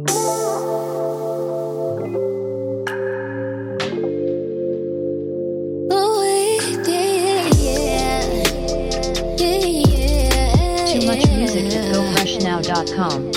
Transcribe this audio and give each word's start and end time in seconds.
Too 0.00 0.16
much 11.06 11.26
music 11.32 11.66
at 11.66 11.92
gofreshnow.com. 11.92 13.30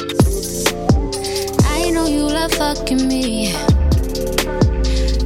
I 1.66 1.90
know 1.90 2.06
you 2.08 2.24
love 2.24 2.54
fucking 2.54 3.08
me. 3.08 3.54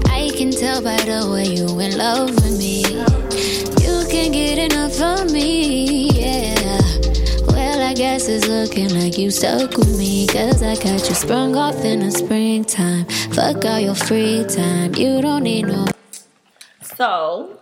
I 0.05 0.29
can 0.35 0.49
tell 0.51 0.81
by 0.81 0.97
the 0.97 1.29
way 1.31 1.45
you 1.45 1.79
in 1.79 1.97
love 1.97 2.46
Well, 8.27 8.35
I 8.35 8.39
guess 8.39 8.43
it's 8.43 8.47
looking 8.47 8.99
like 8.99 9.17
you 9.17 9.31
stuck 9.31 9.77
with 9.77 9.97
me. 9.97 10.27
Cause 10.27 10.61
I 10.61 10.75
got 10.75 11.07
you 11.07 11.15
sprung 11.15 11.55
off 11.55 11.83
in 11.85 11.99
the 11.99 12.11
springtime. 12.11 13.05
Fuck 13.31 13.63
all 13.65 13.79
your 13.79 13.95
free 13.95 14.45
time. 14.45 14.95
You 14.95 15.21
don't 15.21 15.43
need 15.43 15.67
no. 15.67 15.85
So 16.81 17.59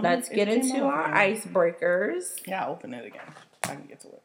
let's 0.00 0.28
it 0.28 0.34
get 0.36 0.48
into 0.48 0.84
our 0.84 1.10
fine. 1.10 1.34
icebreakers. 1.34 2.46
Yeah, 2.46 2.64
I'll 2.66 2.72
open 2.72 2.94
it 2.94 3.04
again. 3.04 3.34
I 3.64 3.74
can 3.74 3.86
get 3.86 4.00
to 4.02 4.08
it. 4.08 4.22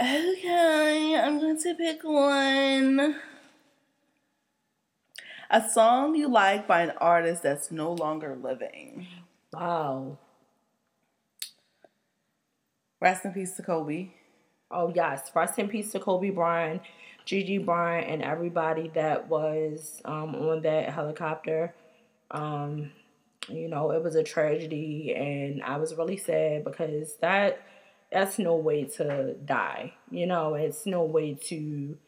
Okay, 0.00 1.16
I'm 1.22 1.38
going 1.38 1.60
to 1.62 1.74
pick 1.74 2.02
one. 2.02 3.16
A 5.50 5.68
song 5.68 6.14
you 6.14 6.28
like 6.28 6.66
by 6.66 6.82
an 6.82 6.92
artist 6.98 7.42
that's 7.42 7.70
no 7.70 7.92
longer 7.92 8.38
living. 8.42 9.06
Wow. 9.52 10.18
Rest 13.02 13.24
in 13.24 13.32
peace 13.32 13.56
to 13.56 13.64
Kobe. 13.64 14.10
Oh 14.70 14.92
yes, 14.94 15.32
rest 15.34 15.58
in 15.58 15.68
peace 15.68 15.90
to 15.90 15.98
Kobe 15.98 16.30
Bryant, 16.30 16.82
Gigi 17.24 17.58
Bryant, 17.58 18.08
and 18.08 18.22
everybody 18.22 18.92
that 18.94 19.28
was 19.28 20.00
um, 20.04 20.36
on 20.36 20.62
that 20.62 20.90
helicopter. 20.90 21.74
Um, 22.30 22.92
you 23.48 23.66
know, 23.66 23.90
it 23.90 24.04
was 24.04 24.14
a 24.14 24.22
tragedy, 24.22 25.12
and 25.16 25.64
I 25.64 25.78
was 25.78 25.96
really 25.96 26.16
sad 26.16 26.62
because 26.62 27.16
that 27.16 27.60
that's 28.12 28.38
no 28.38 28.54
way 28.54 28.84
to 28.84 29.34
die. 29.34 29.94
You 30.12 30.26
know, 30.28 30.54
it's 30.54 30.86
no 30.86 31.02
way 31.02 31.34
to 31.48 31.98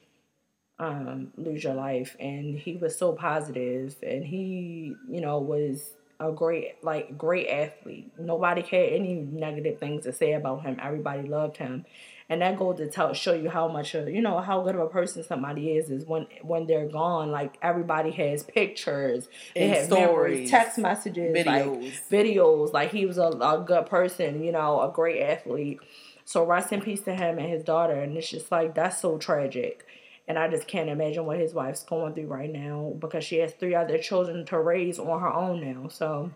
um, 0.79 1.33
lose 1.37 1.65
your 1.65 1.75
life. 1.75 2.17
And 2.21 2.57
he 2.57 2.77
was 2.77 2.97
so 2.97 3.15
positive, 3.15 3.97
and 4.01 4.25
he, 4.25 4.95
you 5.11 5.21
know, 5.21 5.41
was 5.41 5.95
a 6.21 6.33
great, 6.33 6.83
like, 6.83 7.19
great 7.19 7.49
athlete. 7.49 8.11
Nobody 8.19 8.63
had 8.63 8.93
any 8.93 9.15
negative 9.15 9.79
things 9.79 10.05
to 10.05 10.13
say 10.13 10.33
about 10.33 10.63
him. 10.63 10.79
Everybody 10.83 11.29
loved 11.29 11.57
him, 11.59 11.85
and 12.29 12.41
that 12.41 12.59
goes 12.59 12.79
to 12.79 12.89
tell, 12.89 13.13
show 13.13 13.35
you 13.35 13.51
how 13.51 13.69
much, 13.69 13.95
of, 13.95 14.09
you 14.09 14.23
know, 14.23 14.41
how 14.41 14.63
good 14.63 14.75
of 14.75 14.81
a 14.81 14.89
person 14.89 15.23
somebody 15.23 15.73
is. 15.73 15.91
Is 15.91 16.07
when 16.07 16.27
when 16.43 16.67
they're 16.67 16.89
gone, 16.89 17.31
like 17.31 17.59
everybody 17.61 18.11
has 18.13 18.43
pictures, 18.43 19.29
they 19.55 19.63
And 19.63 19.75
have 19.75 19.85
stories, 19.87 20.07
memories, 20.07 20.51
text 20.51 20.79
messages, 20.79 21.47
like 21.47 21.65
videos. 21.65 22.01
videos. 22.11 22.73
Like 22.73 22.91
he 22.93 23.07
was 23.07 23.19
a, 23.19 23.29
a 23.29 23.63
good 23.67 23.87
person, 23.87 24.43
you 24.43 24.53
know, 24.53 24.81
a 24.81 24.91
great 24.91 25.21
athlete. 25.21 25.81
So 26.25 26.45
rest 26.47 26.73
in 26.73 26.81
peace 26.81 27.03
to 27.03 27.15
him 27.15 27.39
and 27.39 27.51
his 27.51 27.63
daughter. 27.63 28.01
And 28.01 28.17
it's 28.17 28.31
just 28.31 28.51
like 28.51 28.75
that's 28.75 29.01
so 29.01 29.19
tragic. 29.19 29.87
And 30.27 30.39
I 30.39 30.49
just 30.49 30.67
can't 30.67 30.89
imagine 30.89 31.27
what 31.27 31.39
his 31.39 31.53
wife's 31.53 31.83
going 31.83 32.15
through 32.15 32.27
right 32.29 32.51
now 32.51 32.95
because 32.99 33.25
she 33.25 33.39
has 33.39 33.53
three 33.53 33.75
other 33.75 33.99
children 33.99 34.47
to 34.47 34.59
raise 34.59 34.99
on 34.99 35.21
her 35.21 35.33
own 35.33 35.61
now. 35.61 35.89
So, 35.89 36.31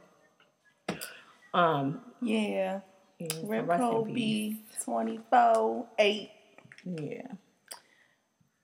um, 1.55 2.03
Yeah. 2.21 2.81
yeah, 3.19 3.29
Rip 3.43 3.67
rest 3.67 3.83
in 3.83 4.05
peace. 4.05 4.57
Kobe, 4.79 4.85
24, 4.85 5.87
8. 5.99 6.31
Yeah. 6.85 7.23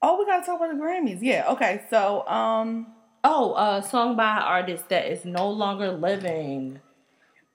Oh, 0.02 0.18
we 0.18 0.26
gotta 0.26 0.44
talk 0.44 0.60
about 0.60 0.76
the 0.76 0.82
Grammys. 0.82 1.20
Yeah, 1.22 1.46
okay. 1.52 1.84
So, 1.88 2.26
um, 2.28 2.94
Oh, 3.26 3.54
a 3.56 3.82
song 3.82 4.16
by 4.16 4.36
an 4.36 4.42
artist 4.42 4.90
that 4.90 5.10
is 5.10 5.24
no 5.24 5.48
longer 5.50 5.90
living. 5.90 6.78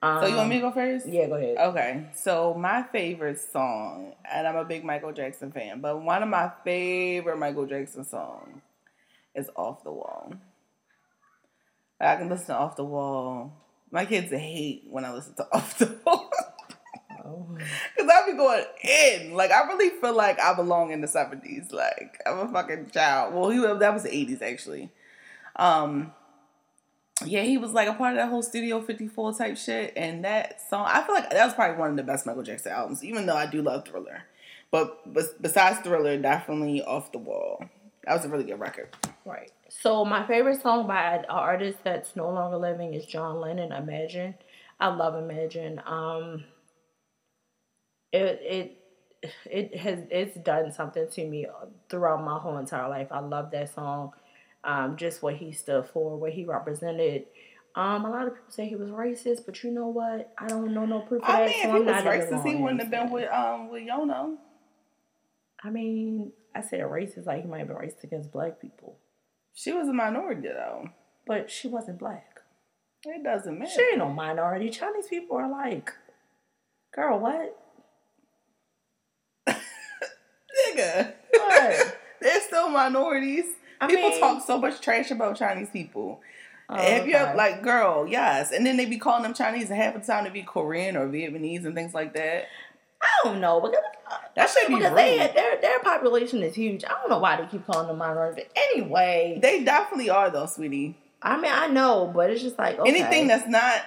Um, 0.02 0.22
so 0.22 0.28
you 0.28 0.36
want 0.36 0.48
me 0.48 0.56
to 0.56 0.62
go 0.62 0.72
first? 0.72 1.06
Yeah, 1.06 1.26
go 1.26 1.34
ahead. 1.34 1.58
Okay, 1.58 2.06
so 2.14 2.54
my 2.54 2.84
favorite 2.84 3.38
song, 3.38 4.14
and 4.30 4.46
I'm 4.46 4.56
a 4.56 4.64
big 4.64 4.82
Michael 4.82 5.12
Jackson 5.12 5.52
fan, 5.52 5.80
but 5.80 6.00
one 6.00 6.22
of 6.22 6.28
my 6.28 6.50
favorite 6.64 7.38
Michael 7.38 7.66
Jackson 7.66 8.04
songs 8.04 8.62
is 9.34 9.50
Off 9.56 9.84
the 9.84 9.92
Wall. 9.92 10.32
I 12.00 12.16
can 12.16 12.30
listen 12.30 12.46
to 12.46 12.56
Off 12.56 12.76
the 12.76 12.84
Wall. 12.84 13.52
My 13.90 14.06
kids 14.06 14.30
hate 14.30 14.84
when 14.88 15.04
I 15.04 15.12
listen 15.12 15.34
to 15.34 15.46
Off 15.52 15.76
the 15.76 15.98
Wall. 16.06 16.30
Oh. 17.22 17.58
Cause 17.98 18.08
I 18.08 18.30
be 18.30 18.36
going 18.36 18.64
in, 18.82 19.34
like 19.34 19.50
I 19.50 19.66
really 19.66 19.90
feel 20.00 20.14
like 20.14 20.40
I 20.40 20.54
belong 20.54 20.90
in 20.90 21.02
the 21.02 21.08
seventies. 21.08 21.70
Like 21.70 22.18
I'm 22.26 22.38
a 22.38 22.48
fucking 22.48 22.90
child. 22.90 23.34
Well, 23.34 23.50
he 23.50 23.58
that 23.58 23.92
was 23.92 24.04
the 24.04 24.14
eighties 24.14 24.40
actually. 24.40 24.90
Um, 25.56 26.12
yeah, 27.24 27.42
he 27.42 27.58
was 27.58 27.72
like 27.72 27.88
a 27.88 27.94
part 27.94 28.12
of 28.12 28.18
that 28.18 28.28
whole 28.28 28.42
Studio 28.42 28.80
54 28.80 29.34
type 29.34 29.56
shit. 29.56 29.92
And 29.96 30.24
that 30.24 30.60
song, 30.68 30.86
I 30.88 31.02
feel 31.02 31.14
like 31.14 31.30
that 31.30 31.44
was 31.44 31.54
probably 31.54 31.78
one 31.78 31.90
of 31.90 31.96
the 31.96 32.02
best 32.02 32.26
Michael 32.26 32.42
Jackson 32.42 32.72
albums, 32.72 33.04
even 33.04 33.26
though 33.26 33.36
I 33.36 33.46
do 33.46 33.62
love 33.62 33.86
Thriller. 33.86 34.24
But, 34.70 35.12
but 35.12 35.40
besides 35.42 35.80
Thriller, 35.80 36.16
definitely 36.16 36.82
Off 36.82 37.12
the 37.12 37.18
Wall. 37.18 37.64
That 38.04 38.14
was 38.14 38.24
a 38.24 38.28
really 38.28 38.44
good 38.44 38.60
record. 38.60 38.88
Right. 39.24 39.52
So 39.68 40.04
my 40.04 40.26
favorite 40.26 40.62
song 40.62 40.86
by 40.86 41.16
an 41.16 41.26
artist 41.28 41.78
that's 41.84 42.16
no 42.16 42.30
longer 42.30 42.56
living 42.56 42.94
is 42.94 43.04
John 43.06 43.40
Lennon. 43.40 43.72
Imagine. 43.72 44.34
I 44.78 44.88
love 44.88 45.14
Imagine. 45.14 45.80
Um. 45.86 46.44
It 48.12 48.40
it 48.42 48.80
it 49.44 49.76
has 49.76 50.00
it's 50.10 50.36
done 50.38 50.72
something 50.72 51.06
to 51.08 51.26
me 51.26 51.46
throughout 51.88 52.24
my 52.24 52.38
whole 52.38 52.56
entire 52.56 52.88
life. 52.88 53.08
I 53.10 53.20
love 53.20 53.50
that 53.52 53.72
song. 53.74 54.12
Um, 54.62 54.96
just 54.96 55.22
what 55.22 55.36
he 55.36 55.52
stood 55.52 55.86
for, 55.86 56.16
what 56.18 56.32
he 56.32 56.44
represented. 56.44 57.24
Um, 57.74 58.04
a 58.04 58.10
lot 58.10 58.26
of 58.26 58.34
people 58.34 58.50
say 58.50 58.68
he 58.68 58.76
was 58.76 58.90
racist, 58.90 59.46
but 59.46 59.62
you 59.62 59.70
know 59.70 59.86
what? 59.86 60.32
I 60.36 60.46
don't 60.48 60.74
know 60.74 60.84
no 60.84 61.00
proof 61.00 61.22
of 61.22 61.30
I 61.30 61.46
that. 61.46 61.48
mean, 61.48 61.62
so 61.62 61.68
if 61.68 61.70
I'm 61.70 61.76
he 61.76 61.82
was 61.86 62.04
not 62.04 62.12
racist, 62.12 62.46
he 62.46 62.54
wouldn't 62.56 62.80
have 62.82 62.90
been 62.90 63.10
with 63.10 63.30
um 63.30 63.68
with 63.70 63.82
Yoko. 63.84 64.36
I 65.62 65.70
mean, 65.70 66.32
I 66.54 66.62
said 66.62 66.80
racist 66.80 67.26
like 67.26 67.42
he 67.42 67.48
might 67.48 67.58
have 67.60 67.68
been 67.68 67.76
racist 67.76 68.02
against 68.04 68.32
black 68.32 68.60
people, 68.60 68.98
She 69.54 69.72
was 69.72 69.88
a 69.88 69.92
minority 69.92 70.48
though. 70.48 70.88
but 71.26 71.50
she 71.50 71.68
wasn't 71.68 71.98
black. 71.98 72.40
It 73.06 73.22
doesn't 73.24 73.58
matter. 73.58 73.70
She 73.70 73.80
ain't 73.82 73.98
no 73.98 74.08
minority. 74.10 74.68
Chinese 74.68 75.06
people 75.06 75.36
are 75.38 75.50
like, 75.50 75.90
girl, 76.94 77.18
what? 77.18 77.56
Nigga. 80.68 81.12
What? 81.32 81.96
They're 82.20 82.40
still 82.42 82.68
minorities. 82.68 83.46
I 83.80 83.86
people 83.86 84.10
mean- 84.10 84.20
talk 84.20 84.44
so 84.46 84.58
much 84.58 84.80
trash 84.80 85.10
about 85.10 85.36
Chinese 85.36 85.70
people. 85.70 86.20
Oh, 86.72 86.76
If 86.80 87.06
you're 87.06 87.20
okay. 87.20 87.36
like, 87.36 87.62
girl, 87.62 88.06
yes, 88.06 88.52
and 88.52 88.64
then 88.64 88.76
they 88.76 88.86
be 88.86 88.96
calling 88.98 89.24
them 89.24 89.34
Chinese, 89.34 89.70
and 89.70 89.80
half 89.80 89.94
the 89.94 90.00
time 90.00 90.22
they 90.24 90.30
be 90.30 90.42
Korean 90.42 90.96
or 90.96 91.08
Vietnamese 91.08 91.64
and 91.64 91.74
things 91.74 91.94
like 91.94 92.14
that. 92.14 92.44
I 93.02 93.08
don't 93.24 93.40
know 93.40 93.60
because 93.60 93.80
That 94.36 94.50
should 94.50 94.68
be 94.68 94.74
because 94.76 94.94
they 94.94 95.16
their 95.34 95.60
their 95.60 95.78
population 95.80 96.42
is 96.42 96.54
huge. 96.54 96.84
I 96.84 96.88
don't 96.90 97.08
know 97.08 97.18
why 97.18 97.40
they 97.40 97.46
keep 97.46 97.66
calling 97.66 97.88
them 97.88 97.96
minorities. 97.98 98.44
But 98.44 98.62
anyway, 98.72 99.38
They 99.42 99.64
definitely 99.64 100.10
are 100.10 100.30
though, 100.30 100.46
sweetie. 100.46 100.96
I 101.22 101.40
mean 101.40 101.50
I 101.52 101.66
know, 101.68 102.10
but 102.14 102.30
it's 102.30 102.42
just 102.42 102.58
like 102.58 102.78
okay. 102.78 102.88
Anything 102.88 103.26
that's 103.26 103.48
not 103.48 103.82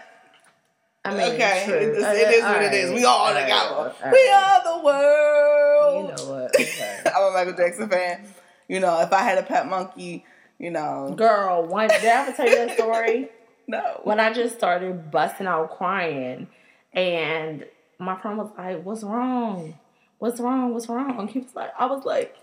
I 1.06 1.12
mean, 1.12 1.34
okay, 1.34 1.64
true. 1.68 1.76
it, 1.76 2.04
Uh, 2.04 2.08
is 2.12 2.44
all 2.44 2.54
what 2.54 2.62
it 2.64 2.74
is. 2.74 2.92
We 2.92 3.06
all 3.06 3.18
all 3.18 3.34
right, 3.34 3.42
together. 3.42 3.76
all 3.76 3.94
We 4.12 4.18
right. 4.30 4.64
are 4.66 4.78
the 4.80 4.84
world. 4.86 6.10
You 6.10 6.26
know 6.26 6.32
what? 6.34 6.56
Okay. 6.60 7.02
I'm 7.16 7.24
a 7.24 7.32
Michael 7.34 7.54
Jackson 7.54 7.90
fan. 7.90 8.26
You 8.68 8.80
know, 8.80 9.00
if 9.02 9.12
I 9.14 9.22
had 9.22 9.38
a 9.38 9.44
pet 9.44 9.68
monkey, 9.70 10.26
you 10.60 10.72
know, 10.72 11.14
Girl, 11.18 11.66
one 11.66 11.88
did 11.90 12.04
I 12.06 12.22
ever 12.28 12.32
tell 12.32 12.48
you 12.48 12.56
that 12.56 12.78
story? 12.78 13.30
no. 13.68 14.02
when 14.04 14.20
I 14.20 14.32
just 14.34 14.56
started 14.56 15.12
busting 15.12 15.48
out 15.48 15.78
crying, 15.78 16.48
and 16.94 17.66
my 18.00 18.20
friend 18.20 18.38
was 18.38 18.52
like, 18.58 18.84
"What's 18.84 19.04
wrong? 19.04 19.78
What's 20.20 20.40
wrong? 20.40 20.74
What's 20.74 20.88
wrong?" 20.88 21.28
He 21.28 21.40
was 21.40 21.56
like, 21.56 21.72
"I 21.78 21.86
was 21.88 22.06
like." 22.06 22.36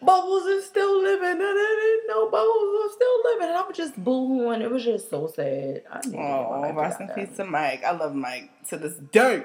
Bubbles 0.00 0.46
is 0.46 0.64
still 0.64 1.02
living, 1.02 1.28
and 1.28 1.42
I 1.42 1.76
didn't 1.80 2.08
know 2.08 2.30
Bubbles 2.30 2.46
was 2.48 2.92
still 2.94 3.32
living, 3.32 3.48
and 3.48 3.56
I 3.58 3.66
was 3.66 3.76
just 3.76 4.02
boohooing. 4.02 4.60
It 4.62 4.70
was 4.70 4.84
just 4.84 5.10
so 5.10 5.26
sad. 5.26 5.82
I 5.90 5.96
need 5.98 6.02
to 6.04 6.10
get 6.10 6.18
my 6.18 6.70
Oh, 6.70 6.74
rest 6.74 7.00
in 7.00 7.08
peace 7.08 7.36
to 7.36 7.44
Mike. 7.44 7.84
I 7.84 7.90
love 7.92 8.14
Mike 8.14 8.50
to 8.68 8.78
this 8.78 8.94
day. 8.94 9.44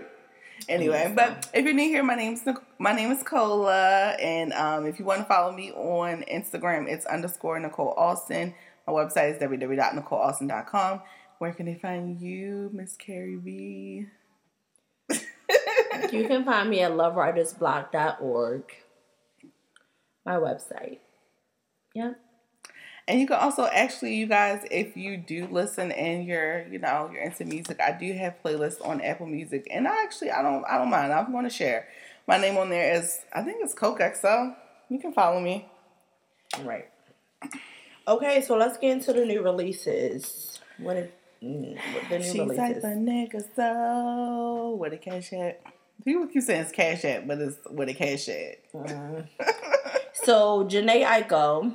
Anyway, 0.70 1.12
but 1.16 1.50
if 1.54 1.66
you're 1.66 1.74
new 1.74 1.88
here, 1.88 2.04
my 2.04 2.16
name's 2.16 2.42
my 2.80 2.94
name 2.94 3.12
is 3.12 3.24
Cola, 3.24 4.16
and 4.20 4.54
um, 4.54 4.86
if 4.86 5.00
you 5.00 5.06
want 5.06 5.22
to 5.22 5.26
follow 5.26 5.52
me 5.52 5.72
on 5.72 6.24
Instagram, 6.32 6.88
it's 6.88 7.06
underscore 7.06 7.60
Nicole 7.60 7.94
Alston. 7.98 8.54
My 8.88 8.94
website 8.94 9.36
is 9.36 9.42
www.nicolealston.com. 9.42 11.02
Where 11.40 11.54
can 11.54 11.66
they 11.66 11.76
find 11.76 12.20
you, 12.20 12.70
Miss 12.74 12.96
Carrie 12.96 13.38
B? 13.38 14.06
You 16.12 16.28
can 16.28 16.46
find 16.46 16.70
me 16.70 16.82
at 16.82 16.92
lovewritersblock.org, 16.92 18.64
my 20.26 20.36
website. 20.36 21.00
Yeah. 21.96 22.14
And 23.08 23.20
you 23.20 23.28
can 23.28 23.36
also 23.38 23.66
actually, 23.66 24.16
you 24.16 24.28
guys, 24.28 24.66
if 24.72 24.96
you 24.96 25.18
do 25.18 25.48
listen 25.52 25.92
and 25.92 26.26
you're, 26.26 26.66
you 26.68 26.80
know, 26.80 27.10
you're 27.12 27.24
into 27.24 27.44
music, 27.44 27.80
I 27.82 27.92
do 27.92 28.14
have 28.14 28.36
playlists 28.44 28.86
on 28.86 29.02
Apple 29.02 29.26
Music, 29.28 29.68
and 29.70 29.88
I 29.88 30.04
actually, 30.04 30.32
I 30.32 30.42
don't, 30.42 30.64
I 30.66 30.78
don't 30.78 30.90
mind. 30.90 31.12
I'm 31.12 31.32
going 31.32 31.44
to 31.44 31.50
share. 31.50 31.88
My 32.28 32.38
name 32.38 32.56
on 32.58 32.70
there 32.70 32.96
is, 32.96 33.20
I 33.34 33.42
think 33.42 33.58
it's 33.62 33.74
Coke 33.74 34.00
XO. 34.00 34.56
You 34.90 35.00
can 35.00 35.12
follow 35.12 35.42
me. 35.42 35.68
Right. 36.64 36.88
Okay, 38.08 38.42
so 38.42 38.56
let's 38.56 38.78
get 38.78 38.92
into 38.92 39.12
the 39.12 39.26
new 39.26 39.42
releases. 39.42 40.60
What 40.78 40.96
is 40.98 41.10
mm, 41.44 41.76
what 41.94 42.10
the 42.10 42.20
new 42.20 42.24
She's 42.26 42.36
like 42.36 42.58
releases? 42.58 42.82
the 42.84 42.88
nigga 42.90 43.44
so 43.56 44.76
where 44.78 44.90
the 44.90 44.98
cash 44.98 45.34
at? 45.34 45.62
People 46.06 46.28
keep 46.28 46.44
saying 46.44 46.62
it's 46.62 46.72
cash 46.72 47.06
at, 47.06 47.28
but 47.28 47.40
it's 47.40 47.58
where 47.70 47.86
the 47.86 47.94
cash 47.94 48.30
at. 48.30 48.60
So 50.14 50.64
Jhené 50.66 51.04
Aiko, 51.06 51.74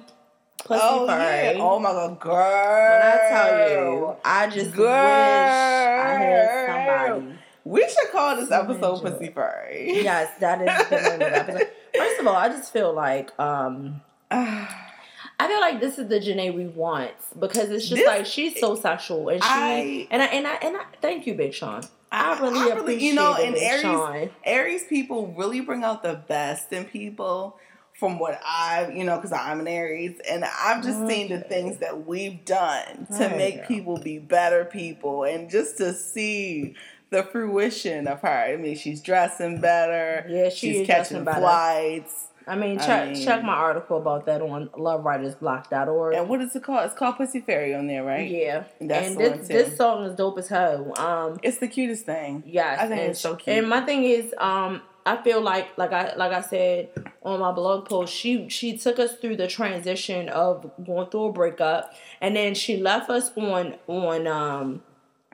Pussy 0.68 0.80
oh 0.82 1.06
yeah! 1.06 1.54
Oh 1.58 1.78
my 1.80 1.92
god, 1.92 2.20
girl! 2.20 2.34
When 2.34 3.02
I 3.02 3.28
tell 3.30 3.70
you, 3.70 4.16
I 4.24 4.46
just 4.48 4.72
Girl. 4.74 4.84
wish 4.84 4.94
I 4.94 6.18
had 6.20 7.06
somebody. 7.08 7.38
we 7.64 7.80
should 7.88 8.10
call 8.12 8.36
this 8.36 8.50
episode. 8.50 9.00
"Pussy 9.02 9.28
Fairy." 9.32 10.02
Yes, 10.02 10.30
that 10.40 10.60
is 10.60 10.88
the 10.88 10.96
name 10.96 11.12
of 11.14 11.18
the 11.20 11.36
episode. 11.36 11.68
First 11.96 12.20
of 12.20 12.26
all, 12.26 12.36
I 12.36 12.48
just 12.50 12.72
feel 12.72 12.92
like 12.92 13.38
um 13.40 14.00
I 14.30 15.46
feel 15.46 15.60
like 15.60 15.80
this 15.80 15.98
is 15.98 16.08
the 16.08 16.18
Jhené 16.20 16.52
we 16.54 16.66
want 16.66 17.12
because 17.38 17.70
it's 17.70 17.88
just 17.88 17.96
This- 18.00 18.06
like 18.06 18.26
she's 18.26 18.58
so 18.60 18.74
sexual 18.74 19.28
and 19.30 19.42
she 19.42 19.48
I- 19.50 20.08
and 20.10 20.22
I 20.22 20.26
and 20.26 20.46
I 20.46 20.54
and 20.56 20.76
I 20.76 20.82
thank 21.00 21.26
you, 21.26 21.34
Big 21.34 21.54
Sean. 21.54 21.82
I 22.10 22.38
really 22.40 22.70
appreciate 22.70 23.02
you 23.06 23.14
know, 23.14 23.34
it, 23.34 23.44
and 23.44 23.54
Big 23.54 23.62
Aries, 23.64 23.82
Sean. 23.82 24.30
Aries 24.44 24.84
people 24.84 25.34
really 25.36 25.60
bring 25.60 25.84
out 25.84 26.02
the 26.02 26.14
best 26.14 26.72
in 26.72 26.84
people. 26.86 27.58
From 27.98 28.20
what 28.20 28.40
I've, 28.46 28.94
you 28.94 29.02
know, 29.02 29.16
because 29.16 29.32
I'm 29.32 29.58
an 29.58 29.66
Aries, 29.66 30.20
and 30.30 30.44
I've 30.44 30.84
just 30.84 31.04
seen 31.08 31.28
the 31.30 31.40
things 31.40 31.78
that 31.78 32.06
we've 32.06 32.44
done 32.44 33.08
to 33.18 33.28
make 33.30 33.66
people 33.66 33.98
be 33.98 34.18
better 34.18 34.64
people, 34.64 35.24
and 35.24 35.50
just 35.50 35.78
to 35.78 35.92
see 35.92 36.76
the 37.10 37.24
fruition 37.24 38.06
of 38.06 38.20
her. 38.20 38.28
I 38.28 38.56
mean, 38.56 38.76
she's 38.76 39.00
dressing 39.00 39.60
better. 39.60 40.24
Yeah, 40.28 40.48
she 40.48 40.74
she's 40.74 40.86
catching 40.86 41.24
flights. 41.24 42.26
I 42.46 42.54
mean, 42.56 42.78
I 42.78 42.86
check 42.86 43.12
mean- 43.12 43.24
check 43.24 43.42
my 43.42 43.52
article 43.54 43.98
about 43.98 44.26
that 44.26 44.42
on 44.42 44.68
lovewritersblock.org. 44.68 46.14
And 46.14 46.28
what 46.28 46.40
is 46.40 46.54
it 46.56 46.62
called? 46.62 46.84
It's 46.86 46.94
called 46.94 47.16
Pussy 47.16 47.40
Fairy 47.40 47.74
on 47.74 47.86
there, 47.86 48.04
right? 48.04 48.28
Yeah, 48.28 48.64
That's 48.80 49.08
and 49.08 49.18
this 49.18 49.48
this 49.48 49.76
song 49.76 50.04
is 50.04 50.14
dope 50.14 50.38
as 50.38 50.48
hell. 50.48 50.98
Um, 50.98 51.38
It's 51.42 51.58
the 51.58 51.68
cutest 51.68 52.06
thing. 52.06 52.42
Yes, 52.46 52.78
I 52.80 52.86
think 52.86 53.00
and, 53.00 53.10
it's 53.10 53.20
so 53.20 53.36
cute. 53.36 53.56
And 53.58 53.68
my 53.68 53.80
thing 53.82 54.04
is, 54.04 54.34
um, 54.38 54.82
I 55.08 55.22
feel 55.22 55.40
like, 55.40 55.76
like 55.78 55.92
I 55.92 56.14
like 56.16 56.32
I 56.32 56.42
said 56.42 56.90
on 57.22 57.40
my 57.40 57.52
blog 57.52 57.88
post, 57.88 58.12
she 58.14 58.48
she 58.48 58.76
took 58.76 58.98
us 58.98 59.14
through 59.16 59.36
the 59.36 59.46
transition 59.46 60.28
of 60.28 60.70
going 60.84 61.08
through 61.10 61.24
a 61.26 61.32
breakup, 61.32 61.94
and 62.20 62.36
then 62.36 62.54
she 62.54 62.76
left 62.76 63.08
us 63.08 63.30
on 63.36 63.74
on 63.86 64.26
um 64.26 64.82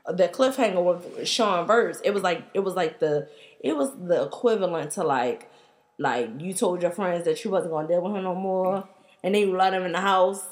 the 0.07 0.29
cliffhanger 0.29 0.83
with 0.85 1.27
Sean 1.27 1.67
Verse. 1.67 2.01
It 2.05 2.13
was 2.13 2.23
like 2.23 2.45
it 2.55 2.61
was 2.61 2.75
like 2.75 3.01
the 3.01 3.29
it 3.61 3.77
was 3.77 3.91
the 3.97 4.23
equivalent 4.23 4.93
to 4.93 5.03
like 5.03 5.51
like 5.99 6.31
you 6.39 6.53
told 6.55 6.83
your 6.83 6.91
friends 6.91 7.25
that 7.25 7.45
you 7.45 7.51
wasn't 7.51 7.73
gonna 7.73 7.89
deal 7.89 8.01
with 8.01 8.15
him 8.15 8.23
no 8.23 8.35
more, 8.35 8.87
and 9.23 9.35
then 9.35 9.43
you 9.43 9.57
let 9.57 9.75
him 9.75 9.85
in 9.85 9.93
the 9.93 10.01
house. 10.01 10.45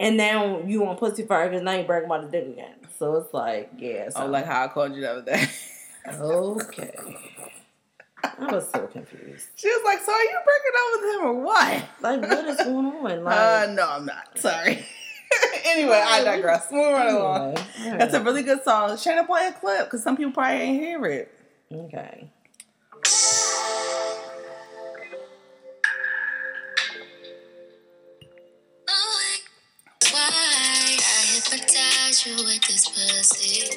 And 0.00 0.16
now 0.16 0.60
you 0.60 0.80
want 0.80 0.98
pussy 0.98 1.24
fire 1.24 1.48
because 1.48 1.62
now 1.62 1.72
you 1.72 1.84
bragging 1.84 2.06
about 2.06 2.22
his 2.22 2.32
dick 2.32 2.46
again. 2.46 2.74
So 2.98 3.14
it's 3.16 3.32
like, 3.32 3.70
yeah. 3.78 4.08
So 4.08 4.24
Oh, 4.24 4.26
like 4.26 4.44
how 4.44 4.64
I 4.64 4.68
called 4.68 4.94
you 4.94 5.00
the 5.02 5.10
other 5.10 5.22
day. 5.22 5.46
Okay. 6.20 6.90
I 8.38 8.52
was 8.52 8.68
so 8.70 8.86
confused. 8.86 9.46
she 9.56 9.68
was 9.68 9.82
like, 9.84 10.00
"So 10.00 10.12
are 10.12 10.22
you 10.22 10.38
breaking 10.44 10.72
up 10.78 11.02
with 11.02 11.14
him 11.14 11.26
or 11.26 11.34
what?" 11.44 11.84
Like, 12.00 12.20
what 12.22 12.46
is 12.46 12.56
going 12.58 12.86
on? 12.86 13.02
Like, 13.24 13.36
Uh, 13.36 13.66
no, 13.72 13.88
I'm 13.88 14.06
not. 14.06 14.38
Sorry. 14.38 14.84
anyway, 15.66 16.02
I 16.04 16.22
digress. 16.24 16.70
Moving 16.70 16.92
right 16.92 17.08
along. 17.12 17.56
anyway, 17.58 17.90
all 17.92 17.98
That's 17.98 18.14
a 18.14 18.22
really 18.22 18.42
good 18.42 18.62
song. 18.64 18.90
Shayna 18.90 19.26
play 19.26 19.46
a 19.48 19.52
clip 19.52 19.84
because 19.86 20.02
some 20.02 20.16
people 20.16 20.32
probably 20.32 20.60
ain't 20.60 20.80
hear 20.82 21.04
it. 21.06 21.30
okay. 21.72 22.30
Why 30.12 30.28
I 30.30 31.24
hypnotize 31.34 32.26
you 32.26 32.36
with 32.36 32.62
this 32.68 32.88
pussy? 32.88 33.70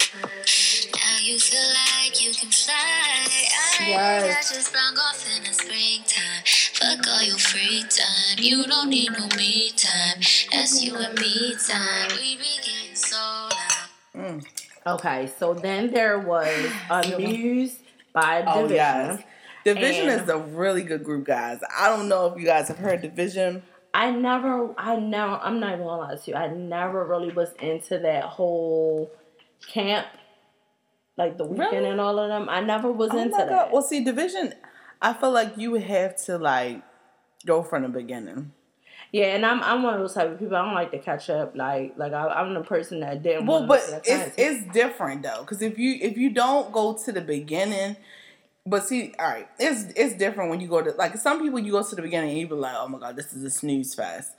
Now 1.27 1.33
you 1.33 1.39
feel 1.39 1.59
like 1.59 2.23
you 2.25 2.31
can 2.31 2.49
fly. 2.49 2.73
I 2.73 3.89
Yes. 3.89 4.49
Just 4.53 4.67
sprung 4.67 4.97
off 4.97 5.27
in 5.35 5.43
the 5.43 5.53
springtime. 5.53 6.43
Fuck 6.73 7.05
all 7.07 7.21
your 7.21 7.37
free 7.37 7.81
time. 7.81 8.37
You 8.37 8.63
don't 8.65 8.89
need 8.89 9.11
no 9.11 9.27
me 9.35 9.71
time. 9.75 10.21
That's 10.53 10.81
you 10.83 10.95
and 10.95 11.19
me 11.19 11.53
time. 11.67 12.11
We 12.11 12.37
be 12.37 12.43
getting 12.63 12.95
so 12.95 13.17
loud. 13.17 13.89
Mm. 14.15 14.45
Okay, 14.87 15.29
so 15.37 15.53
then 15.53 15.91
there 15.91 16.17
was 16.19 16.71
Amused 16.89 17.79
by 18.13 18.43
Oh 18.47 18.61
Division. 18.61 18.75
yes, 18.77 19.23
Division 19.65 20.09
And- 20.09 20.21
is 20.21 20.29
a 20.29 20.37
really 20.37 20.83
good 20.83 21.03
group, 21.03 21.25
guys. 21.25 21.59
I 21.77 21.89
don't 21.89 22.07
know 22.07 22.27
if 22.27 22.39
you 22.39 22.45
guys 22.45 22.69
have 22.69 22.77
heard 22.77 23.01
Division. 23.01 23.63
I 23.93 24.11
never, 24.11 24.73
I 24.77 24.95
never, 24.95 25.33
I'm 25.43 25.59
not 25.59 25.73
even 25.73 25.85
gonna 25.85 26.01
lie 26.03 26.15
to 26.15 26.31
you. 26.31 26.37
I 26.37 26.47
never 26.47 27.03
really 27.05 27.33
was 27.33 27.49
into 27.59 27.99
that 27.99 28.23
whole 28.23 29.11
camp, 29.67 30.07
like 31.17 31.37
the 31.37 31.45
Weeknd 31.45 31.71
Really? 31.71 31.89
and 31.89 31.99
all 32.01 32.17
of 32.19 32.29
them. 32.29 32.47
I 32.49 32.61
never 32.61 32.91
was 32.91 33.11
Oh 33.11 33.17
into 33.17 33.35
that. 33.37 33.49
god! 33.49 33.69
Well, 33.73 33.81
see, 33.81 34.03
Division. 34.03 34.53
I 35.01 35.13
feel 35.13 35.31
like 35.31 35.57
you 35.57 35.71
would 35.71 35.83
have 35.83 36.15
to 36.25 36.37
like 36.37 36.81
go 37.45 37.61
from 37.63 37.83
the 37.83 37.89
beginning. 37.89 38.51
Yeah, 39.11 39.27
and 39.35 39.45
I'm 39.45 39.61
I'm 39.63 39.83
one 39.83 39.93
of 39.93 39.99
those 40.01 40.13
type 40.13 40.29
of 40.31 40.39
people. 40.39 40.55
I 40.55 40.65
don't 40.65 40.73
like 40.73 40.91
to 40.91 40.99
catch 40.99 41.29
up. 41.29 41.55
Like 41.55 41.93
like 41.97 42.13
I, 42.13 42.27
I'm 42.27 42.53
the 42.53 42.61
person 42.61 42.99
that 43.01 43.23
didn't. 43.23 43.45
Well, 43.45 43.65
but 43.65 43.81
it's 44.05 44.33
it's 44.37 44.73
different 44.73 45.23
though, 45.23 45.41
because 45.41 45.61
if 45.61 45.77
you 45.79 45.97
if 46.01 46.17
you 46.17 46.29
don't 46.29 46.71
go 46.71 46.93
to 47.05 47.11
the 47.11 47.21
beginning, 47.21 47.95
but 48.65 48.85
see, 48.85 49.13
all 49.17 49.27
right, 49.27 49.47
it's 49.59 49.85
it's 49.95 50.15
different 50.15 50.49
when 50.49 50.59
you 50.59 50.67
go 50.67 50.81
to 50.81 50.91
like 50.91 51.15
some 51.17 51.39
people 51.41 51.59
you 51.59 51.71
go 51.71 51.83
to 51.83 51.95
the 51.95 52.01
beginning 52.01 52.31
and 52.31 52.39
you 52.39 52.47
be 52.47 52.55
like, 52.55 52.75
oh 52.75 52.87
my 52.89 52.99
god, 52.99 53.15
this 53.15 53.31
is 53.33 53.43
a 53.43 53.49
snooze 53.49 53.95
fest. 53.95 54.33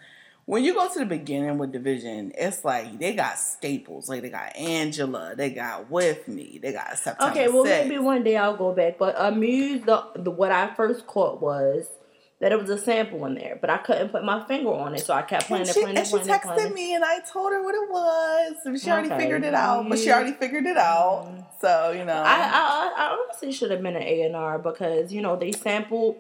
When 0.49 0.65
you 0.65 0.73
go 0.73 0.91
to 0.91 0.99
the 1.01 1.05
beginning 1.05 1.59
with 1.59 1.73
Division, 1.73 2.33
it's 2.35 2.65
like 2.65 2.99
they 2.99 3.13
got 3.13 3.39
staples, 3.39 4.09
like 4.09 4.23
they 4.23 4.31
got 4.31 4.57
Angela, 4.57 5.35
they 5.37 5.51
got 5.51 5.91
With 5.91 6.27
Me, 6.27 6.59
they 6.63 6.73
got 6.73 6.97
September. 6.97 7.33
Okay, 7.33 7.49
well 7.49 7.65
6th. 7.67 7.87
maybe 7.87 7.99
one 7.99 8.25
day 8.25 8.39
I'll 8.39 8.57
go 8.57 8.73
back. 8.73 8.97
But 8.97 9.15
Amuse, 9.19 9.83
the, 9.85 10.03
the 10.17 10.31
what 10.31 10.51
I 10.51 10.75
first 10.75 11.07
caught 11.07 11.43
was 11.43 11.87
that 12.41 12.51
it 12.51 12.59
was 12.59 12.71
a 12.71 12.79
sample 12.79 13.27
in 13.27 13.35
there, 13.35 13.59
but 13.61 13.69
I 13.69 13.77
couldn't 13.77 14.09
put 14.09 14.25
my 14.25 14.43
finger 14.47 14.71
on 14.73 14.95
it, 14.95 15.01
so 15.01 15.13
I 15.13 15.21
kept 15.21 15.49
playing 15.49 15.63
And 15.63 15.69
it, 15.69 15.75
she, 15.75 15.81
playing 15.83 15.97
and 15.99 16.07
it, 16.07 16.09
she 16.09 16.17
playing 16.17 16.41
playing 16.41 16.41
texted 16.61 16.67
it. 16.71 16.75
me 16.75 16.95
and 16.95 17.05
I 17.05 17.19
told 17.31 17.53
her 17.53 17.63
what 17.63 17.75
it 17.75 17.91
was. 17.91 18.57
And 18.65 18.81
she 18.81 18.91
already 18.91 19.09
Okay. 19.09 19.19
figured 19.19 19.45
it 19.45 19.53
out, 19.55 19.87
but 19.87 19.99
she 19.99 20.11
already 20.11 20.33
figured 20.33 20.65
it 20.65 20.79
out. 20.79 21.27
Mm-hmm. 21.27 21.41
So, 21.61 21.91
you 21.91 22.07
know. 22.07 22.23
I, 22.25 22.37
I 22.37 22.93
I 22.97 23.19
honestly 23.21 23.53
should 23.53 23.71
have 23.71 23.83
been 23.83 23.97
an 23.97 24.03
A 24.03 24.23
and 24.23 24.35
R 24.35 24.59
because 24.59 25.13
you 25.13 25.21
know 25.21 25.37
they 25.37 25.53
sampled 25.53 26.17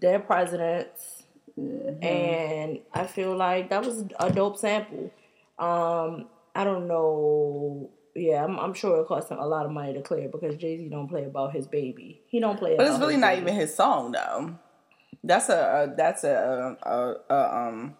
their 0.00 0.20
presidents, 0.20 1.21
Mm-hmm. 1.58 2.02
and 2.02 2.78
I 2.94 3.06
feel 3.06 3.36
like 3.36 3.68
that 3.70 3.84
was 3.84 4.04
a 4.18 4.32
dope 4.32 4.56
sample. 4.56 5.10
Um, 5.58 6.26
I 6.54 6.64
don't 6.64 6.88
know. 6.88 7.90
Yeah, 8.14 8.44
I'm, 8.44 8.58
I'm 8.58 8.74
sure 8.74 9.00
it 9.00 9.06
cost 9.06 9.30
him 9.30 9.38
a 9.38 9.46
lot 9.46 9.64
of 9.66 9.72
money 9.72 9.92
to 9.94 10.02
clear 10.02 10.28
because 10.28 10.56
Jay 10.56 10.78
Z 10.78 10.88
don't 10.88 11.08
play 11.08 11.24
about 11.24 11.54
his 11.54 11.66
baby. 11.66 12.22
He 12.26 12.40
don't 12.40 12.58
play. 12.58 12.74
About 12.74 12.84
But 12.84 12.90
it's 12.92 13.00
really 13.00 13.16
not 13.16 13.34
baby. 13.34 13.42
even 13.42 13.54
his 13.54 13.74
song 13.74 14.12
though. 14.12 14.56
That's 15.24 15.48
a, 15.48 15.92
a 15.92 15.96
that's 15.96 16.24
a, 16.24 16.76
a, 16.82 17.34
a 17.34 17.56
um 17.56 17.96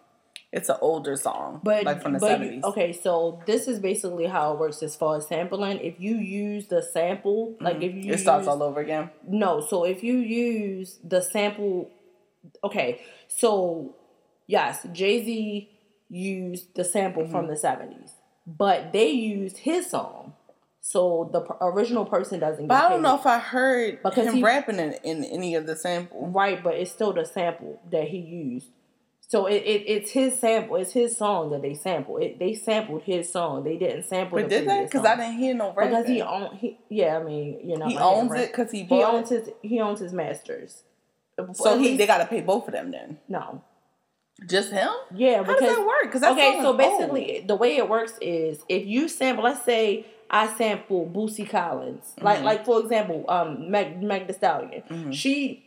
it's 0.51 0.69
an 0.69 0.75
older 0.81 1.15
song. 1.15 1.61
But 1.63 1.83
like 1.83 2.01
from 2.03 2.13
the 2.13 2.19
seventies. 2.19 2.63
okay, 2.63 2.93
so 2.93 3.41
this 3.47 3.67
is 3.67 3.79
basically 3.79 4.27
how 4.27 4.53
it 4.53 4.59
works 4.59 4.83
as 4.83 4.95
far 4.95 5.17
as 5.17 5.27
sampling. 5.27 5.79
If 5.79 5.99
you 5.99 6.15
use 6.17 6.67
the 6.67 6.81
sample, 6.83 7.55
like 7.59 7.77
if 7.77 7.93
you 7.93 8.01
Mm-hmm. 8.03 8.11
It 8.11 8.19
starts 8.19 8.47
all 8.47 8.61
over 8.61 8.79
again. 8.79 9.09
No, 9.27 9.61
so 9.61 9.83
if 9.83 10.03
you 10.03 10.17
use 10.17 10.99
the 11.03 11.21
sample, 11.21 11.89
okay, 12.63 13.01
so 13.35 13.95
yes, 14.47 14.85
Jay 14.91 15.23
Z 15.23 15.69
used 16.09 16.75
the 16.75 16.83
sample 16.83 17.23
Mm-hmm. 17.23 17.31
from 17.31 17.47
the 17.47 17.55
seventies, 17.57 18.11
but 18.45 18.91
they 18.93 19.09
used 19.09 19.57
his 19.59 19.89
song, 19.89 20.33
so 20.81 21.29
the 21.31 21.41
original 21.61 22.05
person 22.05 22.39
doesn't. 22.39 22.67
But 22.67 22.83
I 22.85 22.89
don't 22.89 23.01
know 23.01 23.15
if 23.15 23.25
I 23.25 23.39
heard 23.39 24.01
Because 24.03 24.27
him 24.27 24.35
he- 24.35 24.43
rapping 24.43 24.79
in, 24.79 24.93
in 25.03 25.23
any 25.23 25.55
of 25.55 25.65
the 25.65 25.75
sample. 25.75 26.27
Right, 26.27 26.61
but 26.63 26.75
it's 26.75 26.91
still 26.91 27.13
the 27.13 27.25
sample 27.25 27.79
that 27.91 28.07
he 28.09 28.17
used. 28.17 28.67
So 29.25 29.47
it, 29.47 29.63
it 29.63 29.83
it's 29.87 30.11
his 30.11 30.37
sample. 30.39 30.75
It's 30.75 30.91
his 30.91 31.17
song 31.17 31.49
that 31.51 31.63
they 31.63 31.73
sampled. 31.73 32.21
It, 32.21 32.37
they 32.37 32.53
sampled 32.53 33.01
his 33.03 33.31
song. 33.31 33.63
They 33.63 33.77
didn't 33.77 34.03
sample. 34.03 34.37
But 34.37 34.49
the 34.49 34.59
did 34.59 34.67
they? 34.69 34.83
Because 34.83 35.05
I 35.05 35.15
didn't 35.15 35.39
hear 35.39 35.55
no 35.55 35.73
rapping. 35.73 35.91
because 35.93 36.07
he 36.07 36.21
own 36.21 36.55
he 36.57 36.77
yeah. 36.89 37.17
I 37.17 37.23
mean 37.23 37.59
you 37.67 37.77
know 37.77 37.87
He 37.87 37.97
owns 37.97 38.31
it 38.33 38.53
'cause 38.53 38.69
he 38.69 38.83
he 38.83 39.01
owns 39.01 39.29
his 39.29 39.49
he 39.63 39.79
owns 39.79 40.01
his 40.01 40.13
masters. 40.13 40.83
So 41.53 41.77
he 41.77 41.85
least- 41.85 41.97
they 41.97 42.07
gotta 42.07 42.25
pay 42.25 42.41
both 42.41 42.67
of 42.67 42.73
them 42.73 42.91
then. 42.91 43.19
no. 43.27 43.63
Just 44.47 44.71
him? 44.71 44.89
yeah 45.15 45.37
How 45.37 45.43
because 45.43 45.59
does 45.61 45.75
that 45.77 45.87
work? 45.87 46.03
Because 46.03 46.23
okay 46.23 46.59
so 46.61 46.73
basically 46.73 47.43
the 47.47 47.55
way 47.55 47.77
it 47.77 47.87
works 47.87 48.13
is 48.19 48.59
if 48.67 48.85
you 48.85 49.07
sample 49.07 49.43
let's 49.43 49.63
say 49.63 50.05
I 50.29 50.47
sample 50.47 51.05
Bootsy 51.05 51.47
Collins. 51.47 52.13
Like 52.19 52.37
Mm-hmm. 52.37 52.45
like 52.45 52.65
for 52.65 52.79
example 52.81 53.25
um 53.29 53.69
Meg 53.69 54.01
Meg 54.01 54.27
Thee 54.27 54.33
Stallion. 54.33 55.11
She 55.13 55.63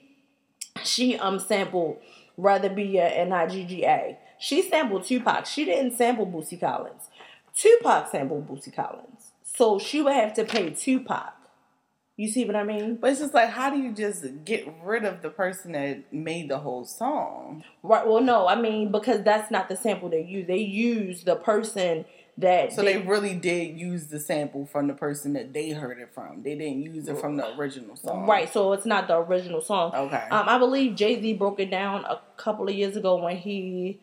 she 0.82 1.16
um 1.18 1.38
sampled 1.38 1.98
Rather 2.36 2.68
Be 2.68 2.98
and 2.98 3.30
IGGA 3.32 4.16
she 4.38 4.60
sampled 4.62 5.04
Tupac. 5.04 5.46
She 5.46 5.64
didn't 5.64 5.96
sample 5.96 6.26
Bootsy 6.26 6.60
Collins. 6.60 7.08
Tupac 7.54 8.08
sampled 8.10 8.46
Bootsy 8.48 8.74
Collins. 8.74 9.30
So 9.44 9.78
she 9.78 10.02
would 10.02 10.12
have 10.12 10.34
to 10.34 10.44
pay 10.44 10.70
Tupac 10.70 11.32
You 12.16 12.30
see 12.30 12.46
what 12.46 12.56
I 12.56 12.64
mean? 12.64 12.96
But 12.96 13.10
it's 13.10 13.20
just 13.20 13.34
like, 13.34 13.50
how 13.50 13.68
do 13.68 13.76
you 13.76 13.92
just 13.92 14.24
get 14.44 14.66
rid 14.82 15.04
of 15.04 15.20
the 15.20 15.28
person 15.28 15.72
that 15.72 16.10
made 16.12 16.48
the 16.48 16.58
whole 16.58 16.84
song? 16.84 17.62
Right. 17.82 18.06
Well, 18.06 18.22
no, 18.22 18.48
I 18.48 18.58
mean 18.58 18.90
because 18.90 19.22
that's 19.22 19.50
not 19.50 19.68
the 19.68 19.76
sample 19.76 20.08
they 20.08 20.22
use. 20.22 20.46
They 20.46 20.58
use 20.58 21.24
the 21.24 21.36
person 21.36 22.06
that. 22.38 22.72
So 22.72 22.82
they, 22.82 22.96
really 22.98 23.34
did 23.34 23.78
use 23.78 24.06
the 24.06 24.18
sample 24.18 24.64
from 24.64 24.86
the 24.86 24.94
person 24.94 25.34
that 25.34 25.52
they 25.52 25.70
heard 25.70 25.98
it 25.98 26.14
from. 26.14 26.42
They 26.42 26.54
didn't 26.54 26.82
use 26.82 27.06
it 27.06 27.18
from 27.18 27.36
the 27.36 27.54
original 27.58 27.96
song. 27.96 28.26
Right. 28.26 28.50
So 28.50 28.72
it's 28.72 28.86
not 28.86 29.08
the 29.08 29.18
original 29.18 29.60
song. 29.60 29.94
Okay. 29.94 30.24
Um, 30.30 30.48
I 30.48 30.58
believe 30.58 30.96
Jay 30.96 31.20
Z 31.20 31.34
broke 31.34 31.60
it 31.60 31.70
down 31.70 32.06
a 32.06 32.18
couple 32.38 32.66
of 32.66 32.74
years 32.74 32.96
ago 32.96 33.22
when 33.22 33.36
he. 33.36 34.00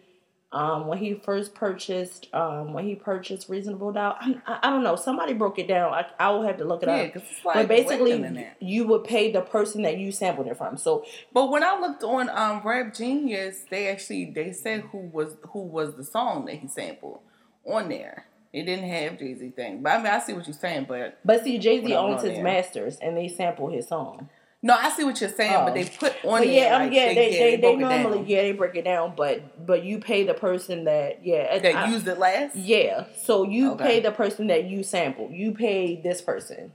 Um, 0.54 0.86
when 0.86 1.00
he 1.00 1.16
first 1.16 1.56
purchased, 1.56 2.28
um, 2.32 2.74
when 2.74 2.86
he 2.86 2.94
purchased 2.94 3.50
Reasonable 3.50 3.92
Doubt, 3.92 4.18
I, 4.22 4.36
I, 4.46 4.60
I 4.64 4.70
don't 4.70 4.84
know. 4.84 4.96
Somebody 4.96 5.34
broke 5.34 5.58
it 5.58 5.68
down. 5.68 5.92
I, 5.92 6.06
I 6.20 6.30
will 6.30 6.44
have 6.44 6.58
to 6.58 6.64
look 6.64 6.84
it 6.84 6.90
yeah, 6.90 6.96
up. 6.96 7.14
because 7.14 7.30
it's 7.30 7.44
like, 7.44 7.56
but 7.56 7.68
basically, 7.68 8.48
you 8.60 8.86
would 8.86 9.04
pay 9.04 9.32
the 9.32 9.42
person 9.42 9.82
that 9.82 9.98
you 9.98 10.12
sampled 10.12 10.46
it 10.46 10.56
from. 10.56 10.78
So 10.78 11.06
But 11.34 11.50
when 11.50 11.64
I 11.64 11.80
looked 11.80 12.04
on 12.04 12.30
um 12.30 12.62
Rap 12.64 12.94
Genius, 12.94 13.66
they 13.72 13.88
actually 13.88 14.26
they 14.26 14.52
said 14.54 14.82
who 14.92 15.00
was 15.00 15.36
who 15.50 15.64
was 15.64 15.96
the 15.96 16.04
song 16.04 16.46
that 16.46 16.56
he 16.56 16.68
sampled 16.68 17.20
on 17.66 17.90
there. 17.90 18.28
It 18.54 18.66
didn't 18.66 18.88
have 18.88 19.18
Jay 19.18 19.34
Z 19.34 19.50
thing, 19.56 19.82
but 19.82 19.94
I 19.94 19.98
mean 19.98 20.06
I 20.06 20.20
see 20.20 20.34
what 20.34 20.46
you're 20.46 20.54
saying. 20.54 20.86
But 20.88 21.18
But 21.26 21.44
see, 21.44 21.58
Jay 21.58 21.84
Z 21.84 21.96
owns 21.96 22.22
his 22.22 22.34
there. 22.36 22.44
masters, 22.44 22.98
and 23.02 23.18
they 23.18 23.28
sample 23.28 23.70
his 23.70 23.88
song. 23.88 24.30
No, 24.66 24.74
I 24.74 24.90
see 24.92 25.04
what 25.04 25.20
you're 25.22 25.30
saying. 25.30 25.54
Oh. 25.56 25.66
But 25.66 25.74
they 25.76 25.84
put 25.86 26.14
on 26.26 26.40
But 26.40 26.48
yeah, 26.48 26.76
um, 26.78 26.84
like, 26.84 26.94
yeah, 26.94 27.08
they 27.10 27.16
they, 27.16 27.56
they, 27.58 27.74
it 27.74 27.80
normally 27.80 28.18
down. 28.20 28.28
yeah 28.28 28.42
they 28.44 28.52
break 28.54 28.76
it 28.76 28.86
down, 28.86 29.14
but 29.16 29.66
but 29.68 29.84
you 29.84 30.00
pay 30.00 30.24
the 30.24 30.34
person 30.34 30.86
that 30.86 31.26
yeah 31.26 31.60
that 31.60 31.76
I- 31.76 31.90
used 31.92 32.08
it 32.08 32.18
last. 32.18 32.56
yeah. 32.56 33.06
So 33.22 33.44
you 33.44 33.74
Okay. 33.74 33.84
pay 33.86 34.00
the 34.00 34.12
person 34.12 34.48
that 34.48 34.64
you 34.66 34.82
sample. 34.84 35.30
You 35.32 35.52
pay 35.52 36.02
this 36.02 36.22
person 36.22 36.72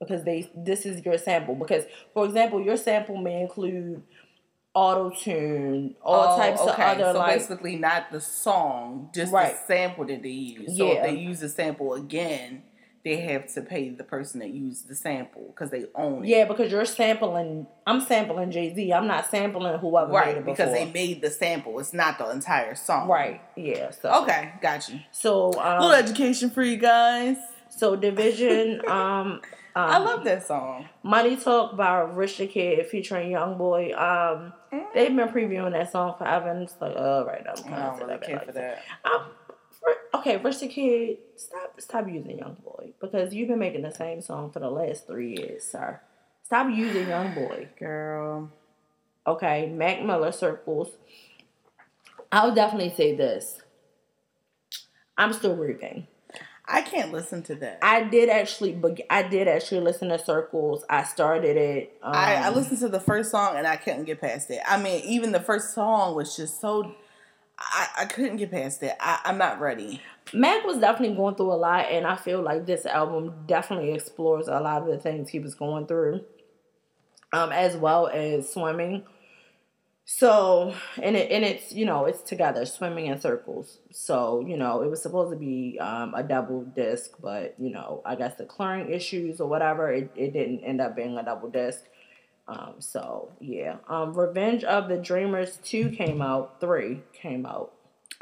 because 0.00 0.24
they 0.24 0.50
this 0.56 0.84
is 0.86 1.04
your 1.04 1.18
sample. 1.18 1.54
Because 1.54 1.84
for 2.14 2.24
example, 2.24 2.60
your 2.60 2.76
sample 2.76 3.16
may 3.18 3.42
include 3.42 4.02
auto 4.74 5.10
tune, 5.10 5.94
all 6.02 6.32
Oh, 6.34 6.36
types 6.38 6.60
of 6.62 6.68
other 6.70 7.12
so 7.12 7.18
like 7.18 7.36
basically 7.38 7.76
not 7.76 8.10
the 8.10 8.20
song, 8.22 9.10
just 9.14 9.30
Right. 9.30 9.52
the 9.52 9.66
sample 9.66 10.06
that 10.06 10.22
they 10.22 10.30
use. 10.30 10.76
So 10.78 10.86
Yeah. 10.86 10.92
if 10.94 11.02
they 11.02 11.14
use 11.16 11.40
the 11.40 11.50
sample 11.50 11.92
again, 11.92 12.62
they 13.04 13.16
have 13.16 13.52
to 13.54 13.62
pay 13.62 13.88
the 13.88 14.04
person 14.04 14.38
that 14.40 14.50
used 14.50 14.88
the 14.88 14.94
sample 14.94 15.42
because 15.48 15.70
they 15.70 15.86
own 15.94 16.24
it. 16.24 16.28
yeah 16.28 16.44
because 16.44 16.70
you're 16.70 16.84
sampling. 16.84 17.66
I'm 17.86 18.00
sampling 18.00 18.50
Jay 18.52 18.72
Z. 18.74 18.92
I'm 18.92 19.06
not 19.08 19.26
sampling 19.30 19.78
whoever 19.78 20.08
made 20.12 20.14
Right, 20.14 20.36
it 20.36 20.44
because 20.44 20.72
they 20.72 20.90
made 20.90 21.20
the 21.20 21.30
sample. 21.30 21.78
It's 21.80 21.92
not 21.92 22.18
the 22.18 22.30
entire 22.30 22.74
song. 22.76 23.08
right. 23.08 23.40
Yeah. 23.56 23.90
So 23.90 24.22
Okay, 24.22 24.52
got 24.62 24.88
you. 24.88 25.00
So 25.10 25.52
um, 25.60 25.80
little 25.82 25.96
education 25.96 26.50
for 26.50 26.62
you 26.62 26.76
guys. 26.76 27.36
So 27.70 27.96
division. 27.96 28.82
um, 28.86 28.92
um, 28.94 29.40
I 29.74 29.98
love 29.98 30.22
that 30.24 30.46
song. 30.46 30.86
Money 31.02 31.36
Talk 31.36 31.76
by 31.76 32.00
Rich 32.02 32.38
the 32.38 32.46
Kid 32.46 32.86
featuring 32.86 33.30
Young 33.30 33.56
Boy. 33.58 33.92
Um, 33.96 34.52
they've 34.94 35.14
been 35.16 35.28
previewing 35.30 35.72
that 35.72 35.90
song 35.90 36.14
forever, 36.18 36.50
and 36.50 36.62
it's 36.62 36.76
like, 36.80 36.92
oh, 36.94 37.24
right, 37.24 37.42
I'm 37.48 37.64
I 37.64 37.68
kind 37.68 37.82
of 38.02 38.08
really 38.08 38.18
care 38.20 38.40
for 38.44 38.52
that. 38.52 38.82
Um, 39.04 39.22
for- 39.22 39.41
okay, 40.26 40.36
the 40.36 40.68
Kid, 40.68 41.18
stop, 41.36 41.80
stop 41.80 42.08
using 42.08 42.38
Young 42.38 42.56
Boy 42.64 42.92
because 43.00 43.34
you've 43.34 43.48
been 43.48 43.58
making 43.58 43.82
the 43.82 43.92
same 43.92 44.20
song 44.20 44.50
for 44.50 44.60
the 44.60 44.70
last 44.70 45.06
three 45.06 45.36
years, 45.36 45.64
sir. 45.64 46.00
Stop 46.44 46.70
using 46.70 47.08
Young 47.08 47.34
Boy. 47.34 47.68
Girl. 47.78 48.50
Okay, 49.26 49.68
Mac 49.68 50.02
Miller 50.04 50.32
circles. 50.32 50.90
I'll 52.30 52.54
definitely 52.54 52.94
say 52.96 53.14
this. 53.14 53.60
I'm 55.16 55.32
still 55.32 55.54
grieving. 55.54 56.06
I 56.66 56.80
can't 56.80 57.12
listen 57.12 57.42
to 57.44 57.54
that. 57.56 57.80
I 57.82 58.04
did 58.04 58.28
actually, 58.28 58.72
beg- 58.72 59.04
I 59.10 59.22
did 59.24 59.48
actually 59.48 59.80
listen 59.80 60.08
to 60.08 60.18
Circles. 60.18 60.84
I 60.88 61.02
started 61.02 61.56
it. 61.56 61.98
Um, 62.02 62.14
I, 62.14 62.36
I 62.36 62.50
listened 62.50 62.78
to 62.80 62.88
the 62.88 63.00
first 63.00 63.30
song 63.30 63.56
and 63.56 63.66
I 63.66 63.76
couldn't 63.76 64.04
get 64.04 64.20
past 64.20 64.50
it. 64.50 64.60
I 64.66 64.80
mean, 64.80 65.02
even 65.04 65.32
the 65.32 65.40
first 65.40 65.74
song 65.74 66.14
was 66.14 66.36
just 66.36 66.60
so. 66.60 66.94
I, 67.58 67.88
I 67.98 68.04
couldn't 68.06 68.38
get 68.38 68.50
past 68.50 68.82
it. 68.82 68.96
I, 69.00 69.20
I'm 69.24 69.38
not 69.38 69.60
ready. 69.60 70.00
Mac 70.34 70.64
was 70.64 70.78
definitely 70.78 71.16
going 71.16 71.34
through 71.34 71.52
a 71.52 71.54
lot, 71.54 71.86
and 71.90 72.06
I 72.06 72.16
feel 72.16 72.42
like 72.42 72.66
this 72.66 72.86
album 72.86 73.34
definitely 73.46 73.92
explores 73.92 74.48
a 74.48 74.60
lot 74.60 74.82
of 74.82 74.88
the 74.88 74.98
things 74.98 75.28
he 75.28 75.38
was 75.38 75.54
going 75.54 75.86
through, 75.86 76.24
um, 77.32 77.52
as 77.52 77.76
well 77.76 78.08
as 78.08 78.52
swimming. 78.52 79.04
So, 80.04 80.74
and 81.00 81.16
it 81.16 81.30
and 81.30 81.44
it's 81.44 81.72
you 81.72 81.86
know 81.86 82.06
it's 82.06 82.22
together, 82.22 82.66
swimming 82.66 83.06
in 83.06 83.20
circles. 83.20 83.78
So 83.92 84.44
you 84.46 84.56
know 84.56 84.82
it 84.82 84.90
was 84.90 85.02
supposed 85.02 85.32
to 85.32 85.38
be 85.38 85.78
um, 85.80 86.14
a 86.14 86.22
double 86.22 86.62
disc, 86.62 87.12
but 87.20 87.54
you 87.58 87.70
know 87.70 88.02
I 88.04 88.16
guess 88.16 88.34
the 88.34 88.44
clearing 88.44 88.92
issues 88.92 89.40
or 89.40 89.48
whatever, 89.48 89.92
it, 89.92 90.10
it 90.16 90.32
didn't 90.32 90.64
end 90.64 90.80
up 90.80 90.96
being 90.96 91.16
a 91.16 91.24
double 91.24 91.50
disc. 91.50 91.84
Um, 92.48 92.74
so 92.80 93.30
yeah, 93.40 93.76
um, 93.88 94.12
Revenge 94.14 94.64
of 94.64 94.88
the 94.88 94.96
Dreamers 94.96 95.58
two 95.62 95.90
came 95.90 96.20
out, 96.20 96.60
three 96.60 97.02
came 97.12 97.46
out. 97.46 97.72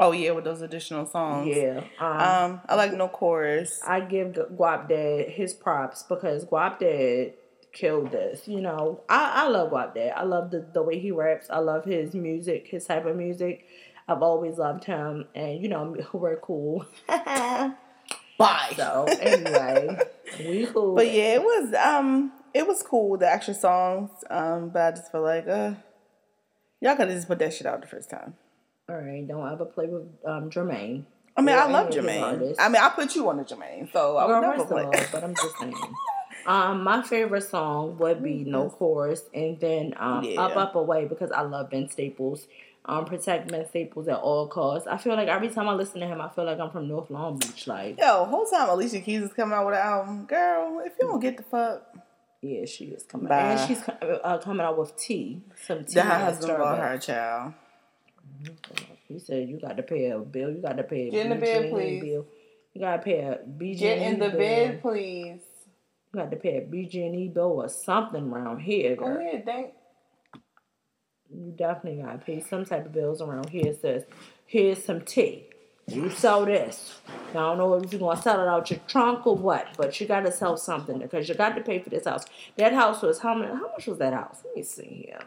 Oh 0.03 0.13
yeah, 0.13 0.31
with 0.31 0.45
those 0.45 0.63
additional 0.63 1.05
songs. 1.05 1.55
Yeah, 1.55 1.85
Um, 1.99 2.63
I 2.67 2.75
like 2.75 2.95
no 2.95 3.07
chorus. 3.07 3.83
I 3.87 4.01
give 4.01 4.33
Gu- 4.33 4.47
Guapdad 4.59 5.29
his 5.31 5.53
props 5.53 6.03
because 6.05 6.47
Guapdad 6.47 7.35
killed 7.75 8.11
this. 8.11 8.49
You 8.49 8.63
know, 8.63 9.03
I, 9.11 9.45
I 9.45 9.49
love 9.49 9.71
Guapdad. 9.71 10.15
I 10.17 10.23
love 10.23 10.51
the, 10.53 10.67
the 10.73 10.83
way 10.83 10.99
he 10.99 11.11
raps. 11.11 11.49
I 11.51 11.59
love 11.59 11.85
his 11.85 12.15
music, 12.15 12.69
his 12.69 12.87
type 12.87 13.05
of 13.05 13.15
music. 13.15 13.67
I've 14.09 14.23
always 14.23 14.57
loved 14.57 14.85
him, 14.85 15.29
and 15.35 15.61
you 15.63 15.69
know, 15.69 15.95
we're 16.15 16.37
cool. 16.39 16.87
Bye. 17.07 18.73
so 18.75 19.05
anyway, 19.21 19.99
we 20.39 20.67
cool. 20.73 20.95
But 20.95 21.13
yeah, 21.13 21.35
it 21.35 21.43
was 21.43 21.75
um, 21.75 22.33
it 22.55 22.67
was 22.67 22.83
cool 22.83 23.19
the 23.19 23.31
extra 23.31 23.53
songs. 23.53 24.11
Um, 24.31 24.71
but 24.71 24.81
I 24.81 24.91
just 24.97 25.13
feel 25.13 25.21
like 25.21 25.47
uh, 25.47 25.75
y'all 26.81 26.97
could 26.97 27.09
have 27.09 27.17
just 27.19 27.29
put 27.29 27.39
that 27.41 27.53
shit 27.53 27.67
out 27.67 27.83
the 27.83 27.87
first 27.87 28.09
time. 28.09 28.33
All 28.91 28.97
right, 29.01 29.27
don't 29.27 29.53
ever 29.53 29.65
play 29.65 29.87
with 29.87 30.09
um 30.25 30.51
Jermaine. 30.51 31.05
I 31.37 31.43
mean, 31.43 31.55
Or 31.55 31.59
I 31.61 31.67
love 31.71 31.91
Jermaine. 31.91 32.57
I 32.59 32.69
mean, 32.69 32.83
I 32.83 32.89
put 32.91 33.15
you 33.15 33.29
on 33.29 33.37
the 33.39 33.45
Jermaine, 33.45 33.93
so 33.93 34.17
I 34.17 34.27
would 34.27 34.33
Girl, 34.33 34.51
never 34.51 34.65
play. 34.65 34.83
All, 34.85 34.93
but 35.13 35.25
I'm 35.25 35.35
just 35.35 35.59
saying. 35.59 35.75
Um, 36.47 36.85
my 36.85 37.03
favorite 37.03 37.43
song 37.43 37.99
would 37.99 38.23
be 38.23 38.45
No 38.45 38.71
Chorus, 38.71 39.25
and 39.35 39.61
then 39.61 39.93
um, 39.99 40.25
Yeah. 40.25 40.41
Up 40.41 40.57
Up 40.57 40.75
Away 40.75 41.05
because 41.05 41.31
I 41.31 41.43
love 41.43 41.71
Vince 41.71 41.93
Staples. 41.93 42.47
Um, 42.87 43.05
protect 43.05 43.51
Vince 43.51 43.69
Staples 43.69 44.09
at 44.09 44.17
all 44.17 44.49
costs. 44.49 44.89
I 44.89 44.97
feel 44.97 45.15
like 45.17 45.29
every 45.29 45.51
time 45.51 45.69
I 45.69 45.75
listen 45.75 46.01
to 46.01 46.07
him, 46.07 46.19
I 46.19 46.31
feel 46.31 46.47
like 46.47 46.59
I'm 46.59 46.71
from 46.71 46.89
North 46.89 47.11
Long 47.11 47.37
Beach. 47.39 47.67
Like, 47.67 48.01
Yo, 48.01 48.25
whole 48.25 48.47
time 48.47 48.71
Alicia 48.71 49.01
Keys 49.01 49.23
is 49.25 49.33
coming 49.35 49.53
out 49.53 49.67
with 49.67 49.75
an 49.75 49.83
album, 49.83 50.25
girl. 50.25 50.81
If 50.85 50.95
you 50.99 51.07
don't 51.09 51.21
get 51.21 51.37
the 51.37 51.43
fuck, 51.43 51.83
yeah, 52.41 52.65
she 52.65 52.87
is 52.87 53.03
coming, 53.03 53.29
Bye. 53.29 53.39
and 53.53 53.69
she's 53.69 53.87
uh, 54.25 54.39
coming 54.39 54.65
out 54.65 54.79
with 54.79 54.97
tea, 54.97 55.43
some 55.67 55.85
tea. 55.85 55.93
the 55.95 56.01
and 56.01 56.11
husband 56.11 56.57
bought 56.57 56.79
her 56.79 56.97
child. 56.99 57.53
He 59.09 59.19
said 59.19 59.49
you 59.49 59.59
got 59.61 59.77
to 59.77 59.83
pay 59.83 60.11
a 60.11 60.19
bill. 60.19 60.51
You 60.51 60.63
got 60.63 60.77
to 60.77 60.83
pay 60.85 61.09
a 61.09 61.11
Get 61.11 61.27
in 61.27 61.31
the 61.31 61.37
bed, 61.37 61.71
please. 61.71 62.01
bill. 62.03 62.27
You 62.75 62.81
got 62.81 62.97
to 62.97 63.03
pay 63.03 63.19
a 63.21 63.39
BG. 63.47 63.79
Get 63.79 63.99
in 63.99 64.19
the 64.21 64.31
bed, 64.31 64.81
please. 64.83 65.41
You 66.13 66.21
got 66.21 66.31
to 66.31 66.37
pay 66.37 66.57
a 66.57 66.61
BG&E 66.63 67.29
bill 67.29 67.61
or 67.63 67.69
something 67.69 68.31
around 68.31 68.61
here, 68.61 68.97
Go 68.97 69.07
girl. 69.07 69.19
ahead, 69.19 69.45
thank. 69.45 69.73
You 71.33 71.53
definitely 71.57 72.03
gotta 72.03 72.19
pay 72.19 72.41
some 72.41 72.65
type 72.65 72.87
of 72.87 72.93
bills 72.93 73.23
around 73.23 73.51
here. 73.51 73.67
It 73.69 73.81
says, 73.81 74.03
here's 74.47 74.83
some 74.85 75.01
tea. 75.03 75.47
You 75.87 76.11
sell 76.11 76.45
this. 76.45 77.01
I 77.31 77.35
don't 77.35 77.59
know 77.59 77.75
if 77.75 77.93
you're 77.93 78.01
gonna 78.01 78.21
sell 78.21 78.41
it 78.41 78.49
out 78.49 78.69
your 78.71 78.81
trunk 78.89 79.27
or 79.29 79.37
what, 79.37 79.69
but 79.77 80.01
you 80.01 80.09
gotta 80.09 80.33
sell 80.33 80.57
something 80.57 80.99
because 80.99 81.29
you 81.29 81.37
got 81.37 81.55
to 81.55 81.61
pay 81.61 81.79
for 81.79 81.89
this 81.91 82.05
house. 82.05 82.25
That 82.57 82.73
house 82.73 83.03
was 83.03 83.21
how 83.21 83.35
many? 83.35 83.53
How 83.53 83.71
much 83.71 83.87
was 83.87 83.99
that 83.99 84.13
house? 84.13 84.39
Let 84.45 84.57
me 84.57 84.63
see 84.65 85.05
here. 85.07 85.21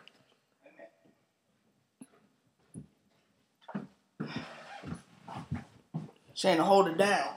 Shayna, 6.36 6.60
hold 6.60 6.88
it 6.88 6.98
down. 6.98 7.36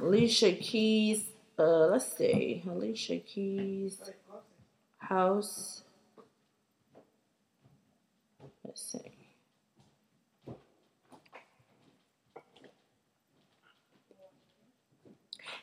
Alicia 0.00 0.52
Keys. 0.52 1.24
Uh, 1.58 1.86
let's 1.86 2.16
see. 2.16 2.62
Alicia 2.68 3.18
Keys 3.18 3.98
house. 4.98 5.82
Let's 8.64 8.92
see. 8.92 9.12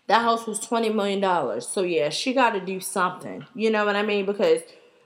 That 0.08 0.22
house 0.22 0.48
was 0.48 0.60
twenty 0.60 0.89
million 0.89 1.19
dollars. 1.19 1.67
So 1.67 1.84
yeah, 1.84 2.10
she 2.10 2.34
got 2.34 2.51
to 2.51 2.60
do 2.60 2.79
something. 2.79 3.46
You 3.53 3.69
know 3.69 3.86
what 3.86 3.96
I 3.96 4.03
mean? 4.03 4.25
Because 4.25 4.62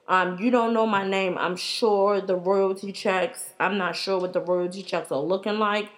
um, 0.08 0.40
you 0.40 0.50
don't 0.50 0.74
know 0.74 0.86
my 0.88 1.08
name. 1.08 1.38
I'm 1.38 1.56
sure 1.56 2.22
the 2.22 2.36
royalty 2.36 2.92
checks. 2.92 3.50
I'm 3.60 3.78
not 3.78 3.96
sure 3.96 4.20
what 4.20 4.34
the 4.34 4.42
royalty 4.42 4.82
checks 4.84 5.12
are 5.12 5.20
looking 5.20 5.60
like, 5.60 5.90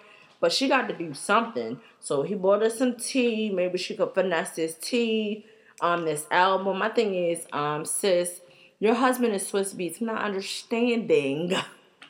but 0.46 0.52
she 0.52 0.68
got 0.68 0.86
to 0.86 0.96
do 0.96 1.12
something. 1.12 1.80
So 1.98 2.22
he 2.22 2.36
bought 2.36 2.62
her 2.62 2.70
some 2.70 2.94
tea. 2.94 3.50
Maybe 3.50 3.78
she 3.78 3.96
could 3.96 4.14
finesse 4.14 4.50
this 4.50 4.76
tea 4.80 5.44
on 5.80 6.04
this 6.04 6.24
album. 6.30 6.78
My 6.78 6.88
thing 6.88 7.16
is, 7.16 7.48
um, 7.52 7.84
sis, 7.84 8.42
your 8.78 8.94
husband 8.94 9.34
is 9.34 9.42
Swizz 9.42 9.74
Beatz. 9.74 10.00
I'm 10.00 10.06
not 10.06 10.22
understanding 10.22 11.52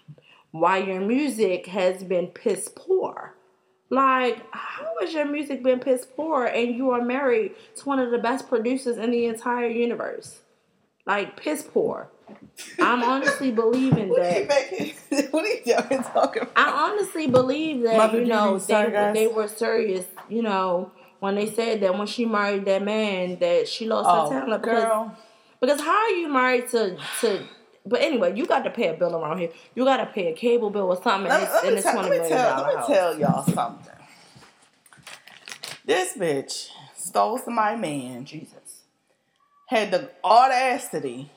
why 0.50 0.76
your 0.76 1.00
music 1.00 1.64
has 1.68 2.04
been 2.04 2.26
piss 2.26 2.70
poor. 2.76 3.32
Like, 3.88 4.44
how 4.50 4.92
has 5.00 5.14
your 5.14 5.24
music 5.24 5.62
been 5.62 5.80
piss 5.80 6.06
poor 6.14 6.44
and 6.44 6.76
you 6.76 6.90
are 6.90 7.02
married 7.02 7.54
to 7.76 7.84
one 7.86 8.00
of 8.00 8.10
the 8.10 8.18
best 8.18 8.50
producers 8.50 8.98
in 8.98 9.12
the 9.12 9.24
entire 9.24 9.68
universe? 9.68 10.42
Like, 11.06 11.38
piss 11.38 11.62
poor. 11.62 12.10
I'm 12.78 13.02
honestly 13.02 13.50
believing 13.52 14.08
What 14.08 14.22
are 14.22 14.40
you 14.40 14.46
that. 14.46 14.70
making? 14.70 14.96
What 15.30 15.44
are 15.44 15.48
you 15.48 15.62
doing 15.64 16.02
talking 16.02 16.42
about? 16.42 16.52
I 16.56 16.90
honestly 16.90 17.26
believe 17.26 17.82
that 17.84 17.96
Mother 17.96 18.20
you 18.20 18.26
know 18.26 18.58
Judy, 18.58 18.72
they, 18.72 18.90
guys. 18.90 19.14
they 19.14 19.26
were 19.28 19.48
serious. 19.48 20.04
You 20.28 20.42
know 20.42 20.90
when 21.20 21.34
they 21.36 21.46
said 21.50 21.80
that 21.80 21.96
when 21.96 22.06
she 22.06 22.26
married 22.26 22.64
that 22.66 22.82
man 22.82 23.38
that 23.38 23.68
she 23.68 23.86
lost 23.86 24.08
Oh, 24.10 24.22
her 24.30 24.40
talent 24.40 24.62
because 24.62 24.84
girl. 24.84 25.16
because 25.60 25.80
how 25.80 25.96
are 25.96 26.10
you 26.10 26.28
married 26.28 26.68
to 26.70 26.96
to? 27.20 27.46
But 27.86 28.00
anyway, 28.02 28.36
you 28.36 28.46
got 28.46 28.64
to 28.64 28.70
pay 28.70 28.88
a 28.88 28.94
bill 28.94 29.14
around 29.16 29.38
here. 29.38 29.50
You 29.76 29.84
got 29.84 29.98
to 29.98 30.06
pay 30.06 30.32
a 30.32 30.34
cable 30.34 30.70
bill 30.70 30.88
or 30.90 31.00
something. 31.02 31.30
Let, 31.30 31.40
and 31.40 31.42
me- 31.42 31.44
it's, 31.44 31.54
let 31.54 31.64
and 31.64 31.72
me 31.72 31.78
it's 31.78 31.82
tell, 31.84 31.94
twenty 31.94 32.10
let 32.10 32.22
me 32.22 32.28
tell, 32.28 32.62
let 32.62 32.76
me 32.88 32.94
tell 32.94 33.18
y'all 33.20 33.42
something. 33.44 33.92
This 35.84 36.14
bitch 36.16 36.68
stole 36.96 37.38
some 37.38 37.54
my 37.54 37.76
man, 37.76 38.24
Jesus. 38.24 38.82
Had 39.68 39.90
the 39.92 40.10
audacity 40.24 41.30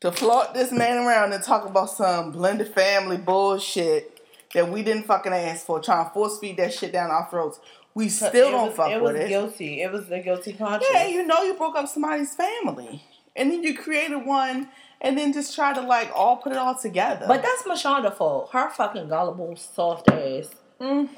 to 0.00 0.12
flaunt 0.12 0.54
this 0.54 0.70
man 0.72 1.04
around 1.04 1.32
and 1.32 1.42
talk 1.42 1.66
about 1.66 1.90
some 1.90 2.32
blended 2.32 2.68
family 2.68 3.16
bullshit 3.16 4.20
that 4.54 4.70
we 4.70 4.82
didn't 4.82 5.04
fucking 5.04 5.32
ask 5.32 5.66
for, 5.66 5.80
trying 5.80 6.06
to 6.06 6.10
force 6.12 6.38
feed 6.38 6.56
that 6.56 6.72
shit 6.72 6.92
down 6.92 7.10
our 7.10 7.28
throats. 7.28 7.60
We 7.94 8.08
still 8.08 8.50
don't 8.52 8.68
was, 8.68 8.76
fuck 8.76 8.90
it 8.90 9.02
with 9.02 9.14
was 9.14 9.22
it. 9.24 9.28
guilty. 9.28 9.82
It 9.82 9.90
was 9.90 10.06
the 10.06 10.20
guilty 10.20 10.52
conscience. 10.52 10.88
Yeah, 10.92 11.08
you 11.08 11.26
know 11.26 11.42
you 11.42 11.54
broke 11.54 11.76
up 11.76 11.88
somebody's 11.88 12.34
family. 12.34 13.02
And 13.34 13.50
then 13.50 13.62
you 13.62 13.76
created 13.76 14.24
one 14.24 14.68
and 15.00 15.16
then 15.18 15.32
just 15.32 15.54
try 15.54 15.72
to 15.72 15.80
like 15.80 16.10
all 16.14 16.36
put 16.36 16.52
it 16.52 16.58
all 16.58 16.76
together. 16.76 17.26
But 17.26 17.42
that's 17.42 17.62
Mashonda 17.64 18.14
fault. 18.14 18.50
Her 18.52 18.70
fucking 18.70 19.08
gullible, 19.08 19.56
soft 19.56 20.08
ass. 20.10 20.48
Mm. 20.80 21.08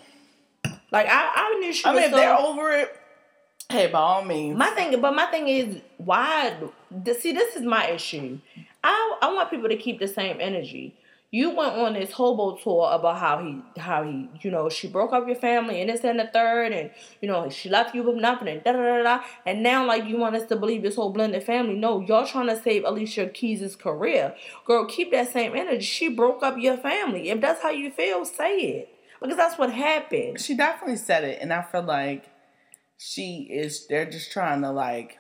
Like 0.91 1.07
I, 1.07 1.31
I 1.35 1.59
knew 1.61 1.73
she 1.73 1.85
I 1.85 1.93
was 1.93 1.97
mean, 2.01 2.05
if 2.07 2.11
so- 2.13 2.17
they're 2.17 2.37
over 2.39 2.73
it, 2.73 2.97
hey, 3.71 3.87
by 3.87 3.99
all 3.99 4.25
means. 4.25 4.57
My 4.59 4.71
thing, 4.71 4.99
but 5.01 5.15
my 5.15 5.27
thing 5.27 5.49
is, 5.49 5.81
why? 5.99 6.57
See, 7.19 7.33
this 7.33 7.57
is 7.57 7.63
my 7.63 7.89
issue. 7.91 8.39
I 8.83 9.19
I 9.23 9.33
want 9.33 9.51
people 9.51 9.69
to 9.69 9.77
keep 9.77 9.99
the 9.99 10.09
same 10.09 10.39
energy. 10.41 10.97
You 11.33 11.51
went 11.51 11.75
on 11.75 11.95
this 11.95 12.11
hobo 12.11 12.57
tour 12.57 12.91
about 12.91 13.19
how 13.19 13.39
he, 13.39 13.63
how 13.81 14.03
he, 14.03 14.29
you 14.41 14.51
know, 14.51 14.69
she 14.69 14.89
broke 14.89 15.13
up 15.13 15.29
your 15.29 15.37
family 15.37 15.81
and 15.81 15.89
this 15.89 16.03
and 16.03 16.19
the 16.19 16.27
third, 16.27 16.73
and 16.73 16.91
you 17.23 17.29
know 17.29 17.49
she 17.49 17.69
left 17.69 17.95
you 17.95 18.03
with 18.03 18.17
nothing 18.17 18.49
and 18.49 18.65
da 18.65 18.73
da 18.73 18.79
da 18.79 19.03
da. 19.03 19.25
And 19.47 19.63
now, 19.63 19.87
like, 19.87 20.07
you 20.07 20.17
want 20.17 20.35
us 20.35 20.47
to 20.47 20.57
believe 20.57 20.83
this 20.83 20.97
whole 20.97 21.13
blended 21.13 21.45
family? 21.45 21.75
No, 21.75 22.01
y'all 22.01 22.27
trying 22.27 22.49
to 22.49 22.61
save 22.61 22.85
Alicia 22.85 23.29
Keys' 23.29 23.77
career. 23.77 24.35
Girl, 24.67 24.87
keep 24.87 25.13
that 25.13 25.29
same 25.29 25.55
energy. 25.55 25.85
She 25.85 26.09
broke 26.09 26.43
up 26.43 26.57
your 26.59 26.77
family. 26.77 27.31
If 27.31 27.41
that's 27.41 27.63
how 27.63 27.71
you 27.71 27.93
feel, 27.93 28.25
say 28.25 28.57
it 28.57 28.89
because 29.21 29.37
that's 29.37 29.59
what 29.59 29.73
happened. 29.73 30.41
she 30.41 30.57
definitely 30.57 30.97
said 30.97 31.25
it, 31.25 31.39
and 31.41 31.53
I 31.53 31.63
feel 31.63 31.83
like 31.83 32.29
she 32.99 33.47
is. 33.51 33.87
They're 33.87 34.11
just 34.11 34.33
trying 34.33 34.63
to 34.63 34.71
like 34.71 35.19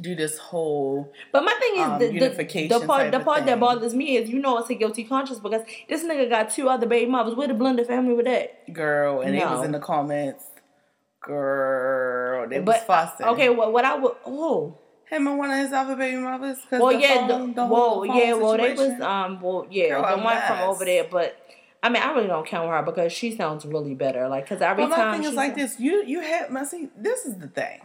do 0.00 0.14
this 0.14 0.38
whole. 0.38 1.12
But 1.32 1.44
my 1.44 1.54
thing 1.54 1.74
is 1.76 1.86
um, 1.86 1.98
the, 1.98 2.06
the, 2.06 2.14
unification 2.14 2.68
the 2.80 2.86
part 2.86 3.02
type 3.02 3.12
the 3.12 3.20
part 3.20 3.46
that 3.46 3.58
bothers 3.60 3.94
me 3.94 4.16
is 4.16 4.28
you 4.30 4.38
know 4.38 4.58
it's 4.58 4.70
a 4.70 4.74
guilty 4.74 5.04
conscience 5.04 5.40
because 5.40 5.62
this 5.88 6.04
nigga 6.04 6.28
got 6.28 6.50
two 6.50 6.68
other 6.68 6.86
baby 6.86 7.10
mothers. 7.10 7.34
Where 7.34 7.48
the 7.48 7.54
blended 7.54 7.86
family 7.86 8.14
with 8.14 8.26
that? 8.26 8.72
girl, 8.72 9.20
and 9.22 9.34
it 9.34 9.44
was 9.44 9.64
in 9.64 9.72
the 9.72 9.80
comments. 9.80 10.44
Girl, 11.20 12.48
they 12.48 12.60
was 12.60 12.66
But 12.66 12.86
fussing. 12.86 13.26
okay, 13.26 13.50
well, 13.50 13.72
what 13.72 13.84
I 13.84 13.96
would 13.96 14.14
oh 14.24 14.78
him 15.10 15.26
and 15.26 15.38
one 15.38 15.50
of 15.50 15.58
his 15.58 15.72
other 15.72 15.96
baby 15.96 16.16
mothers. 16.18 16.58
well 16.70 16.88
the 16.88 16.98
yeah 17.00 17.26
phone, 17.26 17.48
the, 17.48 17.62
the 17.62 17.66
well 17.66 17.90
whole 17.90 18.06
phone 18.06 18.16
yeah 18.16 18.32
well 18.34 18.56
they 18.56 18.74
was 18.74 19.00
um 19.00 19.40
well 19.40 19.66
yeah 19.70 19.88
Girl, 19.88 20.02
the 20.02 20.20
a 20.20 20.24
one 20.24 20.42
from 20.46 20.60
over 20.68 20.84
there 20.84 21.06
but 21.10 21.36
I 21.82 21.88
mean 21.88 22.02
I 22.02 22.12
really 22.12 22.26
don't 22.26 22.46
count 22.46 22.68
her 22.70 22.82
because 22.82 23.12
she 23.12 23.34
sounds 23.34 23.64
really 23.64 23.94
better 23.94 24.28
like 24.28 24.44
because 24.44 24.60
every 24.60 24.84
But 24.84 24.90
my 24.90 24.96
time 24.96 25.20
thing 25.20 25.30
is 25.30 25.34
like 25.34 25.54
this: 25.54 25.80
you 25.80 26.04
you 26.04 26.20
have, 26.20 26.68
see, 26.68 26.90
this 26.96 27.24
is 27.24 27.38
the 27.38 27.48
thing, 27.48 27.80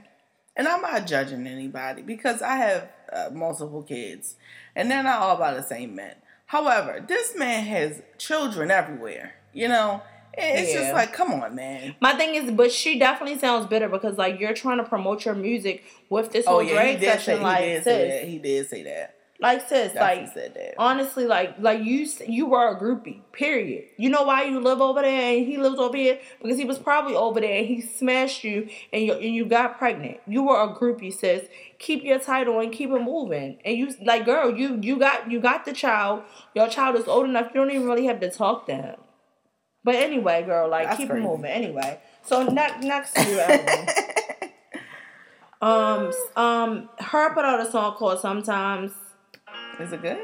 and 0.55 0.67
I'm 0.67 0.81
not 0.81 1.07
judging 1.07 1.47
anybody 1.47 2.01
because 2.01 2.41
I 2.41 2.55
have 2.57 2.89
uh, 3.11 3.29
multiple 3.33 3.83
kids, 3.83 4.35
and 4.75 4.89
they're 4.89 5.03
not 5.03 5.19
all 5.21 5.37
by 5.37 5.53
the 5.53 5.63
same 5.63 5.95
men. 5.95 6.15
However, 6.45 7.03
this 7.07 7.35
man 7.35 7.63
has 7.65 8.01
children 8.17 8.69
everywhere. 8.71 9.33
You 9.53 9.67
know, 9.67 10.01
it's 10.35 10.73
Yeah. 10.73 10.81
just 10.81 10.93
like, 10.93 11.13
come 11.13 11.31
on, 11.33 11.55
man. 11.55 11.95
My 12.01 12.13
thing 12.13 12.35
is, 12.35 12.51
but 12.51 12.71
she 12.71 12.97
definitely 12.99 13.39
sounds 13.39 13.65
bitter 13.67 13.87
because 13.87 14.17
like 14.17 14.39
you're 14.39 14.53
trying 14.53 14.77
to 14.77 14.83
promote 14.83 15.25
your 15.25 15.35
music 15.35 15.83
with 16.09 16.31
this 16.31 16.45
Oh 16.47 16.53
whole 16.53 16.63
yeah, 16.63 16.69
he 16.69 16.73
drag 16.73 16.99
did 16.99 17.01
say 17.01 17.15
session, 17.17 17.37
he 17.37 17.43
like 17.43 17.61
did 17.63 17.83
say 17.83 18.09
that. 18.09 18.27
He 18.27 18.37
did 18.39 18.69
say 18.69 18.83
that. 18.83 19.12
Like 19.39 19.67
sis, 19.67 19.93
Definitely 19.93 20.41
like 20.43 20.75
honestly, 20.77 21.25
like 21.25 21.55
like 21.59 21.83
you 21.83 22.07
you 22.27 22.45
were 22.45 22.69
a 22.69 22.79
groupie. 22.79 23.21
Period. 23.33 23.85
You 23.97 24.09
know 24.09 24.23
why 24.23 24.43
you 24.45 24.59
live 24.59 24.79
over 24.79 25.01
there 25.01 25.37
and 25.37 25.45
he 25.45 25.57
lives 25.57 25.79
over 25.79 25.97
here 25.97 26.19
because 26.41 26.57
he 26.57 26.65
was 26.65 26.77
probably 26.79 27.15
over 27.15 27.41
there 27.41 27.57
and 27.57 27.67
he 27.67 27.81
smashed 27.81 28.43
you 28.43 28.69
and 28.93 29.05
you 29.05 29.13
and 29.13 29.35
you 29.35 29.45
got 29.45 29.77
pregnant. 29.77 30.19
You 30.27 30.43
were 30.43 30.61
a 30.61 30.69
groupie, 30.73 31.13
sis. 31.13 31.47
Keep 31.79 32.03
your 32.03 32.19
title 32.19 32.59
and 32.59 32.71
keep 32.71 32.89
it 32.91 33.01
moving. 33.01 33.57
And 33.65 33.77
you 33.77 33.93
like, 34.05 34.23
girl, 34.23 34.55
you 34.55 34.79
you 34.81 34.97
got 34.97 35.29
you 35.29 35.39
got 35.41 35.65
the 35.65 35.73
child. 35.73 36.23
Your 36.55 36.69
child 36.69 36.95
is 36.95 37.07
old 37.07 37.25
enough. 37.27 37.47
You 37.47 37.61
don't 37.61 37.71
even 37.71 37.87
really 37.87 38.05
have 38.05 38.19
to 38.21 38.29
talk 38.29 38.67
to 38.67 38.75
him. 38.75 38.95
But 39.83 39.95
anyway, 39.95 40.43
girl, 40.43 40.69
like 40.69 40.85
That's 40.87 40.97
keep 40.97 41.09
crazy. 41.09 41.25
it 41.25 41.27
moving. 41.27 41.51
Anyway, 41.51 41.99
so 42.21 42.43
next 42.43 42.85
next 42.85 43.13
to 43.15 43.29
you, 43.29 44.47
um 45.61 46.11
um 46.35 46.89
her 46.99 47.33
put 47.33 47.43
out 47.43 47.59
a 47.59 47.69
song 47.69 47.95
called 47.95 48.19
Sometimes. 48.21 48.91
Is 49.79 49.91
it 49.91 50.01
good? 50.01 50.17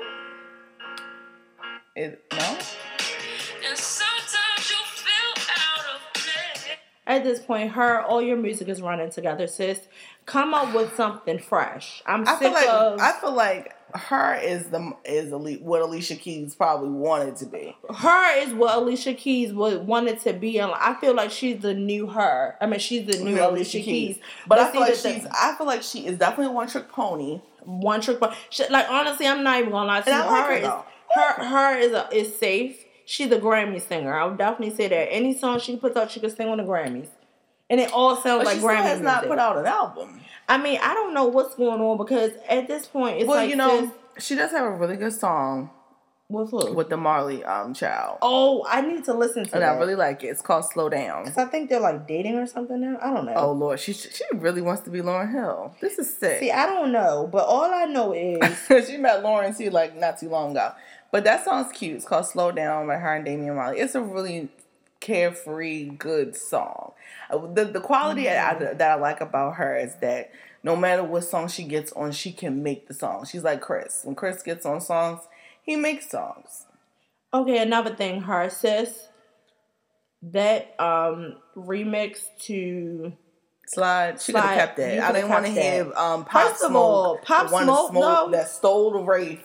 It 1.96 2.24
no. 2.32 2.38
And 3.68 3.78
sometimes 3.78 4.70
you 4.70 4.78
feel 4.96 5.44
out 5.50 5.86
of 5.96 6.14
place. 6.14 6.66
At 7.08 7.24
this 7.24 7.40
point, 7.40 7.72
her 7.72 8.02
all 8.02 8.22
your 8.22 8.38
music 8.38 8.68
is 8.70 8.82
running 8.82 9.10
together, 9.10 9.48
sis. 9.48 9.80
Come 10.26 10.54
up 10.54 10.76
with 10.76 10.96
something 10.96 11.40
fresh. 11.40 12.04
I'm 12.06 12.28
I 12.28 12.32
sick 12.34 12.40
feel 12.40 12.52
like 12.54 12.70
of 12.70 13.00
I 13.00 13.12
feel 13.20 13.34
like 13.34 13.76
her 13.96 14.36
is 14.36 14.68
the 14.68 14.94
is 15.04 15.32
what 15.62 15.82
Alicia 15.82 16.16
Keys 16.16 16.54
probably 16.54 16.90
wanted 16.92 17.36
to 17.38 17.48
be. 17.48 17.76
her 17.94 18.40
is 18.40 18.54
what 18.54 18.76
Alicia 18.78 19.16
Keys 19.16 19.52
would 19.52 19.88
wanted 19.88 20.20
to 20.22 20.34
be. 20.34 20.60
And 20.60 20.72
I 20.76 20.94
feel 21.02 21.16
like 21.16 21.32
she's 21.32 21.60
the 21.62 21.74
new 21.74 22.06
her. 22.06 22.56
I 22.62 22.68
mean, 22.68 22.80
she's 22.80 23.08
the 23.08 23.18
new 23.24 23.36
Yeah, 23.36 23.50
Alicia 23.50 23.80
Keys. 23.80 24.20
But 24.46 24.60
I 24.60 24.72
feel 24.72 24.82
like 24.82 24.92
the 24.94 24.98
thing- 25.00 25.22
she's 25.22 25.28
I 25.32 25.56
feel 25.58 25.66
like 25.66 25.82
she 25.82 26.06
is 26.06 26.20
definitely 26.20 26.54
one 26.54 26.68
trick 26.68 26.90
pony. 26.90 27.42
One 27.65 28.02
trick 28.02 28.19
pony. 28.19 28.36
She, 28.50 28.67
like 28.69 28.89
honestly, 28.89 29.28
I'm 29.28 29.43
not 29.43 29.60
even 29.60 29.72
gonna 29.72 29.88
lie 29.88 30.02
to 30.02 30.10
And 30.10 30.24
you. 30.24 30.32
Like 30.32 30.45
her 30.45 30.54
her, 30.54 30.58
is 30.58 30.86
her 31.15 31.43
her 31.45 31.78
is 31.78 31.91
a, 31.93 32.10
is 32.12 32.38
safe. 32.38 32.86
She's 33.06 33.32
a 33.32 33.39
Grammy 33.39 33.82
singer. 33.82 34.13
I 34.13 34.26
would 34.26 34.38
definitely 34.38 34.76
say 34.76 34.88
that. 34.88 35.12
Any 35.12 35.36
song 35.38 35.60
she 35.60 35.76
puts 35.78 35.98
out, 35.98 36.12
she 36.12 36.19
could 36.19 36.36
sing 36.36 36.48
on 36.48 36.58
the 36.58 36.63
Grammys. 36.63 37.08
And 37.69 37.80
it 37.80 37.91
all 37.91 38.15
sounds 38.15 38.39
But 38.39 38.45
like 38.45 38.58
she 38.58 38.63
Grammy 38.63 38.82
has 38.84 39.00
not 39.00 39.24
music. 39.24 39.30
put 39.30 39.39
out 39.39 39.58
an 39.58 39.65
album. 39.65 40.22
I 40.48 40.58
mean, 40.58 40.80
I 40.82 40.93
don't 40.93 41.13
know 41.13 41.26
what's 41.26 41.56
going 41.56 41.82
on 41.82 41.98
because 41.98 42.32
at 42.48 42.67
this 42.67 42.88
point, 42.88 43.17
it's 43.17 43.28
well, 43.28 43.38
like 43.38 43.50
you 43.50 43.56
know, 43.56 43.91
sis, 44.15 44.26
she 44.26 44.36
does 44.36 44.52
have 44.52 44.65
a 44.65 44.72
really 44.72 44.95
good 44.95 45.13
song 45.13 45.69
what's 46.30 46.52
with 46.54 46.89
the 46.89 46.96
Marley 46.98 47.44
um 47.44 47.74
child. 47.74 48.20
Oh, 48.22 48.65
I 48.70 48.82
need 48.82 49.04
to 49.06 49.13
listen 49.13 49.44
to 49.46 49.54
and 49.54 49.62
that. 49.63 49.76
I 49.76 49.78
really 49.80 49.96
like 49.96 50.24
it. 50.24 50.28
It's 50.28 50.42
called 50.42 50.63
Slow 50.65 50.88
Down. 50.88 51.26
'Cause 51.26 51.38
I 51.38 51.46
think 51.46 51.70
they're 51.70 51.80
like 51.80 52.08
dating 52.08 52.36
or 52.38 52.46
something 52.48 52.80
now. 52.80 52.98
I 53.02 53.12
don't 53.13 53.26
know. 53.26 53.34
Oh 53.36 53.52
Lord, 53.52 53.80
she 53.80 53.94
she 53.94 54.24
really 54.36 54.62
wants 54.62 54.84
to 54.84 54.89
be 54.89 55.02
Lauryn 55.02 55.32
Hill. 55.32 55.76
This 55.82 55.98
is 56.00 56.15
sick. 56.15 56.39
See, 56.39 56.52
I 56.52 56.65
don't 56.68 56.92
know, 56.92 57.28
but 57.32 57.46
all 57.46 57.63
I 57.74 57.86
know 57.86 58.13
is 58.13 58.58
she 58.88 58.98
met 58.98 59.24
Lauren 59.24 59.54
too, 59.56 59.70
like 59.72 59.98
not 59.98 60.20
too 60.20 60.30
long 60.30 60.52
ago. 60.52 60.72
But 61.12 61.24
that 61.24 61.44
song's 61.44 61.72
cute. 61.72 61.96
It's 61.98 62.06
called 62.06 62.28
"Slow 62.28 62.52
Down" 62.52 62.86
by 62.88 62.98
her 62.98 63.15
and 63.15 63.26
Damian 63.26 63.56
Marley. 63.56 63.80
It's 63.80 63.96
a 63.96 64.02
really 64.02 64.50
carefree, 65.00 65.86
good 65.89 66.36
song. 66.36 66.92
Uh, 67.32 67.39
The 67.54 67.65
the 67.65 67.82
quality 67.82 68.26
Mm-hmm. 68.26 68.63
I, 68.68 68.74
that 68.74 68.92
I 68.92 68.96
like 69.02 69.20
about 69.22 69.56
her 69.56 69.76
is 69.76 69.96
that 70.02 70.32
no 70.62 70.76
matter 70.76 71.04
what 71.04 71.24
song 71.24 71.48
she 71.48 71.63
gets 71.63 71.92
on, 71.94 72.12
she 72.12 72.32
can 72.32 72.62
make 72.62 72.88
the 72.88 72.94
song. 72.94 73.26
She's 73.26 73.44
like 73.44 73.62
Chris. 73.62 74.02
When 74.04 74.13
Chris 74.13 74.44
gets 74.44 74.65
on 74.65 74.82
songs, 74.82 75.22
he 75.63 75.76
makes 75.76 76.10
songs. 76.10 76.65
okay. 77.34 77.60
Another 77.60 77.93
thing, 77.95 78.22
her 78.22 78.50
sis, 78.50 79.08
that 80.22 80.76
um 80.80 81.36
remix 81.56 82.19
to 82.41 83.13
Slide. 83.67 84.19
She 84.19 84.34
could 84.34 84.41
have 84.41 84.58
kept 84.58 84.78
that. 84.78 85.00
I 85.00 85.12
didn't 85.12 85.30
want 85.30 85.45
to 85.45 85.52
hear 85.52 85.91
um 85.95 86.26
Pop 86.26 86.50
First 86.50 86.63
of 86.63 86.69
Smoke. 86.72 86.76
all, 86.84 87.17
Pop 87.19 87.50
Smoke, 87.50 87.93
though- 87.93 88.30
that 88.32 88.50
stole 88.50 88.91
the 88.93 89.00
Wraith. 89.00 89.43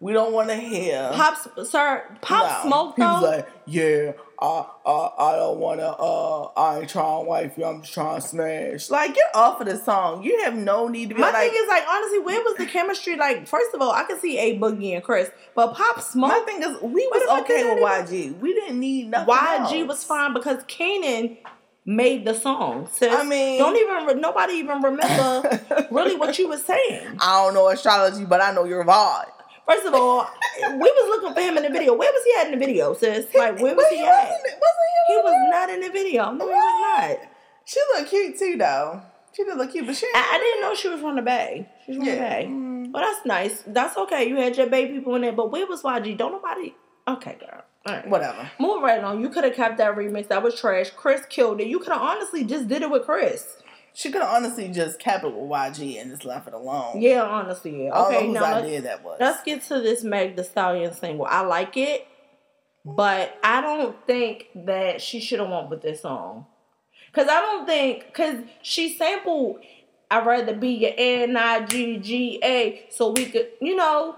We 0.00 0.12
don't 0.14 0.32
want 0.32 0.48
to 0.48 0.56
hear. 0.56 1.10
Pop, 1.12 1.36
sir, 1.66 2.18
Pop 2.22 2.64
No. 2.64 2.68
Smoke 2.68 2.96
He 2.96 3.02
was 3.02 3.22
like, 3.22 3.48
yeah, 3.66 4.12
I, 4.42 4.64
I, 4.86 5.10
I 5.18 5.36
don't 5.36 5.58
wanna, 5.58 5.82
uh, 5.98 6.44
I 6.56 6.78
ain't 6.80 6.88
trying 6.88 7.24
to 7.24 7.28
wife 7.28 7.58
you. 7.58 7.64
I'm 7.64 7.82
just 7.82 7.92
trying 7.92 8.20
to 8.20 8.26
smash. 8.26 8.88
Like, 8.88 9.14
get 9.14 9.26
off 9.34 9.60
of 9.60 9.66
the 9.66 9.76
song. 9.76 10.22
You 10.22 10.42
have 10.44 10.54
no 10.54 10.88
need 10.88 11.10
to 11.10 11.14
be 11.14 11.20
my 11.20 11.30
like. 11.30 11.50
thing 11.50 11.60
is 11.62 11.68
like 11.68 11.84
honestly, 11.88 12.20
where 12.20 12.40
was 12.42 12.56
the 12.56 12.66
chemistry? 12.66 13.16
Like, 13.16 13.46
first 13.46 13.74
of 13.74 13.82
all, 13.82 13.92
I 13.92 14.04
can 14.04 14.18
see 14.18 14.38
a 14.38 14.58
Boogie 14.58 14.94
and 14.94 15.04
Chris, 15.04 15.30
but 15.54 15.74
Pop 15.74 16.00
Smoke. 16.00 16.30
my 16.30 16.38
thing 16.40 16.62
is, 16.62 16.80
we 16.80 17.06
was 17.12 17.42
okay 17.42 17.64
with 17.74 17.82
YG. 17.82 18.38
We 18.40 18.54
didn't 18.54 18.80
need 18.80 19.08
nothing. 19.10 19.34
YG 19.34 19.80
else. 19.80 19.88
was 19.88 20.04
fine 20.04 20.32
because 20.32 20.62
Kanan 20.64 21.36
made 21.84 22.24
the 22.24 22.34
song. 22.34 22.88
Sis. 22.92 23.12
I 23.14 23.22
mean- 23.24 23.58
don't 23.58 23.76
even 23.76 24.06
re- 24.06 24.20
nobody 24.20 24.54
even 24.54 24.80
remember 24.80 25.86
really 25.90 26.16
what 26.16 26.38
you 26.38 26.48
were 26.48 26.58
saying. 26.58 27.18
I 27.20 27.44
don't 27.44 27.54
know 27.54 27.68
astrology, 27.68 28.24
but 28.24 28.40
I 28.40 28.52
know 28.52 28.64
your 28.64 28.84
vibe. 28.84 29.26
First 29.66 29.86
of 29.86 29.94
all, 29.94 30.26
we 30.60 30.78
was 30.78 31.08
looking 31.08 31.34
for 31.34 31.40
him 31.40 31.56
in 31.56 31.62
the 31.62 31.70
video. 31.70 31.94
Where 31.94 32.10
was 32.12 32.24
he 32.24 32.40
at 32.40 32.52
in 32.52 32.58
the 32.58 32.66
video, 32.66 32.94
sis? 32.94 33.26
Like 33.34 33.60
where 33.60 33.74
was 33.74 33.86
he, 33.88 33.98
he 33.98 34.04
at? 34.04 34.08
wasn't, 34.08 34.42
wasn't 34.42 35.06
He 35.08 35.16
was 35.16 35.50
not 35.50 35.70
in 35.70 35.80
the 35.80 35.90
video. 35.90 36.32
No, 36.32 36.46
he 36.46 36.52
was 36.52 37.08
not. 37.08 37.28
She 37.64 37.80
look 37.94 38.08
cute 38.08 38.38
too, 38.38 38.56
though. 38.56 39.02
She 39.32 39.44
did 39.44 39.56
look 39.56 39.70
cute, 39.70 39.86
but 39.86 39.96
she. 39.96 40.06
I, 40.14 40.34
I 40.34 40.38
didn't 40.38 40.62
know 40.62 40.74
she 40.74 40.88
was 40.88 41.00
from 41.00 41.16
the 41.16 41.22
Bay. 41.22 41.68
She's 41.86 41.96
from 41.96 42.04
the 42.04 42.12
Bay. 42.12 42.46
Mm. 42.48 42.92
Well, 42.92 43.02
that's 43.02 43.24
nice. 43.24 43.62
That's 43.66 43.96
okay. 43.96 44.28
You 44.28 44.36
had 44.36 44.56
your 44.56 44.66
Bay 44.66 44.88
people 44.88 45.14
in 45.14 45.22
there, 45.22 45.32
but 45.32 45.52
where 45.52 45.66
was 45.66 45.82
YG? 45.82 46.16
Don't 46.16 46.32
nobody. 46.32 46.74
Okay, 47.06 47.36
girl. 47.38 47.62
All 47.86 47.94
right. 47.94 48.08
Whatever. 48.08 48.50
Move 48.58 48.82
right 48.82 49.02
on. 49.02 49.20
You 49.20 49.28
could 49.30 49.44
have 49.44 49.54
kept 49.54 49.78
that 49.78 49.94
remix. 49.94 50.28
That 50.28 50.42
was 50.42 50.60
trash. 50.60 50.90
Chris 50.90 51.22
killed 51.26 51.60
it. 51.60 51.68
You 51.68 51.78
could 51.78 51.92
have 51.92 52.02
honestly 52.02 52.44
just 52.44 52.68
did 52.68 52.82
it 52.82 52.90
with 52.90 53.04
Chris. 53.04 53.56
She 53.94 54.10
could 54.10 54.22
have 54.22 54.34
honestly 54.34 54.68
just 54.68 54.98
kept 54.98 55.24
it 55.24 55.34
with 55.34 55.50
YG 55.50 56.00
and 56.00 56.10
just 56.10 56.24
left 56.24 56.48
it 56.48 56.54
alone. 56.54 57.00
Yeah, 57.00 57.22
honestly, 57.22 57.84
yeah. 57.84 58.02
Okay, 58.06 58.28
now 58.28 58.44
idea 58.44 58.82
that 58.82 59.02
was. 59.02 59.18
let's 59.20 59.42
get 59.42 59.62
to 59.64 59.80
this 59.80 60.04
Meg 60.04 60.36
Thee 60.36 60.44
Stallion 60.44 60.94
single. 60.94 61.26
I 61.26 61.40
like 61.40 61.76
it, 61.76 62.06
but 62.84 63.36
I 63.42 63.60
don't 63.60 63.96
think 64.06 64.48
that 64.54 65.00
she 65.00 65.20
should 65.20 65.40
have 65.40 65.50
went 65.50 65.70
with 65.70 65.82
this 65.82 66.02
song. 66.02 66.46
Cause 67.12 67.26
I 67.28 67.40
don't 67.40 67.66
think 67.66 68.14
cause 68.14 68.36
she 68.62 68.94
sampled 68.94 69.58
I'd 70.12 70.26
rather 70.26 70.54
be 70.54 70.68
your 70.70 70.92
N 70.96 71.36
I 71.36 71.64
G 71.64 71.98
G 71.98 72.40
A 72.42 72.86
so 72.90 73.10
we 73.10 73.26
could 73.26 73.48
you 73.60 73.74
know 73.74 74.16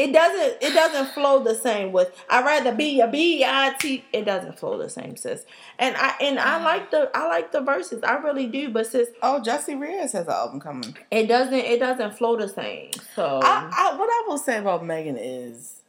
it 0.00 0.12
doesn't 0.12 0.62
it 0.62 0.74
doesn't 0.74 1.12
flow 1.12 1.42
the 1.42 1.54
same 1.54 1.92
with 1.92 2.10
I'd 2.28 2.44
rather 2.44 2.74
be 2.74 2.96
your 2.96 3.08
B 3.08 3.44
I 3.44 3.74
T 3.78 4.04
it 4.12 4.24
doesn't 4.24 4.58
flow 4.58 4.78
the 4.78 4.88
same 4.88 5.16
sis. 5.16 5.44
And 5.78 5.96
I 5.96 6.14
and 6.20 6.38
I 6.38 6.62
like 6.62 6.90
the 6.90 7.10
I 7.14 7.28
like 7.28 7.52
the 7.52 7.60
verses. 7.60 8.02
I 8.02 8.14
really 8.14 8.46
do, 8.46 8.70
but 8.70 8.86
sis 8.86 9.08
oh, 9.22 9.42
Jessie 9.42 9.74
Reyez 9.74 10.12
has 10.12 10.26
an 10.26 10.32
album 10.32 10.60
coming. 10.60 10.96
it 11.10 11.26
doesn't 11.26 11.54
it 11.54 11.78
doesn't 11.78 12.16
flow 12.16 12.36
the 12.36 12.48
same. 12.48 12.90
So 13.14 13.40
I, 13.42 13.70
I, 13.76 13.96
what 13.96 14.08
I 14.08 14.24
will 14.26 14.38
say 14.38 14.58
about 14.58 14.84
Megan 14.84 15.16
is, 15.18 15.80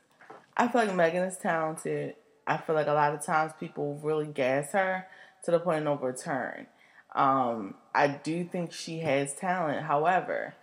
I 0.58 0.68
feel 0.68 0.86
like 0.86 0.96
Megan 0.96 1.24
is 1.24 1.38
talented. 1.38 2.16
I 2.48 2.58
feel 2.58 2.76
like 2.76 2.88
a 2.88 2.94
lot 2.94 3.14
of 3.14 3.24
times 3.24 3.54
people 3.60 4.00
really 4.04 4.28
gas 4.28 4.72
her 4.74 5.08
to 5.44 5.52
the 5.52 5.60
point 5.60 5.80
of 5.80 5.84
no 5.86 5.96
return. 5.96 6.68
Um, 7.16 7.76
I 7.94 8.08
do 8.08 8.44
think 8.44 8.74
she 8.74 9.00
has 9.00 9.34
talent. 9.34 9.84
However, 9.86 10.56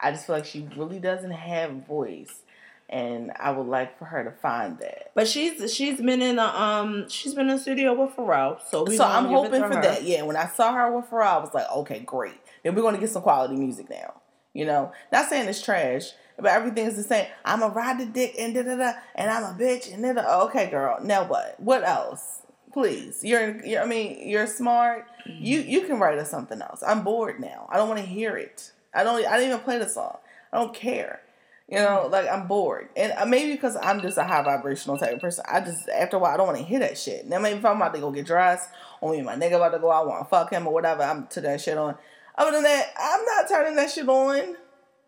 I 0.00 0.10
just 0.10 0.26
feel 0.26 0.36
like 0.36 0.44
she 0.44 0.68
really 0.76 0.98
doesn't 0.98 1.30
have 1.30 1.86
voice, 1.86 2.42
and 2.88 3.32
I 3.38 3.50
would 3.50 3.66
like 3.66 3.98
for 3.98 4.04
her 4.04 4.24
to 4.24 4.30
find 4.30 4.78
that. 4.78 5.12
But 5.14 5.26
she's 5.26 5.74
she's 5.74 6.00
been 6.00 6.22
in 6.22 6.38
a 6.38 6.44
um 6.44 7.08
she's 7.08 7.34
been 7.34 7.48
in 7.48 7.58
studio 7.58 7.94
with 7.94 8.14
Pharrell, 8.16 8.60
so 8.70 8.86
so 8.86 9.04
I'm 9.04 9.26
hoping 9.26 9.62
for 9.62 9.74
her. 9.74 9.82
that. 9.82 10.04
Yeah, 10.04 10.22
when 10.22 10.36
I 10.36 10.46
saw 10.46 10.72
her 10.72 10.94
with 10.94 11.10
Pharrell, 11.10 11.26
I 11.26 11.38
was 11.38 11.54
like, 11.54 11.70
okay, 11.70 12.00
great. 12.00 12.40
Then 12.62 12.74
we're 12.74 12.82
gonna 12.82 12.98
get 12.98 13.10
some 13.10 13.22
quality 13.22 13.56
music 13.56 13.88
now. 13.90 14.20
You 14.52 14.66
know, 14.66 14.92
not 15.10 15.28
saying 15.28 15.48
it's 15.48 15.62
trash, 15.62 16.12
but 16.36 16.46
everything 16.46 16.86
is 16.86 16.96
the 16.96 17.02
same. 17.02 17.26
I'm 17.44 17.62
a 17.62 17.68
ride 17.68 17.98
the 17.98 18.06
dick 18.06 18.36
and 18.38 18.54
da 18.54 18.62
da 18.62 18.76
da, 18.76 18.92
and 19.14 19.30
I'm 19.30 19.42
a 19.42 19.58
bitch 19.58 19.92
and 19.92 20.02
da 20.02 20.12
da. 20.12 20.42
Okay, 20.44 20.70
girl. 20.70 20.98
Now 21.02 21.24
what? 21.26 21.58
What 21.58 21.82
else? 21.84 22.42
Please, 22.72 23.24
you're, 23.24 23.64
you're 23.64 23.82
I 23.82 23.86
mean, 23.86 24.28
you're 24.28 24.48
smart. 24.48 25.06
You 25.26 25.60
you 25.60 25.82
can 25.82 25.98
write 25.98 26.18
us 26.18 26.30
something 26.30 26.60
else. 26.60 26.82
I'm 26.86 27.02
bored 27.02 27.40
now. 27.40 27.68
I 27.70 27.76
don't 27.76 27.88
want 27.88 28.00
to 28.00 28.06
hear 28.06 28.36
it. 28.36 28.72
I 28.92 29.04
don't. 29.04 29.24
I 29.26 29.36
don't 29.36 29.46
even 29.46 29.60
play 29.60 29.78
the 29.78 29.88
song. 29.88 30.18
I 30.52 30.58
don't 30.58 30.74
care. 30.74 31.20
You 31.68 31.78
know, 31.78 32.08
like 32.12 32.28
I'm 32.28 32.46
bored, 32.46 32.90
and 32.94 33.12
uh, 33.16 33.24
maybe 33.24 33.52
because 33.52 33.74
I'm 33.80 34.02
just 34.02 34.18
a 34.18 34.24
high 34.24 34.42
vibrational 34.42 34.98
type 34.98 35.14
of 35.14 35.20
person. 35.20 35.44
I 35.50 35.60
just 35.60 35.88
after 35.88 36.16
a 36.16 36.18
while 36.18 36.34
I 36.34 36.36
don't 36.36 36.46
want 36.46 36.58
to 36.58 36.64
hear 36.64 36.80
that 36.80 36.98
shit. 36.98 37.26
Now 37.26 37.38
maybe 37.38 37.58
if 37.58 37.64
I'm 37.64 37.76
about 37.76 37.94
to 37.94 38.00
go 38.00 38.10
get 38.10 38.26
dressed, 38.26 38.68
or 39.00 39.12
maybe 39.12 39.22
my 39.22 39.34
nigga 39.34 39.56
about 39.56 39.70
to 39.70 39.78
go 39.78 39.90
out, 39.90 40.06
want 40.06 40.24
to 40.24 40.28
fuck 40.28 40.50
him 40.52 40.66
or 40.66 40.74
whatever, 40.74 41.02
I'm 41.02 41.26
to 41.28 41.40
that 41.40 41.62
shit 41.62 41.78
on. 41.78 41.96
Other 42.36 42.52
than 42.52 42.64
that, 42.64 42.92
I'm 42.98 43.24
not 43.24 43.48
turning 43.48 43.76
that 43.76 43.90
shit 43.90 44.06
on. 44.06 44.56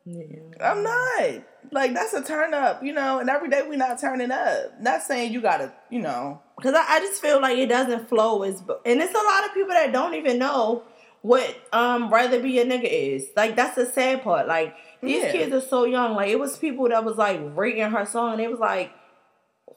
Yeah. 0.07 0.23
I'm 0.65 0.83
not. 0.83 1.43
Like 1.73 1.93
that's 1.93 2.15
a 2.15 2.23
turn 2.23 2.55
up, 2.55 2.83
you 2.83 2.95
know. 2.95 3.19
And 3.19 3.29
every 3.29 3.51
day 3.51 3.67
we 3.69 3.77
not 3.77 4.01
turning 4.01 4.31
up. 4.31 4.81
Not 4.81 5.03
saying 5.03 5.33
you 5.33 5.43
gotta, 5.43 5.73
you 5.91 6.01
know. 6.01 6.41
Cause 6.63 6.75
I, 6.75 6.85
I 6.89 7.01
just 7.01 7.21
feel 7.21 7.41
like 7.41 7.59
it 7.59 7.67
doesn't 7.67 8.09
flow 8.09 8.43
as 8.45 8.61
and 8.61 9.03
it's 9.03 9.15
a 9.15 9.19
lot 9.19 9.45
of 9.45 9.53
people 9.53 9.75
that 9.75 9.93
don't 9.93 10.15
even 10.15 10.39
know 10.39 10.85
what 11.21 11.55
um 11.73 12.11
rather 12.11 12.41
be 12.41 12.61
a 12.61 12.65
nigga 12.65 12.89
is. 12.89 13.27
Like 13.37 13.57
that's 13.57 13.75
the 13.75 13.85
sad 13.85 14.23
part. 14.23 14.47
Like 14.47 14.75
these 15.07 15.23
Yeah. 15.23 15.33
kids 15.33 15.53
are 15.55 15.61
so 15.61 15.85
young. 15.85 16.15
Like 16.15 16.29
it 16.29 16.39
was 16.39 16.57
people 16.59 16.89
that 16.89 17.05
was 17.05 17.17
like 17.17 17.41
rating 17.55 17.91
her 17.91 18.05
song 18.05 18.33
and 18.33 18.41
it 18.41 18.51
was 18.51 18.61
like, 18.61 18.91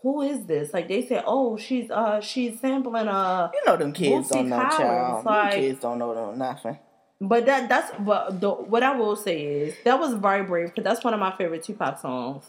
who 0.02 0.22
is 0.22 0.46
this? 0.46 0.74
Like 0.74 0.88
they 0.88 1.06
said, 1.06 1.24
oh 1.26 1.58
she's 1.58 1.90
uh 1.92 2.22
she's 2.22 2.60
sampling 2.60 3.08
uh 3.08 3.50
You 3.54 3.62
know 3.66 3.78
them 3.78 3.94
kids 3.94 4.28
Bootsy 4.30 4.34
don't 4.34 4.50
know, 4.50 4.58
Collins, 4.60 4.78
child. 4.78 5.26
like- 5.26 5.52
them 5.52 5.60
kids 5.62 5.80
don't 5.82 6.00
know 6.00 6.14
them 6.16 6.38
nothing. 6.38 6.78
But 7.22 7.46
that 7.48 7.68
that's 7.68 7.92
but 8.00 8.40
the, 8.40 8.50
what 8.52 8.82
I 8.82 8.96
will 8.96 9.16
say 9.18 9.42
is 9.44 9.76
that 9.84 10.00
was 10.00 10.14
very 10.14 10.44
brave 10.44 10.68
because 10.70 10.86
that's 10.86 11.04
one 11.04 11.14
of 11.14 11.20
my 11.20 11.36
favorite 11.36 11.64
Tupac 11.64 12.00
songs. 12.00 12.46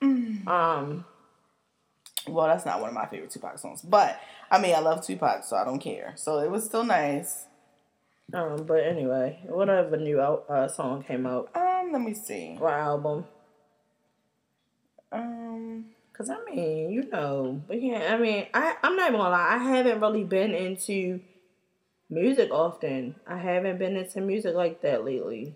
Mm. 0.00 0.46
Um, 0.46 1.04
Well, 2.28 2.46
that's 2.46 2.64
not 2.64 2.80
one 2.80 2.88
of 2.90 2.94
my 2.94 3.06
favorite 3.06 3.30
Tupac 3.30 3.58
songs, 3.58 3.82
but 3.82 4.20
I 4.48 4.60
mean, 4.60 4.76
I 4.76 4.78
love 4.78 5.04
Tupac, 5.04 5.42
so 5.42 5.56
I 5.56 5.64
don't 5.64 5.80
care. 5.80 6.12
So 6.14 6.38
it 6.38 6.50
was 6.52 6.64
still 6.64 6.84
nice. 6.84 7.46
Um, 8.34 8.64
but 8.66 8.82
anyway, 8.84 9.40
whatever 9.46 9.96
new 9.96 10.20
out, 10.20 10.46
uh, 10.48 10.66
song 10.68 11.02
came 11.02 11.26
out 11.26 11.50
Um, 11.54 11.90
let 11.92 12.00
me 12.00 12.14
see. 12.14 12.56
or 12.60 12.70
album, 12.70 13.26
Um, 15.10 15.86
cause 16.14 16.30
I 16.30 16.38
mean, 16.50 16.90
you 16.90 17.08
know, 17.10 17.60
but 17.68 17.82
yeah, 17.82 18.14
I 18.14 18.16
mean, 18.18 18.46
I 18.54 18.76
I'm 18.82 18.96
not 18.96 19.08
even 19.08 19.20
gonna 19.20 19.30
lie, 19.30 19.54
I 19.54 19.58
haven't 19.58 20.00
really 20.00 20.24
been 20.24 20.54
into 20.54 21.20
music 22.08 22.50
often. 22.50 23.16
I 23.26 23.36
haven't 23.36 23.78
been 23.78 23.96
into 23.96 24.20
music 24.22 24.54
like 24.54 24.80
that 24.82 25.04
lately. 25.04 25.54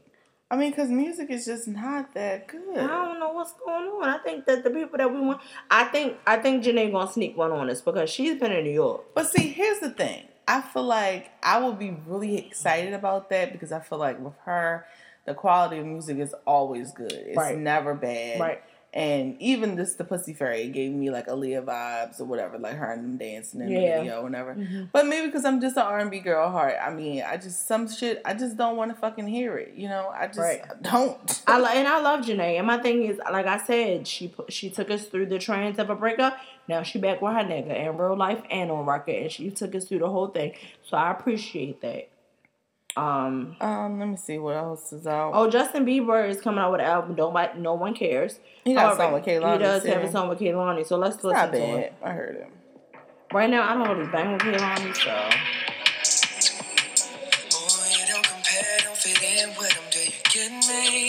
I 0.51 0.57
mean, 0.57 0.73
cause 0.75 0.91
music 0.91 1.31
is 1.31 1.47
just 1.47 1.67
not 1.67 2.13
that 2.15 2.47
good. 2.49 2.79
I 2.79 2.87
don't 3.07 3.19
know 3.19 3.33
what's 3.33 3.55
going 3.55 3.87
on. 3.89 4.09
I 4.09 4.19
think 4.19 4.45
that 4.47 4.63
the 4.63 4.71
people 4.71 4.99
that 4.99 5.11
we 5.13 5.21
want, 5.21 5.41
I 5.71 5.85
think 5.85 6.19
I 6.27 6.37
think 6.37 6.63
Jhené 6.63 6.93
gonna 6.93 7.11
sneak 7.11 7.37
one 7.37 7.53
on 7.53 7.71
us 7.71 7.81
because 7.81 8.11
she's 8.11 8.39
been 8.39 8.53
in 8.53 8.65
New 8.65 8.71
York. 8.71 9.15
But 9.15 9.29
see, 9.31 9.49
here's 9.49 9.81
the 9.81 9.91
thing. 9.91 10.29
I 10.49 10.61
feel 10.61 10.85
like 10.85 11.31
I 11.43 11.59
would 11.61 11.79
be 11.79 11.97
really 12.07 12.37
excited 12.39 12.95
about 12.95 13.31
that 13.31 13.53
because 13.53 13.73
I 13.73 13.81
feel 13.81 13.99
like 13.99 14.21
with 14.21 14.35
her, 14.45 14.87
the 15.25 15.35
quality 15.35 15.79
of 15.79 15.87
music 15.87 16.19
is 16.19 16.35
always 16.47 16.93
good. 16.93 17.13
It's 17.13 17.37
Right. 17.37 17.57
never 17.57 17.95
bad. 17.95 18.41
Right. 18.41 18.63
And 18.97 19.37
even 19.41 19.77
this, 19.77 19.93
the 19.95 20.05
Pussy 20.05 20.33
Fairy, 20.33 20.69
gave 20.69 20.91
me 20.91 21.11
like 21.11 21.27
Aaliyah 21.27 21.67
vibes 21.67 22.19
or 22.19 22.25
whatever, 22.25 22.59
like 22.59 22.77
her 22.77 22.93
and 22.93 23.05
them 23.05 23.17
dancing 23.19 23.61
in 23.61 23.67
the 23.69 23.73
Yeah. 23.79 23.99
video 23.99 24.21
or 24.21 24.23
whatever. 24.23 24.55
Mm-hmm. 24.55 24.85
But 24.91 25.05
maybe 25.07 25.27
because 25.27 25.45
I'm 25.45 25.61
just 25.61 25.77
an 25.77 25.83
R&B 25.83 26.21
girl 26.21 26.49
heart. 26.51 26.77
I 26.83 26.89
mean, 26.95 27.23
I 27.23 27.37
just, 27.37 27.69
some 27.69 27.91
shit, 27.91 28.23
I 28.25 28.33
just 28.33 28.57
don't 28.57 28.79
want 28.79 28.95
to 28.95 28.99
fucking 28.99 29.27
hear 29.27 29.59
it. 29.59 29.75
You 29.75 29.91
know, 29.91 30.11
I 30.19 30.29
just 30.29 30.39
Right. 30.39 30.63
don't. 30.83 31.43
I 31.47 31.59
lo- 31.59 31.69
and 31.69 31.87
I 31.87 32.01
love 32.01 32.21
Jhené. 32.25 32.57
And 32.57 32.67
my 32.67 32.79
thing 32.79 33.05
is, 33.05 33.19
like 33.31 33.45
I 33.45 33.59
said, 33.59 34.09
she 34.09 34.29
put, 34.29 34.51
she 34.51 34.71
took 34.71 34.91
us 34.91 35.05
through 35.05 35.27
the 35.27 35.39
trends 35.39 35.79
of 35.79 35.91
a 35.91 35.95
breakup. 35.95 36.39
Now 36.67 36.83
she 36.83 36.99
back 36.99 37.21
with 37.21 37.35
her 37.35 37.41
nigga 37.41 37.79
in 37.79 37.99
real 37.99 38.17
life 38.17 38.41
and 38.51 38.71
on 38.71 38.87
record, 38.87 39.15
and 39.15 39.31
she 39.31 39.51
took 39.51 39.75
us 39.75 39.85
through 39.85 39.99
the 39.99 40.09
whole 40.09 40.29
thing. 40.29 40.55
So 40.85 40.97
I 40.97 41.11
appreciate 41.11 41.83
that. 41.83 42.09
Um. 42.97 43.57
um, 43.61 43.99
let 43.99 44.09
me 44.09 44.17
see 44.17 44.39
what 44.39 44.57
else 44.57 44.93
is 44.93 45.07
out. 45.07 45.33
Oh, 45.35 45.51
Justin 45.51 45.85
Bieber 45.85 46.27
is 46.29 46.41
coming 46.41 46.61
out 46.61 46.73
with 46.73 46.81
an 46.81 46.87
album. 46.87 47.15
Nobody, 47.15 47.59
no 47.59 47.75
one 47.75 47.95
cares. 47.95 48.39
He 48.65 48.75
got 48.75 48.95
a 48.95 48.97
song 48.97 49.13
with 49.13 49.25
Kehlani, 49.25 49.53
He 49.53 49.59
does 49.59 49.85
have 49.85 50.03
a 50.03 50.11
song 50.11 50.29
with 50.31 50.39
Kehlani. 50.39 50.87
So 50.87 50.97
let's 50.97 51.17
it's 51.17 51.25
listen 51.25 51.43
not 51.43 51.53
to 51.53 51.59
it. 51.59 51.93
I 52.03 52.13
heard 52.13 52.37
him. 52.37 52.51
Right 53.33 53.51
now, 53.51 53.69
I 53.69 53.75
don't 53.75 53.99
really 53.99 54.11
bang 54.11 54.33
with 54.33 54.43
Kehlani, 54.43 54.95
so 54.95 55.11
you 57.99 58.07
don't 58.07 58.27
compare, 58.27 58.79
don't 58.85 58.97
fit 58.97 59.23
in 59.23 59.49
with 59.59 59.75
them, 59.75 59.85
do 59.91 59.99
you 59.99 60.13
get 60.33 60.51
me? 60.69 61.06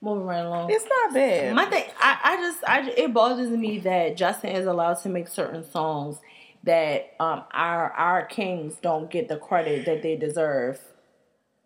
Moving 0.00 0.26
right 0.26 0.44
along. 0.44 0.70
It's 0.70 0.84
not 0.84 1.14
bad. 1.14 1.54
My 1.54 1.66
thing, 1.66 1.84
I, 2.00 2.18
I 2.22 2.36
just, 2.36 2.58
I, 2.66 2.90
it 2.90 3.12
bothers 3.12 3.50
me 3.50 3.78
that 3.80 4.16
Justin 4.16 4.50
is 4.50 4.66
allowed 4.66 4.94
to 5.02 5.08
make 5.08 5.28
certain 5.28 5.68
songs 5.68 6.18
that 6.64 7.14
um 7.20 7.44
our 7.52 7.92
our 7.92 8.26
kings 8.26 8.74
don't 8.82 9.10
get 9.10 9.28
the 9.28 9.36
credit 9.36 9.86
that 9.86 10.02
they 10.02 10.16
deserve. 10.16 10.80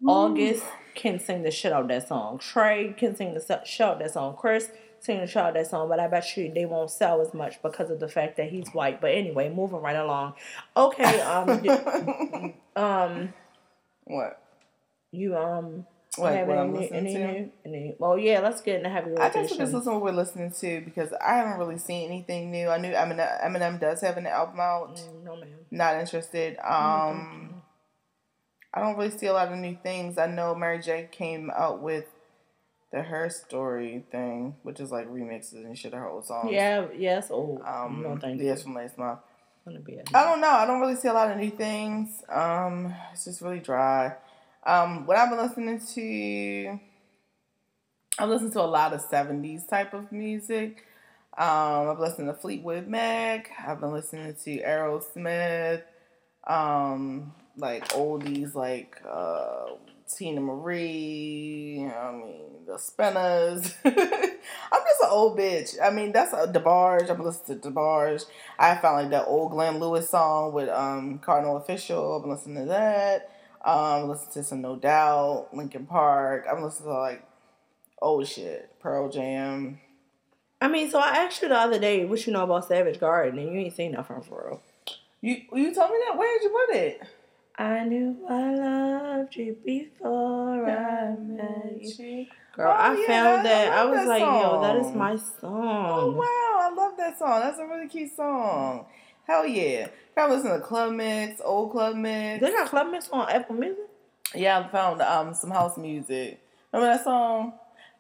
August 0.07 0.65
can 0.95 1.21
sing 1.21 1.43
the 1.43 1.51
shit 1.51 1.73
out 1.73 1.83
of 1.83 1.89
that 1.89 2.09
song. 2.09 2.39
Trey 2.39 2.93
can 2.97 3.15
sing 3.15 3.35
the 3.35 3.41
se- 3.41 3.63
shit 3.65 3.87
out 3.87 3.95
of 3.95 3.99
that 4.01 4.13
song. 4.13 4.37
Chris 4.37 4.71
sing 4.99 5.21
the 5.21 5.27
shit 5.27 5.37
out 5.37 5.51
of 5.51 5.55
that 5.55 5.69
song, 5.69 5.89
but 5.89 6.01
I 6.01 6.09
bet 6.09 6.37
you 6.37 6.53
they 6.53 6.65
won't 6.65 6.91
sell 6.91 7.21
as 7.21 7.33
much 7.33 7.63
because 7.63 7.89
of 7.91 8.01
the 8.01 8.09
fact 8.09 8.37
that 8.37 8.51
he's 8.51 8.69
white. 8.71 9.01
But 9.01 9.13
anyway, 9.13 9.49
moving 9.49 9.81
right 9.81 9.97
along. 9.97 10.35
Okay, 10.77 11.21
um, 11.21 12.55
um, 12.77 13.33
what? 14.05 14.43
you 15.13 15.37
um. 15.37 15.87
Like 16.19 16.35
have 16.37 16.49
what 16.49 16.59
any, 16.59 16.61
I'm 16.67 16.73
new- 16.73 16.79
listening 16.81 17.07
any, 17.07 17.15
to? 17.15 17.33
new- 17.33 17.53
any, 17.65 17.95
well, 17.99 18.19
yeah, 18.19 18.41
let's 18.41 18.61
get 18.61 18.77
into 18.77 18.91
heavy 18.91 19.13
I 19.17 19.27
rotation. 19.29 19.43
guess 19.43 19.51
we 19.53 19.57
just 19.59 19.73
listen 19.73 19.93
to 19.93 19.99
what 19.99 20.03
we're 20.13 20.17
listening 20.19 20.51
to 20.61 20.81
because 20.83 21.11
I 21.15 21.35
haven't 21.37 21.59
really 21.59 21.79
seen 21.79 22.11
anything 22.11 22.51
new. 22.51 22.69
I 22.69 22.77
knew 22.79 22.93
Eminem, 22.93 23.43
Eminem 23.43 23.81
does 23.81 24.03
have 24.03 24.19
an 24.19 24.27
album 24.27 24.61
out. 24.61 24.97
Mm, 24.97 25.25
No, 25.25 25.37
ma'am. 25.37 25.49
Not 25.71 25.97
interested. 25.97 26.59
Um, 26.59 27.63
I 28.75 28.81
don't 28.81 28.97
really 28.99 29.11
see 29.17 29.27
a 29.27 29.33
lot 29.33 29.51
of 29.53 29.59
new 29.59 29.77
things. 29.83 30.19
I 30.19 30.27
know 30.27 30.55
Mary 30.55 30.81
J 30.81 31.09
came 31.11 31.51
out 31.55 31.81
with 31.81 32.05
the 32.91 33.03
Her 33.03 33.31
Story 33.31 34.05
thing, 34.13 34.57
which 34.65 34.81
is 34.81 34.91
like 34.93 35.09
remixes 35.09 35.55
and 35.65 35.77
shit 35.79 35.95
of 35.95 35.99
her 36.01 36.09
old 36.09 36.27
songs. 36.27 36.51
Yeah, 36.53 36.89
yes. 36.95 37.29
Oh, 37.31 37.59
Um, 37.65 38.03
no, 38.03 38.19
thank 38.19 38.39
yes, 38.41 38.59
you. 38.59 38.65
from 38.65 38.75
last 38.75 38.99
month. 38.99 39.21
Gonna 39.65 39.79
be 39.81 39.95
a- 39.97 40.03
I 40.13 40.25
don't 40.25 40.41
know. 40.43 40.51
I 40.51 40.67
don't 40.67 40.81
really 40.81 40.97
see 40.97 41.09
a 41.09 41.13
lot 41.15 41.31
of 41.31 41.39
new 41.39 41.51
things. 41.51 42.23
Um, 42.29 42.95
it's 43.15 43.25
just 43.25 43.41
really 43.41 43.61
dry. 43.61 44.17
Um, 44.65 45.07
what 45.07 45.17
I've 45.17 45.31
been 45.31 45.39
listening 45.39 45.81
to, 45.95 46.81
I've 48.19 48.29
listened 48.29 48.53
to 48.53 48.61
a 48.61 48.63
lot 48.63 48.93
of 48.93 49.09
70s 49.09 49.69
type 49.69 49.93
of 49.93 50.13
music. 50.13 50.87
Um, 51.37 51.89
I've 51.89 51.99
listened 51.99 52.29
to 52.29 52.35
Fleetwood 52.35 52.87
Mac. 52.87 53.51
I've 53.67 53.81
been 53.81 53.93
listening 53.93 54.35
to 54.45 54.63
Aerosmith. 54.63 55.83
Um, 56.47 57.33
like 57.57 57.89
oldies 57.89 58.55
like 58.55 59.01
uh, 59.09 59.67
Teena 60.09 60.41
Marie. 60.41 61.91
I 61.91 62.13
mean, 62.13 62.67
the 62.67 62.79
Spinners. 62.79 63.75
I'm 63.85 63.93
just 63.95 65.03
an 65.03 65.09
old 65.09 65.39
bitch. 65.39 65.77
I 65.83 65.91
mean, 65.91 66.13
that's 66.13 66.33
a 66.33 66.47
DeBarge. 66.47 67.11
I've 67.11 67.21
listened 67.21 67.63
to 67.63 67.71
DeBarge. 67.71 68.27
I 68.59 68.77
found 68.77 69.03
like 69.03 69.11
that 69.11 69.27
old 69.27 69.53
Glenn 69.53 69.79
Lewis 69.79 70.09
song 70.09 70.53
with 70.53 70.69
um, 70.69 71.19
Kardinal 71.19 71.61
Offishall. 71.61 72.17
I've 72.19 72.23
been 72.23 72.33
listening 72.33 72.65
to 72.65 72.69
that. 72.69 73.31
Um, 73.65 74.09
listened 74.09 74.33
to 74.33 74.43
some 74.45 74.61
No 74.61 74.77
Doubt, 74.77 75.49
Linkin 75.53 75.87
Park. 75.87 76.47
I'm 76.51 76.63
listening 76.63 76.89
to 76.91 76.99
like 76.99 77.25
old 78.01 78.27
shit, 78.27 78.75
Pearl 78.81 79.09
Jam. 79.09 79.81
I 80.61 80.69
mean, 80.69 80.91
so 80.91 80.99
I 80.99 81.11
asked 81.11 81.43
you 81.43 81.49
the 81.49 81.57
other 81.57 81.79
day 81.79 82.05
what 82.05 82.27
you 82.27 82.33
know 82.33 82.45
about 82.45 82.67
Savage 82.69 82.99
Garden, 83.01 83.39
and 83.39 83.53
you 83.53 83.61
ain't 83.61 83.75
seen 83.75 83.93
nothing 83.93 84.21
for 84.23 84.45
real. 84.49 84.63
You 85.21 85.37
you 85.53 85.75
told 85.75 85.91
me 85.91 85.99
that. 86.09 86.17
Where 86.19 86.39
did 86.39 86.45
you 86.45 86.67
put 86.67 86.77
it? 86.77 87.03
I 87.59 87.85
knew 87.85 88.17
I 88.29 88.55
loved 88.55 89.37
you 89.37 89.57
before 89.65 90.67
I 90.69 91.15
met 91.17 91.81
you. 91.81 92.27
Girl, 92.57 92.69
Oh, 92.69 92.75
I 92.75 92.99
yeah, 93.01 93.07
found 93.07 93.47
that. 93.47 93.73
I, 93.73 93.85
was 93.85 93.97
that 94.01 94.09
like, 94.09 94.21
yo, 94.21 94.61
that 94.61 94.77
is 94.77 94.95
my 94.95 95.17
song. 95.17 95.87
Oh 95.91 96.11
wow, 96.13 96.71
I 96.71 96.75
love 96.75 96.97
that 96.97 97.19
song. 97.19 97.41
That's 97.41 97.59
a 97.59 97.67
really 97.67 97.89
cute 97.89 98.15
song. 98.17 98.87
Hell 99.27 99.47
yeah. 99.47 99.89
I 100.17 100.29
listen 100.29 100.51
to 100.51 100.61
Club 100.61 100.93
Mix, 100.93 101.41
old 101.43 101.73
Club 101.73 101.97
Mix. 101.97 102.41
They 102.43 102.51
got 102.51 102.69
Club 102.69 102.91
Mix 102.91 103.09
on 103.11 103.29
Apple 103.31 103.55
Music. 103.57 103.85
Yeah, 104.35 104.61
I 104.61 104.69
found 104.69 105.01
um 105.03 105.35
some 105.35 105.51
house 105.51 105.77
music. 105.77 106.41
Remember 106.73 106.95
that 106.95 107.05
song? 107.05 107.53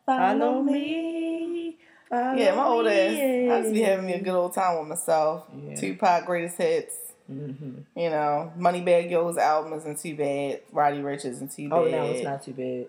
Follow 0.06 0.62
me. 0.62 1.76
Follow 2.10 2.36
Yeah, 2.36 2.54
my 2.54 2.64
old 2.64 2.86
ass. 2.86 3.12
I 3.14 3.62
just 3.62 3.74
be 3.74 3.80
having 3.82 4.06
me 4.06 4.14
a 4.14 4.20
good 4.20 4.34
old 4.34 4.54
time 4.54 4.78
with 4.78 4.88
myself. 4.88 5.46
Yeah. 5.68 5.76
Tupac 5.76 6.26
greatest 6.26 6.58
hits. 6.58 6.96
Mhm. 7.30 7.84
You 7.96 8.10
know, 8.10 8.52
Moneybagg 8.58 9.10
Yo's 9.10 9.38
album 9.38 9.72
isn't 9.74 10.00
too 10.00 10.16
bad. 10.16 10.60
Roddy 10.72 10.98
Ricch 10.98 11.24
isn't 11.24 11.52
too 11.52 11.68
bad. 11.68 11.78
Oh, 11.78 11.84
no, 11.84 12.04
it's 12.06 12.24
not 12.24 12.42
too 12.42 12.52
bad. 12.52 12.86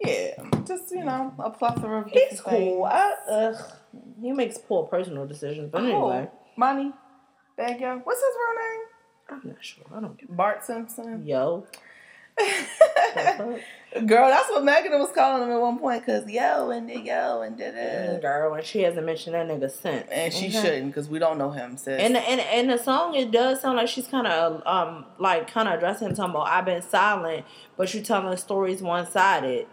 Yeah, 0.00 0.42
just 0.66 0.90
you 0.92 1.02
know, 1.04 1.32
a 1.38 1.50
plethora 1.50 2.02
of 2.02 2.10
He's 2.10 2.40
cool. 2.40 2.84
I, 2.84 3.14
ugh, 3.30 3.56
he 4.20 4.30
makes 4.32 4.58
poor 4.58 4.84
personal 4.86 5.26
decisions, 5.26 5.70
but 5.70 5.82
anyway, 5.84 6.28
Oh, 6.30 6.38
Money, 6.56 6.92
Yo. 7.58 8.00
What's 8.04 8.20
his 8.20 8.34
real 8.38 8.56
name? 8.58 8.86
I'm 9.28 9.42
not 9.50 9.64
sure. 9.64 9.84
I 9.94 10.00
don't 10.00 10.18
give 10.18 10.34
Bart 10.36 10.64
Simpson. 10.64 11.26
yo. 11.26 11.66
Girl, 14.06 14.28
that's 14.28 14.50
what 14.50 14.62
Megan 14.62 14.92
was 14.98 15.10
calling 15.14 15.42
him 15.42 15.50
at 15.52 15.58
one 15.60 15.78
point. 15.78 16.04
Cause 16.04 16.28
yo 16.28 16.68
and 16.70 16.90
yo 16.90 17.40
and 17.40 17.56
da 17.56 17.70
da. 17.70 18.18
Girl, 18.20 18.52
and 18.54 18.62
she 18.64 18.82
hasn't 18.82 19.06
mentioned 19.06 19.34
that 19.34 19.48
nigga 19.48 19.70
since. 19.70 20.06
And 20.10 20.32
she 20.34 20.48
Okay. 20.48 20.60
shouldn't, 20.60 20.94
cause 20.94 21.08
we 21.08 21.18
don't 21.18 21.38
know 21.38 21.50
him, 21.50 21.78
sis. 21.78 21.98
And 22.02 22.14
and 22.16 22.40
and 22.42 22.68
the 22.68 22.76
song 22.76 23.14
it 23.14 23.30
does 23.30 23.62
sound 23.62 23.78
like 23.78 23.88
she's 23.88 24.06
kind 24.06 24.26
of 24.26 24.62
um 24.66 25.06
like 25.18 25.50
kind 25.50 25.66
of 25.66 25.74
addressing 25.74 26.08
him 26.08 26.14
talking 26.14 26.34
about 26.34 26.48
I've 26.48 26.66
been 26.66 26.82
silent, 26.82 27.46
but 27.78 27.92
you 27.94 28.02
telling 28.02 28.36
stories 28.36 28.82
one 28.82 29.10
sided. 29.10 29.66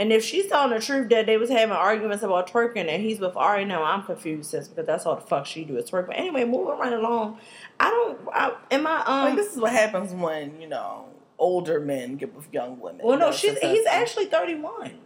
And 0.00 0.14
if 0.14 0.24
she's 0.24 0.46
telling 0.46 0.70
the 0.70 0.80
truth 0.80 1.10
that 1.10 1.26
they 1.26 1.36
was 1.36 1.50
having 1.50 1.76
arguments 1.76 2.22
about 2.24 2.50
twerking 2.50 2.88
and 2.88 3.02
he's 3.02 3.20
with 3.20 3.36
Ari 3.36 3.66
now, 3.66 3.84
I'm 3.84 4.02
confused, 4.02 4.48
sis, 4.48 4.66
because 4.66 4.86
that's 4.86 5.04
all 5.04 5.16
the 5.16 5.20
fuck 5.20 5.44
she 5.44 5.62
do 5.62 5.76
is 5.76 5.90
twerk. 5.90 6.06
But 6.06 6.16
anyway, 6.16 6.44
moving 6.44 6.78
right 6.78 6.94
along. 6.94 7.38
I 7.78 7.90
don't. 7.90 8.18
I, 8.32 8.56
am 8.70 8.86
I 8.86 9.02
um? 9.04 9.24
like 9.26 9.36
this 9.36 9.52
is 9.52 9.58
what 9.58 9.72
happens 9.72 10.14
when 10.14 10.58
you 10.58 10.68
know 10.68 11.04
older 11.36 11.80
men 11.80 12.16
get 12.16 12.34
with 12.34 12.50
young 12.50 12.80
women. 12.80 13.02
well, 13.04 13.18
no, 13.18 13.30
she's 13.30 13.58
he's 13.58 13.84
actually 13.84 14.24
31. 14.24 14.98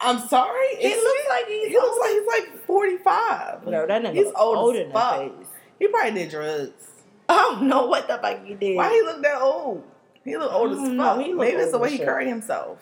I'm 0.00 0.18
sorry. 0.28 0.76
He 0.78 0.88
looks 0.88 1.28
like 1.28 1.46
he's 1.46 1.68
He 1.68 1.74
looks 1.74 1.98
like 2.00 2.10
he's 2.10 2.26
like 2.54 2.66
45. 2.66 3.66
No, 3.66 3.86
that 3.86 4.02
nigga 4.02 4.14
He's 4.14 4.32
old 4.34 4.56
old 4.56 4.76
as 4.76 4.90
fuck. 4.90 5.20
face. 5.20 5.46
He 5.78 5.88
probably 5.88 6.12
did 6.12 6.30
drugs. 6.30 6.86
I 7.28 7.36
don't 7.36 7.68
know 7.68 7.84
what 7.84 8.08
the 8.08 8.16
fuck 8.16 8.46
he 8.46 8.54
did. 8.54 8.78
Why 8.78 8.88
he 8.88 9.02
look 9.02 9.20
that 9.20 9.42
old? 9.42 9.84
He 10.24 10.38
look 10.38 10.50
old 10.50 10.72
as 10.72 10.96
fuck. 10.96 11.20
He 11.20 11.34
Maybe 11.34 11.58
it's 11.58 11.72
the 11.72 11.78
way 11.78 11.90
he 11.90 11.98
carried 11.98 12.28
himself. 12.28 12.78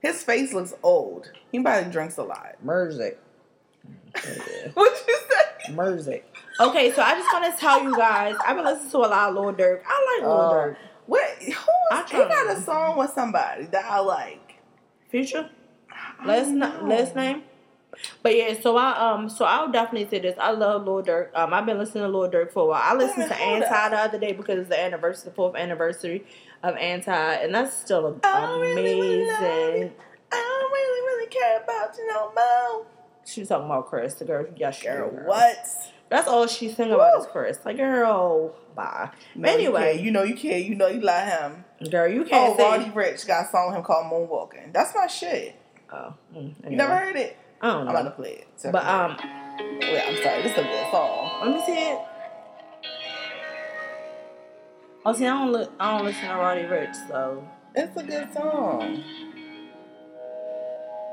His 0.00 0.22
face 0.22 0.52
looks 0.52 0.74
old. 0.82 1.30
He 1.50 1.60
probably 1.60 1.90
drinks 1.90 2.16
a 2.18 2.22
lot. 2.22 2.56
Merzik. 2.64 3.16
What 4.74 5.04
you 5.06 5.18
say? 5.28 5.72
Merzik. 5.72 6.22
Okay, 6.60 6.92
so 6.92 7.02
I 7.02 7.14
just 7.14 7.32
want 7.32 7.52
to 7.54 7.60
tell 7.60 7.82
you 7.82 7.94
guys, 7.96 8.34
I've 8.46 8.56
been 8.56 8.64
listening 8.64 8.90
to 8.92 8.96
a 8.98 9.08
lot 9.08 9.28
of 9.30 9.34
Lil 9.34 9.52
Durk. 9.54 9.82
I 9.86 10.16
like 10.18 10.26
Lil 10.26 10.32
Oh. 10.32 10.52
Durk. 10.54 10.76
What? 11.06 11.30
Who? 11.42 11.52
I 11.92 12.04
he 12.08 12.16
got 12.16 12.56
a 12.56 12.60
song 12.60 12.98
with 12.98 13.10
somebody 13.10 13.66
that 13.66 13.84
I 13.84 14.00
like. 14.00 14.54
Future. 15.10 15.48
I 16.18 16.26
Last 16.26 16.46
don't 16.46 16.58
na- 16.58 16.80
know. 16.80 16.86
last 16.88 17.14
name. 17.14 17.42
But 18.22 18.36
yeah, 18.36 18.58
so 18.60 18.76
I 18.76 18.96
um 19.12 19.28
so 19.28 19.44
I'll 19.44 19.70
definitely 19.70 20.08
say 20.08 20.20
this. 20.20 20.36
I 20.38 20.50
love 20.52 20.84
Lil 20.84 21.02
Durk. 21.02 21.28
Um, 21.34 21.52
I've 21.54 21.66
been 21.66 21.78
listening 21.78 22.04
to 22.04 22.08
Lil 22.08 22.30
Durk 22.30 22.52
for 22.52 22.64
a 22.64 22.66
while. 22.66 22.82
I 22.84 22.94
listened 22.94 23.24
Wait 23.24 23.28
to 23.28 23.40
Anti 23.40 23.66
up. 23.66 23.90
the 23.90 23.96
other 23.98 24.18
day 24.18 24.32
because 24.32 24.58
it's 24.60 24.68
the 24.68 24.80
anniversary, 24.80 25.30
the 25.30 25.34
fourth 25.34 25.56
anniversary 25.56 26.24
of 26.62 26.76
Anti, 26.76 27.12
and 27.34 27.54
that's 27.54 27.76
still 27.76 28.18
I 28.24 28.40
don't 28.40 28.60
really, 28.60 28.82
really 28.82 29.28
amazing. 29.28 29.82
you. 29.82 29.92
I 30.32 30.36
don't 30.36 30.72
really, 30.72 31.00
really 31.06 31.26
care 31.28 31.62
about 31.62 31.96
you 31.96 32.06
no 32.08 32.32
more. 32.34 32.86
She 33.24 33.40
was 33.40 33.48
talking 33.48 33.66
about 33.66 33.88
Chris, 33.88 34.14
the 34.14 34.24
girl. 34.24 34.46
Yes, 34.56 34.82
Girl, 34.82 35.10
girl. 35.10 35.26
what? 35.26 35.56
That's 36.08 36.28
all 36.28 36.46
she 36.46 36.68
sing 36.68 36.92
about 36.92 37.14
Woo. 37.16 37.20
is 37.22 37.26
Chris. 37.32 37.58
Like, 37.64 37.76
girl, 37.78 38.54
bye. 38.76 39.10
No, 39.34 39.48
anyway, 39.50 39.94
can't. 39.94 40.04
you 40.04 40.10
know 40.12 40.22
you 40.22 40.36
can't. 40.36 40.64
You 40.64 40.76
know 40.76 40.86
you 40.86 41.00
like 41.00 41.24
him. 41.26 41.64
girl, 41.90 42.06
you 42.08 42.22
Oh, 42.22 42.28
can't 42.28 42.56
say. 42.56 42.62
Roddy 42.64 42.84
Ricch 42.90 43.26
got 43.26 43.46
a 43.46 43.48
song 43.50 43.68
with 43.68 43.78
him 43.78 43.82
called 43.82 44.12
Moonwalking. 44.12 44.72
That's 44.72 44.94
my 44.94 45.08
shit. 45.08 45.56
Oh, 45.92 46.14
mm, 46.34 46.54
You 46.70 46.76
never 46.76 46.96
heard 46.96 47.16
it? 47.16 47.36
I 47.60 47.66
don't 47.68 47.80
I'm 47.80 47.84
know. 47.86 47.90
about 47.90 48.02
to 48.04 48.10
play 48.10 48.30
it. 48.32 48.48
So 48.56 48.70
But 48.72 48.84
um, 48.86 49.16
wait, 49.80 50.02
I'm 50.06 50.22
sorry. 50.22 50.42
This 50.42 50.52
is 50.52 50.58
a 50.58 50.62
good 50.62 50.90
song. 50.90 51.40
let 51.44 51.50
me 51.54 51.62
see 51.66 51.72
it. 51.92 51.98
Oh, 55.04 55.12
see, 55.12 55.24
I 55.26 55.30
don't 55.38 55.52
look. 55.52 55.70
I 55.78 55.96
don't 55.96 56.04
listen 56.06 56.28
to 56.28 56.34
Roddy 56.34 56.62
Ricch, 56.62 56.96
so 57.08 57.46
It's 57.74 57.96
a 57.96 58.02
good 58.02 58.28
song. 58.34 59.02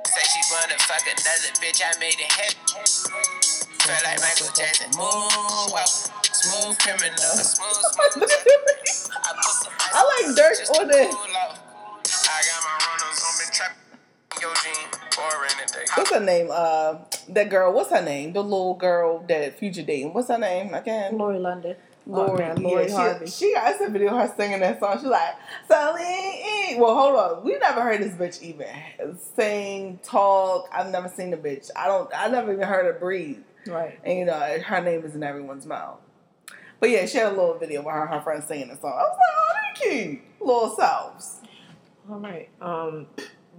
Say 0.08 0.22
she 0.26 0.42
wanna 0.54 0.78
fuck 0.80 1.02
another 1.06 1.54
bitch, 1.62 1.82
I 1.84 1.98
made 2.00 2.18
it 2.18 2.32
happen. 2.32 2.86
Feel 3.84 3.96
like 4.04 4.20
Michael 4.20 4.50
Jackson. 4.56 4.90
Moonwalk, 4.92 6.10
smooth 6.34 6.78
criminal. 6.80 7.18
Smooth, 7.20 7.86
smooth. 7.94 8.24
I 8.24 9.34
put 9.36 9.54
some 9.62 9.74
ice 9.80 9.94
I 9.94 10.02
like 10.26 10.36
Durk 10.38 10.58
just 10.58 10.74
to 10.74 10.82
on 10.82 10.90
it. 10.90 11.10
cool 11.12 11.20
off. 11.20 11.60
I 12.26 12.42
got 12.48 12.60
my 12.64 12.76
runners 12.82 13.20
on, 13.22 13.34
been 13.38 13.52
trapping. 13.54 13.78
Yo, 14.42 14.50
Jean, 14.64 14.88
or 15.18 15.44
in 15.46 15.52
the 15.66 15.74
day. 15.74 15.86
What's 15.96 16.12
her 16.12 16.20
name? 16.20 16.48
Uh, 16.52 16.96
that 17.30 17.50
girl. 17.50 17.74
What's 17.74 17.92
her 17.92 18.02
name? 18.04 18.34
The 18.34 18.44
little 18.44 18.76
girl 18.76 19.24
that 19.28 19.58
Future 19.60 19.84
dating. 19.84 20.14
What's 20.14 20.28
her 20.30 20.38
name 20.38 20.74
again? 20.74 21.18
Lori 21.18 21.40
London, 21.40 21.76
Lori. 22.06 22.44
oh, 22.44 22.54
Lori 22.60 22.88
yeah, 22.88 22.96
Harvey. 22.96 23.26
she, 23.26 23.32
she 23.32 23.54
got 23.54 23.80
a 23.82 23.90
video 23.90 24.10
of 24.18 24.30
her 24.30 24.34
singing 24.36 24.60
that 24.62 24.80
song. 24.80 24.98
She's 24.98 25.06
like, 25.08 25.36
eh." 25.70 26.76
well, 26.78 26.96
hold 26.96 27.16
on. 27.18 27.44
We 27.44 27.58
never 27.58 27.82
heard 27.82 28.02
this 28.02 28.14
bitch 28.16 28.42
even 28.42 28.68
sing, 29.36 30.00
talk. 30.04 30.70
I've 30.74 30.92
never 30.92 31.10
seen 31.10 31.32
the 31.32 31.38
bitch. 31.38 31.70
I 31.76 31.88
don't. 31.88 32.10
I 32.16 32.28
never 32.30 32.54
even 32.54 32.68
heard 32.68 32.86
her 32.86 33.00
breathe. 33.00 33.40
right? 33.68 34.00
And 34.04 34.20
you 34.20 34.26
know, 34.26 34.40
her 34.66 34.82
name 34.82 35.04
is 35.06 35.16
in 35.16 35.24
everyone's 35.24 35.66
mouth. 35.66 36.00
But 36.80 36.90
yeah, 36.90 37.06
she 37.06 37.18
had 37.18 37.28
a 37.28 37.30
little 37.36 37.58
video 37.58 37.82
with 37.82 37.94
her 37.94 38.06
her 38.08 38.22
friends 38.22 38.46
singing 38.46 38.68
the 38.68 38.76
song. 38.76 38.94
I 38.94 39.04
was 39.04 39.18
like, 39.18 39.20
oh, 39.38 39.54
they're 39.90 40.06
cute. 40.08 40.22
Little 40.42 40.76
selves. 40.76 41.38
All 42.10 42.20
right. 42.20 42.50
Um, 42.60 43.08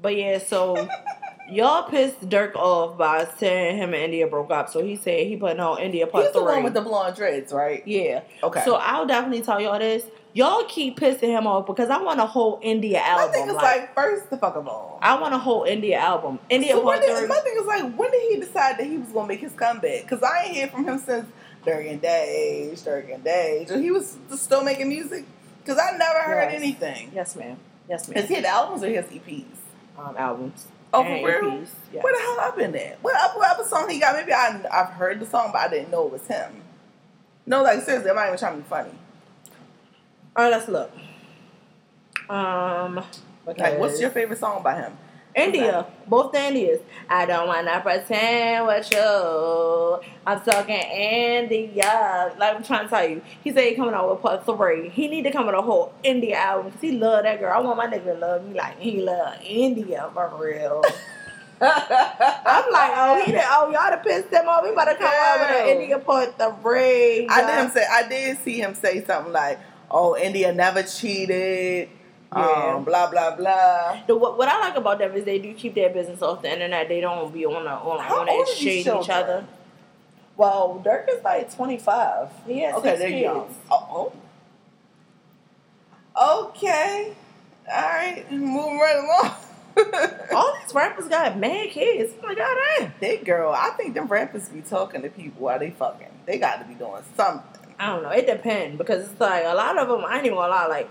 but 0.03 0.15
yeah, 0.17 0.39
so 0.39 0.75
y'all 1.49 1.89
pissed 1.89 2.21
Durk 2.29 2.55
off 2.57 2.97
by 2.99 3.27
saying 3.39 3.77
him 3.77 3.95
and 3.95 4.05
India 4.05 4.27
broke 4.27 4.51
up. 4.51 4.69
So 4.69 4.83
he 4.85 4.97
said 4.97 5.27
he 5.27 5.37
putting 5.37 5.61
on 5.61 5.81
India 5.81 6.07
part 6.07 6.25
He's 6.25 6.33
the 6.33 6.41
three. 6.41 6.53
one 6.53 6.63
with 6.65 6.75
the 6.75 6.81
blonde 6.81 7.17
dreads, 7.17 7.53
right? 7.53 7.83
yeah. 7.87 8.23
Okay. 8.43 8.63
So 8.65 8.77
I'll 8.77 9.07
definitely 9.07 9.43
tell 9.43 9.61
y'all 9.61 9.79
this. 9.79 10.05
Y'all 10.33 10.65
keep 10.65 10.99
pissing 10.99 11.29
him 11.29 11.47
off 11.47 11.65
because 11.65 11.91
I 11.91 12.03
want 12.03 12.19
a 12.19 12.27
whole 12.27 12.59
India 12.61 12.99
album. 12.99 13.27
my 13.29 13.33
thing 13.33 13.49
is 13.49 13.55
like, 13.55 13.95
first 13.95 14.31
the 14.31 14.37
fuck 14.37 14.57
of 14.57 14.67
all. 14.67 14.99
I 15.01 15.21
want 15.21 15.33
a 15.33 15.39
whole 15.39 15.63
India 15.63 15.97
album. 15.99 16.41
India 16.51 16.73
So 16.73 16.83
part 16.83 17.01
did, 17.03 17.17
three. 17.17 17.29
my 17.29 17.37
thing 17.37 17.55
is 17.57 17.67
like, 17.67 17.95
when 17.97 18.11
did 18.11 18.33
he 18.33 18.41
decide 18.41 18.77
that 18.79 18.85
he 18.87 18.99
was 18.99 19.09
gonna 19.11 19.29
make 19.29 19.39
his 19.39 19.53
comeback? 19.53 20.03
Because 20.03 20.25
I 20.25 20.45
ain't 20.47 20.57
hear 20.57 20.67
from 20.67 20.89
him 20.89 20.99
since 20.99 21.27
Durgan 21.65 21.99
Days, 22.01 22.83
Durgan 22.83 23.23
Days. 23.23 23.71
And 23.71 23.85
he 23.85 23.93
was 23.93 24.17
still 24.35 24.65
making 24.65 24.89
music. 24.89 25.25
Because 25.65 25.79
I 25.79 25.97
never 25.97 26.19
heard 26.19 26.51
Yes. 26.51 26.55
anything. 26.55 27.13
Yes, 27.15 27.37
ma'am. 27.37 27.57
Yes, 27.89 28.09
ma'am. 28.09 28.19
Is 28.19 28.29
he 28.29 28.35
had 28.35 28.45
albums 28.45 28.83
or 28.83 28.93
has 28.93 29.05
EPs? 29.07 29.45
um, 29.97 30.17
albums. 30.19 30.67
Oh, 30.95 31.03
real? 31.23 31.59
Yes. 31.93 32.03
Where 32.05 32.13
the 32.13 32.21
hell 32.21 32.39
I've 32.41 32.57
been 32.57 32.75
at? 32.77 33.03
What 33.03 33.15
what 33.37 33.51
other 33.59 33.69
song 33.69 33.89
he 33.91 34.01
got? 34.01 34.15
Maybe 34.17 34.33
I, 34.33 34.61
I've 34.73 34.91
heard 34.91 35.21
the 35.21 35.27
song, 35.27 35.51
but 35.53 35.61
I 35.63 35.69
didn't 35.69 35.91
know 35.91 36.07
it 36.07 36.13
was 36.13 36.27
him. 36.27 36.63
No, 37.47 37.63
like 37.63 37.83
seriously, 37.83 38.11
I'm 38.11 38.17
not 38.17 38.27
even 38.29 38.39
trying 38.39 38.57
to 38.57 38.63
be 38.63 38.69
funny. 38.69 38.91
All 40.37 40.45
right, 40.45 40.51
let's 40.51 40.69
look. 40.69 40.91
Um, 42.29 43.05
Like, 43.47 43.79
what's 43.79 44.01
your 44.01 44.11
favorite 44.11 44.39
song 44.39 44.63
by 44.63 44.75
him? 44.77 44.97
India, 45.35 45.87
both 46.07 46.33
the 46.33 46.47
Indias. 46.47 46.81
I 47.09 47.27
don't 47.27 47.49
wanna 47.49 47.81
pretend 47.81 48.67
with 48.67 48.91
you. 48.93 50.01
I'm 50.27 50.41
talking 50.41 50.77
India. 50.77 52.33
Like 52.39 52.57
I'm 52.57 52.63
trying 52.63 52.85
to 52.85 52.89
tell 52.89 53.09
you, 53.09 53.23
he 53.43 53.53
said 53.53 53.65
he 53.65 53.75
coming 53.75 53.95
out 53.95 54.11
with 54.11 54.23
part 54.23 54.45
three. 54.45 54.89
He 54.91 55.09
need 55.09 55.23
to 55.23 55.33
come 55.33 55.47
with 55.47 55.55
a 55.55 55.63
whole 55.63 55.93
India 56.03 56.37
album 56.37 56.67
because 56.67 56.81
he 56.81 56.93
love 56.93 57.25
that 57.25 57.41
girl. 57.41 57.53
I 57.53 57.61
want 57.61 57.77
my 57.77 57.87
nigga 57.87 58.05
to 58.05 58.15
love 58.15 58.45
me 58.47 58.55
like 58.55 58.79
he 58.79 59.03
love 59.03 59.39
India 59.43 60.09
for 60.15 60.33
real. 60.41 60.83
I'm 61.61 62.73
like, 62.73 62.93
oh, 62.95 63.23
he 63.25 63.33
did. 63.33 63.43
Oh, 63.47 63.71
y'all 63.71 63.91
done 63.91 64.01
pissed 64.01 64.29
him 64.33 64.49
off. 64.49 64.63
We 64.65 64.71
about 64.71 64.87
to 64.87 64.97
come 64.97 65.07
over 65.07 65.53
there. 65.53 65.65
Girl. 65.65 65.69
India 65.69 65.99
put 65.99 66.39
the 66.39 66.51
ring. 66.63 67.29
I 67.31 67.41
did 67.47 67.65
him 67.65 67.71
say 67.71 67.87
I 67.91 68.09
did 68.09 68.39
see 68.39 68.61
him 68.61 68.75
say 68.75 69.05
something 69.05 69.33
like, 69.33 69.59
"Oh, 69.91 70.17
India 70.17 70.53
never 70.53 70.83
cheated." 70.83 71.89
Yeah. 72.35 72.75
Um, 72.77 72.85
blah 72.85 73.11
blah 73.11 73.37
blah. 73.37 74.01
The, 74.07 74.17
what, 74.17 74.37
what 74.39 74.49
I 74.49 74.59
like 74.61 74.77
about 74.77 74.99
them 74.99 75.13
is 75.15 75.25
they 75.25 75.39
do 75.39 75.55
keep 75.55 75.75
their 75.75 75.91
business 75.91 76.21
off 76.23 76.43
the 76.43 76.53
internet. 76.53 76.89
They 76.89 77.01
don't 77.01 77.33
be 77.33 77.47
on 77.47 77.65
the 77.65 77.71
on, 77.71 78.01
How 78.01 78.21
on 78.23 78.29
old 78.29 78.41
it 78.41 78.43
are 78.43 78.55
these 78.55 78.57
shade 78.57 78.87
each 78.87 79.11
other. 79.11 79.47
Well, 80.37 80.83
Durk 80.85 81.09
is 81.09 81.23
like 81.23 81.55
twenty 81.55 81.79
five. 81.79 82.29
He 82.47 82.61
has 82.61 82.75
Okay, 82.77 82.89
six 82.91 82.99
they're 83.01 83.11
kids. 83.11 83.23
young. 83.23 83.55
Oh. 83.71 84.13
oh. 86.17 86.47
Okay. 86.49 87.15
All 87.73 87.83
right, 87.83 88.31
moving 88.31 88.79
right 88.79 88.97
along. 88.99 89.35
All 90.35 90.57
these 90.63 90.75
rappers 90.75 91.09
got 91.09 91.37
mad 91.39 91.71
kids. 91.71 92.13
Oh 92.23 92.27
my 92.27 92.35
god, 92.35 92.57
damn. 92.79 92.93
They 93.01 93.17
girl, 93.19 93.53
I 93.53 93.71
think 93.71 93.95
them 93.95 94.07
rappers 94.07 94.49
be 94.49 94.61
talking 94.61 95.03
to 95.03 95.09
people 95.09 95.43
while 95.43 95.59
they 95.59 95.71
fucking. 95.71 96.09
They 96.27 96.39
got 96.39 96.57
to 96.61 96.65
be 96.65 96.75
doing 96.75 97.03
something. 97.17 97.61
I 97.79 97.87
don't 97.87 98.03
know. 98.05 98.11
It 98.11 98.27
depends 98.27 98.79
because 98.79 99.11
it's 99.11 99.21
like 99.21 99.45
a 99.45 99.55
lot 99.55 99.77
of 99.79 99.89
them. 99.89 100.05
I 100.07 100.17
ain't 100.19 100.27
even 100.27 100.37
gonna 100.39 100.49
lie. 100.53 100.67
Like, 100.67 100.89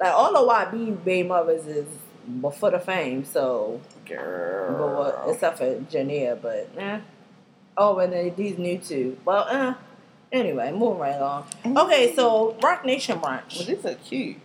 like 0.00 0.12
all 0.12 0.32
the 0.32 0.52
YB 0.52 1.04
baby 1.04 1.28
mothers 1.28 1.66
is 1.66 1.86
for 2.58 2.70
the 2.70 2.78
fame. 2.78 3.24
So, 3.24 3.80
but 4.06 4.16
Girl. 4.16 4.96
what, 4.96 5.34
except 5.34 5.58
for 5.58 5.74
Jania, 5.90 6.40
but 6.40 6.68
eh. 6.76 7.00
Oh, 7.76 7.98
and 7.98 8.12
then 8.12 8.34
these 8.36 8.58
new 8.58 8.78
two. 8.78 9.18
Well, 9.24 9.46
eh. 9.48 9.74
Anyway, 10.32 10.72
moving 10.72 10.98
right 10.98 11.14
along. 11.14 11.46
Okay, 11.64 12.14
so 12.14 12.56
Roc 12.62 12.84
Nation 12.84 13.20
Well, 13.20 13.38
brunch. 13.38 13.66
these 13.66 13.84
are 13.86 13.94
cute. 13.94 14.36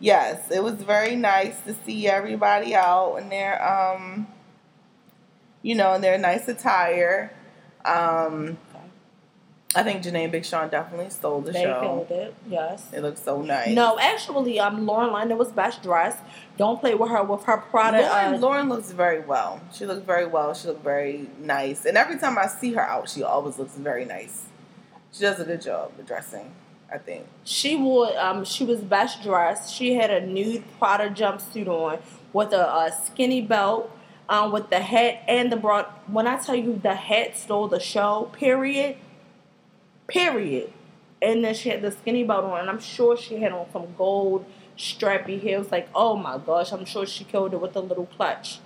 Yes, 0.00 0.50
it 0.50 0.62
was 0.62 0.74
very 0.74 1.16
nice 1.16 1.58
to 1.62 1.74
see 1.84 2.06
everybody 2.06 2.74
out 2.74 3.16
in 3.16 3.28
their 3.30 3.60
um, 3.66 4.28
you 5.62 5.74
know, 5.74 5.94
in 5.94 6.02
their 6.02 6.18
nice 6.18 6.46
attire. 6.46 7.32
Um, 7.84 8.58
I 9.74 9.82
think 9.82 10.02
Jhené 10.02 10.22
and 10.24 10.32
Big 10.32 10.46
Sean 10.46 10.70
definitely 10.70 11.10
stole 11.10 11.42
the 11.42 11.52
They 11.52 11.62
show. 11.62 11.80
killed 11.80 12.10
it. 12.10 12.34
Yes. 12.48 12.84
It 12.92 13.02
looks 13.02 13.22
so 13.22 13.42
nice. 13.42 13.68
No, 13.74 13.98
actually, 13.98 14.58
um, 14.58 14.86
Lauren 14.86 15.12
London 15.12 15.36
was 15.36 15.52
best 15.52 15.82
dressed. 15.82 16.18
Don't 16.56 16.80
play 16.80 16.94
with 16.94 17.10
her 17.10 17.22
with 17.22 17.44
her 17.44 17.58
Prada. 17.58 18.00
Lauren, 18.00 18.34
uh, 18.34 18.38
Lauren 18.38 18.68
looks 18.70 18.92
very 18.92 19.20
well. 19.20 19.60
She 19.72 19.84
looks 19.84 20.00
very 20.06 20.26
well. 20.26 20.54
She 20.54 20.68
looks 20.68 20.82
very 20.82 21.28
nice. 21.40 21.84
And 21.84 21.98
every 21.98 22.18
time 22.18 22.38
I 22.38 22.46
see 22.46 22.72
her 22.72 22.80
out, 22.80 23.10
she 23.10 23.22
always 23.22 23.58
looks 23.58 23.74
very 23.74 24.06
nice. 24.06 24.46
She 25.12 25.20
does 25.20 25.38
a 25.38 25.44
good 25.44 25.60
job 25.60 25.92
with 25.98 26.06
dressing, 26.06 26.50
I 26.92 26.96
think. 26.96 27.26
She 27.44 27.76
wore 27.76 28.18
um 28.18 28.44
she 28.46 28.64
was 28.64 28.80
best 28.80 29.22
dressed. 29.22 29.72
She 29.74 29.94
had 29.94 30.10
a 30.10 30.24
nude 30.26 30.64
Prada 30.78 31.10
jumpsuit 31.10 31.68
on 31.68 31.98
with 32.32 32.52
a, 32.54 32.66
a 32.74 32.92
skinny 33.04 33.42
belt, 33.42 33.90
um, 34.30 34.50
with 34.50 34.70
the 34.70 34.80
hat 34.80 35.22
and 35.28 35.52
the 35.52 35.56
broad. 35.56 35.84
When 36.06 36.26
I 36.26 36.38
tell 36.38 36.54
you 36.56 36.78
the 36.82 36.94
hat 36.94 37.36
stole 37.36 37.68
the 37.68 37.80
show, 37.80 38.30
period, 38.32 38.96
period. 40.08 40.72
And 41.20 41.44
then 41.44 41.54
she 41.54 41.68
had 41.68 41.82
the 41.82 41.90
skinny 41.90 42.24
belt 42.24 42.44
on, 42.44 42.60
and 42.60 42.70
I'm 42.70 42.80
sure 42.80 43.16
she 43.16 43.40
had 43.40 43.52
on 43.52 43.66
some 43.72 43.94
gold 43.96 44.44
strappy 44.76 45.40
heels. 45.40 45.70
Like, 45.72 45.88
oh 45.94 46.16
my 46.16 46.38
gosh, 46.38 46.72
I'm 46.72 46.84
sure 46.84 47.06
she 47.06 47.24
killed 47.24 47.52
it 47.54 47.60
with 47.60 47.74
a 47.76 47.80
little 47.80 48.06
clutch. 48.06 48.60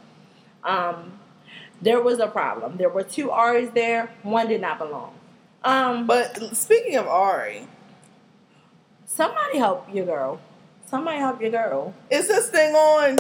Um, 0.63 1.19
there 1.81 2.01
was 2.01 2.19
a 2.21 2.27
problem. 2.29 2.77
There 2.77 2.89
were 2.91 3.03
two 3.03 3.31
R's 3.31 3.71
there. 3.71 4.11
One 4.23 4.49
did 4.49 4.61
not 4.61 4.79
belong. 4.79 5.15
Um, 5.65 6.07
But 6.07 6.55
speaking 6.57 6.97
of 6.97 7.07
Ari, 7.07 7.67
Somebody 9.07 9.59
help 9.59 9.93
your 9.93 10.07
girl. 10.07 10.41
Somebody 10.87 11.19
help 11.19 11.41
your 11.41 11.51
girl. 11.51 11.95
is 12.11 12.29
this 12.29 12.49
thing 12.49 12.75
on? 12.75 13.19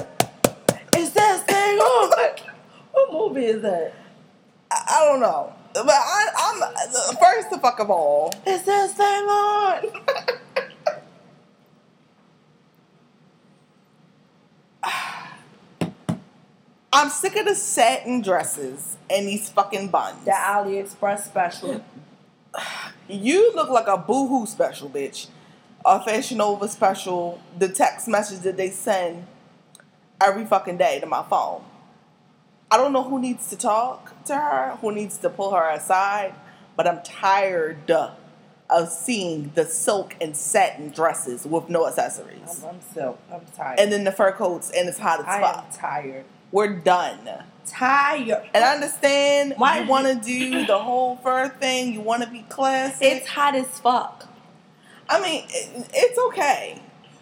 Is 0.97 1.13
that 1.13 1.47
thing 1.47 1.79
on? 1.79 2.37
what 2.93 3.13
movie 3.13 3.47
is 3.47 3.63
that? 3.63 3.93
I, 4.71 4.85
I 4.89 5.05
don't 5.07 5.21
know. 5.21 5.53
But 5.75 5.89
I, 5.89 6.27
I'm 6.37 7.17
first 7.17 7.51
the 7.51 7.59
fuck 7.59 7.81
of 7.81 7.91
all. 7.91 8.33
Is 8.47 8.63
that 8.65 8.91
thing 8.91 9.07
on? 9.07 10.05
I'm 16.93 17.09
sick 17.09 17.37
of 17.37 17.47
the 17.47 17.55
satin 17.55 18.21
dresses 18.21 18.99
and 19.09 19.27
these 19.27 19.49
fucking 19.49 19.89
buns. 19.89 20.25
the 20.25 20.31
AliExpress 20.33 21.21
special. 21.21 21.83
You 23.09 23.55
look 23.55 23.71
like 23.71 23.87
a 23.87 23.97
boohoo 23.97 24.47
special, 24.47 24.91
bitch. 24.91 25.29
A 25.85 26.05
Fashion 26.05 26.39
Nova 26.39 26.69
special. 26.69 27.41
The 27.59 27.69
text 27.69 28.09
message 28.09 28.41
that 28.41 28.57
they 28.59 28.69
send 28.71 29.27
every 30.21 30.45
fucking 30.45 30.77
day 30.77 31.01
to 31.01 31.07
my 31.07 31.23
phone. 31.29 31.65
I 32.73 32.79
don't 32.79 32.95
know 32.95 33.03
who 33.03 33.21
needs 33.21 33.51
to 33.51 33.57
talk 33.57 34.25
to 34.25 34.35
her, 34.35 34.79
who 34.81 34.93
needs 34.93 35.19
to 35.19 35.29
pull 35.29 35.55
her 35.55 35.69
aside, 35.69 36.35
but 36.75 36.87
I'm 36.89 37.03
tired 37.03 37.91
of 38.71 38.89
seeing 38.89 39.53
the 39.55 39.67
silk 39.67 40.17
and 40.23 40.35
satin 40.35 40.89
dresses 40.89 41.45
with 41.45 41.69
no 41.69 41.87
accessories. 41.87 42.65
I'm, 42.65 42.77
I'm 42.77 42.81
so 42.95 43.19
I'm 43.31 43.43
tired. 43.55 43.79
And 43.79 43.93
then 43.93 44.05
the 44.05 44.11
fur 44.13 44.33
coats 44.33 44.71
and 44.71 44.89
it's 44.89 44.99
hot 44.99 45.21
as 45.21 45.27
I 45.27 45.41
fuck. 45.43 45.65
am 45.67 45.73
tired. 45.73 46.25
We're 46.51 46.75
done. 46.77 47.29
Tired. 47.67 48.49
And 48.55 48.65
I 48.65 48.75
understand 48.75 49.53
Why 49.59 49.81
you 49.81 49.87
want 49.89 50.07
to 50.07 50.15
do 50.15 50.65
the 50.65 50.79
whole 50.79 51.17
fur 51.17 51.51
thing. 51.51 51.93
You 51.93 52.01
want 52.01 52.23
to 52.23 52.31
be 52.31 52.41
classy. 52.49 53.05
It's 53.05 53.29
hot 53.29 53.55
as 53.55 53.67
fuck. 53.81 54.27
I 55.11 55.21
mean, 55.21 55.45
it, 55.51 55.91
it's 55.93 56.19
okay, 56.29 56.81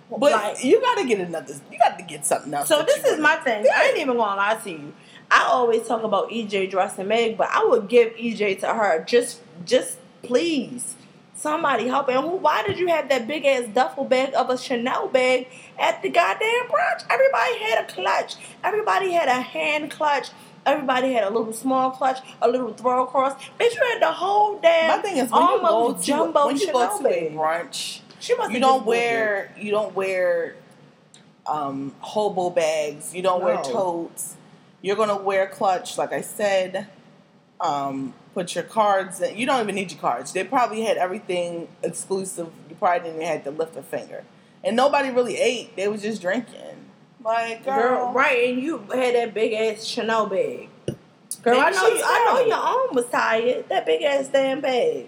but 0.08 0.30
Like- 0.30 0.62
you 0.62 0.80
got 0.80 0.98
to 0.98 1.04
get 1.08 1.18
another. 1.18 1.54
You 1.72 1.78
got 1.78 1.98
to 1.98 2.04
get 2.04 2.24
something 2.24 2.54
else. 2.54 2.68
So 2.68 2.84
this 2.84 3.04
is 3.04 3.18
my 3.18 3.34
thing. 3.36 3.66
I 3.74 3.86
ain't 3.88 3.96
even 3.96 4.16
gonna 4.16 4.36
lie 4.36 4.54
to 4.62 4.70
you. 4.70 4.92
I 5.30 5.44
always 5.44 5.86
talk 5.86 6.02
about 6.02 6.30
EJ 6.30 6.70
dressing 6.70 7.08
Meg, 7.08 7.36
but 7.36 7.48
I 7.50 7.64
would 7.64 7.88
give 7.88 8.14
EJ 8.14 8.60
to 8.60 8.68
her. 8.68 9.04
Just, 9.04 9.40
just 9.64 9.98
please, 10.22 10.96
somebody 11.34 11.86
help. 11.86 12.08
And 12.08 12.18
who? 12.18 12.36
Why 12.36 12.62
did 12.66 12.78
you 12.78 12.88
have 12.88 13.08
that 13.08 13.28
big 13.28 13.44
ass 13.44 13.66
duffel 13.72 14.04
bag 14.04 14.34
of 14.34 14.50
a 14.50 14.58
Chanel 14.58 15.08
bag 15.08 15.46
at 15.78 16.02
the 16.02 16.08
goddamn 16.08 16.66
brunch? 16.68 17.04
Everybody 17.08 17.58
had 17.58 17.84
a 17.84 17.92
clutch. 17.92 18.36
Everybody 18.64 19.12
had 19.12 19.28
a 19.28 19.40
hand 19.40 19.90
clutch. 19.90 20.30
Everybody 20.66 21.12
had 21.12 21.24
a 21.24 21.30
little 21.30 21.52
small 21.52 21.90
clutch, 21.90 22.18
a 22.42 22.48
little 22.48 22.72
throw 22.72 23.04
across. 23.04 23.32
Bitch, 23.58 23.74
you 23.74 23.80
had 23.92 24.02
the 24.02 24.12
whole 24.12 24.58
damn 24.60 24.88
My 24.88 25.02
thing 25.02 25.16
is 25.16 25.30
when 25.30 25.42
you 25.42 25.60
go 25.60 25.94
to 25.94 26.02
jumbo 26.02 26.46
when 26.46 26.56
you 26.56 26.66
Chanel 26.66 26.98
go 26.98 27.08
to 27.08 27.26
a 27.26 27.30
brunch, 27.30 28.00
She 28.18 28.34
must 28.36 28.52
you 28.52 28.60
don't 28.60 28.84
wear 28.84 29.54
you 29.58 29.70
don't 29.70 29.94
wear 29.94 30.56
um, 31.46 31.94
hobo 32.00 32.50
bags. 32.50 33.14
You 33.14 33.22
don't 33.22 33.42
wear 33.42 33.56
totes. 33.62 34.36
You're 34.82 34.96
gonna 34.96 35.16
wear 35.16 35.46
clutch, 35.46 35.98
like 35.98 36.12
I 36.12 36.20
said. 36.22 36.88
Um, 37.60 38.14
put 38.32 38.54
your 38.54 38.64
cards 38.64 39.20
in. 39.20 39.36
You 39.36 39.44
don't 39.46 39.60
even 39.60 39.74
need 39.74 39.90
your 39.92 40.00
cards. 40.00 40.32
They 40.32 40.44
probably 40.44 40.82
had 40.82 40.96
everything 40.96 41.68
exclusive. 41.82 42.48
You 42.70 42.76
probably 42.76 43.00
didn't 43.10 43.22
even 43.22 43.34
have 43.34 43.44
to 43.44 43.50
lift 43.50 43.76
a 43.76 43.82
finger. 43.82 44.24
And 44.64 44.76
nobody 44.76 45.10
really 45.10 45.36
ate. 45.36 45.76
They 45.76 45.88
was 45.88 46.02
just 46.02 46.22
drinking. 46.22 46.56
Like 47.22 47.64
girl, 47.66 47.74
Girl, 48.06 48.12
right, 48.14 48.48
and 48.48 48.62
you 48.62 48.78
had 48.94 49.14
that 49.14 49.34
big 49.34 49.52
ass 49.52 49.84
Chanel 49.84 50.26
bag. 50.26 50.70
Girl, 51.42 51.54
Maybe 51.54 51.58
I 51.60 51.70
know 51.70 51.88
you. 51.88 52.02
I 52.04 52.24
know 52.26 52.46
your 52.46 52.56
arm 52.56 52.88
was 52.94 53.06
tired. 53.06 53.68
That 53.68 53.84
big 53.84 54.02
ass 54.02 54.28
damn 54.28 54.62
bag. 54.62 55.06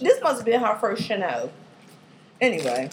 This 0.00 0.22
must 0.22 0.36
have 0.36 0.44
been 0.46 0.60
her 0.60 0.76
first 0.76 1.02
Chanel. 1.02 1.50
Anyway, 2.40 2.88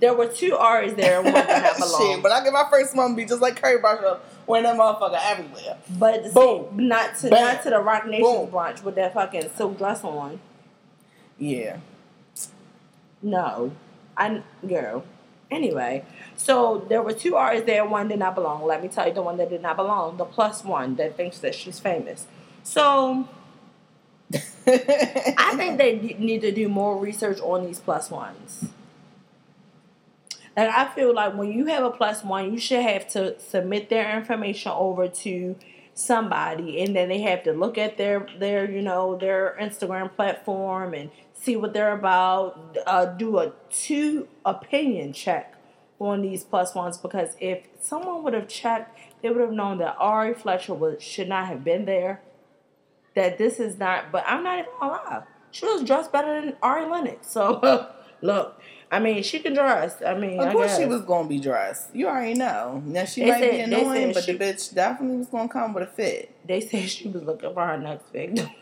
there 0.00 0.14
were 0.14 0.26
two 0.26 0.56
R's 0.56 0.94
there. 0.94 1.20
and 1.20 1.32
One 1.32 1.44
belong. 1.44 2.00
Shit, 2.14 2.22
but 2.22 2.32
I 2.32 2.42
get 2.42 2.52
my 2.52 2.66
first 2.68 2.96
one 2.96 3.14
be 3.14 3.24
just 3.24 3.40
like 3.40 3.60
Curry 3.62 3.80
Marshall 3.80 4.18
wearing 4.50 4.64
that 4.64 4.76
motherfucker 4.76 5.18
everywhere. 5.22 5.76
but 5.98 6.24
the 6.24 6.30
Boom. 6.30 6.66
same, 6.76 6.88
not 6.88 7.16
to 7.18 7.30
Bam. 7.30 7.54
not 7.54 7.62
to 7.62 7.70
the 7.70 7.80
Roc 7.80 8.06
Nation 8.06 8.24
Boom. 8.24 8.50
brunch 8.50 8.82
with 8.82 8.94
that 8.96 9.14
fucking 9.14 9.50
silk 9.56 9.78
dress 9.78 10.04
on. 10.04 10.40
Yeah. 11.38 11.78
No, 13.22 13.72
I 14.16 14.42
girl. 14.66 15.04
Anyway, 15.50 16.04
so 16.36 16.86
there 16.88 17.02
were 17.02 17.12
two 17.12 17.34
R's 17.36 17.64
there. 17.64 17.84
One 17.84 18.08
did 18.08 18.18
not 18.20 18.34
belong. 18.36 18.64
Let 18.64 18.82
me 18.82 18.88
tell 18.88 19.08
you, 19.08 19.12
the 19.14 19.22
one 19.22 19.36
that 19.38 19.50
did 19.50 19.62
not 19.62 19.76
belong, 19.76 20.16
the 20.16 20.24
plus 20.24 20.64
one 20.64 20.94
that 20.96 21.16
thinks 21.16 21.38
that 21.40 21.54
she's 21.54 21.80
famous. 21.80 22.26
So 22.62 23.28
I 24.66 25.54
think 25.56 25.78
they 25.78 25.96
need 26.18 26.42
to 26.42 26.52
do 26.52 26.68
more 26.68 26.96
research 26.98 27.40
on 27.40 27.66
these 27.66 27.80
plus 27.80 28.10
ones. 28.10 28.66
And 30.60 30.68
I 30.68 30.92
feel 30.94 31.14
like 31.14 31.34
when 31.34 31.50
you 31.50 31.64
have 31.68 31.84
a 31.84 31.90
plus 31.90 32.22
one, 32.22 32.52
you 32.52 32.58
should 32.58 32.82
have 32.82 33.08
to 33.12 33.40
submit 33.40 33.88
their 33.88 34.14
information 34.14 34.72
over 34.72 35.08
to 35.08 35.56
somebody, 35.94 36.82
and 36.82 36.94
then 36.94 37.08
they 37.08 37.22
have 37.22 37.44
to 37.44 37.52
look 37.52 37.78
at 37.78 37.96
their 37.96 38.26
their 38.38 38.70
you 38.70 38.82
know 38.82 39.16
their 39.16 39.56
Instagram 39.58 40.14
platform 40.14 40.92
and 40.92 41.10
see 41.32 41.56
what 41.56 41.72
they're 41.72 41.94
about. 41.94 42.76
Uh, 42.86 43.06
do 43.06 43.38
a 43.38 43.54
two 43.70 44.28
opinion 44.44 45.14
check 45.14 45.54
on 45.98 46.20
these 46.20 46.44
plus 46.44 46.74
ones 46.74 46.98
because 46.98 47.36
if 47.40 47.66
someone 47.80 48.22
would 48.22 48.34
have 48.34 48.46
checked, 48.46 48.98
they 49.22 49.30
would 49.30 49.40
have 49.40 49.52
known 49.52 49.78
that 49.78 49.96
Ari 49.98 50.34
Fletcher 50.34 50.74
was 50.74 51.02
should 51.02 51.30
not 51.30 51.46
have 51.46 51.64
been 51.64 51.86
there 51.86 52.20
that 53.14 53.38
this 53.38 53.58
is 53.58 53.78
not, 53.78 54.12
but 54.12 54.24
I'm 54.26 54.44
not 54.44 54.58
even 54.58 54.70
lie. 54.78 55.22
She 55.52 55.64
was 55.64 55.84
dressed 55.84 56.12
better 56.12 56.38
than 56.38 56.56
Ari 56.62 56.84
Lennox. 56.84 57.28
So 57.30 57.88
look, 58.20 58.59
I 58.92 58.98
mean, 58.98 59.22
she 59.22 59.38
can 59.38 59.54
dress. 59.54 60.02
I 60.04 60.14
mean, 60.18 60.40
Of 60.40 60.52
course, 60.52 60.76
she 60.76 60.84
was 60.84 61.02
gonna 61.02 61.28
be 61.28 61.38
dressed. 61.38 61.94
You 61.94 62.08
already 62.08 62.34
know. 62.34 62.82
Now 62.84 63.04
she 63.04 63.22
They 63.22 63.30
might 63.30 63.40
said- 63.40 63.50
be 63.52 63.60
annoying, 63.60 64.12
but 64.12 64.24
she- 64.24 64.32
the 64.32 64.44
bitch 64.44 64.74
definitely 64.74 65.18
was 65.18 65.28
gonna 65.28 65.48
come 65.48 65.72
with 65.74 65.84
a 65.84 65.86
fit. 65.86 66.30
They 66.46 66.60
said 66.60 66.88
she 66.88 67.08
was 67.08 67.22
looking 67.22 67.54
for 67.54 67.64
her 67.64 67.78
next 67.78 68.10
victim. 68.12 68.48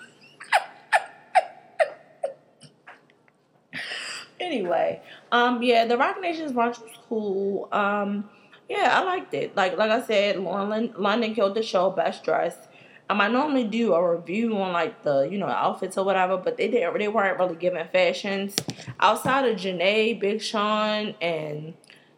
anyway, 4.40 5.00
um, 5.32 5.62
yeah, 5.62 5.84
the 5.84 5.96
Roc 5.96 6.20
Nation's 6.20 6.52
brunch 6.52 6.80
was 6.80 6.92
cool. 7.08 7.68
Um, 7.72 8.28
yeah, 8.68 8.98
I 9.00 9.04
liked 9.04 9.32
it. 9.34 9.56
Like, 9.56 9.76
like 9.78 9.90
I 9.90 10.02
said, 10.02 10.38
London, 10.38 10.92
London 10.96 11.34
killed 11.34 11.54
the 11.54 11.62
show, 11.62 11.90
best 11.90 12.22
dressed. 12.24 12.67
Um, 13.10 13.20
I 13.22 13.28
normally 13.28 13.64
do 13.64 13.94
a 13.94 14.16
review 14.16 14.54
on 14.58 14.72
like 14.72 15.02
the 15.02 15.22
you 15.22 15.38
know 15.38 15.46
outfits 15.46 15.96
or 15.96 16.04
whatever, 16.04 16.36
but 16.36 16.56
they 16.58 16.68
didn't. 16.68 16.98
They 16.98 17.08
weren't 17.08 17.38
really 17.38 17.56
giving 17.56 17.82
fashions 17.92 18.54
outside 19.00 19.46
of 19.48 19.56
Jhené, 19.56 20.18
Big 20.20 20.42
Sean, 20.42 21.14
and 21.20 21.74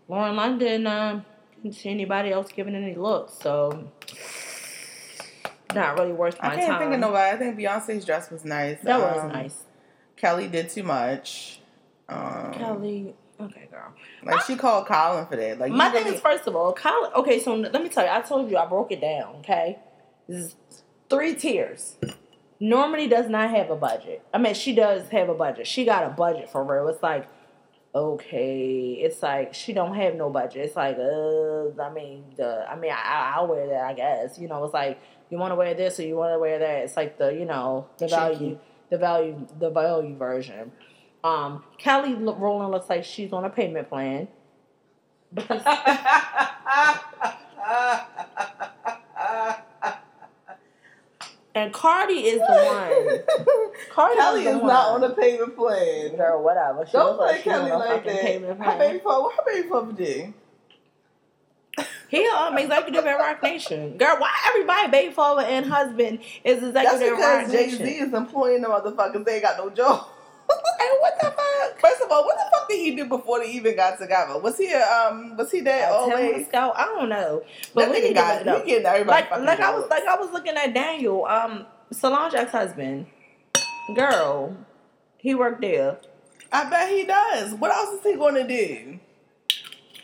Lauren 0.08 0.34
London. 0.36 0.86
Um, 0.86 1.24
didn't 1.62 1.76
see 1.76 1.90
anybody 1.90 2.32
else 2.32 2.50
giving 2.50 2.74
any 2.74 2.94
looks, 2.96 3.34
so 3.34 3.88
not 5.74 5.96
really 5.98 6.12
worth 6.12 6.40
my 6.42 6.48
time. 6.48 6.52
I 6.52 6.56
can't 6.56 6.70
time. 6.72 6.78
think 6.80 6.94
of 6.94 7.00
nobody. 7.00 7.30
I 7.30 7.36
think 7.38 7.56
Beyonce's 7.58 8.04
dress 8.04 8.30
was 8.30 8.44
nice. 8.44 8.78
That 8.82 8.98
was 9.00 9.22
Um, 9.24 9.28
nice. 9.32 9.62
Kelly 10.16 10.48
did 10.48 10.68
too 10.70 10.82
much. 10.82 11.60
Um, 12.08 12.52
Kelly, 12.52 13.14
okay, 13.40 13.68
girl. 13.70 13.92
like 14.24 14.42
she 14.42 14.56
called 14.56 14.86
Colin 14.86 15.26
for 15.26 15.36
that. 15.36 15.58
Like 15.60 15.70
My 15.72 15.88
thing 15.90 16.04
really- 16.04 16.16
is, 16.16 16.20
first 16.20 16.46
of 16.48 16.56
all, 16.56 16.72
Colin. 16.72 17.12
Okay, 17.14 17.38
so 17.38 17.54
let 17.54 17.72
me 17.80 17.88
tell 17.88 18.04
you. 18.04 18.10
I 18.10 18.20
told 18.20 18.50
you 18.50 18.56
I 18.56 18.66
broke 18.66 18.90
it 18.90 19.00
down. 19.00 19.36
Okay, 19.38 19.78
this 20.28 20.46
is 20.46 20.56
three 21.10 21.34
tiers. 21.34 21.96
Normally 22.60 23.08
does 23.08 23.28
not 23.28 23.50
have 23.50 23.70
a 23.70 23.76
budget. 23.76 24.22
I 24.32 24.38
mean, 24.38 24.54
she 24.54 24.74
does 24.74 25.08
have 25.08 25.28
a 25.28 25.34
budget. 25.34 25.66
She 25.66 25.84
got 25.84 26.04
a 26.04 26.10
budget 26.10 26.50
for 26.50 26.64
real. 26.64 26.88
It's 26.88 27.02
like, 27.02 27.26
okay, 27.94 28.98
it's 29.02 29.22
like 29.22 29.54
she 29.54 29.72
don't 29.72 29.94
have 29.96 30.14
no 30.14 30.30
budget. 30.30 30.66
It's 30.66 30.76
like, 30.76 30.96
uh, 30.96 31.82
I 31.82 31.92
mean, 31.92 32.24
the, 32.36 32.64
I 32.68 32.76
mean, 32.76 32.92
I, 32.92 33.32
I'll 33.34 33.48
wear 33.48 33.66
that, 33.66 33.82
I 33.82 33.94
guess. 33.94 34.38
You 34.38 34.48
know, 34.48 34.64
it's 34.64 34.74
like 34.74 35.00
you 35.30 35.38
want 35.38 35.52
to 35.52 35.56
wear 35.56 35.74
this 35.74 35.98
or 35.98 36.02
you 36.02 36.16
want 36.16 36.34
to 36.34 36.38
wear 36.38 36.58
that. 36.58 36.84
It's 36.84 36.96
like 36.96 37.18
the, 37.18 37.32
you 37.32 37.46
know, 37.46 37.88
the 37.98 38.06
value, 38.06 38.38
Cheeky. 38.38 38.58
the 38.90 38.98
value, 38.98 39.46
the 39.58 39.70
value 39.70 40.16
version. 40.16 40.70
Um, 41.24 41.64
Kelly 41.78 42.14
Rowland 42.14 42.70
looks 42.70 42.88
like 42.88 43.04
she's 43.04 43.32
on 43.32 43.44
a 43.44 43.50
payment 43.50 43.88
plan. 43.88 44.28
Because 45.32 45.62
and 51.54 51.72
Cardi 51.72 52.14
is 52.14 52.38
the 52.38 52.46
one. 52.46 53.70
Cardi 53.90 54.16
Kelly 54.16 54.44
the 54.44 54.50
is 54.50 54.62
not 54.62 54.90
on 54.90 55.04
a 55.04 55.14
payment 55.14 55.56
plan. 55.56 56.16
girl, 56.16 56.42
whatever. 56.42 56.86
She 56.86 56.92
Don't 56.92 57.16
looks 57.18 57.18
play 57.18 57.32
like 57.32 57.42
Kelly 57.42 57.70
on 57.70 57.76
a 57.76 57.84
like 57.84 58.04
fucking 58.04 58.18
payment 58.18 58.58
that. 58.58 58.64
Her 58.64 58.76
plan. 58.76 58.78
baby 58.78 58.98
father, 59.00 59.22
what 59.22 59.36
her 59.36 59.42
baby 59.46 59.68
father 59.68 59.92
did? 59.92 60.34
He 62.08 62.26
um 62.26 62.58
executive 62.58 63.06
at 63.06 63.18
Roc 63.18 63.42
Nation. 63.42 63.96
Girl, 63.96 64.16
why 64.18 64.30
everybody 64.48 64.90
baby 64.90 65.12
father 65.12 65.42
and 65.42 65.64
husband 65.66 66.20
is 66.44 66.60
That's 66.72 66.94
executive 66.94 67.18
at 67.18 67.20
Rock 67.20 67.46
because 67.46 67.52
Jay 67.52 67.70
Z 67.84 67.84
is 67.84 68.12
employing 68.12 68.62
the 68.62 68.68
motherfuckers. 68.68 69.24
They 69.24 69.34
ain't 69.34 69.42
got 69.42 69.58
no 69.58 69.70
job. 69.70 70.08
Hey, 70.78 70.88
what 71.00 71.14
the 71.20 71.26
fuck? 71.30 71.80
First 71.80 72.02
of 72.02 72.10
all, 72.10 72.24
what 72.24 72.36
the 72.36 72.44
fuck 72.56 72.68
did 72.68 72.78
he 72.78 72.96
do 72.96 73.06
before 73.06 73.40
they 73.40 73.50
even 73.52 73.76
got 73.76 73.98
together? 73.98 74.38
Was 74.38 74.56
he 74.58 74.72
a, 74.72 74.80
um 74.82 75.36
was 75.36 75.50
he 75.50 75.60
that 75.60 75.88
Tim 75.88 76.12
always? 76.12 76.46
Scout? 76.46 76.74
I 76.76 76.84
don't 76.86 77.08
know, 77.08 77.42
but 77.74 77.86
That 77.86 77.90
we 77.92 78.00
nigga 78.10 78.14
got 78.14 78.32
look 78.34 78.40
it 78.42 78.48
up. 78.48 78.64
he 78.64 78.70
getting 78.70 78.86
everybody 78.86 79.26
Like, 79.30 79.40
like 79.42 79.60
I 79.60 79.74
was 79.74 79.88
like 79.90 80.04
I 80.04 80.16
was 80.16 80.30
looking 80.32 80.54
at 80.56 80.72
Daniel, 80.74 81.24
um, 81.26 81.66
Solange 81.92 82.34
ex 82.34 82.52
husband, 82.52 83.06
girl, 83.94 84.56
he 85.18 85.34
worked 85.34 85.60
there. 85.60 85.98
I 86.52 86.68
bet 86.68 86.88
he 86.90 87.04
does. 87.04 87.54
What 87.54 87.70
else 87.70 87.98
is 87.98 88.02
he 88.04 88.16
gonna 88.16 88.46
do? 88.46 88.98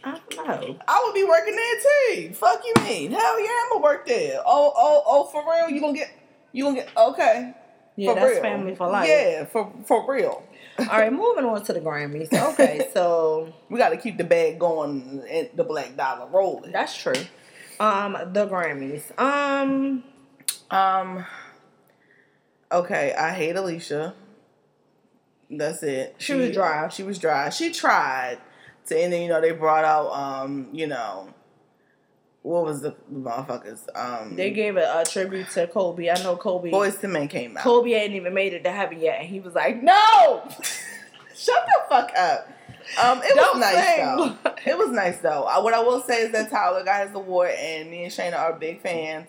I 0.04 0.20
don't 0.30 0.46
know. 0.46 0.76
I 0.86 1.02
would 1.04 1.14
be 1.14 1.24
working 1.24 1.56
there 1.56 2.24
too. 2.28 2.32
Fuck 2.34 2.62
you 2.64 2.74
mean? 2.84 3.10
Hell 3.10 3.42
yeah, 3.42 3.50
I'm 3.64 3.70
gonna 3.72 3.82
work 3.82 4.06
there. 4.06 4.38
Oh, 4.46 4.72
oh, 4.76 5.02
oh, 5.06 5.24
for 5.24 5.42
real? 5.50 5.68
You 5.68 5.80
gonna 5.80 5.94
get 5.98 6.10
you 6.52 6.62
gonna 6.64 6.76
get 6.76 6.90
okay. 6.96 7.54
Yeah, 7.96 8.10
for 8.10 8.20
that's 8.20 8.32
real. 8.32 8.42
family 8.42 8.74
for 8.74 8.88
life. 8.88 9.08
Yeah, 9.08 9.44
for 9.46 9.72
for 9.86 10.12
real. 10.12 10.42
All 10.78 10.86
right, 10.86 11.12
moving 11.12 11.44
on 11.44 11.64
to 11.64 11.72
the 11.72 11.80
Grammys. 11.80 12.32
Okay, 12.52 12.88
so 12.94 13.52
We 13.70 13.78
gotta 13.78 13.96
keep 13.96 14.18
the 14.18 14.24
bag 14.24 14.58
going 14.58 15.22
and 15.28 15.48
the 15.54 15.64
black 15.64 15.96
dollar 15.96 16.26
rolling. 16.26 16.72
that's 16.72 16.96
true. 16.96 17.14
Um, 17.80 18.12
the 18.32 18.46
Grammys. 18.46 19.18
Um, 19.18 20.04
Um 20.70 21.24
Okay, 22.70 23.14
I 23.14 23.32
hate 23.32 23.54
Alicia. 23.56 24.14
That's 25.48 25.82
it. 25.82 26.16
She 26.18 26.34
was 26.34 26.50
dry. 26.50 26.88
She 26.88 27.04
was 27.04 27.18
dry. 27.18 27.50
She 27.50 27.70
tried 27.72 28.38
to 28.86 28.96
and 28.98 29.12
then 29.12 29.22
you 29.22 29.28
know 29.28 29.40
they 29.40 29.52
brought 29.52 29.84
out 29.84 30.10
um, 30.12 30.68
you 30.72 30.86
know 30.86 31.32
what 32.46 32.64
was 32.64 32.80
the 32.80 32.94
motherfuckers? 33.12 33.80
Um 33.94 34.36
they 34.36 34.50
gave 34.50 34.76
a, 34.76 35.00
a 35.00 35.04
tribute 35.04 35.48
to 35.50 35.66
Kobe. 35.66 36.08
I 36.08 36.22
know 36.22 36.36
Kobe. 36.36 36.70
Boyz 36.70 37.02
II 37.02 37.10
Men 37.10 37.28
came 37.28 37.56
out. 37.56 37.64
Kobe 37.64 37.90
hadn't 37.90 38.16
even 38.16 38.32
made 38.34 38.52
it 38.52 38.62
to 38.64 38.70
heaven 38.70 39.00
yet, 39.00 39.20
and 39.20 39.28
he 39.28 39.40
was 39.40 39.54
like, 39.54 39.82
"No, 39.82 40.42
Shut 41.34 41.66
the 41.66 41.80
fuck 41.88 42.10
up. 42.16 42.48
Um, 43.02 43.20
it 43.22 43.34
Don't 43.34 43.58
was 43.58 43.60
nice 43.60 43.96
sing. 43.96 44.04
though. 44.44 44.52
It 44.64 44.78
was 44.78 44.90
nice 44.90 45.18
though. 45.18 45.42
Uh, 45.42 45.60
what 45.60 45.74
I 45.74 45.80
will 45.80 46.00
say 46.00 46.22
is 46.22 46.32
that 46.32 46.48
Tyler 46.50 46.82
got 46.84 47.06
his 47.06 47.14
award, 47.14 47.50
and 47.50 47.90
me 47.90 48.04
and 48.04 48.12
Shayna 48.12 48.38
are 48.38 48.52
big 48.54 48.80
fans. 48.80 49.28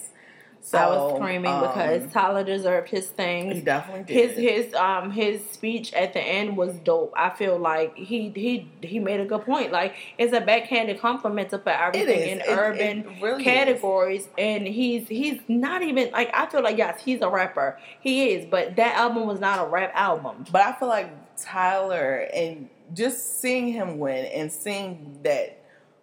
So 0.68 0.78
I 0.78 0.88
was 0.90 1.16
screaming 1.16 1.50
um, 1.54 1.62
because 1.62 2.12
Tyler 2.12 2.44
deserved 2.44 2.90
his 2.90 3.08
thing. 3.08 3.52
he 3.52 3.62
definitely 3.62 4.04
did. 4.04 4.38
his 4.38 4.66
his 4.66 4.74
um 4.74 5.12
his 5.12 5.42
speech 5.50 5.94
at 5.94 6.12
the 6.12 6.20
end 6.20 6.58
was 6.58 6.74
dope. 6.80 7.14
I 7.16 7.30
feel 7.30 7.58
like 7.58 7.96
he 7.96 8.34
he 8.36 8.70
he 8.82 9.00
made 9.00 9.22
a 9.22 9.26
good 9.26 9.46
point. 9.46 9.72
Like 9.72 9.96
it's 10.18 10.34
a 10.34 10.42
backhanded 10.42 11.00
compliment 11.00 11.52
to 11.52 11.58
put 11.58 11.74
everything 11.74 12.20
in 12.32 12.40
It- 12.42 12.46
urban 12.50 12.98
it 13.00 13.22
really 13.22 13.46
categories, 13.46 14.28
and 14.38 14.68
he's 14.68 15.08
he's 15.08 15.40
not 15.48 15.84
even 15.84 16.12
like 16.12 16.30
I 16.34 16.48
feel 16.48 16.62
like 16.64 16.78
yes 16.78 17.02
he's 17.02 17.22
a 17.22 17.30
rapper. 17.30 17.80
He 18.02 18.32
is, 18.32 18.46
but 18.46 18.76
that 18.76 18.98
album 18.98 19.26
was 19.26 19.40
not 19.40 19.66
a 19.66 19.70
rap 19.70 19.92
album. 19.96 20.44
But 20.52 20.64
I 20.64 20.74
feel 20.74 20.90
like 20.90 21.10
Tyler 21.38 22.28
and 22.34 22.70
just 22.94 23.40
seeing 23.42 23.70
him 23.70 24.00
win 24.00 24.26
and 24.26 24.52
seeing 24.52 25.20
that 25.24 25.57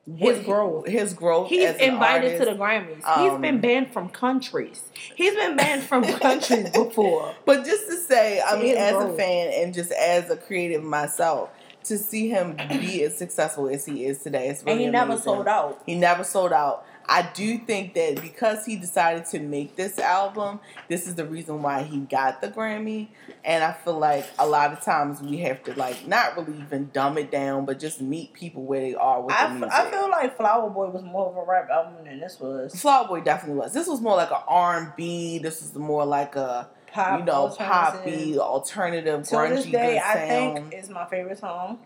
His 0.06 0.44
growth. 0.44 0.86
his 0.86 1.14
growth. 1.14 1.48
He's 1.48 1.70
invited 1.76 2.38
to 2.38 2.44
the. 2.44 2.52
Grammys. 2.52 3.02
he's 3.16 3.40
been 3.40 3.54
um, 3.54 3.60
banned 3.60 3.90
from 3.90 4.10
countries. 4.10 4.82
He's 5.14 5.34
been 5.34 5.56
banned 5.56 5.82
from 5.82 6.04
countries 6.20 6.68
before. 6.70 7.34
But 7.46 7.64
just 7.64 7.86
to 7.86 7.96
say, 7.96 8.42
I 8.46 8.60
mean, 8.60 8.76
as 8.76 9.02
a 9.02 9.14
fan 9.14 9.50
and 9.54 9.72
just 9.72 9.92
as 9.92 10.28
a 10.28 10.36
creative 10.36 10.82
myself, 10.82 11.48
to 11.84 11.98
see 11.98 12.28
him 12.28 12.56
be 12.68 13.02
as 13.02 13.16
successful 13.16 13.68
as 13.68 13.86
he 13.86 14.04
is 14.04 14.18
today, 14.18 14.48
it's 14.48 14.62
really 14.62 14.72
And 14.72 14.80
he 14.82 14.86
never 14.90 15.18
sold 15.18 15.48
out. 15.48 15.82
He 15.86 15.94
never 15.94 16.24
sold 16.24 16.52
out. 16.52 16.86
I 17.08 17.22
do 17.34 17.58
think 17.58 17.94
that 17.94 18.20
because 18.22 18.64
he 18.64 18.76
decided 18.76 19.26
to 19.26 19.38
make 19.40 19.76
this 19.76 19.98
album, 19.98 20.60
this 20.88 21.06
is 21.06 21.14
the 21.16 21.24
reason 21.26 21.62
why 21.62 21.82
he 21.82 21.98
got 21.98 22.40
the 22.40 22.48
Grammy. 22.48 23.08
And 23.44 23.62
I 23.62 23.72
feel 23.72 23.98
like 23.98 24.24
a 24.38 24.46
lot 24.46 24.72
of 24.72 24.80
times 24.80 25.20
we 25.20 25.38
have 25.38 25.62
to 25.64 25.74
like 25.74 26.06
not 26.08 26.36
really 26.36 26.58
even 26.62 26.90
dumb 26.92 27.18
it 27.18 27.30
down, 27.30 27.66
but 27.66 27.78
just 27.78 28.00
meet 28.00 28.32
people 28.32 28.62
where 28.64 28.80
they 28.80 28.94
are 28.94 29.20
with 29.20 29.34
the 29.36 29.42
I, 29.42 29.48
music. 29.52 29.70
f- 29.72 29.86
I 29.86 29.90
feel 29.90 30.10
like 30.10 30.36
Flower 30.36 30.70
Boy 30.70 30.88
was 30.88 31.02
more 31.02 31.28
of 31.30 31.36
a 31.36 31.44
rap 31.50 31.68
album 31.70 32.04
than 32.04 32.20
this 32.20 32.40
was. 32.40 32.74
Flower 32.80 33.06
Boy 33.06 33.20
definitely 33.20 33.58
was. 33.60 33.72
This 33.74 33.86
was 33.86 34.00
more 34.00 34.16
like 34.16 34.30
a 34.30 34.42
R 34.48 34.78
and 34.78 34.92
B. 34.96 35.38
This 35.38 35.60
was 35.60 35.74
more 35.74 36.06
like 36.06 36.36
a 36.36 36.68
Pop, 36.92 37.18
you 37.20 37.24
know 37.26 37.32
alternative. 37.32 38.00
poppy, 38.02 38.38
alternative, 38.38 39.28
To 39.28 39.34
grungy, 39.34 39.48
this 39.56 39.64
day, 39.66 39.98
I 39.98 40.14
sound. 40.28 40.70
think 40.70 40.74
is 40.82 40.88
my 40.88 41.04
favorite 41.06 41.38
song. 41.38 41.80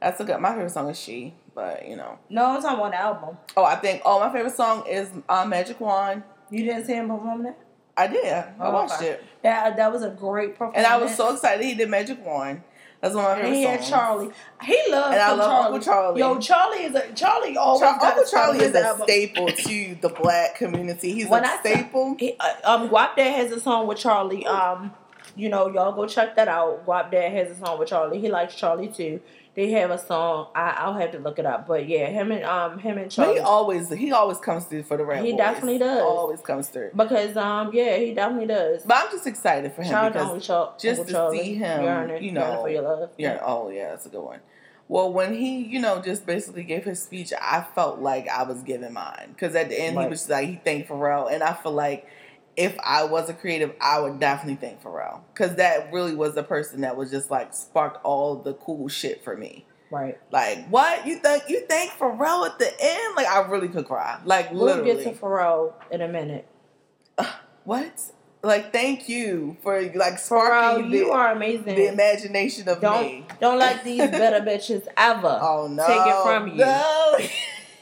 That's 0.00 0.20
a 0.20 0.24
good. 0.24 0.40
My 0.40 0.50
favorite 0.52 0.70
song 0.70 0.88
is 0.88 0.98
She, 0.98 1.34
but 1.54 1.86
you 1.86 1.96
know. 1.96 2.18
No, 2.28 2.58
I'm 2.64 2.78
one 2.78 2.94
album. 2.94 3.36
Oh, 3.56 3.64
I 3.64 3.76
think. 3.76 4.02
Oh, 4.04 4.20
my 4.20 4.32
favorite 4.32 4.54
song 4.54 4.86
is 4.86 5.10
uh, 5.28 5.44
Magic 5.44 5.80
Wand. 5.80 6.22
You 6.50 6.64
didn't 6.64 6.86
see 6.86 6.94
him 6.94 7.08
perform 7.08 7.42
that? 7.44 7.58
I 7.96 8.06
did. 8.06 8.24
I 8.32 8.52
Oh, 8.60 8.72
watched 8.72 8.94
okay. 8.94 9.08
it, 9.10 9.24
That 9.42 9.76
that 9.76 9.92
was 9.92 10.02
a 10.02 10.10
great 10.10 10.52
performance. 10.52 10.78
and 10.78 10.86
I 10.86 10.96
was 10.96 11.14
so 11.14 11.32
excited 11.34 11.64
he 11.64 11.74
did 11.74 11.90
Magic 11.90 12.24
Wand. 12.24 12.62
That's 13.02 13.14
one 13.14 13.24
of 13.24 13.30
my 13.30 13.34
And 13.36 13.54
favorite 13.54 13.56
he 13.56 13.62
had. 13.64 13.82
Charlie. 13.82 14.30
He 14.62 14.82
loves 14.90 15.12
And 15.14 15.22
I 15.22 15.32
love 15.32 15.38
Charlie. 15.50 15.64
Uncle 15.66 15.80
Charlie. 15.80 16.20
Yo, 16.20 16.38
Charlie 16.38 16.84
is 16.84 16.94
a 16.94 17.12
Charlie 17.14 17.56
always 17.56 17.80
Char- 17.80 17.98
Uncle 18.02 18.24
Charlie 18.24 18.58
is 18.64 18.74
a 18.74 18.86
album. 18.86 19.02
staple 19.06 19.46
to 19.48 19.94
the 20.00 20.08
black 20.10 20.56
community. 20.56 21.12
He's 21.12 21.28
When 21.28 21.44
a 21.44 21.48
I 21.48 21.56
staple. 21.60 22.16
He, 22.18 22.36
uh, 22.40 22.54
um, 22.64 22.88
Guapdad 22.90 23.32
has 23.36 23.52
a 23.52 23.60
song 23.60 23.86
with 23.86 23.98
Charlie. 23.98 24.44
Um, 24.46 24.92
you 25.36 25.48
know, 25.48 25.68
y'all 25.70 25.92
go 25.92 26.06
check 26.06 26.36
that 26.36 26.48
out. 26.48 26.84
Guapdad 26.86 27.32
has 27.32 27.50
a 27.50 27.54
song 27.64 27.78
with 27.78 27.88
Charlie. 27.88 28.18
He 28.20 28.28
likes 28.28 28.54
Charlie 28.54 28.88
too. 28.88 29.20
They 29.60 29.72
have 29.72 29.90
a 29.90 29.98
song. 29.98 30.46
I, 30.54 30.70
I'll 30.78 30.94
have 30.94 31.12
to 31.12 31.18
look 31.18 31.38
it 31.38 31.44
up. 31.44 31.66
But 31.66 31.86
yeah, 31.86 32.06
him 32.06 32.32
and 32.32 32.42
um 32.44 32.78
him 32.78 32.96
and 32.96 33.06
But 33.08 33.10
Charlie. 33.12 33.34
he 33.34 33.40
always 33.40 33.90
he 33.90 34.10
always 34.10 34.38
comes 34.38 34.64
through 34.64 34.84
for 34.84 34.96
the 34.96 35.04
rap. 35.04 35.22
He 35.22 35.32
boys. 35.32 35.38
definitely 35.38 35.76
does. 35.78 36.00
Always 36.02 36.40
comes 36.40 36.68
through. 36.68 36.92
because 36.96 37.36
um 37.36 37.70
yeah, 37.74 37.98
he 37.98 38.14
definitely 38.14 38.46
does. 38.46 38.84
But 38.84 38.96
I'm 39.04 39.10
just 39.10 39.26
excited 39.26 39.70
for 39.74 39.82
him 39.82 39.92
to 39.92 40.08
because 40.10 40.46
Char- 40.46 40.72
just 40.80 41.06
to 41.08 41.12
Charlie. 41.12 41.38
see 41.42 41.54
him, 41.56 41.82
Yearning, 41.82 42.22
you 42.24 42.30
yearning 42.30 42.34
know, 42.34 42.62
for 42.62 42.70
your 42.70 42.82
love. 42.82 43.10
Yeah. 43.18 43.38
Oh, 43.44 43.68
yeah, 43.68 43.90
that's 43.90 44.06
a 44.06 44.08
good 44.08 44.22
one. 44.22 44.40
Well, 44.88 45.12
when 45.12 45.34
he, 45.34 45.58
you 45.58 45.78
know, 45.78 46.00
just 46.00 46.24
basically 46.24 46.64
gave 46.64 46.84
his 46.84 47.00
speech, 47.02 47.32
I 47.38 47.64
felt 47.74 47.98
like 48.00 48.28
I 48.28 48.42
was 48.44 48.62
giving 48.62 48.94
mine 48.94 49.28
because 49.34 49.54
at 49.54 49.68
the 49.68 49.78
end 49.78 50.00
he 50.00 50.06
was 50.08 50.26
like 50.30 50.48
he 50.48 50.56
thanked 50.56 50.88
Pharrell, 50.88 51.30
and 51.30 51.42
I 51.42 51.52
feel 51.52 51.72
like 51.72 52.08
if 52.60 52.76
I 52.84 53.04
was 53.04 53.28
a 53.30 53.34
creative, 53.34 53.72
I 53.80 53.98
would 54.00 54.20
definitely 54.20 54.56
thank 54.56 54.82
Pharrell 54.82 55.20
because 55.32 55.56
that 55.56 55.92
really 55.92 56.14
was 56.14 56.34
the 56.34 56.42
person 56.42 56.82
that 56.82 56.96
was 56.96 57.10
just 57.10 57.30
like 57.30 57.54
sparked 57.54 58.04
all 58.04 58.36
the 58.36 58.54
cool 58.54 58.88
shit 58.88 59.24
for 59.24 59.36
me. 59.36 59.66
Right. 59.90 60.18
Like 60.30 60.68
what 60.68 61.06
you 61.06 61.16
think? 61.16 61.44
You 61.48 61.60
think 61.66 61.90
Pharrell 61.92 62.46
at 62.46 62.58
the 62.58 62.70
end? 62.80 63.16
Like 63.16 63.26
I 63.26 63.40
really 63.48 63.68
could 63.68 63.86
cry. 63.86 64.20
Like 64.24 64.52
We'll 64.52 64.66
literally. 64.66 65.02
get 65.04 65.14
to 65.14 65.18
Pharrell 65.20 65.72
in 65.90 66.00
a 66.00 66.08
minute. 66.08 66.46
what? 67.64 68.00
Like 68.42 68.72
thank 68.72 69.08
you 69.08 69.56
for 69.62 69.82
like 69.82 70.14
Pharrell, 70.14 70.20
sparking 70.20 70.90
you 70.92 71.10
are 71.10 71.32
amazing. 71.32 71.74
the 71.74 71.88
imagination 71.92 72.68
of 72.68 72.80
don't 72.80 73.02
me. 73.02 73.26
don't 73.40 73.58
let 73.58 73.84
these 73.84 73.98
better 74.10 74.44
bitches 74.44 74.86
ever 74.96 75.38
Oh 75.42 75.66
no! 75.70 75.86
take 75.86 76.06
it 76.06 76.22
from 76.22 76.48
you. 76.48 76.64
No. 76.64 77.18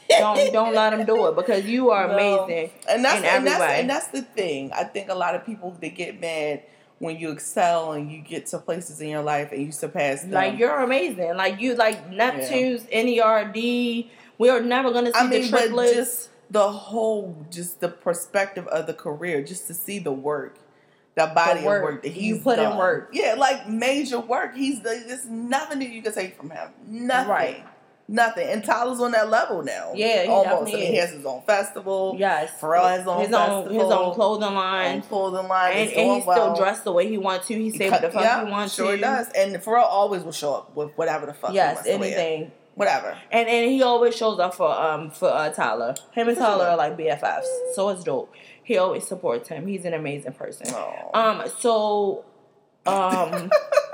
Don't 0.09 0.51
don't 0.53 0.73
let 0.73 0.89
them 0.91 1.05
do 1.05 1.27
it 1.27 1.35
because 1.35 1.65
you 1.65 1.91
are 1.91 2.07
No. 2.07 2.13
amazing. 2.45 2.71
And 2.89 3.05
that's 3.05 3.23
and 3.23 3.45
that's 3.47 3.61
and 3.61 3.89
that's 3.89 4.07
the 4.07 4.21
thing. 4.23 4.71
I 4.73 4.83
think 4.83 5.09
a 5.09 5.15
lot 5.15 5.35
of 5.35 5.45
people 5.45 5.75
they 5.79 5.89
get 5.89 6.19
mad 6.19 6.63
when 6.97 7.17
you 7.17 7.31
excel 7.31 7.93
and 7.93 8.11
you 8.11 8.19
get 8.21 8.47
to 8.47 8.57
places 8.59 8.99
in 9.01 9.07
your 9.09 9.21
life 9.23 9.51
and 9.51 9.61
you 9.61 9.71
surpass 9.71 10.21
them. 10.21 10.31
Like 10.31 10.57
you're 10.57 10.79
amazing. 10.79 11.35
Like 11.37 11.61
you 11.61 11.75
like 11.75 12.09
Neptune's 12.09 12.83
NERD. 12.91 14.09
We 14.37 14.49
are 14.49 14.61
never 14.61 14.91
gonna 14.91 15.11
see 15.13 15.19
I 15.19 15.27
mean, 15.27 15.43
the 15.43 15.51
but 15.51 15.59
triplets. 15.67 15.93
just 15.93 16.29
the 16.49 16.71
whole, 16.71 17.45
just 17.51 17.79
the 17.79 17.89
perspective 17.89 18.65
of 18.67 18.87
the 18.87 18.93
career, 18.93 19.43
just 19.43 19.67
to 19.67 19.73
see 19.73 19.99
the 19.99 20.11
work, 20.11 20.57
the 21.15 21.27
body 21.35 21.63
work. 21.63 21.77
of 21.77 21.83
work 21.83 22.03
that 22.03 22.09
You 22.15 22.35
he's 22.35 22.43
put 22.43 22.57
in 22.57 22.75
work. 22.75 23.09
Yeah, 23.13 23.35
like 23.37 23.69
major 23.69 24.19
work. 24.19 24.55
He's 24.55 24.79
the, 24.81 25.03
there's 25.07 25.25
nothing 25.27 25.79
that 25.79 25.89
you 25.89 26.01
can 26.01 26.13
take 26.13 26.35
from 26.35 26.49
him. 26.49 26.69
Nothing. 26.87 27.29
Right. 27.29 27.65
Nothing. 28.11 28.47
And 28.49 28.63
Tyler's 28.63 28.99
on 28.99 29.11
that 29.11 29.29
level 29.29 29.61
now. 29.61 29.91
Yeah, 29.93 30.23
he 30.23 30.29
almost. 30.29 30.47
I 30.47 30.49
definitely 30.49 30.73
mean, 30.81 30.91
he 30.93 30.97
has 30.97 31.11
his 31.11 31.25
own 31.25 31.43
festival. 31.43 32.15
yes, 32.17 32.51
Pharrell 32.59 32.89
has 32.89 32.99
his 32.99 33.07
own 33.07 33.21
his 33.21 33.33
own 33.33 33.71
his 33.71 33.83
own 33.83 34.13
clothing 34.15 34.47
own 34.47 34.55
line, 34.55 35.01
clothing 35.03 35.47
line. 35.47 35.73
and, 35.73 35.81
and 35.81 35.89
he 35.89 36.05
doing 36.05 36.21
still 36.21 36.55
dressed 36.55 36.83
the 36.85 36.91
way 36.91 37.07
he 37.07 37.19
wants 37.19 37.47
to. 37.47 37.53
He 37.53 37.69
say 37.69 37.89
what 37.89 38.01
the 38.01 38.09
fuck 38.09 38.23
yeah, 38.23 38.45
he 38.45 38.51
wants 38.51 38.73
sure 38.73 38.95
to. 38.95 39.01
does. 39.01 39.29
And 39.37 39.53
Pharrell 39.57 39.83
always 39.83 40.23
will 40.23 40.31
show 40.31 40.55
up 40.55 40.75
with 40.75 40.91
whatever 40.97 41.27
the 41.27 41.33
fuck. 41.35 41.51
he 41.51 41.57
Yes, 41.57 41.85
anything. 41.85 42.51
Whatever. 42.73 43.15
And 43.31 43.47
and 43.47 43.69
he 43.69 43.83
always 43.83 44.15
shows 44.15 44.39
up 44.39 44.55
for 44.55 44.71
um 44.71 45.11
for 45.11 45.29
uh, 45.29 45.49
Tyler. 45.51 45.93
Him 46.13 46.29
and 46.29 46.37
For 46.37 46.43
Tyler 46.43 46.63
sure. 46.63 46.69
are 46.71 46.77
like 46.77 46.97
BFFs, 46.97 47.75
so 47.75 47.89
it's 47.89 48.03
dope. 48.03 48.33
He 48.63 48.77
always 48.77 49.05
supports 49.07 49.49
him. 49.49 49.67
He's 49.67 49.85
an 49.85 49.93
amazing 49.93 50.33
person. 50.33 50.67
Aw. 50.73 51.09
Um, 51.41 51.49
so, 51.59 52.23
um, 52.85 53.49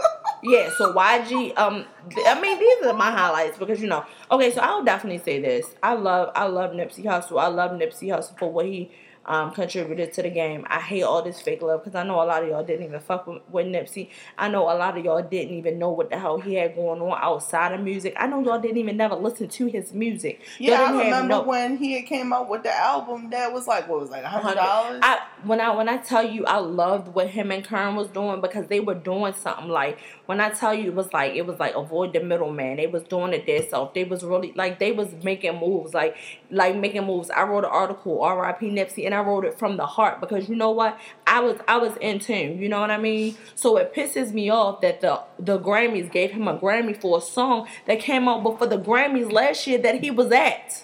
yeah. 0.45 0.69
So 0.77 0.93
YG. 0.93 1.57
Um, 1.57 1.85
I 2.27 2.39
mean, 2.39 2.59
these 2.59 2.85
are 2.85 2.93
my 2.93 3.11
highlights 3.11 3.57
because 3.57 3.81
you 3.81 3.87
know. 3.87 4.05
Okay, 4.31 4.51
so 4.51 4.61
I'll 4.61 4.83
definitely 4.83 5.19
say 5.19 5.39
this. 5.39 5.75
I 5.83 5.93
love 5.93 6.31
I 6.35 6.45
love 6.45 6.71
Nipsey 6.71 7.03
Hussle. 7.03 7.41
I 7.41 7.47
love 7.47 7.71
Nipsey 7.71 8.09
Hussle 8.09 8.37
for 8.37 8.51
what 8.51 8.65
he 8.65 8.91
um, 9.25 9.51
contributed 9.51 10.13
to 10.13 10.21
the 10.21 10.29
game. 10.29 10.65
I 10.69 10.79
hate 10.79 11.03
all 11.03 11.21
this 11.21 11.41
fake 11.41 11.61
love 11.61 11.83
because 11.83 11.95
I 11.95 12.03
know 12.03 12.15
a 12.15 12.25
lot 12.25 12.43
of 12.43 12.49
y'all 12.49 12.63
didn't 12.63 12.85
even 12.85 12.99
fuck 12.99 13.25
with, 13.25 13.41
with 13.49 13.65
Nipsey. 13.65 14.09
I 14.37 14.49
know 14.49 14.63
a 14.63 14.75
lot 14.75 14.97
of 14.97 15.03
y'all 15.03 15.21
didn't 15.21 15.55
even 15.55 15.79
know 15.79 15.89
what 15.89 16.09
the 16.09 16.19
hell 16.19 16.39
he 16.39 16.55
had 16.55 16.75
going 16.75 17.01
on 17.01 17.17
outside 17.21 17.73
of 17.73 17.81
music. 17.81 18.13
I 18.17 18.27
know 18.27 18.43
y'all 18.43 18.59
didn't 18.59 18.77
even 18.77 18.97
never 18.97 19.15
listen 19.15 19.47
to 19.47 19.65
his 19.65 19.93
music. 19.93 20.41
Yeah, 20.59 20.81
I 20.81 20.91
remember 20.91 21.27
no- 21.27 21.43
when 21.43 21.77
he 21.77 22.01
came 22.03 22.33
out 22.33 22.49
with 22.49 22.63
the 22.63 22.75
album 22.75 23.29
that 23.31 23.51
was 23.51 23.67
like 23.67 23.87
what 23.87 23.99
was 23.99 24.09
like 24.09 24.23
a 24.23 24.29
hundred 24.29 24.55
dollars. 24.55 24.99
I 25.01 25.19
when 25.43 25.59
I 25.59 25.75
when 25.75 25.89
I 25.89 25.97
tell 25.97 26.23
you 26.23 26.45
I 26.45 26.57
loved 26.57 27.13
what 27.13 27.29
him 27.29 27.51
and 27.51 27.63
Kern 27.63 27.95
was 27.95 28.07
doing 28.09 28.41
because 28.41 28.67
they 28.67 28.79
were 28.79 28.95
doing 28.95 29.33
something 29.33 29.69
like 29.69 29.99
when 30.27 30.39
I 30.39 30.49
tell 30.49 30.73
you 30.73 30.87
it 30.87 30.95
was 30.95 31.11
like 31.13 31.33
it 31.33 31.45
was 31.45 31.59
like 31.59 31.75
avoid 31.75 32.13
the 32.13 32.19
middleman. 32.19 32.77
They 32.77 32.87
was 32.87 33.03
doing 33.03 33.33
it 33.33 33.45
themselves. 33.45 33.91
They 33.95 34.03
was 34.03 34.23
really 34.23 34.53
like 34.55 34.77
they 34.79 34.91
was 34.91 35.11
making 35.23 35.59
moves 35.59 35.93
like 35.93 36.15
like 36.51 36.75
making 36.75 37.05
moves. 37.05 37.31
I 37.31 37.43
wrote 37.43 37.63
an 37.63 37.71
article 37.71 38.21
R.I.P. 38.21 38.69
Nipsey 38.69 39.05
and 39.05 39.14
I 39.15 39.21
wrote 39.21 39.45
it 39.45 39.57
from 39.57 39.77
the 39.77 39.85
heart 39.85 40.19
because 40.19 40.49
you 40.49 40.55
know 40.55 40.71
what 40.71 40.99
I 41.25 41.39
was 41.39 41.57
I 41.67 41.77
was 41.77 41.95
in 41.97 42.19
tune. 42.19 42.59
You 42.59 42.69
know 42.69 42.79
what 42.79 42.91
I 42.91 42.97
mean? 42.97 43.35
So 43.55 43.77
it 43.77 43.93
pisses 43.93 44.33
me 44.33 44.49
off 44.49 44.81
that 44.81 45.01
the 45.01 45.21
the 45.39 45.59
Grammys 45.59 46.11
gave 46.11 46.31
him 46.31 46.47
a 46.47 46.57
Grammy 46.57 46.99
for 46.99 47.17
a 47.17 47.21
song 47.21 47.67
that 47.87 47.99
came 47.99 48.27
out 48.27 48.43
before 48.43 48.67
the 48.67 48.77
Grammys 48.77 49.31
last 49.31 49.65
year 49.67 49.77
that 49.79 50.01
he 50.01 50.11
was 50.11 50.31
at. 50.31 50.83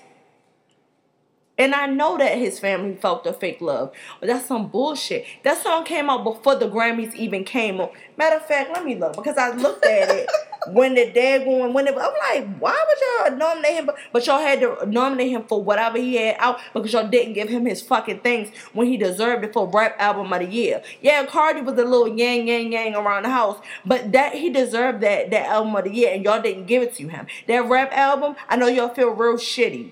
And 1.57 1.75
I 1.75 1.85
know 1.85 2.17
that 2.17 2.37
his 2.37 2.59
family 2.59 2.95
felt 2.95 3.23
the 3.23 3.33
fake 3.33 3.61
love. 3.61 3.91
But 4.19 4.27
that's 4.27 4.45
some 4.45 4.69
bullshit. 4.69 5.25
That 5.43 5.61
song 5.61 5.83
came 5.83 6.09
out 6.09 6.23
before 6.23 6.55
the 6.55 6.67
Grammys 6.67 7.13
even 7.13 7.43
came 7.43 7.79
on. 7.79 7.89
Matter 8.17 8.37
of 8.37 8.45
fact, 8.45 8.71
let 8.73 8.85
me 8.85 8.95
look 8.95 9.15
because 9.15 9.37
I 9.37 9.51
looked 9.51 9.85
at 9.85 10.09
it 10.09 10.29
when 10.69 10.95
the 10.95 11.11
dad 11.11 11.43
going 11.43 11.73
when 11.73 11.87
it, 11.87 11.95
I'm 11.95 11.97
like, 11.97 12.57
why 12.59 12.71
would 12.87 13.31
y'all 13.31 13.37
nominate 13.37 13.73
him? 13.73 13.85
But, 13.85 13.95
but 14.13 14.25
y'all 14.27 14.39
had 14.39 14.59
to 14.61 14.85
nominate 14.85 15.31
him 15.31 15.43
for 15.43 15.61
whatever 15.61 15.97
he 15.97 16.15
had 16.15 16.35
out 16.39 16.59
because 16.73 16.93
y'all 16.93 17.07
didn't 17.07 17.33
give 17.33 17.49
him 17.49 17.65
his 17.65 17.81
fucking 17.81 18.19
things 18.19 18.49
when 18.73 18.87
he 18.87 18.97
deserved 18.97 19.43
it 19.43 19.53
for 19.53 19.67
rap 19.67 19.95
album 19.99 20.31
of 20.31 20.39
the 20.39 20.47
year. 20.47 20.81
Yeah, 21.01 21.25
Cardi 21.25 21.61
was 21.61 21.73
a 21.73 21.83
little 21.83 22.07
yang 22.07 22.47
yang 22.47 22.71
yang 22.71 22.95
around 22.95 23.23
the 23.23 23.29
house, 23.29 23.59
but 23.85 24.11
that 24.13 24.35
he 24.35 24.49
deserved 24.49 25.01
that 25.01 25.31
that 25.31 25.47
album 25.47 25.75
of 25.75 25.83
the 25.83 25.93
year, 25.93 26.13
and 26.13 26.23
y'all 26.23 26.41
didn't 26.41 26.65
give 26.65 26.81
it 26.81 26.95
to 26.95 27.07
him. 27.07 27.27
That 27.47 27.67
rap 27.67 27.91
album, 27.91 28.35
I 28.49 28.55
know 28.55 28.67
y'all 28.67 28.89
feel 28.89 29.11
real 29.11 29.35
shitty. 29.35 29.91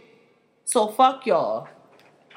So 0.69 0.87
fuck 0.87 1.25
y'all. 1.25 1.67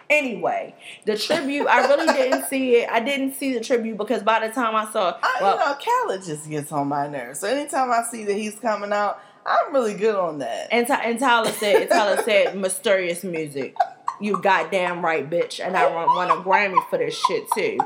Anyway, 0.08 0.74
the 1.04 1.18
tribute, 1.18 1.66
I 1.66 1.86
really 1.86 2.06
didn't 2.06 2.46
see 2.48 2.76
it. 2.76 2.88
I 2.90 2.98
didn't 3.00 3.34
see 3.34 3.52
the 3.52 3.60
tribute 3.60 3.98
because 3.98 4.22
by 4.22 4.46
the 4.46 4.52
time 4.54 4.74
I 4.74 4.90
saw 4.90 5.18
I, 5.22 5.38
well, 5.42 5.52
you 5.54 5.60
know, 5.60 5.74
Khaled 5.74 6.24
just 6.24 6.48
gets 6.48 6.72
on 6.72 6.88
my 6.88 7.08
nerves. 7.08 7.40
So 7.40 7.48
anytime 7.48 7.90
I 7.90 8.02
see 8.10 8.24
that 8.24 8.32
he's 8.32 8.54
coming 8.58 8.90
out, 8.90 9.20
I'm 9.44 9.74
really 9.74 9.92
good 9.92 10.14
on 10.14 10.38
that. 10.38 10.68
and, 10.70 10.86
Ty- 10.86 11.02
and 11.04 11.18
Tyler 11.18 11.50
said, 11.52 11.90
Tyler 11.90 12.22
said, 12.22 12.56
mysterious 12.58 13.22
music. 13.22 13.76
You 14.18 14.40
goddamn 14.40 15.04
right, 15.04 15.28
bitch. 15.28 15.62
And 15.62 15.76
I 15.76 15.86
want 16.06 16.30
a 16.30 16.42
Grammy 16.42 16.82
for 16.88 16.96
this 16.98 17.14
shit 17.26 17.44
too. 17.54 17.78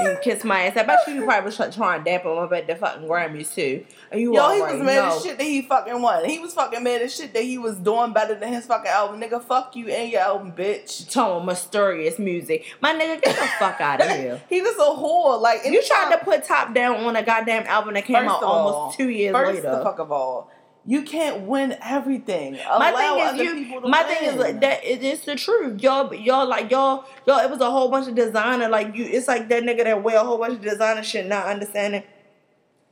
You 0.00 0.06
can 0.08 0.18
kiss 0.22 0.44
my 0.44 0.62
ass. 0.66 0.76
I 0.76 0.82
bet 0.82 0.98
you 1.08 1.14
you 1.14 1.24
probably 1.24 1.46
was 1.46 1.56
trying 1.56 2.04
to 2.04 2.10
dap 2.10 2.24
him 2.24 2.38
up 2.38 2.52
at 2.52 2.66
the 2.66 2.76
fucking 2.76 3.06
Grammys 3.08 3.54
too. 3.54 3.84
And 4.10 4.20
you 4.20 4.34
Yo, 4.34 4.50
he 4.50 4.60
already 4.60 4.78
was 4.78 4.86
mad 4.86 4.96
know. 5.08 5.16
as 5.16 5.22
shit 5.22 5.38
that 5.38 5.44
he 5.44 5.62
fucking 5.62 6.02
won. 6.02 6.24
He 6.24 6.38
was 6.38 6.52
fucking 6.54 6.82
mad 6.82 7.02
as 7.02 7.14
shit 7.14 7.32
that 7.32 7.42
he 7.42 7.58
was 7.58 7.76
doing 7.76 8.12
better 8.12 8.34
than 8.34 8.52
his 8.52 8.66
fucking 8.66 8.90
album. 8.90 9.20
Nigga, 9.20 9.42
fuck 9.42 9.74
you 9.76 9.88
and 9.88 10.10
your 10.10 10.20
album, 10.20 10.52
bitch. 10.52 11.10
Tone 11.10 11.46
mysterious 11.46 12.18
music. 12.18 12.64
My 12.80 12.92
nigga, 12.94 13.22
get 13.22 13.36
the 13.36 13.46
fuck 13.58 13.80
out 13.80 14.00
of 14.00 14.08
here. 14.16 14.40
he 14.48 14.60
was 14.60 14.74
a 14.76 15.00
whore. 15.00 15.40
Like 15.40 15.60
You 15.64 15.82
tried 15.82 16.16
to 16.16 16.24
put 16.24 16.44
top 16.44 16.74
down 16.74 16.96
on 17.04 17.16
a 17.16 17.22
goddamn 17.22 17.66
album 17.66 17.94
that 17.94 18.04
came 18.04 18.16
First 18.16 18.28
out 18.36 18.42
all, 18.42 18.68
almost 18.68 18.98
two 18.98 19.08
years 19.08 19.32
first 19.34 19.54
later. 19.56 19.76
the 19.76 19.82
fuck 19.82 19.98
of 19.98 20.12
all, 20.12 20.50
you 20.86 21.02
can't 21.02 21.42
win 21.42 21.76
everything. 21.82 22.58
my 22.78 22.92
thing 22.92 23.18
is 23.18 23.70
you. 23.70 23.80
My 23.80 24.02
win. 24.02 24.16
thing 24.16 24.28
is 24.28 24.36
like, 24.36 24.60
that 24.60 24.84
it, 24.84 25.02
it's 25.02 25.24
the 25.24 25.34
truth. 25.34 25.82
Y'all, 25.82 26.14
y'all 26.14 26.46
like 26.46 26.70
y'all, 26.70 27.04
y'all. 27.26 27.38
It 27.40 27.50
was 27.50 27.60
a 27.60 27.70
whole 27.70 27.90
bunch 27.90 28.08
of 28.08 28.14
designer. 28.14 28.68
Like 28.68 28.94
you, 28.94 29.04
it's 29.04 29.26
like 29.26 29.48
that 29.48 29.64
nigga 29.64 29.84
that 29.84 30.02
wear 30.02 30.16
a 30.16 30.24
whole 30.24 30.38
bunch 30.38 30.54
of 30.54 30.62
designer 30.62 31.02
shit, 31.02 31.26
not 31.26 31.46
understanding 31.46 32.04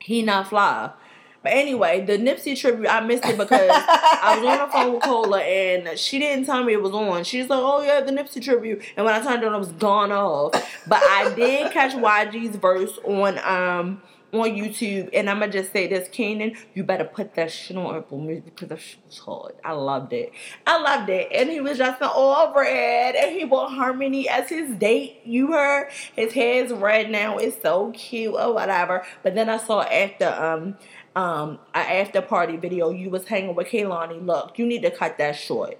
he 0.01 0.22
not 0.22 0.49
fly. 0.49 0.90
But 1.42 1.53
anyway, 1.53 2.05
the 2.05 2.16
Nipsey 2.16 2.59
tribute, 2.59 2.88
I 2.88 3.01
missed 3.01 3.26
it 3.26 3.36
because 3.36 3.70
I 3.70 4.38
was 4.38 4.47
on 4.47 4.66
the 4.66 4.72
phone 4.72 4.95
with 4.95 5.03
Cola 5.03 5.40
and 5.40 5.99
she 5.99 6.18
didn't 6.18 6.47
tell 6.47 6.64
me 6.64 6.72
it 6.72 6.82
was 6.82 6.92
on. 6.92 7.22
She's 7.22 7.51
like, 7.51 7.61
"Oh 7.62 7.82
yeah, 7.82 8.01
the 8.01 8.12
Nipsey 8.12 8.42
tribute," 8.42 8.82
and 8.97 9.05
when 9.05 9.14
I 9.14 9.22
turned 9.22 9.42
it 9.42 9.47
on, 9.47 9.55
it 9.55 9.59
was 9.59 9.72
gone 9.72 10.11
off. 10.11 10.53
But 10.86 11.03
I 11.03 11.34
did 11.34 11.70
catch 11.70 11.92
YG's 11.92 12.57
verse 12.57 12.99
on 13.05 13.38
um 13.45 14.03
on 14.35 14.51
YouTube, 14.51 15.11
and 15.12 15.28
I'm 15.30 15.41
gonna 15.41 15.53
just 15.53 15.72
say 15.72 15.87
this, 15.87 16.09
Keenan, 16.09 16.57
you 16.74 16.85
better 16.85 17.05
put 17.05 17.35
that 17.35 17.51
shit 17.51 17.76
on 17.76 17.97
Apple 17.97 18.20
Music 18.20 18.47
because 18.47 18.68
that 18.68 18.80
shit 18.80 18.99
was 19.07 19.18
hard. 19.18 19.55
I 19.64 19.72
loved 19.72 20.12
it. 20.12 20.32
I 20.66 20.80
loved 20.80 21.11
it, 21.11 21.28
and 21.32 21.51
he 21.51 21.61
was 21.61 21.78
just 21.78 22.03
all 22.03 22.53
red, 22.55 23.14
and 23.14 23.35
he 23.35 23.45
bought 23.45 23.72
Harmony 23.72 24.28
as 24.28 24.49
his 24.49 24.70
date. 24.76 25.20
You 25.24 25.53
heard 25.53 25.91
his 26.16 26.32
hair's 26.32 26.72
red 26.72 27.11
now. 27.11 27.39
It's 27.39 27.61
so 27.62 27.91
cute 27.93 28.35
or 28.35 28.53
whatever. 28.53 29.05
But 29.22 29.35
then 29.35 29.49
I 29.49 29.59
saw 29.59 29.82
after 29.82 30.28
um 30.28 30.76
um 31.16 31.59
an 31.74 31.87
after 31.87 32.20
party 32.20 32.57
video 32.57 32.91
you 32.91 33.11
was 33.11 33.26
hanging 33.26 33.55
with 33.55 33.68
Kehlani. 33.68 34.24
Look, 34.24 34.59
you 34.59 34.66
need 34.66 34.82
to 34.82 34.91
cut 34.91 35.18
that 35.18 35.37
short. 35.37 35.78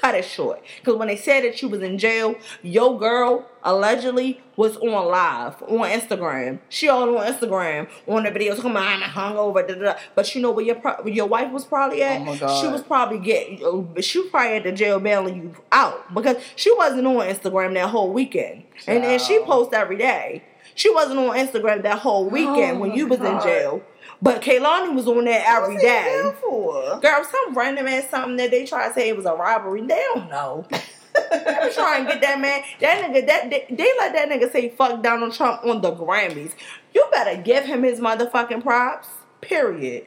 Cut 0.00 0.14
it 0.14 0.24
short. 0.24 0.62
Because 0.78 0.96
when 0.96 1.08
they 1.08 1.16
said 1.16 1.44
that 1.44 1.58
she 1.58 1.66
was 1.66 1.82
in 1.82 1.98
jail, 1.98 2.34
your 2.62 2.98
girl 2.98 3.48
allegedly 3.62 4.40
was 4.56 4.76
on 4.76 5.06
live 5.08 5.62
on 5.62 5.88
Instagram. 5.88 6.58
She 6.68 6.88
all 6.88 7.16
on 7.16 7.32
Instagram 7.32 7.88
on 8.06 8.24
the 8.24 8.30
videos. 8.30 8.60
Come 8.60 8.76
on, 8.76 8.84
I'm 8.84 9.00
hungover. 9.02 9.66
Da, 9.66 9.74
da, 9.74 9.80
da. 9.80 9.94
But 10.14 10.34
you 10.34 10.42
know 10.42 10.50
where 10.50 10.64
your 10.64 10.76
pro- 10.76 11.06
your 11.06 11.26
wife 11.26 11.50
was 11.52 11.64
probably 11.64 12.02
at? 12.02 12.20
Oh 12.20 12.24
my 12.24 12.36
God. 12.36 12.60
She 12.60 12.68
was 12.68 12.82
probably 12.82 13.18
getting. 13.18 13.58
She 14.00 14.20
was 14.20 14.30
probably 14.30 14.56
at 14.56 14.64
the 14.64 14.72
jail 14.72 15.00
bailing 15.00 15.36
you 15.36 15.56
out 15.72 16.12
because 16.14 16.36
she 16.56 16.74
wasn't 16.74 17.06
on 17.06 17.26
Instagram 17.26 17.74
that 17.74 17.88
whole 17.90 18.12
weekend. 18.12 18.64
And 18.86 19.02
then 19.04 19.18
she 19.18 19.40
posts 19.40 19.72
every 19.74 19.96
day. 19.96 20.42
She 20.74 20.90
wasn't 20.92 21.18
on 21.18 21.36
Instagram 21.36 21.82
that 21.84 22.00
whole 22.00 22.28
weekend 22.28 22.76
Oh 22.76 22.80
when 22.80 22.92
you 22.92 23.06
was 23.06 23.20
in 23.20 23.40
jail. 23.40 23.82
But 24.22 24.40
Kehlani 24.42 24.94
was 24.94 25.06
on 25.06 25.24
there 25.24 25.42
every 25.46 25.74
What's 25.74 25.82
he 25.82 25.88
day. 25.88 26.02
there 26.22 26.32
for? 26.32 27.00
Girl, 27.00 27.24
some 27.24 27.54
random 27.56 27.86
ass 27.86 28.08
something 28.10 28.36
that 28.36 28.50
they 28.50 28.64
try 28.64 28.88
to 28.88 28.94
say 28.94 29.08
it 29.08 29.16
was 29.16 29.26
a 29.26 29.34
robbery. 29.34 29.82
They 29.82 30.02
don't 30.14 30.30
know. 30.30 30.66
was 31.14 31.74
trying 31.74 32.06
to 32.06 32.12
get 32.12 32.20
that 32.22 32.40
man. 32.40 32.62
That 32.80 33.04
nigga, 33.04 33.26
that 33.26 33.50
they, 33.50 33.66
they 33.70 33.90
let 33.98 34.12
that 34.14 34.28
nigga 34.28 34.50
say 34.52 34.70
fuck 34.70 35.02
Donald 35.02 35.32
Trump 35.34 35.64
on 35.64 35.80
the 35.80 35.92
Grammys. 35.92 36.52
You 36.94 37.06
better 37.10 37.40
give 37.42 37.64
him 37.64 37.82
his 37.82 38.00
motherfucking 38.00 38.62
props. 38.62 39.08
Period. 39.40 40.06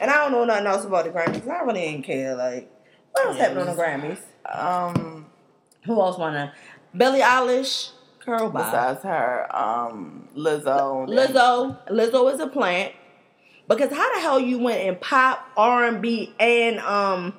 And 0.00 0.10
I 0.10 0.16
don't 0.16 0.32
know 0.32 0.44
nothing 0.44 0.66
else 0.66 0.84
about 0.84 1.04
the 1.04 1.10
Grammys. 1.10 1.46
I 1.48 1.60
really 1.62 1.80
ain't 1.80 2.04
care. 2.04 2.34
Like, 2.34 2.70
what 3.12 3.26
else 3.26 3.36
Yeah, 3.36 3.42
happened 3.48 3.68
on 3.68 3.76
the 3.76 3.82
Grammys? 3.82 4.18
Um, 4.50 5.26
Who 5.84 6.00
else 6.00 6.18
wanna? 6.18 6.52
Billie 6.96 7.20
Eilish, 7.20 7.90
girl, 8.24 8.50
besides 8.50 9.02
her, 9.04 9.46
um, 9.56 10.28
Lizzo. 10.36 11.06
Lizzo, 11.08 11.88
Lizzo 11.88 12.32
is 12.34 12.40
a 12.40 12.46
plant. 12.48 12.92
Because 13.70 13.92
how 13.92 14.14
the 14.14 14.20
hell 14.20 14.40
you 14.40 14.58
went 14.58 14.80
in 14.80 14.96
pop, 14.96 15.48
R 15.56 15.86
and 15.86 16.02
B, 16.02 16.34
and 16.40 16.80
um 16.80 17.34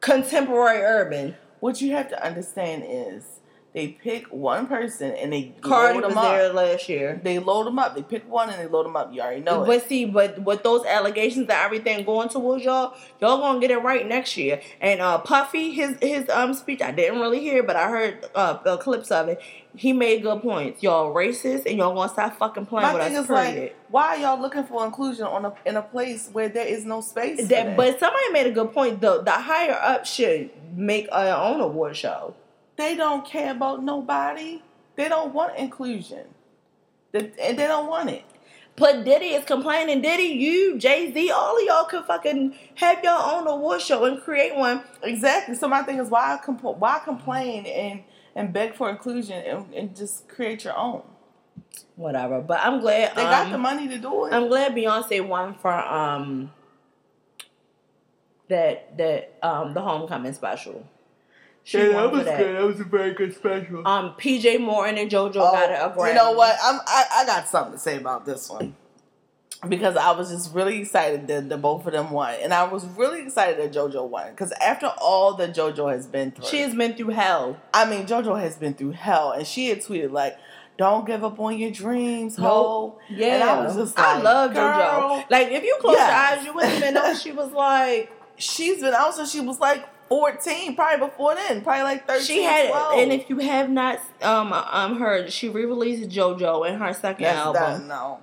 contemporary 0.00 0.82
urban? 0.82 1.34
What 1.58 1.82
you 1.82 1.92
have 1.92 2.08
to 2.10 2.24
understand 2.24 2.84
is 2.86 3.40
they 3.74 3.88
pick 3.88 4.26
one 4.26 4.66
person 4.66 5.12
and 5.12 5.32
they 5.32 5.54
Cardi 5.62 5.94
load 5.94 6.04
was 6.04 6.14
them 6.14 6.22
there 6.22 6.52
last 6.52 6.90
year. 6.90 7.18
They 7.22 7.38
load 7.38 7.66
them 7.66 7.78
up. 7.78 7.94
They 7.94 8.02
pick 8.02 8.30
one 8.30 8.50
and 8.50 8.60
they 8.60 8.66
load 8.66 8.84
them 8.84 8.96
up. 8.96 9.14
You 9.14 9.22
already 9.22 9.40
know 9.40 9.62
it. 9.62 9.66
But 9.66 9.88
see, 9.88 10.04
but 10.04 10.38
with 10.40 10.62
those 10.62 10.84
allegations 10.84 11.44
and 11.44 11.50
everything 11.52 12.04
going 12.04 12.28
towards 12.28 12.64
y'all, 12.64 12.94
y'all 13.18 13.38
gonna 13.38 13.60
get 13.60 13.70
it 13.70 13.78
right 13.78 14.06
next 14.06 14.36
year. 14.36 14.60
And 14.78 15.00
uh 15.00 15.18
Puffy, 15.18 15.72
his 15.72 15.96
his 16.02 16.28
um 16.28 16.52
speech, 16.52 16.82
I 16.82 16.90
didn't 16.90 17.20
really 17.20 17.40
hear, 17.40 17.62
but 17.62 17.76
I 17.76 17.88
heard 17.88 18.26
uh, 18.34 18.58
uh 18.66 18.76
clips 18.76 19.10
of 19.10 19.28
it. 19.28 19.40
He 19.74 19.94
made 19.94 20.20
good 20.20 20.42
points. 20.42 20.82
Y'all 20.82 21.14
racist, 21.14 21.64
and 21.64 21.78
y'all 21.78 21.94
gonna 21.94 22.12
stop 22.12 22.36
fucking 22.36 22.66
playing 22.66 22.88
My 22.88 22.92
with 22.92 23.04
thing 23.04 23.16
us. 23.16 23.22
is 23.22 23.26
Period. 23.26 23.62
like, 23.62 23.76
why 23.88 24.08
are 24.08 24.16
y'all 24.18 24.40
looking 24.40 24.64
for 24.64 24.84
inclusion 24.84 25.24
on 25.24 25.46
a 25.46 25.54
in 25.64 25.76
a 25.76 25.82
place 25.82 26.28
where 26.30 26.50
there 26.50 26.66
is 26.66 26.84
no 26.84 27.00
space? 27.00 27.38
that, 27.38 27.48
that? 27.48 27.76
but 27.78 27.98
somebody 27.98 28.32
made 28.32 28.46
a 28.48 28.52
good 28.52 28.70
point. 28.74 29.00
The 29.00 29.22
the 29.22 29.30
higher 29.30 29.78
up 29.80 30.04
should 30.04 30.50
make 30.76 31.10
their 31.10 31.34
own 31.34 31.62
award 31.62 31.96
show. 31.96 32.34
They 32.82 32.96
don't 32.96 33.24
care 33.24 33.52
about 33.52 33.84
nobody. 33.84 34.60
They 34.96 35.08
don't 35.08 35.32
want 35.32 35.56
inclusion. 35.56 36.26
They, 37.12 37.30
and 37.40 37.58
they 37.58 37.66
don't 37.68 37.88
want 37.88 38.10
it. 38.10 38.24
But 38.74 39.04
Diddy 39.04 39.26
is 39.26 39.44
complaining. 39.44 40.00
Diddy, 40.00 40.24
you, 40.24 40.78
Jay 40.78 41.12
Z, 41.12 41.30
all 41.30 41.56
of 41.56 41.62
y'all 41.62 41.84
could 41.84 42.04
fucking 42.06 42.56
have 42.76 43.04
your 43.04 43.18
own 43.18 43.46
award 43.46 43.82
show 43.82 44.04
and 44.06 44.20
create 44.20 44.56
one. 44.56 44.82
Exactly. 45.02 45.54
So 45.54 45.68
my 45.68 45.82
thing 45.82 45.98
is, 45.98 46.08
why 46.08 46.40
compl- 46.44 46.78
why 46.78 47.00
complain 47.04 47.66
and 47.66 48.02
and 48.34 48.52
beg 48.52 48.74
for 48.74 48.90
inclusion 48.90 49.38
and, 49.44 49.74
and 49.74 49.94
just 49.94 50.26
create 50.28 50.64
your 50.64 50.76
own? 50.76 51.02
Whatever. 51.96 52.40
But 52.40 52.60
I'm 52.62 52.80
glad 52.80 53.14
They 53.14 53.22
got 53.22 53.46
um, 53.46 53.52
the 53.52 53.58
money 53.58 53.88
to 53.88 53.98
do 53.98 54.24
it. 54.24 54.32
I'm 54.32 54.48
glad 54.48 54.74
Beyonce 54.74 55.26
won 55.26 55.54
for 55.54 55.72
um 55.72 56.50
that 58.48 58.96
that 58.98 59.38
um 59.42 59.74
the 59.74 59.82
homecoming 59.82 60.32
special. 60.32 60.84
She 61.64 61.88
won 61.88 62.10
for 62.10 62.24
that. 62.24 62.38
That 62.38 62.64
was 62.64 62.80
a 62.80 62.84
very 62.84 63.14
good 63.14 63.34
special. 63.34 63.86
Um, 63.86 64.14
PJ 64.18 64.60
Morton 64.60 64.98
and 64.98 65.10
JoJo 65.10 65.34
got 65.34 65.70
a 65.70 65.94
Grammy. 65.94 65.94
Oh, 65.96 66.06
you 66.08 66.14
know 66.14 66.32
what? 66.32 66.56
I'm, 66.62 66.80
I 66.86 67.04
I 67.18 67.26
got 67.26 67.48
something 67.48 67.74
to 67.74 67.78
say 67.78 67.96
about 67.96 68.26
this 68.26 68.50
one 68.50 68.74
because 69.68 69.96
I 69.96 70.10
was 70.10 70.30
just 70.30 70.52
really 70.52 70.80
excited 70.80 71.28
that 71.28 71.48
the 71.48 71.56
both 71.56 71.86
of 71.86 71.92
them 71.92 72.10
won, 72.10 72.34
and 72.42 72.52
I 72.52 72.64
was 72.64 72.84
really 72.84 73.22
excited 73.22 73.58
that 73.58 73.72
JoJo 73.72 74.08
won 74.08 74.30
because 74.30 74.52
after 74.60 74.92
all 75.00 75.34
that 75.34 75.54
JoJo 75.54 75.92
has 75.92 76.06
been 76.06 76.32
through, 76.32 76.46
She 76.46 76.60
has 76.62 76.74
been 76.74 76.94
through 76.94 77.10
hell. 77.10 77.60
I 77.72 77.88
mean, 77.88 78.06
JoJo 78.06 78.40
has 78.40 78.56
been 78.56 78.74
through 78.74 78.92
hell, 78.92 79.30
and 79.30 79.46
she 79.46 79.68
had 79.68 79.82
tweeted 79.82 80.10
like, 80.10 80.36
"Don't 80.78 81.06
give 81.06 81.22
up 81.22 81.38
on 81.38 81.56
your 81.58 81.70
dreams, 81.70 82.34
ho." 82.36 82.98
Yeah, 83.08 83.34
and 83.34 83.42
I 83.44 83.64
was 83.64 83.76
just 83.76 83.96
like, 83.96 84.06
I 84.06 84.20
love. 84.20 84.50
JoJo. 84.50 85.30
Like 85.30 85.52
if 85.52 85.62
you 85.62 85.76
close 85.80 85.96
your 85.96 86.06
eyes, 86.06 86.44
you 86.44 86.52
wouldn't 86.54 86.74
even 86.74 86.94
know 86.94 87.14
she 87.14 87.30
was 87.30 87.52
like 87.52 88.10
She's 88.36 88.80
been 88.80 88.94
out 88.94 89.14
since 89.14 89.30
she 89.30 89.40
was 89.40 89.60
like 89.60 89.86
14, 90.12 90.76
probably 90.76 91.06
before 91.06 91.34
then, 91.34 91.62
probably 91.62 91.84
like 91.84 92.06
13. 92.06 92.22
she 92.24 92.42
had. 92.42 92.68
12. 92.68 92.98
And 92.98 93.12
if 93.12 93.30
you 93.30 93.38
have 93.38 93.70
not 93.70 93.98
um 94.20 94.52
um 94.52 94.98
heard, 94.98 95.32
she 95.32 95.48
re-released 95.48 96.10
JoJo 96.10 96.68
in 96.68 96.78
her 96.78 96.92
second 96.92 97.24
That's 97.24 97.38
album. 97.38 97.62
done, 97.62 97.88
no. 97.88 98.18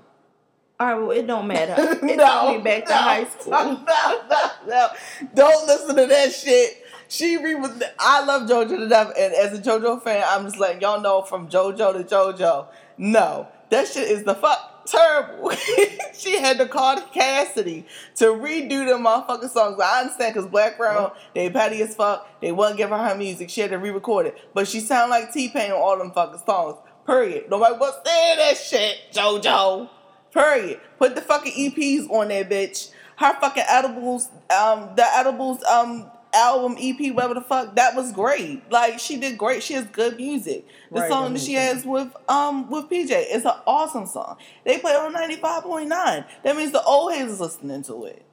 All 0.79 0.87
right, 0.87 0.93
well 0.95 1.11
it 1.11 1.25
don't 1.25 1.47
matter. 1.47 1.75
It 2.07 2.15
no, 2.17 2.53
took 2.53 2.57
me 2.57 2.63
back 2.63 2.85
to 2.85 2.91
no, 2.91 2.97
high 2.97 3.25
school. 3.25 3.51
No, 3.51 3.83
no, 4.29 4.51
no. 4.67 4.87
Don't 5.33 5.67
listen 5.67 5.95
to 5.95 6.05
that 6.05 6.31
shit. 6.31 6.85
She 7.07 7.37
re 7.37 7.55
was. 7.55 7.81
I 7.97 8.23
love 8.23 8.47
JoJo 8.47 8.77
to 8.77 8.87
death, 8.87 9.11
and 9.17 9.33
as 9.33 9.57
a 9.57 9.61
JoJo 9.61 10.03
fan, 10.03 10.23
I'm 10.27 10.45
just 10.45 10.59
letting 10.59 10.81
y'all 10.81 11.01
know 11.01 11.23
from 11.23 11.49
JoJo 11.49 11.93
to 11.93 12.03
JoJo. 12.03 12.67
No, 12.99 13.47
that 13.71 13.87
shit 13.87 14.09
is 14.09 14.23
the 14.25 14.35
fuck 14.35 14.68
terrible. 14.89 15.51
she 16.13 16.39
had 16.39 16.57
to 16.57 16.67
call 16.67 16.99
Cassidy 17.01 17.85
to 18.15 18.25
redo 18.25 18.87
the 18.87 18.93
motherfucking 18.93 19.49
songs. 19.49 19.79
I 19.81 20.01
understand 20.01 20.33
because 20.33 20.49
Blackground, 20.49 21.13
they 21.33 21.49
petty 21.49 21.81
as 21.81 21.95
fuck. 21.95 22.27
They 22.41 22.51
wouldn't 22.51 22.77
give 22.77 22.89
her 22.89 22.97
her 22.97 23.15
music. 23.15 23.49
She 23.49 23.61
had 23.61 23.71
to 23.71 23.77
re-record 23.77 24.27
it, 24.27 24.37
but 24.53 24.67
she 24.67 24.79
sound 24.79 25.09
like 25.09 25.31
T 25.31 25.49
Pain 25.49 25.71
on 25.71 25.77
all 25.77 25.97
them 25.97 26.11
fucking 26.11 26.41
songs. 26.45 26.77
Period. 27.05 27.49
Nobody 27.49 27.75
was 27.75 27.93
saying 28.05 28.37
that 28.37 28.57
shit, 28.57 28.97
JoJo. 29.13 29.89
Period. 30.31 30.79
Put 30.99 31.15
the 31.15 31.21
fucking 31.21 31.53
EPs 31.53 32.09
on 32.09 32.27
there, 32.27 32.45
bitch. 32.45 32.91
Her 33.15 33.33
fucking 33.41 33.63
edibles, 33.67 34.29
um, 34.55 34.91
the 34.95 35.05
edibles, 35.15 35.63
um, 35.63 36.09
album 36.33 36.77
EP, 36.79 37.13
whatever 37.13 37.33
the 37.35 37.41
fuck, 37.41 37.75
that 37.75 37.95
was 37.95 38.11
great. 38.11 38.69
Like 38.71 38.99
she 38.99 39.17
did 39.17 39.37
great. 39.37 39.63
She 39.63 39.73
has 39.73 39.85
good 39.85 40.17
music. 40.17 40.65
The 40.91 41.01
Right, 41.01 41.09
song 41.09 41.33
that 41.33 41.39
that 41.39 41.45
she 41.45 41.53
has 41.53 41.85
with 41.85 42.09
um 42.27 42.69
with 42.69 42.85
PJ 42.85 43.11
is 43.31 43.45
an 43.45 43.53
awesome 43.67 44.05
song. 44.05 44.37
They 44.65 44.77
play 44.79 44.93
on 44.93 45.13
ninety 45.13 45.35
five 45.37 45.63
point 45.63 45.89
nine. 45.89 46.25
That 46.43 46.55
means 46.55 46.71
the 46.71 46.83
old 46.83 47.13
heads 47.13 47.31
is 47.33 47.39
listening 47.39 47.83
to 47.83 48.05
it. 48.05 48.23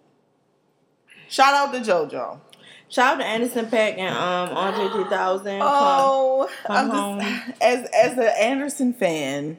Shout 1.29 1.55
out 1.55 1.73
to 1.73 1.81
JoJo. 1.81 2.41
Shout 2.89 3.15
out 3.15 3.19
to 3.19 3.25
Anderson 3.27 3.67
.Paak 3.67 3.99
and 3.99 4.15
um 4.17 4.57
Andre 4.57 4.89
3000. 5.05 5.61
Oh, 5.63 6.49
come 6.65 6.91
I'm 6.91 7.21
just 7.21 7.63
as 7.63 7.89
as 7.91 8.13
an 8.13 8.33
Anderson 8.41 8.93
fan, 8.93 9.59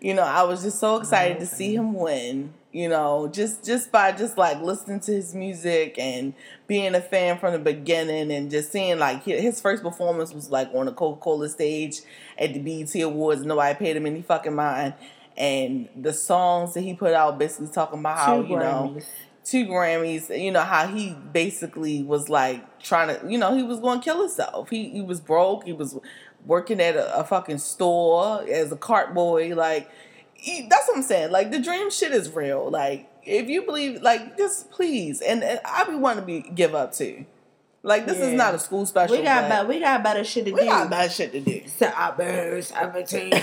you 0.00 0.14
know, 0.14 0.22
I 0.22 0.44
was 0.44 0.62
just 0.62 0.78
so 0.78 0.96
excited 0.96 1.40
to 1.40 1.46
see 1.46 1.74
him 1.74 1.94
win. 1.94 2.54
You 2.72 2.88
know, 2.88 3.26
just 3.26 3.64
just 3.64 3.90
by 3.90 4.12
just 4.12 4.38
like 4.38 4.60
listening 4.60 5.00
to 5.00 5.12
his 5.12 5.34
music 5.34 5.98
and 5.98 6.34
being 6.68 6.94
a 6.94 7.00
fan 7.00 7.38
from 7.38 7.52
the 7.52 7.58
beginning, 7.58 8.30
and 8.30 8.48
just 8.48 8.70
seeing 8.70 8.98
like 9.00 9.24
his 9.24 9.60
first 9.60 9.82
performance 9.82 10.32
was 10.32 10.50
like 10.50 10.70
on 10.72 10.86
the 10.86 10.92
Coca 10.92 11.20
Cola 11.20 11.48
stage 11.48 12.00
at 12.38 12.54
the 12.54 12.60
BET 12.60 12.94
Awards. 13.02 13.44
Nobody 13.44 13.76
paid 13.76 13.96
him 13.96 14.06
any 14.06 14.22
fucking 14.22 14.54
mind, 14.54 14.94
and 15.36 15.88
the 15.96 16.12
songs 16.12 16.74
that 16.74 16.82
he 16.82 16.94
put 16.94 17.12
out 17.12 17.38
basically 17.38 17.72
talking 17.72 17.98
about 17.98 18.18
how 18.18 18.40
you 18.40 18.56
know 18.56 19.00
two 19.44 19.66
Grammys. 19.66 20.30
You 20.40 20.52
know 20.52 20.62
how 20.62 20.86
he 20.86 21.14
basically 21.32 22.02
was 22.02 22.28
like 22.28 22.78
trying 22.80 23.08
to, 23.08 23.30
you 23.30 23.38
know, 23.38 23.54
he 23.54 23.62
was 23.62 23.80
going 23.80 24.00
to 24.00 24.04
kill 24.04 24.20
himself. 24.20 24.70
He 24.70 24.90
he 24.90 25.02
was 25.02 25.20
broke. 25.20 25.64
He 25.64 25.72
was 25.72 25.98
working 26.46 26.80
at 26.80 26.96
a, 26.96 27.18
a 27.18 27.24
fucking 27.24 27.58
store 27.58 28.42
as 28.48 28.72
a 28.72 28.76
cart 28.76 29.14
boy. 29.14 29.54
Like 29.54 29.90
that's 30.68 30.88
what 30.88 30.96
I'm 30.96 31.02
saying. 31.02 31.30
Like 31.30 31.50
the 31.50 31.60
dream 31.60 31.90
shit 31.90 32.12
is 32.12 32.30
real. 32.30 32.70
Like 32.70 33.10
if 33.24 33.48
you 33.48 33.62
believe, 33.62 34.02
like 34.02 34.36
just 34.36 34.70
please, 34.70 35.20
and, 35.20 35.42
and 35.42 35.60
I 35.64 35.84
be 35.84 35.94
wanting 35.94 36.22
to 36.22 36.26
be 36.26 36.40
give 36.50 36.74
up 36.74 36.92
too. 36.92 37.26
Like 37.82 38.06
this 38.06 38.18
is 38.18 38.34
not 38.34 38.54
a 38.54 38.58
school 38.58 38.84
special. 38.84 39.16
We 39.16 39.22
got 39.22 39.42
but 39.42 39.48
better, 39.48 39.68
we 39.68 39.80
got 39.80 40.02
better 40.02 40.22
shit 40.22 40.44
to 40.44 40.52
we 40.52 40.60
do. 40.60 40.66
got 40.66 40.90
bad 40.90 41.10
shit 41.10 41.32
to 41.32 41.40
do. 41.40 41.62
17. 42.62 43.32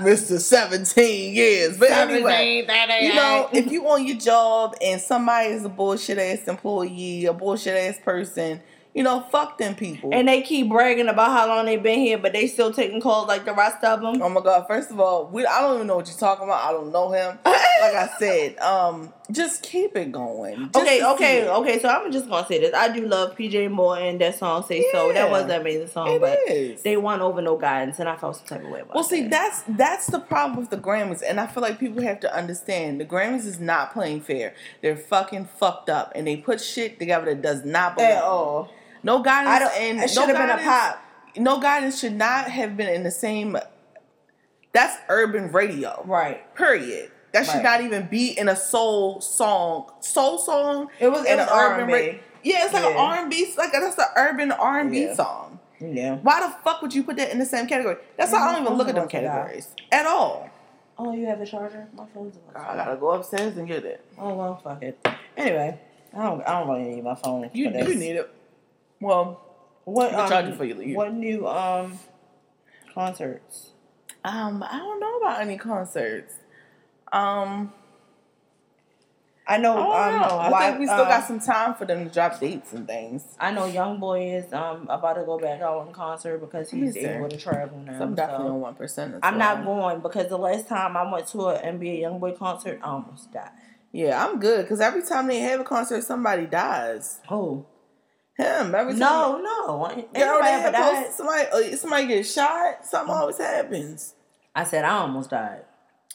Mr. 0.00 0.40
17 0.40 1.34
years. 1.34 1.78
But 1.78 1.90
anyway, 1.90 2.66
you 3.02 3.14
know, 3.14 3.48
if 3.52 3.70
you 3.70 3.86
on 3.88 4.06
your 4.06 4.16
job 4.16 4.74
and 4.82 5.00
somebody 5.00 5.50
is 5.50 5.64
a 5.64 5.68
bullshit 5.68 6.18
ass 6.18 6.48
employee, 6.48 7.26
a 7.26 7.32
bullshit 7.32 7.76
ass 7.76 8.00
person, 8.04 8.60
you 8.94 9.02
know, 9.02 9.20
fuck 9.30 9.56
them 9.58 9.74
people. 9.74 10.10
and 10.12 10.28
they 10.28 10.42
keep 10.42 10.68
bragging 10.68 11.08
about 11.08 11.30
how 11.30 11.46
long 11.48 11.64
they've 11.66 11.82
been 11.82 12.00
here, 12.00 12.18
but 12.18 12.32
they 12.32 12.46
still 12.46 12.72
taking 12.72 13.00
calls 13.00 13.26
like 13.26 13.44
the 13.44 13.54
rest 13.54 13.82
of 13.84 14.00
them. 14.02 14.20
oh 14.22 14.28
my 14.28 14.40
god! 14.42 14.66
First 14.66 14.90
of 14.90 15.00
all, 15.00 15.26
we 15.28 15.46
I 15.46 15.60
don't 15.62 15.76
even 15.76 15.86
know 15.86 15.96
what 15.96 16.06
you're 16.08 16.16
talking 16.16 16.44
about. 16.44 16.62
I 16.64 16.72
don't 16.72 16.92
know 16.92 17.10
him. 17.10 17.38
like 17.44 17.94
I 17.94 18.10
said, 18.18 18.58
um, 18.60 19.12
just 19.30 19.62
keep 19.62 19.96
it 19.96 20.12
going. 20.12 20.70
Just 20.72 20.76
okay, 20.76 21.02
okay, 21.04 21.48
okay. 21.48 21.78
So 21.80 21.88
I'm 21.88 22.12
just 22.12 22.28
gonna 22.28 22.46
say 22.46 22.60
this. 22.60 22.74
I 22.74 22.92
do 22.94 23.06
love 23.06 23.34
PJ 23.36 23.70
Moore 23.70 23.96
and 23.98 24.20
That 24.20 24.38
song 24.38 24.62
"Say 24.64 24.84
So." 24.92 25.12
That 25.12 25.30
was 25.30 25.44
an 25.44 25.52
amazing 25.52 25.88
song, 25.88 26.08
It 26.08 26.20
but 26.20 26.38
is. 26.48 26.82
they 26.82 26.96
won 26.98 27.20
over 27.22 27.40
no 27.40 27.56
guidance, 27.56 27.98
and 27.98 28.08
I 28.08 28.16
felt 28.16 28.36
some 28.36 28.46
type 28.46 28.64
of 28.64 28.70
way 28.70 28.80
about 28.80 28.94
Well, 28.94 29.04
see, 29.04 29.22
that. 29.22 29.30
that's 29.30 29.62
that's 29.68 30.06
the 30.08 30.20
problem 30.20 30.58
with 30.58 30.68
the 30.70 30.76
Grammys, 30.76 31.22
and 31.26 31.40
I 31.40 31.46
feel 31.46 31.62
like 31.62 31.78
people 31.78 32.02
have 32.02 32.20
to 32.20 32.34
understand 32.36 33.00
the 33.00 33.06
Grammys 33.06 33.46
is 33.46 33.58
not 33.58 33.92
playing 33.94 34.20
fair. 34.20 34.54
They're 34.82 34.96
fucking 34.96 35.46
fucked 35.58 35.88
up, 35.88 36.12
and 36.14 36.26
they 36.26 36.36
put 36.36 36.60
shit 36.60 36.98
together 36.98 37.26
that 37.34 37.40
does 37.42 37.64
not 37.64 37.96
belong. 37.96 38.10
At 38.12 38.22
all. 38.22 38.70
No 39.02 39.22
guidance. 39.22 39.54
I 39.54 39.58
don't. 39.58 39.72
and 39.76 40.00
It 40.00 40.10
should 40.10 40.28
no 40.28 40.34
have 40.34 40.48
been 40.48 40.58
a 40.58 40.62
pop. 40.62 41.04
No 41.36 41.60
guidance 41.60 41.98
should 41.98 42.14
not 42.16 42.50
have 42.50 42.76
been 42.76 42.88
in 42.88 43.02
the 43.02 43.10
same. 43.10 43.56
That's 44.72 44.96
urban 45.08 45.52
radio, 45.52 46.02
Right. 46.06 46.54
period. 46.54 47.10
That 47.32 47.46
should 47.46 47.56
Right. 47.56 47.62
not 47.62 47.80
even 47.80 48.08
be 48.08 48.38
in 48.38 48.48
a 48.48 48.56
soul 48.56 49.20
song. 49.20 49.90
Soul 50.00 50.38
song. 50.38 50.88
It 50.98 51.08
was- 51.08 51.24
in 51.24 51.38
was 51.38 51.48
a 51.48 51.54
urban 51.54 51.90
R&B. 51.90 52.10
ra- 52.10 52.18
Yeah, 52.42 52.64
it's 52.64 52.74
like 52.74 52.84
an 52.84 52.96
R 52.96 53.14
and 53.16 53.30
B. 53.30 53.54
Like 53.56 53.72
that's 53.72 53.98
an 53.98 54.04
urban 54.16 54.52
R 54.52 54.80
and 54.80 54.90
B 54.90 55.14
song. 55.14 55.58
Yeah. 55.80 56.16
Why 56.16 56.40
the 56.40 56.54
fuck 56.62 56.82
would 56.82 56.94
you 56.94 57.02
put 57.02 57.16
that 57.16 57.30
in 57.30 57.38
the 57.38 57.46
same 57.46 57.66
category? 57.66 57.96
That's 58.16 58.32
why 58.32 58.38
I 58.38 58.44
don't 58.46 58.54
mm-hmm. 58.56 58.64
even 58.66 58.78
look 58.78 58.88
at 58.88 58.94
them 58.94 59.08
categories 59.08 59.68
at 59.90 60.06
all. 60.06 60.48
Oh, 60.98 61.12
you 61.12 61.26
have 61.26 61.40
a 61.40 61.46
charger? 61.46 61.88
My 61.96 62.04
phone's 62.14 62.38
I 62.54 62.76
gotta 62.76 62.96
go 62.96 63.10
upstairs 63.12 63.56
and 63.56 63.66
get 63.66 63.84
it. 63.84 64.04
Oh 64.18 64.34
well, 64.34 64.60
fuck 64.62 64.82
it. 64.82 64.98
Anyway, 65.36 65.78
I 66.16 66.22
don't. 66.22 66.42
I 66.46 66.60
don't 66.60 66.68
really 66.68 66.94
need 66.96 67.04
my 67.04 67.14
phone. 67.14 67.50
You 67.52 67.70
you 67.70 67.94
need 67.94 68.16
it. 68.16 68.30
Well, 69.02 69.40
what? 69.84 70.14
Um, 70.14 70.28
charge 70.28 70.46
it 70.46 70.54
for 70.56 70.64
you, 70.64 70.74
leave. 70.74 70.96
What 70.96 71.12
new 71.12 71.46
um 71.46 71.98
concerts? 72.94 73.70
um, 74.24 74.62
I 74.62 74.78
don't 74.78 75.00
know 75.00 75.18
about 75.18 75.40
any 75.40 75.58
concerts. 75.58 76.34
Um, 77.12 77.72
I 79.46 79.58
know. 79.58 79.90
I 79.90 80.10
don't 80.10 80.22
um, 80.22 80.28
know. 80.28 80.38
I 80.38 80.50
why- 80.50 80.66
think 80.68 80.78
we 80.78 80.86
still 80.86 81.00
um, 81.00 81.08
got 81.08 81.24
some 81.26 81.40
time 81.40 81.74
for 81.74 81.84
them 81.84 82.06
to 82.08 82.14
drop 82.14 82.38
dates 82.38 82.72
and 82.72 82.86
things. 82.86 83.24
I 83.40 83.50
know 83.50 83.64
Young 83.66 83.98
Boy 83.98 84.36
is 84.36 84.52
um 84.52 84.86
about 84.88 85.14
to 85.14 85.24
go 85.24 85.38
back 85.38 85.60
out 85.60 85.86
in 85.88 85.92
concert 85.92 86.38
because 86.38 86.70
he's 86.70 86.94
Let 86.94 87.02
me 87.02 87.10
able 87.10 87.28
to 87.28 87.36
travel 87.36 87.78
now. 87.80 87.98
So 87.98 88.04
I'm 88.04 88.14
definitely 88.14 88.46
so. 88.46 88.52
on 88.54 88.60
one 88.60 88.74
percent. 88.76 89.14
I'm 89.22 89.38
not 89.38 89.64
going 89.64 90.00
because 90.00 90.28
the 90.28 90.38
last 90.38 90.68
time 90.68 90.96
I 90.96 91.10
went 91.12 91.26
to 91.28 91.48
an 91.48 91.80
NBA 91.80 92.00
Young 92.00 92.20
Boy 92.20 92.32
concert, 92.32 92.78
I 92.82 92.90
almost 92.90 93.32
died. 93.32 93.50
Yeah, 93.90 94.24
I'm 94.24 94.38
good 94.38 94.62
because 94.62 94.80
every 94.80 95.02
time 95.02 95.26
they 95.26 95.40
have 95.40 95.60
a 95.60 95.64
concert, 95.64 96.02
somebody 96.04 96.46
dies. 96.46 97.20
Oh 97.28 97.66
Him 98.36 98.74
every 98.74 98.92
time. 98.94 99.00
no, 99.00 99.38
no, 99.42 99.90
ain't 99.90 100.12
Girl, 100.14 100.26
nobody 100.40 100.46
they 100.46 100.62
ever 100.62 100.72
died. 100.72 101.12
somebody, 101.12 101.44
uh, 101.52 101.76
somebody 101.76 102.06
gets 102.06 102.32
shot. 102.32 102.86
Something 102.86 103.14
always 103.14 103.38
happens. 103.38 104.14
I 104.54 104.64
said 104.64 104.84
I 104.84 104.98
almost 104.98 105.30
died. 105.30 105.62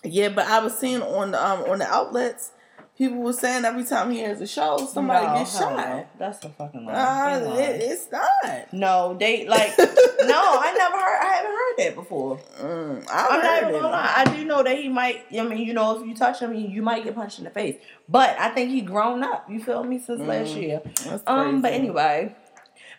Yeah, 0.04 0.30
but 0.30 0.48
I 0.48 0.60
was 0.60 0.78
seeing 0.78 1.02
on 1.02 1.32
the 1.32 1.46
um 1.48 1.64
on 1.70 1.80
the 1.80 1.86
outlets, 1.88 2.52
people 2.98 3.18
were 3.20 3.34
saying 3.34 3.64
every 3.66 3.84
time 3.84 4.12
he 4.12 4.20
has 4.20 4.42
a 4.42 4.48
show, 4.48 4.78
somebody 4.92 5.26
No, 5.26 5.34
gets 5.36 5.58
shot. 5.58 5.76
no. 5.78 6.08
That's 6.18 6.44
a 6.46 6.50
fucking 6.50 6.86
lie. 6.86 6.94
Uh, 7.36 7.56
it, 7.58 7.82
it's 7.82 8.12
not. 8.12 8.74
no, 8.74 9.16
they 9.20 9.48
like 9.48 9.78
no. 9.78 9.86
I 9.88 10.74
never 10.78 10.98
heard. 10.98 11.20
I 11.22 11.34
haven't 11.36 11.52
heard 11.52 11.76
that 11.78 11.96
before. 11.96 12.38
Mm, 12.60 13.06
I'm 13.12 13.42
not 13.42 13.62
even 13.62 13.74
gonna 13.74 13.88
lie. 13.90 14.14
I 14.18 14.36
do 14.36 14.46
know 14.46 14.64
that 14.64 14.78
he 14.78 14.90
might. 14.90 15.26
I 15.38 15.44
mean, 15.44 15.60
you 15.66 15.74
know, 15.74 16.00
if 16.00 16.08
you 16.08 16.16
touch 16.16 16.40
him, 16.40 16.54
you 16.54 16.82
might 16.82 17.04
get 17.04 17.16
punched 17.16 17.38
in 17.40 17.46
the 17.46 17.52
face. 17.52 17.76
But 18.10 18.38
I 18.40 18.50
think 18.50 18.72
he 18.72 18.82
grown 18.82 19.24
up. 19.24 19.50
You 19.50 19.62
feel 19.64 19.84
me 19.84 20.00
since 20.00 20.22
last 20.22 20.56
year. 20.56 20.82
That's 21.06 21.24
Um, 21.28 21.62
but 21.62 21.74
anyway. 21.74 22.36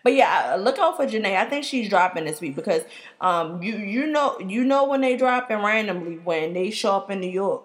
But 0.05 0.15
yeah, 0.15 0.57
look 0.59 0.79
out 0.79 0.97
for 0.97 1.07
Jhené. 1.07 1.37
I 1.37 1.45
think 1.45 1.65
she's 1.65 1.89
dropping 1.89 2.25
this 2.25 2.41
week 2.41 2.55
because 2.55 2.83
um 3.21 3.63
you 3.63 3.77
you 3.77 4.07
know 4.07 4.39
you 4.39 4.63
know 4.65 4.87
when 4.87 5.01
they 5.01 5.17
dropping 5.17 5.59
randomly 5.59 6.19
when 6.19 6.53
they 6.53 6.71
show 6.71 6.93
up 6.93 7.11
in 7.11 7.21
New 7.21 7.31
York. 7.31 7.65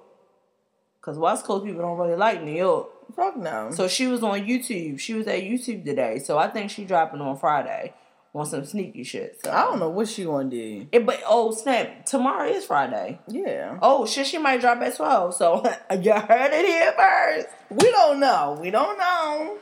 Cause 1.03 1.17
West 1.19 1.43
Coast 1.45 1.65
people 1.65 1.81
don't 1.81 1.97
really 1.97 2.15
like 2.15 2.41
New 2.41 2.55
York. 2.55 2.87
fuck 3.13 3.35
no. 3.35 3.71
So 3.71 3.89
she 3.89 4.07
was 4.07 4.23
on 4.23 4.39
YouTube. 4.45 4.99
She 4.99 5.13
was 5.13 5.27
at 5.27 5.41
YouTube 5.41 5.83
today. 5.83 6.17
So 6.19 6.37
I 6.37 6.47
think 6.47 6.71
she 6.71 6.85
dropping 6.85 7.19
on 7.19 7.37
Friday 7.37 7.93
on 8.33 8.45
some 8.45 8.63
sneaky 8.63 9.03
shit. 9.03 9.37
So 9.43 9.51
I 9.51 9.63
don't 9.65 9.79
know 9.79 9.89
what 9.89 10.07
she 10.07 10.23
gonna 10.23 10.49
do. 10.49 10.87
It, 10.93 11.05
but 11.05 11.21
oh 11.27 11.51
snap! 11.51 12.05
Tomorrow 12.05 12.47
is 12.47 12.65
Friday. 12.65 13.19
Yeah, 13.27 13.77
Oh 13.81 14.05
shit! 14.05 14.27
She 14.27 14.37
might 14.37 14.61
drop 14.61 14.81
at 14.81 14.95
twelve. 14.95 15.35
So 15.35 15.57
you 16.01 16.13
heard 16.13 16.51
it 16.53 16.65
here 16.65 16.93
first. 16.97 17.47
we 17.69 17.91
don't 17.91 18.21
know. 18.21 18.57
We 18.61 18.71
don't 18.71 18.97
know. 18.97 19.57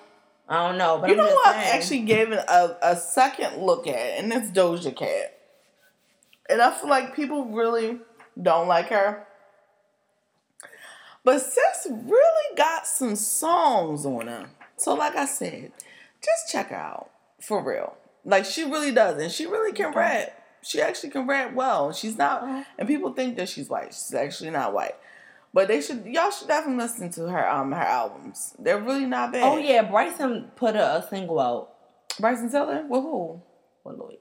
I 0.48 0.68
don't 0.68 0.78
know, 0.78 1.00
but 1.00 1.10
you 1.10 1.16
I'm 1.16 1.26
know 1.26 1.34
what? 1.34 1.56
I 1.56 1.64
actually 1.76 2.02
gave 2.02 2.32
it 2.32 2.40
a, 2.48 2.92
a 2.92 2.96
second 2.98 3.64
look 3.64 3.88
at, 3.88 3.96
and 3.96 4.32
it's 4.32 4.52
Doja 4.52 4.96
Cat. 4.96 5.38
And 6.50 6.62
I 6.62 6.72
feel 6.72 6.90
like 6.90 7.16
people 7.16 7.46
really 7.46 7.98
don't 8.40 8.68
like 8.68 8.90
her. 8.90 9.26
But 11.24 11.40
Sis 11.40 11.88
really 11.90 12.56
got 12.58 12.88
some 12.88 13.16
songs 13.16 14.06
on 14.06 14.28
her. 14.28 14.50
So, 14.78 14.96
like 14.96 15.16
I 15.16 15.26
said, 15.26 15.72
just 16.24 16.52
check 16.52 16.70
her 16.70 16.76
out 16.76 17.12
for 17.40 17.64
real. 17.64 17.96
Like 18.26 18.46
she 18.46 18.64
really 18.64 18.92
does, 18.92 19.22
and 19.22 19.32
she 19.32 19.46
really 19.46 19.72
can 19.72 19.94
rap. 19.94 20.38
She 20.64 20.82
actually 20.82 21.10
can 21.10 21.28
rap 21.28 21.54
well. 21.54 21.92
She's 21.92 22.18
not, 22.18 22.66
and 22.78 22.88
people 22.88 23.14
think 23.14 23.36
that 23.38 23.50
she's 23.50 23.70
white. 23.70 23.94
She's 23.94 24.14
actually 24.14 24.52
not 24.52 24.74
white. 24.74 24.96
But 25.54 25.68
they 25.68 25.82
should, 25.82 26.06
y'all 26.06 26.32
should 26.32 26.48
definitely 26.48 26.84
listen 26.84 27.10
to 27.12 27.28
her 27.28 27.50
um 27.50 27.72
her 27.72 27.78
albums. 27.82 28.56
They're 28.58 28.80
really 28.80 29.06
not 29.06 29.34
bad. 29.34 29.44
Oh 29.44 29.58
yeah, 29.58 29.82
Bryson 29.82 30.52
put 30.56 30.76
a, 30.76 30.98
a 30.98 31.08
single 31.10 31.40
out 31.40 31.72
Bryson 32.20 32.50
Tiller 32.50 32.86
with 32.88 33.02
who? 33.02 33.42
with 33.84 33.98
Yachty. 33.98 34.20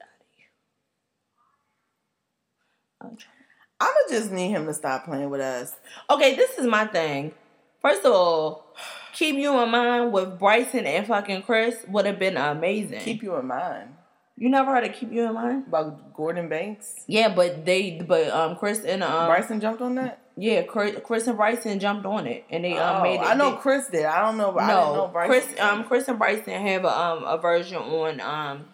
I'ma 3.81 3.93
just 4.11 4.31
need 4.31 4.51
him 4.51 4.67
to 4.67 4.75
stop 4.75 5.07
playing 5.07 5.31
with 5.31 5.41
us. 5.41 5.75
Okay, 6.09 6.37
this 6.37 6.59
is 6.59 6.67
my 6.67 6.87
thing. 6.87 7.33
First 7.81 8.05
of 8.05 8.13
all, 8.13 8.75
keep 9.15 9.37
you 9.37 9.59
in 9.61 9.71
mind 9.71 10.13
with 10.13 10.39
Bryson 10.39 10.85
and 10.87 11.07
fucking 11.07 11.43
Chris 11.43 11.77
would 11.89 12.05
have 12.05 12.19
been 12.19 12.37
amazing. 12.37 13.01
Keep 13.01 13.23
you 13.23 13.37
in 13.37 13.47
mind 13.47 13.95
you 14.41 14.49
never 14.49 14.75
heard 14.75 14.85
of 14.85 14.95
keep 14.95 15.13
you 15.13 15.27
in 15.27 15.35
mind? 15.35 15.67
about 15.69 16.15
Guordan 16.15 16.49
Banks. 16.49 17.05
Yeah, 17.07 17.33
but 17.33 17.67
they, 17.67 18.01
but 18.01 18.29
um, 18.31 18.57
Chris 18.57 18.83
and 18.85 19.03
um, 19.03 19.27
Bryson 19.27 19.61
jumped 19.61 19.83
on 19.83 19.97
that. 19.97 20.19
yeah, 20.35 20.63
Chris, 20.63 20.97
Chris 21.05 21.27
and 21.27 21.37
Bryson 21.37 21.79
jumped 21.79 22.07
on 22.07 22.27
it 22.27 22.47
and 22.49 22.65
they 22.65 22.77
um 22.79 22.97
oh, 22.97 23.03
made 23.03 23.17
it. 23.17 23.21
I 23.21 23.35
know 23.35 23.51
they- 23.51 23.59
Chris 23.59 23.89
did. 23.89 24.07
I 24.07 24.23
don't 24.23 24.39
know. 24.39 24.51
But 24.51 24.63
I 24.63 24.67
didn't 24.69 24.95
know 24.95 24.95
no, 24.95 25.09
Bryson. 25.09 25.31
Chris, 25.31 25.61
um, 25.61 25.85
Chris 25.85 26.09
and 26.09 26.19
Bryson 26.19 26.55
have 26.55 26.85
a 26.85 26.99
um 26.99 27.25
a 27.25 27.37
version 27.37 27.77
on 27.77 28.21
um 28.23 28.65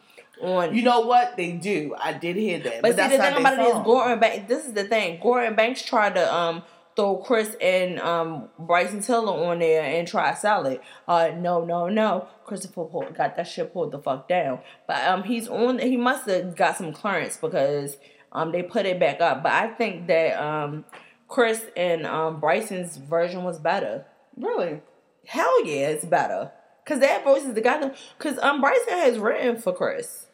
on 0.41 0.75
you 0.75 0.83
know 0.83 1.01
what 1.01 1.37
they 1.37 1.53
do? 1.53 1.95
I 1.99 2.13
did 2.13 2.37
hear 2.37 2.59
that, 2.61 2.83
But, 2.83 2.83
but, 2.83 2.91
see, 2.91 2.97
that's 2.97 3.17
the 3.17 3.23
thing 3.23 3.39
about 3.39 3.59
it 3.59 3.63
is. 3.63 3.75
Guordan 3.75 4.21
Banks. 4.21 4.49
This 4.49 4.67
is 4.67 4.73
the 4.73 4.85
thing. 4.85 5.21
Guordan 5.21 5.57
Banks 5.57 5.83
tried 5.83 6.15
to 6.15 6.35
um 6.35 6.63
throw 6.95 7.17
Chris 7.19 7.57
and 7.61 8.01
um 8.01 8.49
Bryson 8.59 9.01
Tiller 9.01 9.33
on 9.33 9.59
there 9.59 9.83
and 9.83 10.09
try 10.09 10.33
to 10.33 10.37
sell 10.37 10.67
it. 10.67 10.81
Uh, 11.07 11.31
no, 11.37 11.65
no, 11.65 11.89
no. 11.89 12.29
Christopher 12.45 12.85
pulled, 12.85 13.15
got 13.17 13.37
that 13.37 13.47
shit 13.49 13.73
pulled 13.73 13.93
the 13.93 13.99
fuck 13.99 14.29
down. 14.29 14.61
But 14.87 15.05
um, 15.07 15.25
he's 15.25 15.49
on. 15.49 15.79
He 15.79 15.97
must 15.97 16.29
have 16.29 16.57
got 16.57 16.77
some 16.77 16.93
clearance 16.93 17.37
because 17.37 17.97
um 18.33 18.53
they 18.53 18.63
put 18.63 18.87
it 18.87 18.99
back 19.01 19.21
up. 19.21 19.43
But 19.43 19.53
I 19.53 19.69
think 19.69 20.07
that 20.09 20.41
um 20.43 20.85
Chris 21.29 21.65
and 21.77 22.07
um 22.07 22.41
Bryson's 22.41 22.97
version 22.97 23.45
was 23.45 23.59
better. 23.59 24.05
Really? 24.37 24.81
Hell 25.27 25.65
yeah, 25.67 25.89
it's 25.89 26.05
better. 26.05 26.53
Cause 26.85 27.01
that 27.01 27.25
voice 27.25 27.43
is 27.43 27.55
the 27.55 27.61
guy. 27.61 27.81
That, 27.81 27.97
Cause 28.19 28.39
um 28.39 28.61
Bryson 28.61 28.93
has 28.93 29.19
written 29.19 29.61
for 29.61 29.75
Chris. 29.75 30.26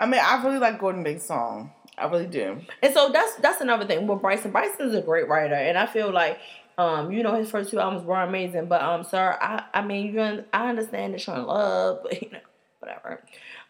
I 0.00 0.06
mean, 0.06 0.20
I 0.24 0.42
really 0.42 0.58
like 0.58 0.80
Guordan 0.80 1.04
Banks' 1.04 1.24
song. 1.24 1.72
I 1.98 2.06
really 2.06 2.26
do. 2.26 2.58
And 2.82 2.94
so 2.94 3.10
that's 3.12 3.36
that's 3.36 3.60
another 3.60 3.86
thing 3.86 4.06
with 4.06 4.22
Bryson. 4.22 4.50
Bryson's 4.50 4.94
a 4.94 5.02
great 5.02 5.28
writer, 5.28 5.54
and 5.54 5.76
I 5.76 5.86
feel 5.86 6.10
like 6.10 6.40
um, 6.78 7.12
you 7.12 7.22
know, 7.22 7.34
his 7.34 7.50
first 7.50 7.70
two 7.70 7.78
albums 7.78 8.04
were 8.06 8.20
amazing. 8.20 8.66
But 8.66 8.82
um, 8.82 9.04
sir, 9.04 9.36
I 9.40 9.64
I 9.74 9.82
mean, 9.82 10.12
you 10.12 10.20
un- 10.20 10.44
I 10.52 10.70
understand 10.70 11.14
that 11.14 11.26
you're 11.26 11.36
in 11.36 11.44
love, 11.44 12.00
but 12.02 12.22
you 12.22 12.30
know, 12.30 12.38
whatever. 12.78 13.22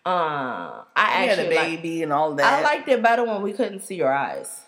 Uh, 0.07 0.85
I 0.97 1.24
a 1.24 1.31
actually 1.31 1.55
like, 1.55 1.66
baby 1.66 2.03
and 2.03 2.12
all 2.12 2.35
that. 2.37 2.61
I 2.61 2.62
liked 2.62 2.89
it 2.89 3.03
better 3.03 3.24
when 3.24 3.43
we 3.43 3.53
couldn't 3.53 3.81
see 3.81 3.97
your 3.97 4.12
eyes. 4.12 4.61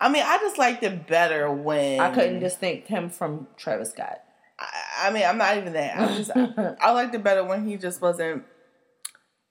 I 0.00 0.08
mean, 0.08 0.24
I 0.26 0.38
just 0.38 0.58
liked 0.58 0.82
it 0.82 1.06
better 1.06 1.50
when 1.50 2.00
I 2.00 2.12
couldn't 2.12 2.40
distinct 2.40 2.88
him 2.88 3.08
from 3.08 3.46
Travis 3.56 3.92
Scott. 3.92 4.22
I, 4.58 4.68
I 5.04 5.10
mean, 5.10 5.24
I'm 5.24 5.38
not 5.38 5.56
even 5.56 5.72
that. 5.74 5.96
I 5.96 6.16
just 6.16 6.30
I, 6.34 6.74
I 6.80 6.90
liked 6.90 7.14
it 7.14 7.22
better 7.22 7.44
when 7.44 7.66
he 7.66 7.76
just 7.76 8.02
wasn't 8.02 8.44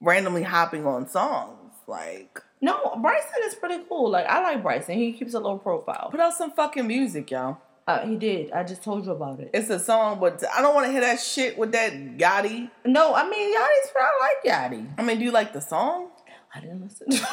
randomly 0.04 0.42
hopping 0.42 0.86
on 0.86 1.08
songs. 1.08 1.72
Like, 1.86 2.40
No, 2.60 2.98
Bryson 3.02 3.30
is 3.44 3.54
pretty 3.54 3.82
cool. 3.88 4.10
Like 4.10 4.26
I 4.26 4.42
like 4.42 4.62
Bryson. 4.62 4.96
He 4.98 5.12
keeps 5.12 5.34
a 5.34 5.40
low 5.40 5.58
profile. 5.58 6.08
put 6.10 6.20
out 6.20 6.34
some 6.34 6.52
fucking 6.52 6.86
music, 6.86 7.30
y'all. 7.30 7.58
Uh, 7.86 8.06
he 8.06 8.16
did. 8.16 8.50
I 8.52 8.62
just 8.64 8.82
told 8.82 9.04
you 9.04 9.12
about 9.12 9.40
it. 9.40 9.50
It's 9.52 9.68
a 9.68 9.78
song, 9.78 10.18
but 10.18 10.42
I 10.56 10.62
don't 10.62 10.74
want 10.74 10.86
to 10.86 10.92
hear 10.92 11.02
that 11.02 11.20
shit 11.20 11.58
with 11.58 11.72
that 11.72 11.92
Gotti. 12.16 12.70
No, 12.86 13.14
I 13.14 13.28
mean 13.28 13.54
Yachty's. 13.54 13.92
I 13.94 14.10
like 14.22 14.52
Yachty. 14.72 14.88
I 14.96 15.02
mean, 15.02 15.18
do 15.18 15.24
you 15.24 15.30
like 15.30 15.52
the 15.52 15.60
song? 15.60 16.08
I 16.54 16.60
didn't 16.60 16.82
listen. 16.82 17.10
to 17.10 17.16
it. 17.16 17.22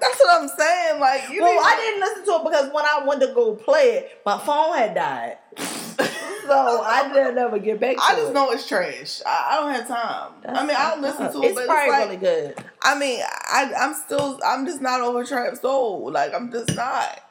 That's 0.00 0.18
what 0.18 0.42
I'm 0.42 0.48
saying. 0.48 1.00
Like, 1.00 1.30
you 1.30 1.42
Well, 1.42 1.52
need- 1.54 1.60
I 1.64 1.76
didn't 1.76 2.00
listen 2.00 2.24
to 2.26 2.32
it 2.40 2.44
because 2.50 2.72
when 2.72 2.84
I 2.84 3.02
went 3.06 3.20
to 3.22 3.28
go 3.28 3.54
play 3.54 3.90
it, 3.96 4.20
my 4.26 4.38
phone 4.38 4.76
had 4.76 4.94
died. 4.94 5.38
so 6.46 6.82
I 6.82 7.10
didn't 7.12 7.38
ever 7.38 7.58
get 7.58 7.80
back 7.80 7.96
to 7.96 8.02
I 8.02 8.14
just 8.14 8.30
it. 8.30 8.34
know 8.34 8.50
it's 8.50 8.66
trash. 8.66 9.20
I, 9.26 9.48
I 9.50 9.56
don't 9.60 9.74
have 9.74 9.88
time. 9.88 10.32
That's 10.42 10.58
I 10.58 10.66
mean, 10.66 10.76
I'll 10.78 11.00
listen 11.00 11.32
to 11.32 11.42
it, 11.42 11.46
It's 11.46 11.54
but 11.54 11.66
probably 11.66 11.84
it's 11.84 11.92
like, 11.92 12.04
really 12.06 12.16
good. 12.16 12.64
I 12.82 12.98
mean, 12.98 13.20
I, 13.22 13.72
I'm 13.78 13.94
still, 13.94 14.38
I'm 14.44 14.66
just 14.66 14.80
not 14.80 15.00
over 15.00 15.24
Trap 15.24 15.56
Soul. 15.56 16.10
Like, 16.10 16.34
I'm 16.34 16.50
just 16.50 16.74
not. 16.74 17.22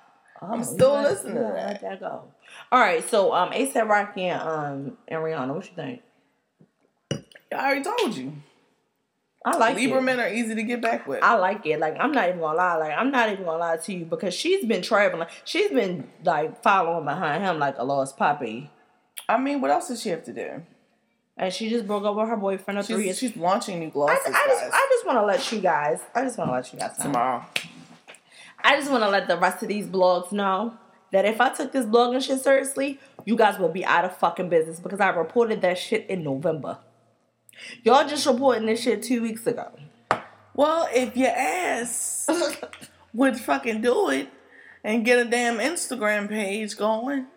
I'm 0.42 0.64
still 0.64 0.94
listening 1.02 1.36
to 1.36 1.42
that. 1.42 1.54
Let 1.54 1.82
that 1.82 2.00
go. 2.00 2.24
All 2.72 2.80
right, 2.80 3.08
so 3.10 3.34
um, 3.34 3.52
ASAP 3.52 3.88
Rocky 3.88 4.24
and 4.24 4.42
um 4.42 4.98
and 5.08 5.20
Rihanna, 5.22 5.54
what 5.54 5.66
you 5.66 5.76
think? 5.76 6.02
I 7.52 7.66
already 7.66 7.84
told 7.84 8.16
you. 8.16 8.34
I 9.46 9.58
like 9.58 9.78
it. 9.78 9.90
Lieberman 9.90 10.20
are 10.20 10.34
easy 10.34 10.54
to 10.56 10.64
get 10.64 10.82
back 10.82 11.08
with. 11.08 11.24
I 11.24 11.36
like 11.36 11.66
it. 11.66 11.80
Like 11.80 11.96
I'm 12.00 12.12
not 12.12 12.28
even 12.28 12.42
gonna 12.42 12.58
lie. 12.58 12.76
Like 12.76 12.94
I'm 12.98 13.10
not 13.12 13.30
even 13.32 13.46
gonna 13.46 13.58
lie 13.58 13.78
to 13.78 13.94
you 13.94 14.06
because 14.06 14.34
she's 14.34 14.66
been 14.66 14.82
traveling. 14.82 15.28
She's 15.46 15.72
been 15.72 16.10
like 16.24 16.62
following 16.62 17.06
behind 17.06 17.44
him 17.44 17.58
like 17.60 17.76
a 17.78 17.84
lost 17.86 18.18
puppy, 18.18 18.70
I 19.28 19.38
mean, 19.38 19.62
what 19.62 19.72
else 19.72 19.88
does 19.88 20.02
she 20.02 20.10
have 20.10 20.24
to 20.26 20.34
do? 20.34 20.64
and 21.38 21.54
she 21.54 21.70
just 21.70 21.88
broke 21.88 22.04
up 22.04 22.16
with 22.16 22.28
her 22.28 22.36
boyfriend 22.36 22.80
of 22.80 22.86
three 22.86 22.98
She's, 22.98 23.06
years. 23.06 23.18
she's 23.20 23.38
launching 23.38 23.80
new 23.80 23.88
I, 23.88 23.92
glosses 23.92 24.26
I 24.36 24.46
just 24.48 24.74
I 24.74 24.88
just 24.92 25.06
want 25.06 25.20
to 25.20 25.26
let 25.26 25.52
you 25.54 25.62
guys. 25.62 26.02
I 26.14 26.24
just 26.24 26.38
want 26.38 26.50
to 26.50 26.54
let 26.54 26.74
you 26.74 26.80
guys 26.80 26.98
know. 27.00 27.06
tomorrow. 27.06 27.46
I 28.62 28.76
just 28.78 28.92
want 28.92 29.04
to 29.04 29.10
let 29.10 29.30
the 29.30 29.38
rest 29.38 29.64
of 29.64 29.70
these 29.70 29.88
blogs 29.88 30.34
know 30.34 30.74
that 31.14 31.24
if 31.24 31.40
I 31.40 31.54
took 31.54 31.72
this 31.72 31.86
blogging 31.86 32.22
shit 32.22 32.42
seriously, 32.42 33.00
you 33.24 33.38
guys 33.38 33.58
would 33.58 33.72
be 33.72 33.86
out 33.86 34.04
of 34.04 34.18
fucking 34.18 34.50
business 34.50 34.82
because 34.82 35.00
I 35.00 35.10
reported 35.12 35.62
that 35.62 35.78
shit 35.78 36.10
in 36.10 36.24
November. 36.24 36.78
Y'all 37.84 38.08
just 38.08 38.26
reporting 38.26 38.66
this 38.66 38.82
shit 38.84 39.04
two 39.04 39.22
weeks 39.22 39.46
ago. 39.48 39.72
Well, 40.54 40.88
if 40.94 41.16
your 41.16 41.30
ass 41.30 42.28
would 43.14 43.38
fucking 43.38 43.82
do 43.82 44.10
it 44.10 44.30
and 44.84 45.06
get 45.06 45.20
a 45.20 45.26
damn 45.30 45.58
Instagram 45.58 46.28
page 46.30 46.76
going, 46.78 47.28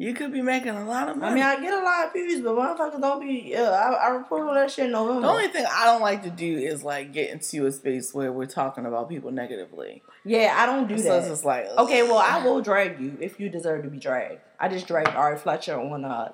you 0.00 0.14
could 0.14 0.32
be 0.32 0.42
making 0.42 0.68
a 0.70 0.84
lot 0.86 1.08
of 1.08 1.16
money. 1.16 1.32
I 1.42 1.56
mean, 1.56 1.58
I 1.58 1.60
get 1.60 1.72
a 1.72 1.82
lot 1.84 2.06
of 2.06 2.12
views, 2.12 2.40
but 2.40 2.54
motherfuckers 2.54 3.00
don't 3.00 3.20
be. 3.20 3.56
Uh, 3.56 3.62
I, 3.70 3.92
I 3.94 4.08
reported 4.10 4.54
that 4.54 4.70
shit 4.70 4.84
in 4.86 4.92
November. 4.92 5.22
the 5.22 5.28
only 5.28 5.48
thing 5.48 5.64
I 5.68 5.86
don't 5.86 6.00
like 6.02 6.22
to 6.22 6.30
do 6.30 6.56
is 6.56 6.84
like 6.84 7.12
get 7.12 7.30
into 7.30 7.66
a 7.66 7.72
space 7.72 8.14
where 8.14 8.30
we're 8.30 8.46
talking 8.46 8.86
about 8.86 9.08
people 9.08 9.32
negatively. 9.32 10.02
yeah, 10.24 10.54
I 10.56 10.66
don't 10.66 10.86
do 10.86 10.96
So 10.98 11.04
that. 11.04 11.18
it's 11.20 11.28
just 11.28 11.44
like, 11.44 11.66
okay, 11.78 12.02
well, 12.04 12.18
I 12.18 12.44
will 12.44 12.60
drag 12.60 13.00
you 13.00 13.16
if 13.20 13.40
you 13.40 13.48
deserve 13.48 13.82
to 13.84 13.90
be 13.90 13.98
dragged. 13.98 14.40
I 14.60 14.68
just 14.68 14.86
dragged 14.86 15.08
Ari 15.16 15.38
Fletcher 15.38 15.80
on 15.80 16.04
uh 16.04 16.32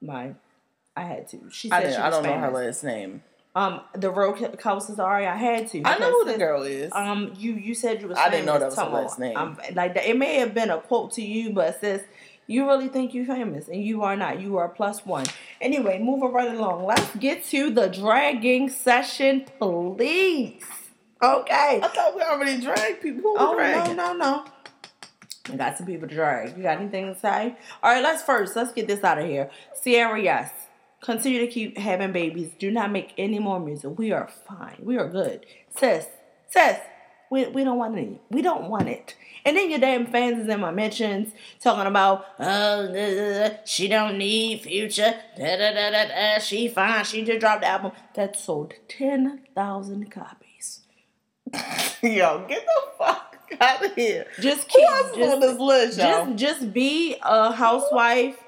my, 0.00 0.34
I 0.96 1.02
had 1.02 1.28
to. 1.28 1.50
She 1.50 1.68
said 1.68 1.80
didn't, 1.80 1.94
she 1.94 2.00
I 2.00 2.10
don't 2.10 2.22
know 2.22 2.38
her 2.38 2.50
last 2.50 2.84
name. 2.84 3.22
Um, 3.56 3.82
the 3.94 4.10
real 4.10 4.32
Kelsey 4.32 5.00
Ari, 5.00 5.26
I 5.26 5.36
had 5.36 5.68
to. 5.68 5.82
I 5.84 5.98
know 5.98 6.10
who 6.10 6.24
the 6.32 6.38
girl 6.38 6.62
is. 6.62 6.90
Um, 6.92 7.32
you 7.36 7.54
you 7.54 7.74
said 7.74 8.02
you 8.02 8.08
was. 8.08 8.18
I 8.18 8.28
didn't 8.28 8.46
know 8.46 8.58
famous, 8.58 8.74
that 8.74 8.90
was 8.90 8.92
her 8.92 9.02
last 9.02 9.18
name. 9.18 9.36
Um, 9.36 9.58
like 9.74 9.96
it 9.96 10.18
may 10.18 10.36
have 10.36 10.54
been 10.54 10.70
a 10.70 10.80
quote 10.80 11.12
to 11.12 11.22
you, 11.22 11.50
but 11.50 11.80
sis, 11.80 12.02
you 12.48 12.66
really 12.66 12.88
think 12.88 13.14
you 13.14 13.24
famous, 13.24 13.68
and 13.68 13.82
you 13.82 14.02
are 14.02 14.16
not. 14.16 14.40
You 14.40 14.56
are 14.56 14.68
plus 14.68 15.06
one. 15.06 15.26
Anyway, 15.60 16.00
moving 16.00 16.32
right 16.32 16.52
along. 16.52 16.84
Let's 16.84 17.14
get 17.16 17.44
to 17.46 17.70
the 17.70 17.88
dragging 17.88 18.68
session, 18.70 19.46
please. 19.58 20.64
Okay. 21.22 21.80
I 21.82 21.88
thought 21.88 22.16
we 22.16 22.22
already 22.22 22.60
dragged 22.60 23.00
people. 23.00 23.34
Oh 23.38 23.54
dragging? 23.54 23.96
no 23.96 24.12
no 24.12 24.18
no! 24.18 24.44
I 25.52 25.56
got 25.56 25.78
some 25.78 25.86
people 25.86 26.08
to 26.08 26.14
drag. 26.14 26.56
You 26.56 26.64
got 26.64 26.80
anything 26.80 27.14
to 27.14 27.20
say? 27.20 27.56
All 27.82 27.92
right, 27.92 28.02
let's 28.02 28.22
first 28.22 28.56
let's 28.56 28.72
get 28.72 28.88
this 28.88 29.04
out 29.04 29.18
of 29.18 29.26
here. 29.26 29.48
Ciara, 29.82 30.20
yes, 30.20 30.50
continue 31.04 31.40
to 31.40 31.46
keep 31.46 31.76
having 31.76 32.12
babies. 32.12 32.50
Do 32.58 32.70
not 32.70 32.90
make 32.90 33.12
any 33.18 33.38
more 33.38 33.60
music. 33.60 33.98
We 33.98 34.10
are 34.10 34.28
fine. 34.48 34.78
We 34.80 34.96
are 34.96 35.08
good, 35.08 35.44
sis. 35.76 36.06
Sis, 36.48 36.78
we 37.30 37.46
we 37.48 37.62
don't 37.62 37.78
want 37.78 37.96
any. 37.96 38.20
We 38.30 38.40
don't 38.40 38.70
want 38.70 38.88
it. 38.88 39.14
And 39.44 39.56
then 39.56 39.68
your 39.68 39.78
damn 39.78 40.06
fans 40.06 40.38
is 40.38 40.48
in 40.48 40.60
my 40.60 40.70
mentions 40.70 41.34
talking 41.60 41.86
about 41.86 42.24
oh 42.40 42.92
da, 42.92 43.58
she 43.66 43.86
don't 43.86 44.16
need 44.16 44.62
future. 44.62 45.14
Da, 45.36 45.56
da, 45.56 45.72
da, 45.72 45.90
da, 45.90 46.08
da, 46.08 46.38
she 46.38 46.68
fine. 46.68 47.04
She 47.04 47.22
just 47.22 47.40
dropped 47.40 47.60
the 47.60 47.68
album 47.68 47.92
that 48.14 48.38
sold 48.38 48.72
ten 48.88 49.42
thousand 49.54 50.10
copies. 50.10 50.80
Yo, 52.02 52.46
get 52.48 52.64
the 52.64 52.82
fuck 52.98 53.36
out 53.60 53.84
of 53.84 53.94
here. 53.94 54.26
Just 54.40 54.72
Who 54.72 54.78
keep 54.78 54.88
else 54.88 55.10
is 55.10 55.16
just, 55.16 55.34
on 55.34 55.40
this 55.40 55.58
list, 55.58 55.98
y'all? 55.98 56.26
just 56.34 56.60
just 56.60 56.72
be 56.72 57.16
a 57.22 57.52
housewife 57.52 58.38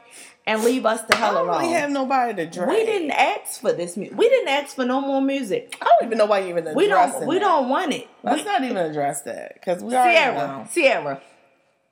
and 0.47 0.63
leave 0.63 0.87
us 0.87 1.03
the 1.03 1.17
hell 1.17 1.31
I 1.33 1.35
hell 1.35 1.47
don't 1.47 1.59
really 1.61 1.73
have 1.75 1.91
nobody 1.91 2.35
to 2.35 2.47
drag. 2.47 2.69
we 2.69 2.85
didn't 2.85 3.11
ask 3.11 3.61
for 3.61 3.73
this 3.73 3.97
music. 3.97 4.17
We 4.17 4.29
didn't 4.29 4.49
ask 4.49 4.77
for 4.77 4.85
no 4.85 5.01
more 5.01 5.21
music. 5.21 5.77
I 5.81 5.85
don't 5.85 6.07
even 6.09 6.19
know 6.19 6.27
why 6.27 6.41
you 6.41 6.49
even 6.51 6.73
We 6.75 6.87
don't. 6.87 7.27
We 7.27 7.35
that. 7.37 7.41
don't 7.41 7.69
want 7.69 7.93
it. 7.93 8.09
Let's 8.23 8.39
We- 8.39 8.45
not 8.45 8.63
even 8.65 8.77
address 8.77 9.23
that 9.23 9.55
because 9.55 9.83
we 9.83 9.91
Ciara, 9.91 10.35
know. 10.47 10.67
Ciara, 10.73 11.21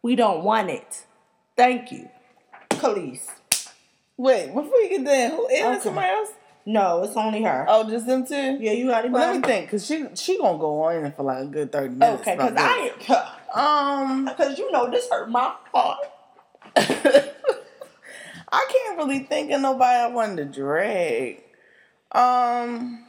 we 0.02 0.14
don't 0.16 0.44
want 0.44 0.70
it. 0.70 1.04
Thank 1.56 1.90
you, 1.92 2.08
Kelis. 2.70 3.28
Wait, 4.16 4.46
before 4.54 4.78
you 4.78 4.88
get 4.90 5.04
there, 5.04 5.30
who 5.30 5.46
is 5.48 5.60
Okay. 5.60 5.72
it? 5.76 5.82
Somebody 5.82 6.08
else? 6.12 6.30
No, 6.66 7.02
it's 7.02 7.16
only 7.16 7.42
her. 7.42 7.66
Oh, 7.68 7.88
just 7.90 8.06
them 8.06 8.24
two. 8.26 8.56
Yeah, 8.60 8.72
you 8.72 8.86
got 8.88 9.04
it. 9.04 9.10
Well, 9.10 9.32
let 9.32 9.36
me 9.36 9.42
think, 9.46 9.70
cause 9.70 9.84
she 9.84 10.06
she 10.14 10.38
gonna 10.38 10.56
go 10.58 10.82
on 10.84 11.12
for 11.12 11.22
like 11.24 11.42
a 11.42 11.46
good 11.46 11.70
thirty 11.72 11.94
minutes. 11.94 12.22
Okay, 12.22 12.36
because 12.36 12.52
about 12.52 13.34
I, 13.54 14.00
um 14.00 14.24
because 14.28 14.58
you 14.58 14.70
know 14.72 14.88
this 14.90 15.08
hurt 15.10 15.28
my 15.30 15.52
heart. 15.74 15.98
I 18.56 18.66
can't 18.70 18.98
really 18.98 19.20
think 19.24 19.50
of 19.50 19.60
nobody 19.60 19.98
I 19.98 20.06
wanted 20.06 20.36
to 20.36 20.60
drag. 20.60 21.42
Um, 22.12 23.04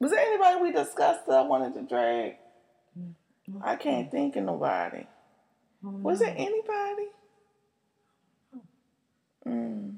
was 0.00 0.10
there 0.10 0.18
anybody 0.26 0.60
we 0.60 0.72
discussed 0.72 1.26
that 1.28 1.34
I 1.36 1.42
wanted 1.42 1.74
to 1.74 1.82
drag? 1.82 2.34
I 3.62 3.76
can't 3.76 4.10
think 4.10 4.34
of 4.34 4.42
nobody. 4.44 5.06
Was 5.82 6.18
there 6.18 6.34
anybody? 6.36 7.06
Mm, 9.46 9.96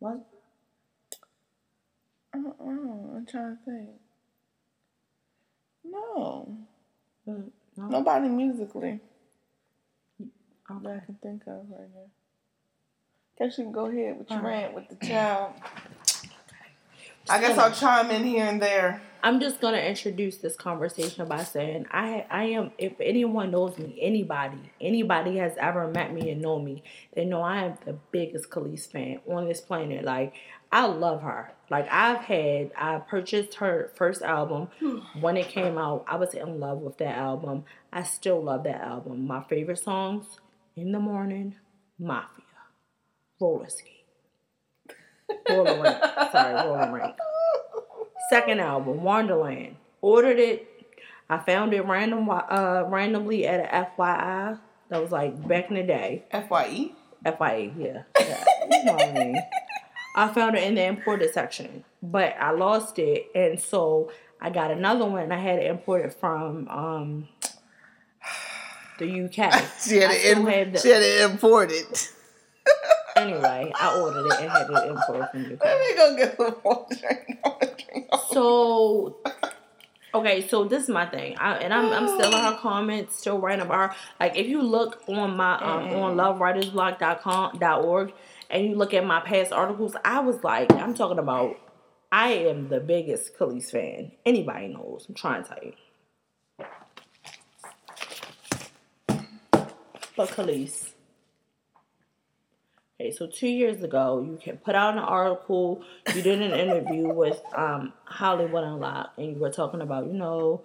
What? 0.00 0.18
I 2.34 2.38
don't 2.38 2.60
know. 2.60 3.12
I'm 3.16 3.26
trying 3.26 3.56
to 3.58 3.64
think. 3.64 3.90
No, 5.84 6.58
Mm, 7.28 7.50
no. 7.76 7.86
nobody 7.88 8.28
musically 8.28 9.00
All 10.70 10.80
that 10.80 11.00
I 11.02 11.04
can 11.06 11.14
think 11.22 11.42
of 11.46 11.66
right 11.70 11.88
now. 11.94 12.10
Guess 13.38 13.58
you 13.58 13.64
can 13.64 13.72
go 13.72 13.86
ahead 13.86 14.18
with 14.18 14.30
your 14.30 14.42
rant 14.42 14.74
with 14.74 14.88
the 14.88 15.06
child. 15.06 15.52
I 17.30 17.40
guess 17.40 17.58
I'll 17.58 17.72
chime 17.72 18.10
in 18.10 18.24
here 18.24 18.44
and 18.44 18.60
there. 18.60 19.02
I'm 19.22 19.40
just 19.40 19.60
gonna 19.60 19.78
introduce 19.78 20.36
this 20.38 20.56
conversation 20.56 21.26
by 21.26 21.42
saying 21.44 21.86
I 21.90 22.24
I 22.30 22.44
am 22.44 22.72
if 22.78 22.94
anyone 23.00 23.50
knows 23.50 23.76
me, 23.76 23.98
anybody, 24.00 24.72
anybody 24.80 25.36
has 25.38 25.52
ever 25.58 25.88
met 25.88 26.12
me 26.14 26.30
and 26.30 26.40
know 26.40 26.58
me, 26.58 26.82
they 27.14 27.24
know 27.24 27.42
I 27.42 27.64
am 27.64 27.78
the 27.84 27.96
biggest 28.12 28.48
Kelis 28.50 28.90
fan 28.90 29.20
on 29.28 29.46
this 29.46 29.60
planet. 29.60 30.04
Like 30.04 30.34
I 30.70 30.86
love 30.86 31.22
her. 31.22 31.52
Like 31.68 31.88
I've 31.90 32.20
had 32.20 32.72
I 32.76 32.98
purchased 32.98 33.54
her 33.54 33.90
first 33.96 34.22
album 34.22 34.68
when 35.20 35.36
it 35.36 35.48
came 35.48 35.78
out. 35.78 36.04
I 36.06 36.16
was 36.16 36.34
in 36.34 36.60
love 36.60 36.78
with 36.78 36.98
that 36.98 37.16
album. 37.16 37.64
I 37.92 38.04
still 38.04 38.42
love 38.42 38.64
that 38.64 38.80
album. 38.80 39.26
My 39.26 39.42
favorite 39.44 39.80
songs, 39.80 40.26
In 40.76 40.92
the 40.92 41.00
Morning, 41.00 41.56
Mafia, 41.98 42.44
Roller 43.40 43.68
Skate. 43.68 44.04
Roller 45.48 45.82
Rink. 45.82 45.96
Sorry, 46.32 46.54
Roller 46.54 46.92
Rink. 46.92 47.14
Second 48.30 48.60
album, 48.60 49.00
Wanderland. 49.00 49.74
Ordered 50.00 50.38
it. 50.38 50.66
I 51.30 51.38
found 51.38 51.74
it 51.74 51.84
random, 51.84 52.28
uh, 52.30 52.84
randomly 52.86 53.46
at 53.46 53.60
a 53.60 53.86
FYI. 54.00 54.58
That 54.88 55.02
was 55.02 55.12
like 55.12 55.46
back 55.46 55.68
in 55.70 55.76
the 55.76 55.82
day. 55.82 56.24
Fye. 56.48 56.90
FYE, 57.24 57.72
yeah. 57.76 58.02
yeah. 58.18 58.44
You 58.70 58.84
know 58.84 58.92
what 58.94 59.02
I 59.02 59.12
mean. 59.12 59.36
I 60.16 60.28
found 60.28 60.56
it 60.56 60.62
in 60.64 60.74
the 60.74 60.84
imported 60.84 61.32
section, 61.34 61.84
but 62.02 62.34
I 62.40 62.50
lost 62.52 62.98
it, 62.98 63.26
and 63.34 63.60
so 63.60 64.10
I 64.40 64.50
got 64.50 64.70
another 64.70 65.04
one. 65.04 65.22
And 65.24 65.32
I 65.34 65.38
had 65.38 65.58
it 65.58 65.66
imported 65.70 66.14
from 66.14 66.66
um, 66.68 67.28
the 68.98 69.24
UK. 69.24 69.62
She 69.80 69.96
had 69.96 70.10
I 70.10 70.14
it. 70.14 70.38
In, 70.38 70.72
the- 70.72 70.78
she 70.80 70.88
had 70.88 71.02
it 71.02 71.30
imported. 71.30 71.86
Anyway, 73.18 73.72
I 73.74 74.00
ordered 74.00 74.26
it 74.26 74.40
and 74.40 74.50
had 74.50 74.70
it 74.70 74.88
imported 74.88 75.28
from 75.30 75.52
UK. 75.52 75.64
Let 75.64 75.80
me 75.80 75.96
go 75.96 76.16
get 76.16 76.36
some 76.36 76.54
more 76.64 76.86
drink. 76.88 77.38
I 77.44 77.48
wanna 77.48 77.74
drink. 77.76 78.08
So, 78.30 79.16
okay, 80.14 80.46
so 80.46 80.64
this 80.64 80.84
is 80.84 80.88
my 80.88 81.06
thing, 81.06 81.36
I, 81.38 81.56
and 81.56 81.74
I'm 81.74 81.92
I'm 81.92 82.08
still 82.08 82.32
in 82.34 82.44
her 82.44 82.56
comments, 82.60 83.18
still 83.18 83.38
writing 83.38 83.64
about 83.64 83.90
her. 83.90 83.96
Like, 84.20 84.36
if 84.36 84.46
you 84.46 84.62
look 84.62 85.02
on 85.08 85.36
my 85.36 85.54
um 85.56 85.88
on 85.94 86.16
lovewritersblog.com 86.16 87.58
dot 87.58 87.84
org, 87.84 88.12
and 88.50 88.64
you 88.66 88.76
look 88.76 88.94
at 88.94 89.04
my 89.04 89.20
past 89.20 89.52
articles, 89.52 89.96
I 90.04 90.20
was 90.20 90.42
like, 90.44 90.72
I'm 90.72 90.94
talking 90.94 91.18
about, 91.18 91.56
I 92.12 92.28
am 92.32 92.68
the 92.68 92.80
biggest 92.80 93.36
Kelis 93.36 93.70
fan. 93.70 94.12
Anybody 94.24 94.68
knows? 94.68 95.06
I'm 95.08 95.14
trying 95.14 95.42
to 95.44 95.48
tell 95.48 95.58
you. 95.62 95.72
But 100.16 100.30
Kelis. 100.30 100.92
Okay, 103.00 103.12
so 103.12 103.28
two 103.28 103.46
years 103.46 103.84
ago, 103.84 104.26
you 104.28 104.40
can 104.42 104.56
put 104.56 104.74
out 104.74 104.94
an 104.94 104.98
article. 104.98 105.84
You 106.16 106.20
did 106.20 106.42
an 106.42 106.50
interview 106.50 107.06
with 107.06 107.40
um, 107.54 107.92
Hollywood 108.04 108.64
Unlocked, 108.64 109.18
and 109.18 109.28
you 109.28 109.36
were 109.36 109.52
talking 109.52 109.80
about, 109.80 110.08
you 110.08 110.14
know, 110.14 110.64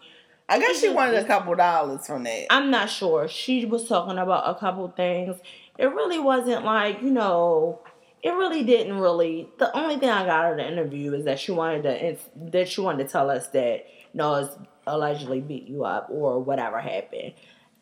I 0.50 0.58
guess 0.58 0.80
she 0.80 0.90
wanted 0.90 1.16
a 1.16 1.26
couple 1.26 1.54
dollars 1.54 2.08
from 2.08 2.24
that. 2.24 2.48
I'm 2.50 2.72
not 2.72 2.90
sure. 2.90 3.28
She 3.28 3.66
was 3.66 3.88
talking 3.88 4.18
about 4.18 4.50
a 4.50 4.60
couple 4.60 4.88
things. 4.90 5.40
It 5.78 5.86
really 5.86 6.18
wasn't 6.18 6.66
like, 6.66 7.04
you 7.04 7.12
know, 7.12 7.82
it 8.24 8.32
really 8.32 8.64
didn't 8.64 8.98
really. 8.98 9.48
The 9.60 9.76
only 9.78 9.98
thing 9.98 10.10
I 10.10 10.26
got 10.26 10.46
out 10.46 10.52
of 10.54 10.58
the 10.58 10.68
interview 10.68 11.14
is 11.14 11.26
that 11.26 11.40
she 11.40 11.52
wanted 11.52 11.84
to 11.84 12.18
that 12.52 12.68
she 12.68 12.82
wanted 12.82 13.06
to 13.06 13.12
tell 13.12 13.30
us 13.30 13.48
that 13.50 13.86
Nas 14.16 14.50
allegedly 14.88 15.40
beat 15.40 15.68
you 15.68 15.86
up 15.86 16.08
or 16.10 16.42
whatever 16.42 16.82
happened. 16.82 17.34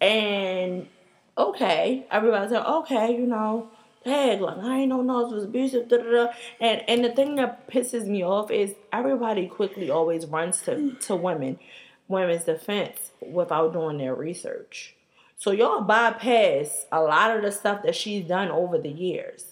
And 0.02 0.88
okay, 1.38 2.06
everybody's 2.12 2.52
like, 2.52 2.66
okay, 2.66 3.16
you 3.16 3.28
know, 3.28 3.70
hey, 4.04 4.40
like 4.40 4.58
I 4.58 4.80
ain't 4.80 4.90
know 4.90 5.02
Nas 5.02 5.32
was 5.34 5.44
abusive, 5.44 5.88
da 5.88 5.98
da 5.98 6.12
da. 6.12 6.28
And 6.60 6.84
and 6.88 7.04
the 7.06 7.12
thing 7.12 7.36
that 7.36 7.70
pisses 7.70 8.06
me 8.06 8.24
off 8.24 8.52
is 8.52 8.74
everybody 8.92 9.48
quickly 9.48 9.90
always 9.90 10.26
runs 10.26 10.62
to 10.64 10.94
to 10.94 11.16
women, 11.16 11.60
women's 12.08 12.44
defense 12.46 13.12
without 13.22 13.74
doing 13.74 13.98
their 13.98 14.16
research. 14.16 14.96
So 15.38 15.52
y'all 15.52 15.82
bypass 15.82 16.86
a 16.92 17.02
lot 17.02 17.36
of 17.36 17.44
the 17.44 17.52
stuff 17.52 17.84
that 17.84 17.96
she's 17.96 18.26
done 18.28 18.50
over 18.50 18.78
the 18.78 18.90
years. 18.92 19.46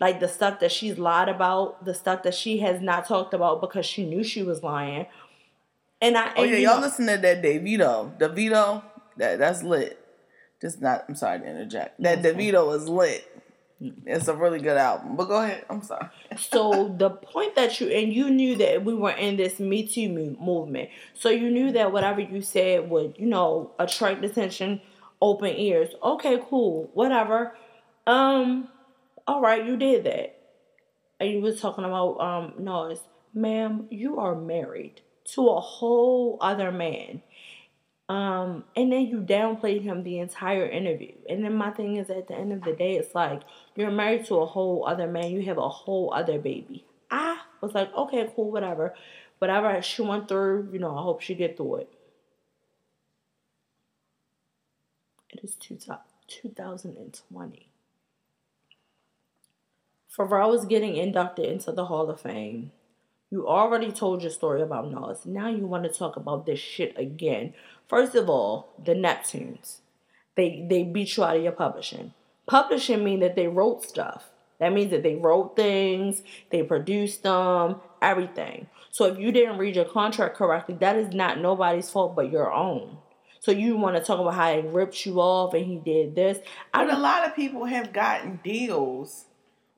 Like 0.00 0.18
the 0.20 0.28
stuff 0.28 0.58
that 0.60 0.72
she's 0.72 0.98
lied 0.98 1.28
about, 1.28 1.84
the 1.84 1.94
stuff 1.94 2.22
that 2.24 2.34
she 2.34 2.58
has 2.58 2.80
not 2.80 3.06
talked 3.06 3.34
about 3.34 3.60
because 3.60 3.86
she 3.86 4.04
knew 4.04 4.24
she 4.24 4.42
was 4.42 4.62
lying. 4.62 5.06
And 6.00 6.16
I 6.16 6.32
Oh 6.36 6.42
and 6.42 6.50
yeah, 6.52 6.58
y'all 6.58 6.76
know- 6.80 6.86
listen 6.86 7.06
to 7.06 7.16
that 7.16 7.42
Davido. 7.42 8.16
Davido, 8.18 8.82
that 9.16 9.38
that's 9.38 9.62
lit. 9.62 9.98
Just 10.60 10.80
not. 10.80 11.04
I'm 11.08 11.14
sorry 11.14 11.40
to 11.40 11.46
interject. 11.46 12.00
That 12.02 12.22
Davido 12.22 12.74
is 12.76 12.88
lit. 12.88 13.28
It's 14.06 14.28
a 14.28 14.34
really 14.34 14.60
good 14.60 14.76
album. 14.76 15.16
But 15.16 15.26
go 15.26 15.42
ahead. 15.42 15.64
I'm 15.68 15.82
sorry. 15.82 16.08
so 16.38 16.94
the 16.96 17.10
point 17.10 17.54
that 17.56 17.80
you 17.80 17.88
and 17.88 18.12
you 18.12 18.30
knew 18.30 18.56
that 18.56 18.84
we 18.84 18.94
were 18.94 19.10
in 19.10 19.36
this 19.36 19.58
Me 19.58 19.86
Too 19.86 20.08
movement, 20.08 20.90
so 21.14 21.30
you 21.30 21.50
knew 21.50 21.72
that 21.72 21.92
whatever 21.92 22.20
you 22.20 22.42
said 22.42 22.88
would, 22.90 23.16
you 23.18 23.26
know, 23.26 23.72
attract 23.78 24.24
attention, 24.24 24.80
open 25.20 25.56
ears. 25.56 25.90
Okay, 26.02 26.40
cool, 26.48 26.90
whatever. 26.94 27.56
Um, 28.06 28.68
all 29.26 29.40
right, 29.40 29.64
you 29.64 29.76
did 29.76 30.04
that, 30.04 30.38
and 31.20 31.30
you 31.30 31.40
was 31.40 31.60
talking 31.60 31.84
about 31.84 32.18
um 32.20 32.54
Nas, 32.58 33.00
ma'am, 33.34 33.86
you 33.90 34.18
are 34.18 34.34
married 34.34 35.00
to 35.24 35.48
a 35.48 35.60
whole 35.60 36.38
other 36.40 36.72
man. 36.72 37.22
Um, 38.12 38.64
and 38.76 38.92
then 38.92 39.06
you 39.06 39.22
downplayed 39.22 39.80
him 39.80 40.02
the 40.02 40.18
entire 40.18 40.68
interview. 40.68 41.14
And 41.30 41.42
then 41.42 41.54
my 41.54 41.70
thing 41.70 41.96
is 41.96 42.10
at 42.10 42.28
the 42.28 42.34
end 42.34 42.52
of 42.52 42.62
the 42.62 42.74
day, 42.74 42.96
it's 42.96 43.14
like 43.14 43.40
you're 43.74 43.90
married 43.90 44.26
to 44.26 44.34
a 44.34 44.44
whole 44.44 44.86
other 44.86 45.06
man, 45.06 45.30
you 45.30 45.40
have 45.46 45.56
a 45.56 45.68
whole 45.70 46.12
other 46.12 46.38
baby. 46.38 46.84
I 47.10 47.38
was 47.62 47.72
like, 47.72 47.90
okay, 47.94 48.30
cool, 48.36 48.50
whatever. 48.50 48.94
Whatever 49.38 49.80
she 49.80 50.02
went 50.02 50.28
through, 50.28 50.68
you 50.74 50.78
know, 50.78 50.94
I 50.94 51.02
hope 51.02 51.22
she 51.22 51.34
get 51.34 51.56
through 51.56 51.76
it. 51.76 51.94
It 55.30 55.40
is 55.42 55.54
two, 55.54 55.78
2020. 56.28 57.68
Pharrell 60.14 60.54
is 60.54 60.66
getting 60.66 60.96
inducted 60.96 61.46
into 61.46 61.72
the 61.72 61.86
Hall 61.86 62.10
of 62.10 62.20
Fame. 62.20 62.72
You 63.32 63.48
already 63.48 63.90
told 63.90 64.20
your 64.20 64.30
story 64.30 64.60
about 64.60 64.90
Nas. 64.90 65.24
Now 65.24 65.48
you 65.48 65.66
want 65.66 65.84
to 65.84 65.88
talk 65.88 66.16
about 66.16 66.44
this 66.44 66.60
shit 66.60 66.92
again. 66.98 67.54
First 67.92 68.14
of 68.14 68.30
all, 68.30 68.72
the 68.82 68.94
Neptunes. 68.94 69.80
They 70.34 70.66
they 70.66 70.82
beat 70.82 71.14
you 71.14 71.24
out 71.24 71.36
of 71.36 71.42
your 71.42 71.52
publishing. 71.52 72.14
Publishing 72.46 73.04
mean 73.04 73.20
that 73.20 73.36
they 73.36 73.48
wrote 73.48 73.84
stuff. 73.84 74.30
That 74.60 74.72
means 74.72 74.92
that 74.92 75.02
they 75.02 75.16
wrote 75.16 75.56
things, 75.56 76.22
they 76.50 76.62
produced 76.62 77.22
them, 77.22 77.82
everything. 78.00 78.68
So 78.92 79.04
if 79.04 79.18
you 79.18 79.30
didn't 79.30 79.58
read 79.58 79.76
your 79.76 79.84
contract 79.84 80.38
correctly, 80.38 80.74
that 80.80 80.96
is 80.96 81.12
not 81.12 81.38
nobody's 81.38 81.90
fault 81.90 82.16
but 82.16 82.32
your 82.32 82.50
own. 82.50 82.96
So 83.40 83.52
you 83.52 83.76
want 83.76 83.96
to 83.96 84.02
talk 84.02 84.20
about 84.20 84.34
how 84.34 84.54
he 84.54 84.66
ripped 84.66 85.04
you 85.04 85.20
off 85.20 85.52
and 85.52 85.66
he 85.66 85.76
did 85.76 86.14
this. 86.14 86.38
I 86.72 86.86
But 86.86 86.94
a 86.94 86.98
lot 86.98 87.26
of 87.26 87.36
people 87.36 87.66
have 87.66 87.92
gotten 87.92 88.40
deals 88.42 89.26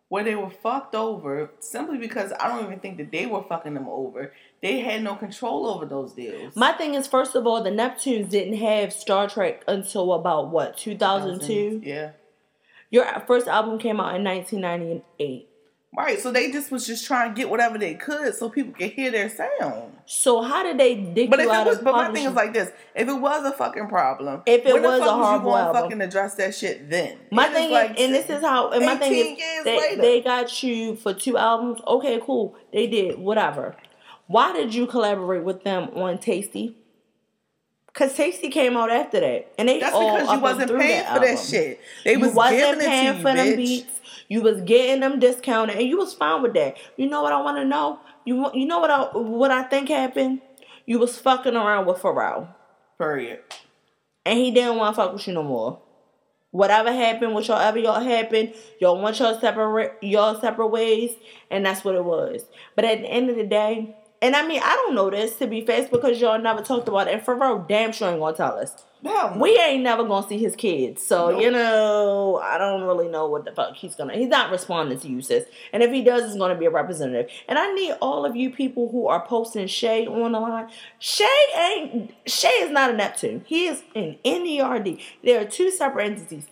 where 0.08 0.24
they 0.24 0.34
were 0.34 0.50
fucked 0.50 0.94
over 0.94 1.50
simply 1.60 1.98
because 1.98 2.32
I 2.38 2.48
don't 2.48 2.64
even 2.64 2.80
think 2.80 2.98
that 2.98 3.10
they 3.10 3.26
were 3.26 3.42
fucking 3.42 3.74
them 3.74 3.88
over. 3.88 4.32
They 4.62 4.80
had 4.80 5.02
no 5.02 5.16
control 5.16 5.66
over 5.66 5.86
those 5.86 6.12
deals. 6.12 6.54
My 6.56 6.72
thing 6.72 6.94
is, 6.94 7.06
first 7.06 7.34
of 7.34 7.46
all, 7.46 7.62
the 7.62 7.70
Neptunes 7.70 8.30
didn't 8.30 8.58
have 8.58 8.92
Star 8.92 9.26
Trak 9.26 9.62
until 9.66 10.12
about 10.12 10.50
what 10.50 10.76
2002. 10.76 11.82
Yeah. 11.84 12.12
Your 12.90 13.06
first 13.26 13.48
album 13.48 13.78
came 13.78 13.98
out 13.98 14.14
in 14.14 14.24
1998. 14.24 15.48
Right. 15.96 16.18
So 16.20 16.32
they 16.32 16.50
just 16.50 16.70
was 16.72 16.86
just 16.86 17.06
trying 17.06 17.32
to 17.32 17.36
get 17.40 17.48
whatever 17.48 17.78
they 17.78 17.94
could 17.94 18.34
so 18.34 18.48
people 18.50 18.72
could 18.72 18.90
hear 18.90 19.10
their 19.12 19.28
sound. 19.28 19.92
So 20.06 20.42
how 20.42 20.62
did 20.64 20.76
they 20.78 20.96
dig 20.96 21.30
But 21.30 21.38
you 21.40 21.50
if 21.50 21.56
it 21.60 21.66
was, 21.66 21.78
but 21.78 21.92
my 21.92 22.12
thing 22.12 22.26
is 22.26 22.32
like 22.34 22.52
this: 22.52 22.70
if 22.96 23.08
it 23.08 23.12
was 23.12 23.44
a 23.44 23.52
fucking 23.52 23.88
problem, 23.88 24.42
If 24.44 24.66
it 24.66 24.72
when 24.72 24.82
the 24.82 24.88
was 24.88 24.98
fuck 25.00 25.08
a 25.08 25.12
you 25.12 25.22
horrible 25.24 25.50
gonna 25.52 25.64
album. 25.66 25.82
fucking 25.82 26.00
address 26.00 26.34
that 26.34 26.54
shit 26.54 26.90
then? 26.90 27.18
My 27.30 27.46
It 27.46 27.50
is 27.50 27.54
thing 27.56 27.70
like 27.70 27.90
is, 27.92 28.04
and 28.04 28.14
this 28.14 28.28
is 28.28 28.40
how, 28.42 28.70
and 28.70 28.84
my 28.84 28.96
thing 28.96 29.36
is, 29.38 29.64
they, 29.64 29.78
later. 29.78 30.02
they 30.02 30.20
got 30.20 30.62
you 30.64 30.96
for 30.96 31.14
two 31.14 31.36
albums. 31.38 31.80
Okay, 31.86 32.20
cool. 32.24 32.56
They 32.72 32.86
did 32.88 33.18
whatever. 33.18 33.76
Why 34.26 34.52
did 34.52 34.74
you 34.74 34.86
collaborate 34.86 35.44
with 35.44 35.64
them 35.64 35.90
on 35.94 36.18
Tasty? 36.18 36.76
Cause 37.92 38.12
Tasty 38.16 38.48
came 38.50 38.76
out 38.76 38.90
after 38.90 39.20
that, 39.20 39.52
and 39.56 39.68
they 39.68 39.78
That's 39.78 39.94
all 39.94 40.16
because 40.18 40.32
you 40.34 40.40
wasn't 40.40 40.70
paying 40.76 41.04
that 41.04 41.14
for 41.14 41.24
that 41.24 41.38
shit. 41.38 41.80
They 42.04 42.14
you 42.14 42.18
was 42.18 42.34
wasn't 42.34 42.58
giving 42.58 42.80
it 42.80 42.88
paying 42.88 43.12
to 43.12 43.16
you, 43.18 43.22
for 43.22 43.32
them 43.34 43.46
bitch. 43.46 43.56
beats. 43.56 44.00
You 44.28 44.42
was 44.42 44.60
getting 44.62 45.00
them 45.00 45.18
discounted, 45.20 45.76
and 45.76 45.86
you 45.86 45.96
was 45.98 46.14
fine 46.14 46.42
with 46.42 46.54
that. 46.54 46.76
You 46.96 47.08
know 47.08 47.22
what 47.22 47.32
I 47.32 47.40
want 47.40 47.58
to 47.58 47.64
know? 47.64 47.98
You 48.24 48.50
you 48.54 48.66
know 48.66 48.78
what 48.80 48.90
I 48.90 49.02
what 49.16 49.50
I 49.50 49.64
think 49.64 49.88
happened? 49.88 50.40
You 50.86 50.98
was 50.98 51.18
fucking 51.18 51.56
around 51.56 51.86
with 51.86 51.98
Pharrell, 51.98 52.48
Period. 52.98 53.40
and 54.26 54.38
he 54.38 54.50
didn't 54.50 54.76
want 54.76 54.94
to 54.94 55.02
fuck 55.02 55.12
with 55.12 55.26
you 55.26 55.34
no 55.34 55.42
more. 55.42 55.80
Whatever 56.50 56.92
happened, 56.92 57.34
whatever 57.34 57.78
y'all 57.78 58.00
happened, 58.00 58.54
y'all 58.80 59.00
want 59.00 59.18
y'all 59.18 59.38
separate 59.40 59.94
y'all 60.02 60.40
separate 60.40 60.68
ways, 60.68 61.10
and 61.50 61.66
that's 61.66 61.84
what 61.84 61.94
it 61.96 62.04
was. 62.04 62.44
But 62.76 62.84
at 62.84 63.00
the 63.00 63.06
end 63.08 63.28
of 63.30 63.36
the 63.36 63.44
day, 63.46 63.96
and 64.24 64.34
I 64.34 64.46
mean 64.46 64.60
I 64.64 64.74
don't 64.74 64.94
know 64.94 65.10
this 65.10 65.36
to 65.36 65.46
be 65.46 65.60
fast 65.60 65.90
because 65.92 66.20
y'all 66.20 66.40
never 66.40 66.62
talked 66.62 66.88
about 66.88 67.08
it, 67.08 67.14
and 67.14 67.22
Pharrell 67.22 67.68
damn 67.68 67.92
sure 67.92 68.08
ain't 68.10 68.20
gonna 68.20 68.36
tell 68.36 68.58
us. 68.58 68.74
No, 69.02 69.36
We 69.38 69.54
ain't 69.58 69.82
never 69.82 70.02
gonna 70.04 70.26
see 70.26 70.38
his 70.38 70.56
kids, 70.56 71.06
so 71.06 71.30
Nope. 71.30 71.42
you 71.42 71.50
know 71.50 72.40
I 72.42 72.56
don't 72.56 72.84
really 72.84 73.08
know 73.08 73.26
what 73.28 73.44
the 73.44 73.52
fuck 73.52 73.76
he's 73.76 73.94
gonna. 73.94 74.14
He's 74.14 74.28
not 74.28 74.50
responding 74.50 74.98
to 75.00 75.08
you, 75.08 75.20
sis. 75.20 75.44
And 75.74 75.82
if 75.82 75.90
he 75.92 76.02
does, 76.02 76.24
it's 76.24 76.36
gonna 76.38 76.54
be 76.54 76.64
a 76.64 76.70
representative. 76.70 77.30
And 77.46 77.58
I 77.58 77.70
need 77.74 77.92
all 78.00 78.24
of 78.24 78.34
you 78.34 78.48
people 78.50 78.90
who 78.90 79.06
are 79.06 79.24
posting 79.26 79.66
Shay 79.66 80.06
on 80.06 80.32
the 80.32 80.40
line. 80.40 80.68
Shay 80.98 81.24
ain't 81.58 82.14
Shay 82.26 82.48
is 82.64 82.70
not 82.70 82.90
a 82.90 82.96
Neptune. 82.96 83.44
He 83.46 83.66
is 83.66 83.82
an 83.94 84.16
NERD. 84.24 85.00
There 85.22 85.38
are 85.40 85.44
two 85.44 85.70
separate 85.70 86.06
entities. 86.06 86.46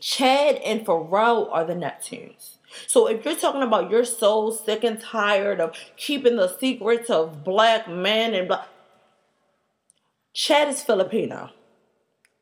Chad 0.00 0.56
and 0.56 0.84
Pharrell 0.86 1.48
are 1.50 1.64
the 1.64 1.74
Neptunes. 1.74 2.55
So 2.86 3.06
if 3.08 3.24
you're 3.24 3.36
talking 3.36 3.62
about 3.62 3.90
you're 3.90 4.04
so 4.04 4.50
sick 4.50 4.84
and 4.84 5.00
tired 5.00 5.60
of 5.60 5.76
keeping 5.96 6.36
the 6.36 6.48
secrets 6.48 7.10
of 7.10 7.44
black 7.44 7.88
men 7.88 8.34
and 8.34 8.48
black 8.48 8.68
Chad 10.36 10.68
is 10.68 10.82
Filipino. 10.82 11.48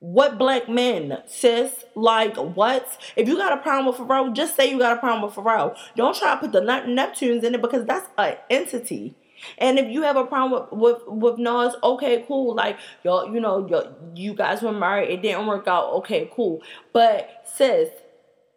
What 0.01 0.37
black 0.37 0.68
men, 0.68 1.22
sis? 1.26 1.85
Like 1.95 2.37
what? 2.37 3.01
If 3.14 3.28
you 3.28 3.37
got 3.37 3.57
a 3.57 3.62
problem 3.62 3.87
with 3.87 3.97
Pharrell, 3.97 4.35
just 4.35 4.57
say 4.57 4.68
you 4.68 4.80
got 4.80 4.97
a 4.97 5.01
problem 5.01 5.22
with 5.22 5.35
Pharrell. 5.37 5.76
Don't 5.95 6.16
try 6.16 6.35
to 6.35 6.41
put 6.41 6.51
the 6.51 6.61
Neptunes 6.61 7.45
in 7.45 7.55
it 7.55 7.62
because 7.62 7.87
that's 7.87 8.09
an 8.18 8.35
entity. 8.51 9.14
And 9.59 9.78
if 9.78 9.89
you 9.89 10.03
have 10.03 10.16
a 10.16 10.26
problem 10.26 10.68
with 10.72 10.72
with, 10.72 11.07
with 11.07 11.39
Nas, 11.39 11.76
okay, 11.85 12.24
cool. 12.26 12.57
Like 12.57 12.78
y'all, 13.05 13.32
you 13.32 13.39
know, 13.39 13.64
y'all, 13.68 13.95
you 14.14 14.35
guys 14.35 14.61
were 14.61 14.72
married, 14.72 15.11
it 15.11 15.22
didn't 15.22 15.47
work 15.47 15.68
out. 15.68 15.93
Okay, 15.93 16.28
cool. 16.35 16.62
But 16.93 17.45
sis, 17.47 17.91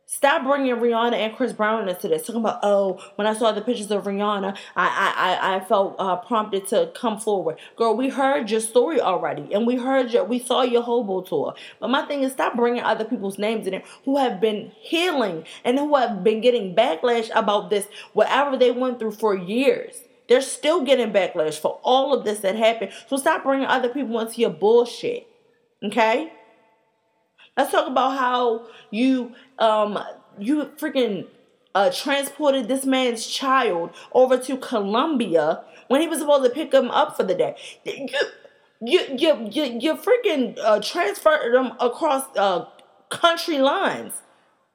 Stop 0.09 0.45
bringing 0.45 0.73
Rihanna 0.73 1.15
and 1.15 1.35
Chris 1.35 1.51
Brown 1.51 1.89
into 1.89 2.07
this. 2.07 2.25
Talking 2.25 2.39
about, 2.39 2.61
oh, 2.63 2.97
when 3.15 3.27
I 3.27 3.33
saw 3.33 3.51
the 3.51 3.59
pictures 3.59 3.91
of 3.91 4.05
Rihanna, 4.05 4.57
I 4.73 4.87
I, 4.87 5.53
I, 5.53 5.55
I 5.57 5.59
felt 5.59 5.97
uh, 5.99 6.15
prompted 6.15 6.65
to 6.67 6.89
come 6.95 7.19
forward. 7.19 7.57
Girl, 7.75 7.93
we 7.93 8.07
heard 8.07 8.49
your 8.49 8.61
story 8.61 9.01
already, 9.01 9.53
and 9.53 9.67
we 9.67 9.75
heard 9.75 10.11
your, 10.11 10.23
we 10.23 10.39
saw 10.39 10.61
your 10.61 10.81
hobo 10.81 11.23
tour. 11.23 11.55
But 11.81 11.89
my 11.89 12.03
thing 12.03 12.23
is, 12.23 12.31
stop 12.31 12.55
bringing 12.55 12.83
other 12.83 13.03
people's 13.03 13.37
names 13.37 13.67
in 13.67 13.73
it 13.73 13.85
who 14.05 14.15
have 14.15 14.39
been 14.39 14.71
healing 14.79 15.43
and 15.65 15.77
who 15.77 15.93
have 15.97 16.23
been 16.23 16.39
getting 16.39 16.73
backlash 16.73 17.29
about 17.35 17.69
this, 17.69 17.89
whatever 18.13 18.55
they 18.55 18.71
went 18.71 18.99
through 18.99 19.11
for 19.11 19.35
years. 19.35 19.99
They're 20.29 20.39
still 20.39 20.85
getting 20.85 21.11
backlash 21.11 21.59
for 21.59 21.81
all 21.83 22.13
of 22.13 22.23
this 22.23 22.39
that 22.39 22.55
happened. 22.55 22.93
So 23.07 23.17
stop 23.17 23.43
bringing 23.43 23.67
other 23.67 23.89
people 23.89 24.17
into 24.21 24.39
your 24.39 24.51
bullshit. 24.51 25.27
Okay? 25.83 26.31
Let's 27.57 27.71
talk 27.71 27.87
about 27.87 28.17
how 28.17 28.67
you 28.91 29.33
um 29.57 29.99
you 30.39 30.65
freaking 30.77 31.25
uh 31.73 31.89
transported 31.89 32.67
this 32.67 32.85
man's 32.85 33.25
child 33.25 33.89
over 34.13 34.37
to 34.37 34.57
Colombia 34.57 35.63
when 35.87 36.01
he 36.01 36.07
was 36.07 36.19
supposed 36.19 36.43
to 36.43 36.51
pick 36.51 36.71
him 36.71 36.91
up 36.91 37.17
for 37.17 37.23
the 37.23 37.33
day. 37.33 37.55
You 37.83 38.05
you 38.79 39.17
you 39.17 39.49
you, 39.51 39.79
you 39.79 39.95
freaking 39.95 40.57
uh, 40.63 40.79
transferred 40.79 41.55
him 41.55 41.73
across 41.79 42.25
uh 42.37 42.65
country 43.09 43.57
lines. 43.57 44.21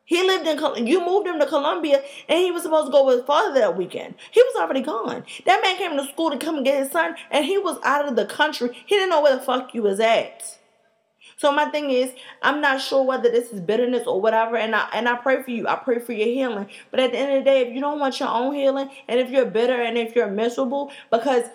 He 0.05 0.21
lived 0.27 0.49
in 0.49 0.87
you 0.87 1.07
moved 1.07 1.29
him 1.29 1.39
to 1.39 1.47
Colombia 1.47 2.03
and 2.29 2.39
he 2.41 2.51
was 2.51 2.65
supposed 2.65 2.87
to 2.87 2.93
go 2.93 3.07
with 3.07 3.19
his 3.19 3.27
father 3.27 3.55
that 3.61 3.77
weekend. 3.77 4.17
He 4.33 4.43
was 4.43 4.61
already 4.61 4.83
gone. 4.83 5.25
That 5.47 5.63
man 5.63 5.77
came 5.77 5.97
to 5.97 6.13
school 6.13 6.31
to 6.33 6.37
come 6.37 6.57
and 6.57 6.65
get 6.65 6.83
his 6.83 6.91
son 6.91 7.15
and 7.31 7.45
he 7.45 7.59
was 7.59 7.79
out 7.85 8.09
of 8.09 8.17
the 8.17 8.27
country. 8.27 8.71
He 8.87 8.97
didn't 8.97 9.11
know 9.11 9.23
where 9.23 9.37
the 9.37 9.43
fuck 9.43 9.73
you 9.73 9.83
was 9.83 10.01
at. 10.01 10.59
So 11.43 11.51
my 11.51 11.65
thing 11.65 11.91
is, 11.91 12.13
I'm 12.41 12.61
not 12.61 12.81
sure 12.81 13.03
whether 13.03 13.29
this 13.29 13.53
is 13.53 13.61
bitterness 13.61 14.07
or 14.07 14.21
whatever, 14.21 14.57
and 14.57 14.77
I 14.77 14.89
and 14.95 15.09
I 15.09 15.17
pray 15.17 15.43
for 15.43 15.51
you. 15.51 15.67
I 15.67 15.75
pray 15.75 15.99
for 15.99 16.13
your 16.13 16.29
healing. 16.29 16.69
But 16.93 17.01
at 17.01 17.11
the 17.11 17.19
end 17.19 17.33
of 17.33 17.39
the 17.41 17.51
day, 17.51 17.63
if 17.63 17.75
you 17.75 17.81
don't 17.81 17.99
want 17.99 18.21
your 18.21 18.29
own 18.29 18.55
healing, 18.55 18.89
and 19.09 19.19
if 19.19 19.29
you're 19.29 19.47
bitter 19.47 19.83
and 19.83 19.99
if 19.99 20.15
you're 20.15 20.31
miserable, 20.31 20.93
because 21.11 21.47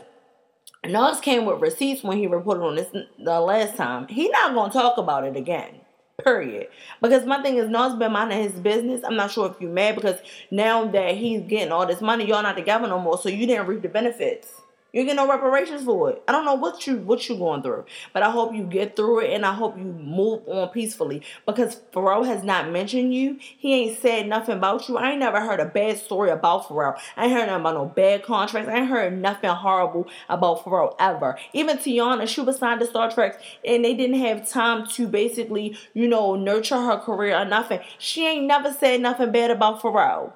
Nas 0.86 1.22
came 1.22 1.46
with 1.46 1.62
receipts 1.62 2.04
when 2.04 2.18
he 2.18 2.28
reported 2.28 2.64
on 2.64 2.76
this 2.76 2.90
the 3.18 3.40
last 3.40 3.78
time, 3.78 4.10
he 4.10 4.28
not 4.28 4.54
gonna 4.54 4.74
talk 4.74 4.98
about 4.98 5.24
it 5.24 5.38
again. 5.38 5.76
Period. 6.22 6.68
Because 7.02 7.26
my 7.26 7.42
thing 7.42 7.56
is, 7.56 7.70
Nas 7.70 7.96
been 7.96 8.12
minding 8.12 8.44
his 8.44 8.60
business. 8.60 9.06
I'm 9.06 9.16
not 9.16 9.32
sure 9.32 9.50
if 9.50 9.62
you 9.62 9.70
mad 9.70 9.96
because 9.96 10.20
now 10.52 10.84
that 10.84 11.16
he's 11.16 11.44
getting 11.44 11.72
all 11.72 11.86
this 11.86 12.02
money, 12.02 12.28
y'all 12.28 12.44
not 12.44 12.58
together 12.58 12.90
no 12.90 13.00
more, 13.00 13.18
so 13.18 13.30
you 13.30 13.48
didn't 13.48 13.68
reap 13.68 13.84
the 13.84 13.88
benefits. 13.88 14.50
You 14.98 15.06
get 15.06 15.16
no 15.16 15.30
reparations 15.30 15.84
for 15.84 16.10
it. 16.10 16.24
I 16.28 16.32
don't 16.32 16.44
know 16.44 16.56
what 16.56 16.88
you 16.88 16.98
what 16.98 17.30
you 17.30 17.38
going 17.38 17.62
through, 17.62 17.86
but 18.14 18.24
I 18.24 18.32
hope 18.32 18.56
you 18.56 18.64
get 18.64 18.96
through 18.96 19.20
it, 19.20 19.32
and 19.32 19.46
I 19.46 19.54
hope 19.54 19.78
you 19.78 19.84
move 19.84 20.42
on 20.48 20.70
peacefully. 20.70 21.22
Because 21.46 21.82
Pharrell 21.94 22.26
has 22.26 22.44
not 22.44 22.72
mentioned 22.72 23.14
you. 23.14 23.38
He 23.40 23.76
ain't 23.76 24.00
said 24.00 24.28
nothing 24.28 24.58
about 24.58 24.90
you. 24.90 24.98
I 24.98 25.12
ain't 25.12 25.20
never 25.20 25.40
heard 25.40 25.60
a 25.60 25.66
bad 25.66 26.00
story 26.00 26.32
about 26.32 26.68
Pharrell. 26.68 26.98
I 27.16 27.26
ain't 27.26 27.34
heard 27.34 27.46
nothing 27.46 27.62
about 27.62 27.76
no 27.76 27.86
bad 27.86 28.24
contracts. 28.24 28.68
I 28.68 28.78
ain't 28.78 28.88
heard 28.88 29.16
nothing 29.16 29.52
horrible 29.52 30.08
about 30.30 30.64
Pharrell 30.64 30.96
ever. 30.98 31.38
Even 31.54 31.78
Teyana, 31.78 32.28
she 32.28 32.42
was 32.42 32.58
signed 32.58 32.80
to 32.80 32.88
Star 32.88 33.12
Trak, 33.12 33.40
and 33.64 33.86
they 33.86 33.94
didn't 33.94 34.20
have 34.20 34.50
time 34.50 34.88
to 34.88 35.08
basically, 35.08 35.78
you 35.94 36.08
know, 36.08 36.36
nurture 36.36 36.82
her 36.82 36.98
career 36.98 37.38
or 37.38 37.46
nothing. 37.46 37.82
She 38.00 38.26
ain't 38.26 38.48
never 38.48 38.74
said 38.74 39.02
nothing 39.02 39.32
bad 39.32 39.52
about 39.52 39.80
Pharrell. 39.80 40.34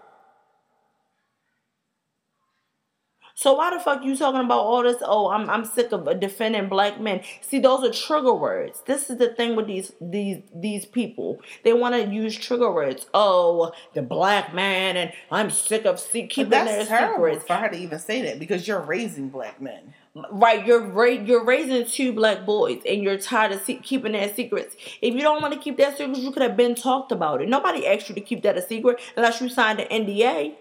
So 3.41 3.53
why 3.53 3.75
the 3.75 3.79
fuck 3.79 4.03
you 4.03 4.15
talking 4.15 4.41
about 4.41 4.59
all 4.59 4.83
this? 4.83 4.97
Oh, 5.01 5.31
I'm 5.31 5.49
I'm 5.49 5.65
sick 5.65 5.91
of 5.91 6.19
defending 6.19 6.69
black 6.69 6.99
men. 6.99 7.21
See, 7.41 7.57
those 7.57 7.83
are 7.83 7.91
trigger 7.91 8.35
words. 8.35 8.83
This 8.85 9.09
is 9.09 9.17
the 9.17 9.29
thing 9.29 9.55
with 9.55 9.65
these 9.65 9.93
these 9.99 10.43
these 10.53 10.85
people. 10.85 11.41
They 11.63 11.73
want 11.73 11.95
to 11.95 12.13
use 12.13 12.37
trigger 12.37 12.71
words. 12.71 13.07
Oh, 13.15 13.71
the 13.95 14.03
black 14.03 14.53
man, 14.53 14.95
and 14.95 15.11
I'm 15.31 15.49
sick 15.49 15.85
of 15.85 15.99
see, 15.99 16.27
keeping 16.27 16.51
their 16.51 16.65
that's 16.65 16.87
terrible 16.87 17.25
secrets. 17.29 17.47
for 17.47 17.55
her 17.55 17.69
to 17.69 17.75
even 17.75 17.97
say 17.97 18.21
that 18.21 18.37
because 18.37 18.67
you're 18.67 18.79
raising 18.79 19.29
black 19.29 19.59
men. 19.59 19.95
Right, 20.31 20.63
you're 20.63 20.85
ra- 20.91 21.05
you're 21.05 21.43
raising 21.43 21.87
two 21.87 22.13
black 22.13 22.45
boys, 22.45 22.83
and 22.87 23.01
you're 23.01 23.17
tired 23.17 23.53
of 23.53 23.63
se- 23.63 23.79
keeping 23.81 24.11
that 24.11 24.35
secrets. 24.35 24.75
If 25.01 25.15
you 25.15 25.21
don't 25.21 25.41
want 25.41 25.55
to 25.55 25.59
keep 25.59 25.77
that 25.77 25.97
secret, 25.97 26.19
you 26.19 26.31
could 26.31 26.43
have 26.43 26.55
been 26.55 26.75
talked 26.75 27.11
about 27.11 27.41
it. 27.41 27.49
Nobody 27.49 27.87
asked 27.87 28.07
you 28.07 28.13
to 28.13 28.21
keep 28.21 28.43
that 28.43 28.55
a 28.55 28.61
secret 28.61 29.01
unless 29.17 29.41
you 29.41 29.49
signed 29.49 29.79
an 29.79 29.87
NDA. 30.05 30.53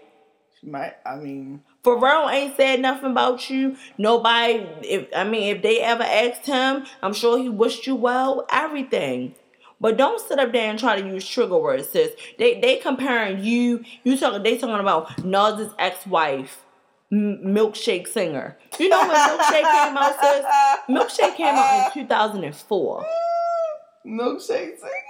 She 0.59 0.67
might. 0.67 0.93
I 1.05 1.15
mean, 1.17 1.61
Pharrell 1.83 2.31
ain't 2.31 2.55
said 2.57 2.79
nothing 2.79 3.11
about 3.11 3.49
you. 3.49 3.75
Nobody, 3.97 4.67
if 4.83 5.07
I 5.15 5.23
mean, 5.23 5.55
if 5.55 5.63
they 5.63 5.79
ever 5.81 6.03
asked 6.03 6.45
him, 6.45 6.85
I'm 7.01 7.13
sure 7.13 7.37
he 7.39 7.49
wished 7.49 7.87
you 7.87 7.95
well. 7.95 8.45
Everything. 8.51 9.35
But 9.79 9.97
don't 9.97 10.21
sit 10.21 10.37
up 10.37 10.51
there 10.51 10.69
and 10.69 10.77
try 10.77 11.01
to 11.01 11.07
use 11.07 11.27
trigger 11.27 11.57
words, 11.57 11.89
sis. 11.89 12.11
They 12.37 12.59
they 12.61 12.75
comparing 12.77 13.43
you. 13.43 13.83
You 14.03 14.15
talking? 14.15 14.43
They 14.43 14.57
talking 14.59 14.75
about 14.79 15.25
Nas's 15.25 15.73
ex-wife, 15.79 16.63
M- 17.11 17.39
milkshake 17.43 18.07
singer. 18.07 18.59
You 18.79 18.89
know 18.89 18.99
when 18.99 19.09
milkshake 19.09 19.71
came 19.71 19.97
out, 19.97 20.15
sis? 20.21 20.45
Milkshake 20.89 21.35
came 21.35 21.55
out 21.55 21.87
in 21.97 22.03
2004. 22.03 23.05
milkshake 24.05 24.77
singer. 24.77 25.07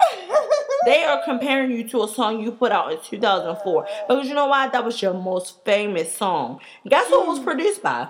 They 0.86 1.02
are 1.02 1.20
comparing 1.24 1.72
you 1.72 1.86
to 1.88 2.04
a 2.04 2.08
song 2.08 2.40
you 2.40 2.52
put 2.52 2.70
out 2.70 2.92
in 2.92 3.00
2004 3.00 3.86
because 4.06 4.28
you 4.28 4.34
know 4.34 4.46
why? 4.46 4.68
That 4.68 4.84
was 4.84 5.02
your 5.02 5.14
most 5.14 5.64
famous 5.64 6.16
song. 6.16 6.60
Guess 6.88 7.08
who 7.08 7.22
it 7.22 7.26
was 7.26 7.40
mm. 7.40 7.44
produced 7.44 7.82
by? 7.82 8.08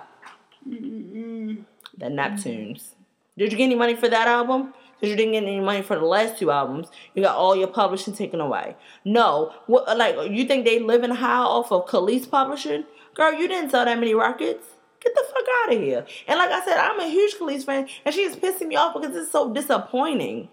The 0.63 2.05
Neptunes. 2.05 2.89
Did 3.35 3.51
you 3.51 3.57
get 3.57 3.63
any 3.63 3.75
money 3.75 3.95
for 3.95 4.07
that 4.07 4.27
album? 4.27 4.75
Because 4.93 5.09
you 5.09 5.15
didn't 5.15 5.33
get 5.33 5.43
any 5.43 5.59
money 5.59 5.81
for 5.81 5.95
the 5.95 6.05
last 6.05 6.37
two 6.37 6.51
albums. 6.51 6.89
You 7.15 7.23
got 7.23 7.35
all 7.35 7.55
your 7.55 7.67
publishing 7.67 8.13
taken 8.13 8.41
away. 8.41 8.75
No. 9.03 9.55
What, 9.65 9.97
like, 9.97 10.29
you 10.29 10.45
think 10.45 10.63
they 10.65 10.77
living 10.77 11.09
high 11.09 11.39
off 11.39 11.71
of 11.71 11.87
Kelis 11.87 12.29
publishing? 12.29 12.83
Girl, 13.15 13.33
you 13.33 13.47
didn't 13.47 13.71
sell 13.71 13.85
that 13.85 13.99
many 13.99 14.13
records. 14.13 14.65
Get 14.99 15.15
the 15.15 15.23
fuck 15.27 15.45
out 15.63 15.73
of 15.73 15.81
here. 15.81 16.05
And 16.27 16.37
like 16.37 16.51
I 16.51 16.63
said, 16.63 16.77
I'm 16.77 16.99
a 16.99 17.09
huge 17.09 17.35
Kelis 17.35 17.65
fan, 17.65 17.87
and 18.05 18.13
she's 18.13 18.35
pissing 18.35 18.67
me 18.67 18.75
off 18.75 18.93
because 18.93 19.15
it's 19.15 19.31
so 19.31 19.51
disappointing. 19.51 20.49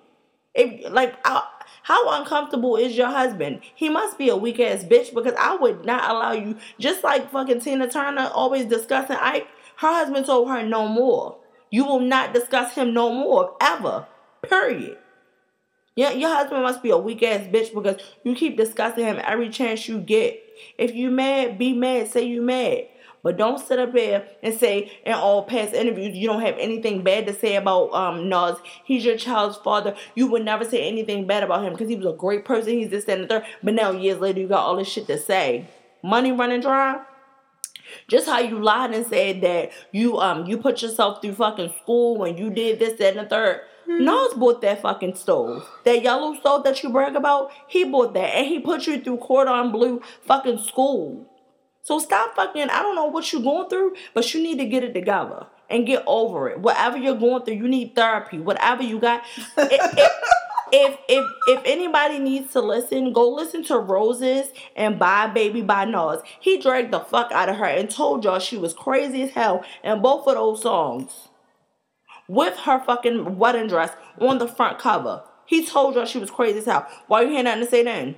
If 0.55 0.91
like 0.93 1.14
I, 1.25 1.43
how 1.85 2.18
uncomfortable 2.18 2.76
is 2.76 2.97
your 2.97 3.09
husband? 3.09 3.61
He 3.74 3.91
must 3.91 4.16
be 4.16 4.30
a 4.30 4.37
weak 4.37 4.59
ass 4.59 4.85
bitch 4.85 5.12
because 5.12 5.35
I 5.39 5.55
would 5.57 5.85
not 5.85 6.11
allow 6.11 6.32
you. 6.32 6.57
Just 6.78 7.05
like 7.05 7.30
fucking 7.30 7.61
Tina 7.61 7.91
Turner 7.91 8.30
always 8.32 8.64
discussing 8.64 9.16
Ike, 9.16 9.47
her 9.76 9.89
husband 9.89 10.24
told 10.24 10.49
her 10.49 10.62
no 10.62 10.89
more. 10.89 11.37
You 11.70 11.85
will 11.85 12.01
not 12.01 12.32
discuss 12.32 12.74
him 12.74 12.95
no 12.95 13.12
more 13.12 13.55
ever. 13.61 14.07
Period. 14.49 14.97
Yeah, 15.95 16.12
your 16.12 16.30
husband 16.30 16.62
must 16.62 16.82
be 16.82 16.89
a 16.89 16.97
weak 16.97 17.22
ass 17.22 17.47
bitch 17.49 17.74
because 17.74 18.01
you 18.22 18.35
keep 18.35 18.57
discussing 18.57 19.05
him 19.05 19.20
every 19.22 19.51
chance 19.51 19.87
you 19.87 20.01
get. 20.01 20.43
If 20.78 20.95
you 20.95 21.11
mad, 21.11 21.59
be 21.59 21.74
mad. 21.74 22.11
Say 22.11 22.24
you 22.24 22.41
mad. 22.41 22.87
But 23.25 23.39
don't 23.39 23.59
sit 23.59 23.79
up 23.79 23.95
there 23.95 24.29
and 24.43 24.55
say 24.55 24.93
in 25.05 25.14
all 25.14 25.45
past 25.45 25.72
interviews 25.72 26.14
you 26.14 26.29
don't 26.29 26.43
have 26.43 26.57
anything 26.59 27.03
bad 27.03 27.27
to 27.27 27.33
say 27.33 27.57
about 27.57 27.93
um 27.95 28.29
Nas. 28.29 28.59
He's 28.85 29.05
your 29.05 29.16
child's 29.16 29.57
father. 29.57 29.97
You 30.14 30.27
would 30.29 30.45
never 30.45 30.64
say 30.64 30.87
anything 30.87 31.27
bad 31.27 31.43
about 31.43 31.64
him 31.64 31.72
because 31.72 31.89
he 31.89 31.97
was 31.97 32.07
a 32.07 32.12
great 32.12 32.45
person. 32.45 32.75
He's 32.75 32.91
this 32.91 33.07
that, 33.07 33.18
and 33.18 33.25
the 33.25 33.29
third. 33.29 33.45
But 33.62 33.75
now 33.75 33.93
years 33.93 34.20
later 34.20 34.41
you 34.41 34.47
got 34.47 34.66
all 34.66 34.77
this 34.77 34.89
shit 34.89 35.07
to 35.07 35.18
say. 35.18 35.66
Money 36.03 36.33
running 36.33 36.61
dry. 36.61 37.01
Just 38.09 38.27
how 38.27 38.41
you 38.41 38.62
lied 38.62 38.93
and 38.93 39.07
said 39.07 39.41
that 39.41 39.72
you 39.91 40.18
um 40.18 40.45
you 40.45 40.59
put 40.59 40.83
yourself 40.83 41.22
through 41.22 41.35
fucking 41.35 41.72
school 41.83 42.18
when 42.18 42.37
you 42.37 42.51
did 42.51 42.79
this, 42.79 42.99
that, 42.99 43.16
and 43.16 43.27
the 43.27 43.31
third. 43.31 43.62
Nas 43.87 44.35
bought 44.35 44.61
that 44.62 44.83
fucking 44.83 45.14
stove. 45.14 45.66
That 45.85 46.03
yellow 46.03 46.35
stove 46.35 46.64
that 46.64 46.83
you 46.83 46.91
brag 46.91 47.16
about, 47.16 47.51
he 47.68 47.85
bought 47.85 48.14
that. 48.14 48.35
And 48.35 48.47
he 48.47 48.59
put 48.59 48.87
you 48.87 49.01
through 49.01 49.18
cordon 49.18 49.72
bleu 49.72 50.03
fucking 50.27 50.59
school. 50.59 51.27
So 51.85 51.99
stop 51.99 52.35
fucking, 52.35 52.70
I 52.70 52.82
don't 52.82 52.95
know 52.95 53.05
what 53.05 53.30
you're 53.30 53.43
going 53.43 53.68
through, 53.68 53.95
but 54.14 54.32
you 54.32 54.43
need 54.43 54.57
to 54.57 54.64
get 54.64 54.82
it 54.82 54.95
together 54.95 55.47
and 55.68 55.87
get 55.87 56.03
over 56.07 56.49
it. 56.49 56.59
Whatever 56.59 56.97
you're 56.97 57.14
going 57.14 57.45
through, 57.45 57.57
you 57.57 57.68
need 57.68 57.95
therapy. 57.95 58.39
Whatever 58.39 58.82
you 58.82 58.99
got. 58.99 59.22
if, 59.59 59.99
if, 59.99 60.12
if 60.72 60.99
if 61.09 61.30
if 61.47 61.62
anybody 61.66 62.18
needs 62.18 62.53
to 62.55 62.62
listen, 62.62 63.12
go 63.12 63.28
listen 63.28 63.62
to 63.64 63.78
Roses 63.78 64.47
and 64.74 64.99
Bye 64.99 65.26
Baby 65.26 65.61
by 65.61 65.85
Nas. 65.85 66.20
He 66.41 66.59
dragged 66.59 66.91
the 66.91 67.01
fuck 67.01 67.30
out 67.32 67.51
of 67.51 67.57
her 67.57 67.66
and 67.66 67.91
told 67.91 68.24
y'all 68.24 68.39
she 68.39 68.57
was 68.57 68.72
crazy 68.72 69.22
as 69.22 69.30
hell 69.32 69.62
in 69.82 70.01
both 70.01 70.26
of 70.26 70.37
those 70.37 70.62
songs. 70.62 71.28
With 72.28 72.57
her 72.61 72.82
fucking 72.82 73.37
wedding 73.37 73.68
dress 73.68 73.93
on 74.18 74.39
the 74.39 74.49
front 74.49 74.78
cover. 74.78 75.22
He 75.45 75.66
told 75.66 75.97
y'all 75.97 76.07
she 76.07 76.18
was 76.18 76.30
crazy 76.30 76.61
as 76.61 76.64
hell. 76.64 76.89
Why 77.09 77.20
you 77.22 77.37
had 77.37 77.45
nothing 77.45 77.64
to 77.64 77.70
say 77.70 77.82
then? 77.82 78.16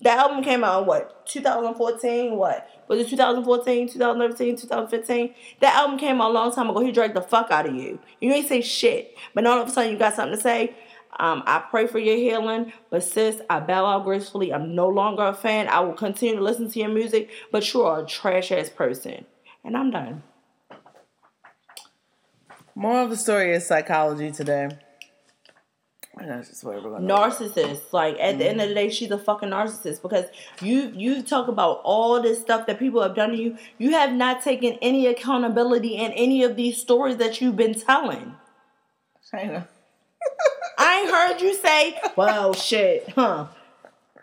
The 0.00 0.10
album 0.10 0.44
came 0.44 0.62
out 0.62 0.82
in 0.82 0.86
what? 0.86 1.26
2014? 1.26 2.36
What? 2.36 2.70
Was 2.86 3.00
it 3.00 3.08
2014, 3.08 3.88
2013, 3.88 4.56
2015? 4.56 5.34
That 5.60 5.74
album 5.74 5.98
came 5.98 6.20
out 6.20 6.30
a 6.30 6.34
long 6.34 6.54
time 6.54 6.70
ago. 6.70 6.80
He 6.80 6.92
dragged 6.92 7.14
the 7.14 7.20
fuck 7.20 7.50
out 7.50 7.68
of 7.68 7.74
you. 7.74 7.98
You 8.20 8.32
ain't 8.32 8.46
say 8.46 8.60
shit. 8.60 9.16
But 9.34 9.44
all 9.46 9.60
of 9.60 9.68
a 9.68 9.70
sudden 9.70 9.92
you 9.92 9.98
got 9.98 10.14
something 10.14 10.36
to 10.36 10.40
say. 10.40 10.76
Um, 11.18 11.42
I 11.46 11.58
pray 11.58 11.88
for 11.88 11.98
your 11.98 12.16
healing. 12.16 12.72
But 12.90 13.02
sis, 13.02 13.40
I 13.50 13.58
bow 13.58 13.86
out 13.86 14.04
gracefully. 14.04 14.52
I'm 14.52 14.74
no 14.74 14.86
longer 14.86 15.24
a 15.24 15.34
fan. 15.34 15.66
I 15.68 15.80
will 15.80 15.94
continue 15.94 16.36
to 16.36 16.42
listen 16.42 16.70
to 16.70 16.78
your 16.78 16.90
music. 16.90 17.30
But 17.50 17.74
you 17.74 17.82
are 17.82 18.04
a 18.04 18.06
trash 18.06 18.52
ass 18.52 18.70
person. 18.70 19.26
And 19.64 19.76
I'm 19.76 19.90
done. 19.90 20.22
More 22.76 23.00
of 23.00 23.10
the 23.10 23.16
story 23.16 23.52
is 23.52 23.66
psychology 23.66 24.30
today. 24.30 24.68
Narcissist. 27.00 27.92
Like 27.92 28.18
at 28.20 28.38
the 28.38 28.48
end 28.48 28.60
of 28.60 28.68
the 28.68 28.74
day, 28.74 28.90
she's 28.90 29.10
a 29.10 29.18
fucking 29.18 29.50
narcissist 29.50 30.02
because 30.02 30.26
you 30.60 30.92
you 30.94 31.22
talk 31.22 31.48
about 31.48 31.80
all 31.84 32.20
this 32.20 32.40
stuff 32.40 32.66
that 32.66 32.78
people 32.78 33.02
have 33.02 33.14
done 33.14 33.30
to 33.30 33.36
you. 33.36 33.56
You 33.78 33.92
have 33.92 34.12
not 34.12 34.42
taken 34.42 34.78
any 34.82 35.06
accountability 35.06 35.96
in 35.96 36.12
any 36.12 36.42
of 36.42 36.56
these 36.56 36.78
stories 36.78 37.16
that 37.18 37.40
you've 37.40 37.56
been 37.56 37.74
telling. 37.74 38.34
China. 39.30 39.68
I 40.78 41.00
ain't 41.00 41.10
heard 41.10 41.40
you 41.40 41.54
say, 41.54 41.98
"Well, 42.16 42.54
shit, 42.54 43.08
huh." 43.10 43.46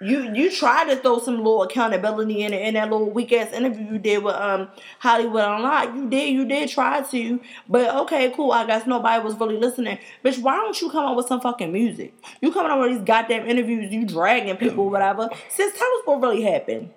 You 0.01 0.33
you 0.33 0.51
tried 0.51 0.89
to 0.89 0.97
throw 0.97 1.19
some 1.19 1.37
little 1.37 1.63
accountability 1.63 2.43
in 2.43 2.53
it 2.53 2.61
in 2.61 2.73
that 2.73 2.91
little 2.91 3.09
weak 3.09 3.31
ass 3.31 3.53
interview 3.53 3.93
you 3.93 3.97
did 3.97 4.23
with 4.23 4.35
um 4.35 4.69
Hollywood 4.99 5.43
Unlocked. 5.43 5.95
You 5.95 6.09
did 6.09 6.33
you 6.33 6.45
did 6.45 6.69
try 6.69 7.01
to, 7.01 7.39
but 7.69 7.95
okay, 8.03 8.31
cool. 8.31 8.51
I 8.51 8.65
guess 8.65 8.85
nobody 8.85 9.23
was 9.23 9.35
really 9.35 9.57
listening. 9.57 9.97
Bitch, 10.23 10.41
why 10.41 10.55
don't 10.55 10.79
you 10.81 10.89
come 10.89 11.05
up 11.05 11.15
with 11.15 11.27
some 11.27 11.39
fucking 11.39 11.71
music? 11.71 12.13
You 12.41 12.51
coming 12.51 12.71
up 12.71 12.79
with 12.79 12.91
these 12.91 13.05
goddamn 13.05 13.47
interviews, 13.47 13.91
you 13.93 14.05
dragging 14.05 14.57
people, 14.57 14.89
whatever. 14.89 15.29
Since 15.49 15.77
tell 15.77 15.87
us 15.87 16.01
what 16.05 16.21
really 16.21 16.41
happened. 16.41 16.91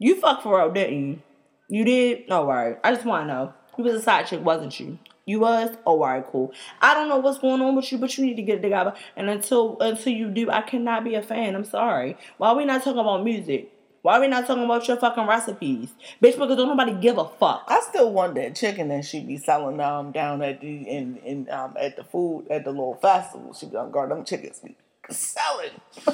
You 0.00 0.20
fucked 0.20 0.42
for 0.42 0.58
real, 0.58 0.72
didn't 0.72 1.06
you? 1.06 1.22
You 1.68 1.84
did? 1.84 2.28
No, 2.28 2.46
right. 2.46 2.78
I 2.82 2.92
just 2.92 3.06
want 3.06 3.22
to 3.22 3.26
know. 3.28 3.54
You 3.78 3.84
was 3.84 3.94
a 3.94 4.02
side 4.02 4.26
chick, 4.26 4.44
wasn't 4.44 4.78
you? 4.80 4.98
You 5.26 5.40
was? 5.40 5.70
Oh, 5.86 5.92
all 5.92 5.98
right, 6.00 6.26
cool. 6.26 6.52
I 6.82 6.92
don't 6.94 7.08
know 7.08 7.16
what's 7.18 7.38
going 7.38 7.62
on 7.62 7.76
with 7.76 7.90
you, 7.90 7.98
but 7.98 8.16
you 8.18 8.26
need 8.26 8.36
to 8.36 8.42
get 8.42 8.58
it 8.58 8.62
together. 8.62 8.94
And 9.16 9.30
until 9.30 9.78
until 9.80 10.12
you 10.12 10.28
do, 10.30 10.50
I 10.50 10.60
cannot 10.60 11.04
be 11.04 11.14
a 11.14 11.22
fan. 11.22 11.54
I'm 11.54 11.64
sorry. 11.64 12.16
Why 12.36 12.48
are 12.50 12.56
we 12.56 12.64
not 12.64 12.84
talking 12.84 13.00
about 13.00 13.24
music? 13.24 13.70
Why 14.02 14.18
are 14.18 14.20
we 14.20 14.28
not 14.28 14.46
talking 14.46 14.64
about 14.64 14.86
your 14.86 14.98
fucking 14.98 15.26
recipes? 15.26 15.88
Bitch, 16.22 16.32
because 16.38 16.58
don't 16.58 16.68
nobody 16.68 16.92
give 16.92 17.16
a 17.16 17.26
fuck. 17.26 17.64
I 17.68 17.80
still 17.88 18.12
want 18.12 18.34
that 18.34 18.54
chicken 18.54 18.88
that 18.88 19.06
she 19.06 19.20
be 19.20 19.38
selling 19.38 19.80
um 19.80 20.12
down 20.12 20.42
at 20.42 20.60
the 20.60 20.76
in 20.76 21.16
in 21.24 21.50
um 21.50 21.74
at 21.80 21.96
the 21.96 22.04
food 22.04 22.46
at 22.50 22.64
the 22.64 22.70
little 22.70 22.96
festival. 22.96 23.54
She 23.54 23.64
be 23.64 23.76
on 23.76 23.90
guard 23.90 24.10
them 24.10 24.26
chickens 24.26 24.60
be 24.60 24.76
selling. 25.08 25.70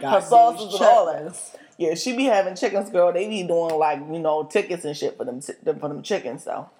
Her 0.00 0.20
sauces 0.20 0.74
and 0.74 0.82
all 0.82 1.06
that. 1.06 1.38
Yeah, 1.76 1.94
she 1.94 2.16
be 2.16 2.24
having 2.24 2.56
chickens, 2.56 2.90
girl. 2.90 3.12
They 3.12 3.28
be 3.28 3.42
doing 3.42 3.74
like 3.76 3.98
you 3.98 4.18
know 4.18 4.44
tickets 4.44 4.86
and 4.86 4.96
shit 4.96 5.18
for 5.18 5.24
them 5.26 5.42
for 5.42 5.88
them 5.88 6.02
chickens. 6.02 6.44
So 6.44 6.70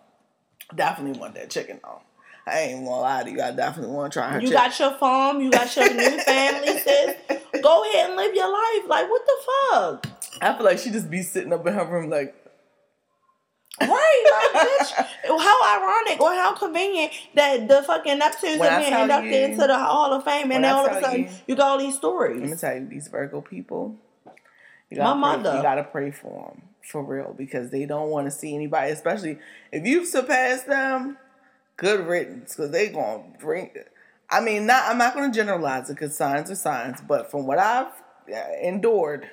definitely 0.75 1.19
want 1.19 1.35
that 1.35 1.51
chicken 1.51 1.81
though. 1.83 2.01
I 2.47 2.59
ain't 2.61 2.85
gonna 2.85 3.01
lie 3.01 3.23
to 3.23 3.31
you. 3.31 3.41
I 3.41 3.53
definitely 3.53 3.95
want 3.95 4.13
to 4.13 4.19
try 4.19 4.31
her. 4.31 4.41
You 4.41 4.49
chicken. 4.49 4.63
got 4.63 4.79
your 4.79 4.93
farm, 4.95 5.41
you 5.41 5.51
got 5.51 5.75
your 5.77 5.93
new 5.95 6.19
family, 6.19 6.79
sis. 6.79 7.15
Go 7.63 7.85
ahead 7.85 8.09
and 8.09 8.17
live 8.17 8.35
your 8.35 8.51
life. 8.53 8.89
Like, 8.89 9.09
what 9.09 9.23
the 9.25 9.37
fuck? 9.47 10.07
I 10.41 10.55
feel 10.57 10.65
like 10.65 10.79
she 10.79 10.91
just 10.91 11.09
be 11.11 11.23
sitting 11.23 11.53
up 11.53 11.65
in 11.67 11.73
her 11.75 11.85
room 11.85 12.11
like, 12.11 12.35
Right, 13.81 14.51
like, 14.55 14.67
bitch. 14.67 15.07
How 15.27 15.79
ironic 15.81 16.21
or 16.21 16.33
how 16.35 16.53
convenient 16.53 17.13
that 17.35 17.69
the 17.69 17.83
fucking 17.83 18.21
Neptunes 18.21 18.61
are 18.61 18.81
being 18.81 18.93
inducted 18.93 19.33
you- 19.33 19.39
into 19.39 19.67
the 19.67 19.79
Hall 19.79 20.13
of 20.13 20.25
Fame, 20.25 20.51
and 20.53 20.65
then 20.65 20.73
all 20.75 20.87
of 20.87 20.93
a 20.97 21.01
sudden 21.01 21.21
you- 21.23 21.31
you, 21.47 21.57
got 21.57 21.69
all 21.69 21.79
these 21.79 21.97
stories. 21.97 22.41
Let 22.41 22.51
me 22.51 22.57
tell 22.57 22.75
you, 22.75 22.87
these 22.87 23.09
Virgo 23.09 23.41
people. 23.41 23.97
You 24.91 24.99
My 24.99 25.05
gotta 25.05 25.13
pray, 25.13 25.21
mother. 25.21 25.57
You 25.57 25.63
gotta 25.63 25.85
pray 25.85 26.11
for 26.11 26.53
them 26.55 26.63
for 26.85 27.03
real 27.03 27.35
because 27.37 27.71
they 27.71 27.87
don't 27.87 28.11
want 28.11 28.27
to 28.27 28.31
see 28.31 28.55
anybody, 28.55 28.91
especially 28.91 29.39
if 29.71 29.87
you've 29.87 30.09
surpassed 30.09 30.67
them. 30.67 31.19
Good 31.77 32.07
riddance, 32.07 32.55
because 32.55 32.71
they 32.71 32.89
gonna 32.89 33.25
bring. 33.41 33.71
I 34.31 34.41
mean, 34.41 34.67
not. 34.67 34.85
I'm 34.89 34.99
not 34.99 35.15
gonna 35.15 35.33
generalize 35.33 35.91
it 35.91 35.95
because 35.95 36.17
signs 36.17 36.51
are 36.51 36.55
signs, 36.55 37.01
but 37.01 37.31
from 37.31 37.47
what 37.47 37.59
I've 37.59 37.93
uh, 38.33 38.39
endured, 38.63 39.31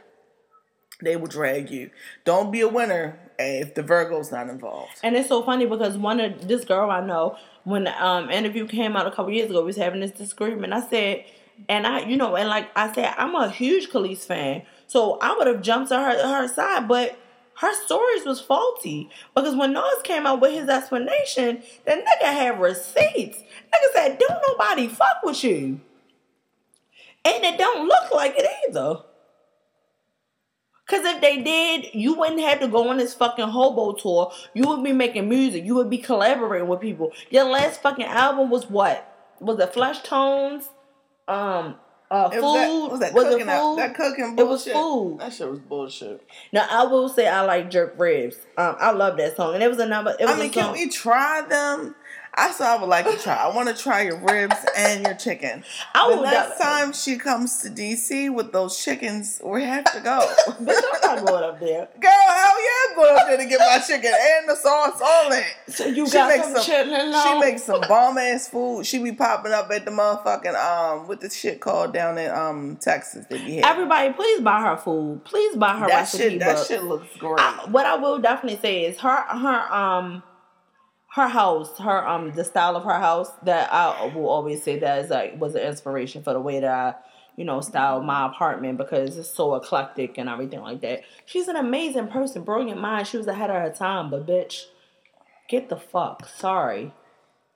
they 1.02 1.16
will 1.16 1.28
drag 1.28 1.70
you. 1.70 1.92
Don't 2.26 2.52
be 2.52 2.62
a 2.62 2.68
winner 2.68 3.20
if 3.38 3.76
the 3.76 3.84
Virgo's 3.84 4.32
not 4.32 4.50
involved. 4.50 4.92
And 5.04 5.16
it's 5.16 5.30
so 5.30 5.44
funny 5.44 5.66
because 5.66 5.98
one 5.98 6.20
of 6.20 6.48
this 6.48 6.66
girl 6.66 6.90
I 6.90 7.06
know, 7.06 7.38
when 7.64 7.88
um, 7.88 8.30
interview 8.30 8.68
came 8.68 8.96
out 8.96 9.06
a 9.08 9.12
couple 9.12 9.32
years 9.32 9.50
ago, 9.50 9.60
we 9.62 9.68
was 9.68 9.78
having 9.78 10.00
this 10.00 10.12
disagreement. 10.12 10.74
I 10.74 10.82
said, 10.88 11.26
and 11.68 11.86
I, 11.86 12.02
you 12.08 12.18
know, 12.18 12.36
and 12.36 12.50
like 12.50 12.70
I 12.76 12.92
said, 12.94 13.14
I'm 13.18 13.36
a 13.36 13.50
huge 13.50 13.90
Kelis 13.90 14.26
fan, 14.26 14.64
so 14.88 15.18
I 15.22 15.36
would 15.38 15.48
have 15.48 15.62
jumped 15.62 15.90
to 15.90 15.98
her 15.98 16.28
her 16.28 16.48
side, 16.48 16.88
but 16.88 17.18
her 17.60 17.74
stories 17.74 18.26
was 18.26 18.40
faulty 18.40 19.10
because 19.36 19.54
when 19.54 19.74
Nas 19.74 20.02
came 20.04 20.26
out 20.26 20.40
with 20.40 20.54
his 20.54 20.70
explanation, 20.70 21.62
the 21.86 21.92
nigga 21.92 22.32
had 22.32 22.60
receipts. 22.60 23.38
Nigga 23.38 23.94
said, 23.94 24.18
"Don't 24.18 24.42
nobody 24.48 24.88
fuck 24.88 25.22
with 25.24 25.44
you," 25.44 25.82
and 27.26 27.44
it 27.44 27.58
don't 27.58 27.86
look 27.86 28.14
like 28.14 28.36
it 28.38 28.48
either. 28.68 29.02
Cause 30.88 31.04
if 31.04 31.22
they 31.22 31.44
did, 31.44 31.94
you 31.94 32.16
wouldn't 32.16 32.40
have 32.40 32.62
to 32.62 32.68
go 32.68 32.90
on 32.90 32.98
this 32.98 33.14
fucking 33.14 33.50
hobo 33.50 33.92
tour. 33.92 34.32
You 34.56 34.68
would 34.70 34.84
be 34.84 34.94
making 34.94 35.30
music. 35.30 35.64
You 35.64 35.76
would 35.76 35.90
be 35.90 36.00
collaborating 36.00 36.68
with 36.68 36.80
people. 36.80 37.12
Your 37.30 37.44
last 37.44 37.82
fucking 37.82 38.06
album 38.06 38.50
was 38.50 38.70
what? 38.70 39.06
Was 39.40 39.60
it 39.60 39.74
Flesh 39.74 40.02
Tones? 40.02 40.68
Um, 41.28 41.76
uh, 42.12 42.30
food. 42.30 42.42
was 42.42 42.54
that, 42.56 42.90
was 42.92 43.00
that 43.00 43.14
Was 43.14 43.24
cooking 43.26 43.46
food? 43.48 43.76
that 43.80 43.96
cooking 43.96 44.36
It 44.38 44.48
was 44.48 44.66
bullshit. 44.66 44.74
food. 44.74 45.18
That 45.20 45.34
shit 45.34 45.50
was 45.50 45.60
bullshit. 45.60 46.28
Now 46.52 46.66
I 46.70 46.84
will 46.86 47.10
say 47.10 47.28
I 47.28 47.42
like 47.42 47.70
jerk 47.70 47.96
ribs. 47.98 48.36
Um, 48.58 48.76
I 48.80 48.92
love 48.92 49.18
that 49.18 49.36
song, 49.36 49.54
and 49.54 49.64
it 49.64 49.68
was 49.70 49.80
another. 49.80 50.16
It 50.20 50.26
was 50.26 50.36
I 50.36 50.40
mean, 50.40 50.50
a 50.50 50.54
can 50.54 50.64
song. 50.66 50.74
we 50.74 50.90
try 50.90 51.42
them? 51.48 51.96
I 52.40 52.52
said 52.52 52.68
I 52.68 52.78
would 52.78 52.90
like 52.90 53.06
to 53.06 53.18
try. 53.18 53.36
I 53.36 53.54
want 53.54 53.68
to 53.68 53.76
try 53.76 54.04
your 54.04 54.18
ribs 54.18 54.56
and 54.78 55.04
your 55.04 55.16
chicken. 55.16 55.64
I 55.94 56.10
the 56.10 56.18
would 56.18 56.24
next 56.24 56.58
time 56.60 56.94
she 56.94 57.18
comes 57.18 57.58
to 57.64 57.70
DC 57.70 58.34
with 58.34 58.52
those 58.54 58.82
chickens, 58.84 59.42
we 59.44 59.64
have 59.64 59.84
to 59.86 60.00
go. 60.00 60.20
Bitch, 60.48 60.82
I'm 61.04 61.16
not 61.18 61.26
going 61.28 61.44
up 61.44 61.60
there. 61.60 61.90
Girl, 62.00 62.12
hell 62.12 62.62
yeah, 62.64 62.90
I'm 62.90 62.96
going 62.96 63.16
up 63.20 63.28
there 63.28 63.38
to 63.38 63.46
get 63.46 63.60
my 63.60 63.80
chicken 63.86 64.12
and 64.14 64.50
the 64.50 64.56
sauce, 64.56 65.02
all 65.02 65.30
that. 65.30 65.46
So 65.68 65.86
you 65.88 66.06
She 66.08 66.14
got 66.14 66.30
makes 66.30 66.46
some, 66.46 66.56
some- 66.64 66.64
chitlin 66.88 67.24
She 67.24 67.30
on? 67.30 67.40
makes 67.42 67.64
some 67.64 67.82
bomb 67.82 68.18
ass 68.18 68.48
food. 68.48 68.86
She 68.86 69.04
be 69.04 69.12
popping 69.12 69.52
up 69.52 69.70
at 69.72 69.84
the 69.86 69.92
motherfucking 69.92 70.56
um 70.56 71.08
what 71.08 71.20
the 71.20 71.30
shit 71.30 71.60
called 71.60 71.94
down 71.94 72.18
in 72.18 72.32
um 72.32 72.78
Texas. 72.78 73.26
Be 73.26 73.38
having. 73.38 73.64
Everybody, 73.66 74.14
please 74.14 74.42
buy 74.42 74.62
her 74.62 74.78
food. 74.78 75.22
Please 75.26 75.56
buy 75.58 75.74
her 75.78 75.88
that 75.88 75.94
recipe 76.00 76.30
shit. 76.30 76.40
That 76.40 76.56
book. 76.58 76.68
shit 76.68 76.84
looks 76.84 77.16
great. 77.18 77.40
I, 77.40 77.66
what 77.70 77.86
I 77.86 77.96
will 77.96 78.20
definitely 78.20 78.60
say 78.60 78.86
is 78.86 78.98
her 79.00 79.22
her 79.24 79.74
um 79.74 80.24
her 81.20 81.28
house, 81.28 81.78
her 81.78 82.08
um 82.08 82.32
the 82.32 82.44
style 82.44 82.76
of 82.76 82.84
her 82.84 83.00
house 83.00 83.32
that 83.44 83.72
I 83.72 84.12
will 84.16 84.30
always 84.30 84.64
say 84.64 84.80
that 84.80 85.06
is 85.06 85.12
like 85.12 85.40
was 85.40 85.56
an 85.56 85.62
inspiration 85.62 86.24
for 86.24 86.34
the 86.34 86.40
way 86.40 86.60
that 86.60 86.72
I 86.72 86.96
you 87.36 87.46
know 87.46 87.62
style 87.62 88.02
my 88.02 88.28
apartment 88.28 88.78
because 88.78 89.18
it's 89.18 89.30
so 89.30 89.56
eclectic 89.56 90.18
and 90.18 90.30
everything 90.30 90.62
like 90.62 90.82
that. 90.82 91.02
She's 91.26 91.48
an 91.48 91.56
amazing 91.56 92.08
person, 92.08 92.44
brilliant 92.44 92.82
mind. 92.82 93.08
She 93.08 93.18
was 93.18 93.28
ahead 93.28 93.50
of 93.50 93.58
her 93.58 93.72
time, 93.72 94.10
but 94.10 94.26
bitch, 94.26 94.66
get 95.48 95.70
the 95.70 95.78
fuck. 95.78 96.28
Sorry. 96.28 96.94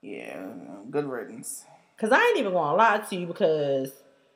yeah, 0.02 0.45
good 0.90 1.06
riddance. 1.06 1.65
Cause 1.98 2.11
I 2.11 2.19
ain't 2.19 2.38
even 2.38 2.53
gonna 2.53 2.76
lie 2.76 2.98
to 2.98 3.15
you 3.15 3.27
because 3.27 3.91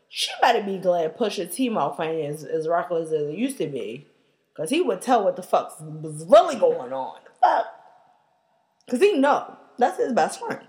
she 0.09 0.31
better 0.41 0.63
be 0.63 0.77
glad 0.77 1.17
Pusha 1.17 1.53
T 1.53 1.67
ain't 1.67 2.33
as, 2.33 2.43
as 2.43 2.67
reckless 2.67 3.11
as 3.11 3.27
it 3.27 3.37
used 3.37 3.57
to 3.57 3.67
be. 3.67 4.07
Cause 4.55 4.69
he 4.69 4.81
would 4.81 5.01
tell 5.01 5.23
what 5.23 5.35
the 5.35 5.43
fuck 5.43 5.79
was 5.79 6.25
really 6.27 6.55
going 6.55 6.93
on. 6.93 7.19
Fuck. 7.41 7.76
Cause 8.89 8.99
he 8.99 9.17
know. 9.17 9.57
That's 9.77 9.97
his 9.97 10.13
best 10.13 10.39
friend. 10.39 10.61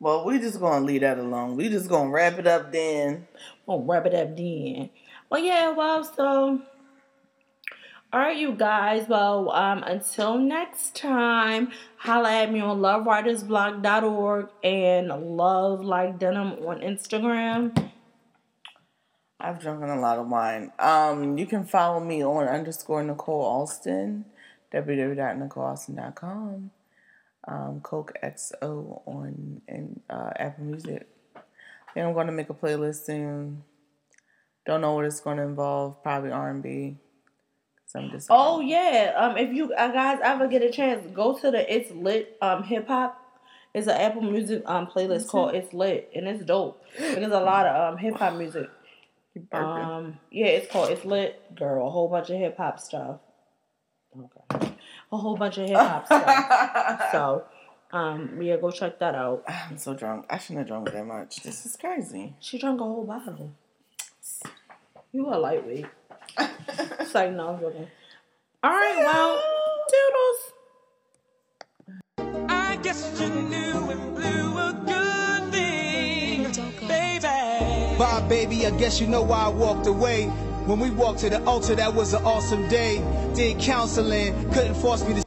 Well, 0.00 0.24
we 0.24 0.38
just 0.38 0.58
gonna 0.58 0.84
leave 0.84 1.02
that 1.02 1.18
alone. 1.18 1.56
We 1.56 1.68
just 1.68 1.88
gonna 1.88 2.10
wrap 2.10 2.38
it 2.38 2.46
up 2.46 2.72
then. 2.72 3.28
Gonna 3.66 3.84
wrap 3.84 4.06
it 4.06 4.14
up 4.14 4.36
then. 4.36 4.90
Well 5.30 5.40
yeah, 5.42 5.70
well 5.70 6.02
so 6.02 6.60
Alright 8.12 8.36
you 8.36 8.52
guys, 8.52 9.08
well 9.08 9.50
um 9.52 9.82
until 9.84 10.38
next 10.38 10.96
time, 10.96 11.70
holla 11.96 12.42
at 12.42 12.52
me 12.52 12.60
on 12.60 12.80
lovewritersblog.org 12.80 14.48
and 14.64 15.08
love 15.08 15.84
like 15.84 16.18
denim 16.18 16.52
on 16.66 16.80
Instagram. 16.80 17.90
I've 19.42 19.60
drunken 19.60 19.88
a 19.90 20.00
lot 20.00 20.18
of 20.18 20.28
wine. 20.28 20.72
Um, 20.78 21.36
you 21.36 21.46
can 21.46 21.64
follow 21.64 21.98
me 21.98 22.24
on 22.24 22.46
underscore 22.46 23.02
Nicole 23.02 23.42
Alston, 23.42 24.24
www.nicolealston.com, 24.72 26.70
um, 27.48 27.80
Coke 27.82 28.12
XO 28.22 29.02
on 29.06 29.60
in 29.68 30.00
uh, 30.08 30.30
Apple 30.36 30.64
Music. 30.64 31.08
Then 31.94 32.06
I'm 32.06 32.14
gonna 32.14 32.32
make 32.32 32.50
a 32.50 32.54
playlist 32.54 33.04
soon. 33.06 33.62
Don't 34.66 34.80
know 34.80 34.94
what 34.94 35.04
it's 35.04 35.20
gonna 35.20 35.44
involve. 35.44 36.02
Probably 36.02 36.30
R 36.30 36.50
and 36.50 36.62
B. 36.62 36.96
I'm 37.94 38.10
just 38.10 38.28
Oh 38.30 38.60
yeah. 38.60 39.12
Um, 39.16 39.36
if 39.36 39.52
you 39.52 39.72
uh, 39.74 39.88
guys 39.88 40.18
ever 40.22 40.48
get 40.48 40.62
a 40.62 40.70
chance, 40.70 41.06
go 41.12 41.38
to 41.38 41.50
the 41.50 41.74
It's 41.74 41.90
Lit 41.90 42.36
um 42.40 42.62
hip 42.62 42.88
hop. 42.88 43.18
It's 43.74 43.86
an 43.86 43.96
Apple 44.00 44.22
Music 44.22 44.62
um 44.66 44.86
playlist 44.86 45.28
called 45.28 45.54
It's 45.54 45.72
Lit, 45.72 46.10
and 46.14 46.26
it's 46.26 46.44
dope. 46.44 46.82
There's 46.98 47.32
a 47.32 47.40
lot 47.40 47.66
of 47.66 47.92
um 47.92 47.98
hip 47.98 48.14
hop 48.16 48.34
music. 48.34 48.68
Um, 49.50 50.18
yeah, 50.30 50.46
it's 50.46 50.70
called 50.70 50.90
It's 50.90 51.04
Lit, 51.04 51.54
girl. 51.54 51.86
A 51.86 51.90
whole 51.90 52.08
bunch 52.08 52.30
of 52.30 52.38
hip 52.38 52.56
hop 52.56 52.80
stuff. 52.80 53.20
Okay, 54.16 54.71
a 55.12 55.16
whole 55.16 55.36
bunch 55.36 55.58
of 55.58 55.68
hip 55.68 55.76
hop 55.76 56.06
stuff. 56.06 57.02
So, 57.12 57.44
um, 57.92 58.40
yeah, 58.40 58.56
go 58.56 58.70
check 58.70 58.98
that 58.98 59.14
out. 59.14 59.44
I'm 59.46 59.76
so 59.76 59.94
drunk. 59.94 60.24
I 60.30 60.38
shouldn't 60.38 60.60
have 60.60 60.68
drunk 60.68 60.90
that 60.92 61.06
much. 61.06 61.42
This 61.42 61.66
is 61.66 61.76
crazy. 61.76 62.34
She 62.40 62.58
drank 62.58 62.80
a 62.80 62.84
whole 62.84 63.04
bottle. 63.04 63.52
You 65.12 65.28
a 65.28 65.36
lightweight. 65.36 65.86
it's 66.38 67.14
like 67.14 67.32
no, 67.32 67.50
I'm 67.50 67.60
joking. 67.60 67.86
All 68.64 68.70
right, 68.70 68.96
well, 68.96 69.42
doodles. 72.16 72.48
I 72.50 72.76
guess 72.76 73.20
you 73.20 73.28
knew 73.28 73.90
and 73.90 74.14
blew 74.14 74.58
a 74.58 74.72
good 74.86 75.52
thing, 75.52 76.44
baby. 76.88 77.98
Bye, 77.98 78.24
baby, 78.28 78.66
I 78.66 78.70
guess 78.78 79.00
you 79.00 79.06
know 79.06 79.22
why 79.22 79.44
I 79.44 79.48
walked 79.48 79.86
away. 79.86 80.32
When 80.66 80.78
we 80.78 80.90
walked 80.90 81.18
to 81.20 81.30
the 81.30 81.42
altar, 81.44 81.74
that 81.74 81.92
was 81.92 82.14
an 82.14 82.24
awesome 82.24 82.68
day. 82.68 83.02
Did 83.34 83.58
counseling, 83.58 84.48
couldn't 84.52 84.74
force 84.74 85.02
me 85.02 85.14
to 85.14 85.21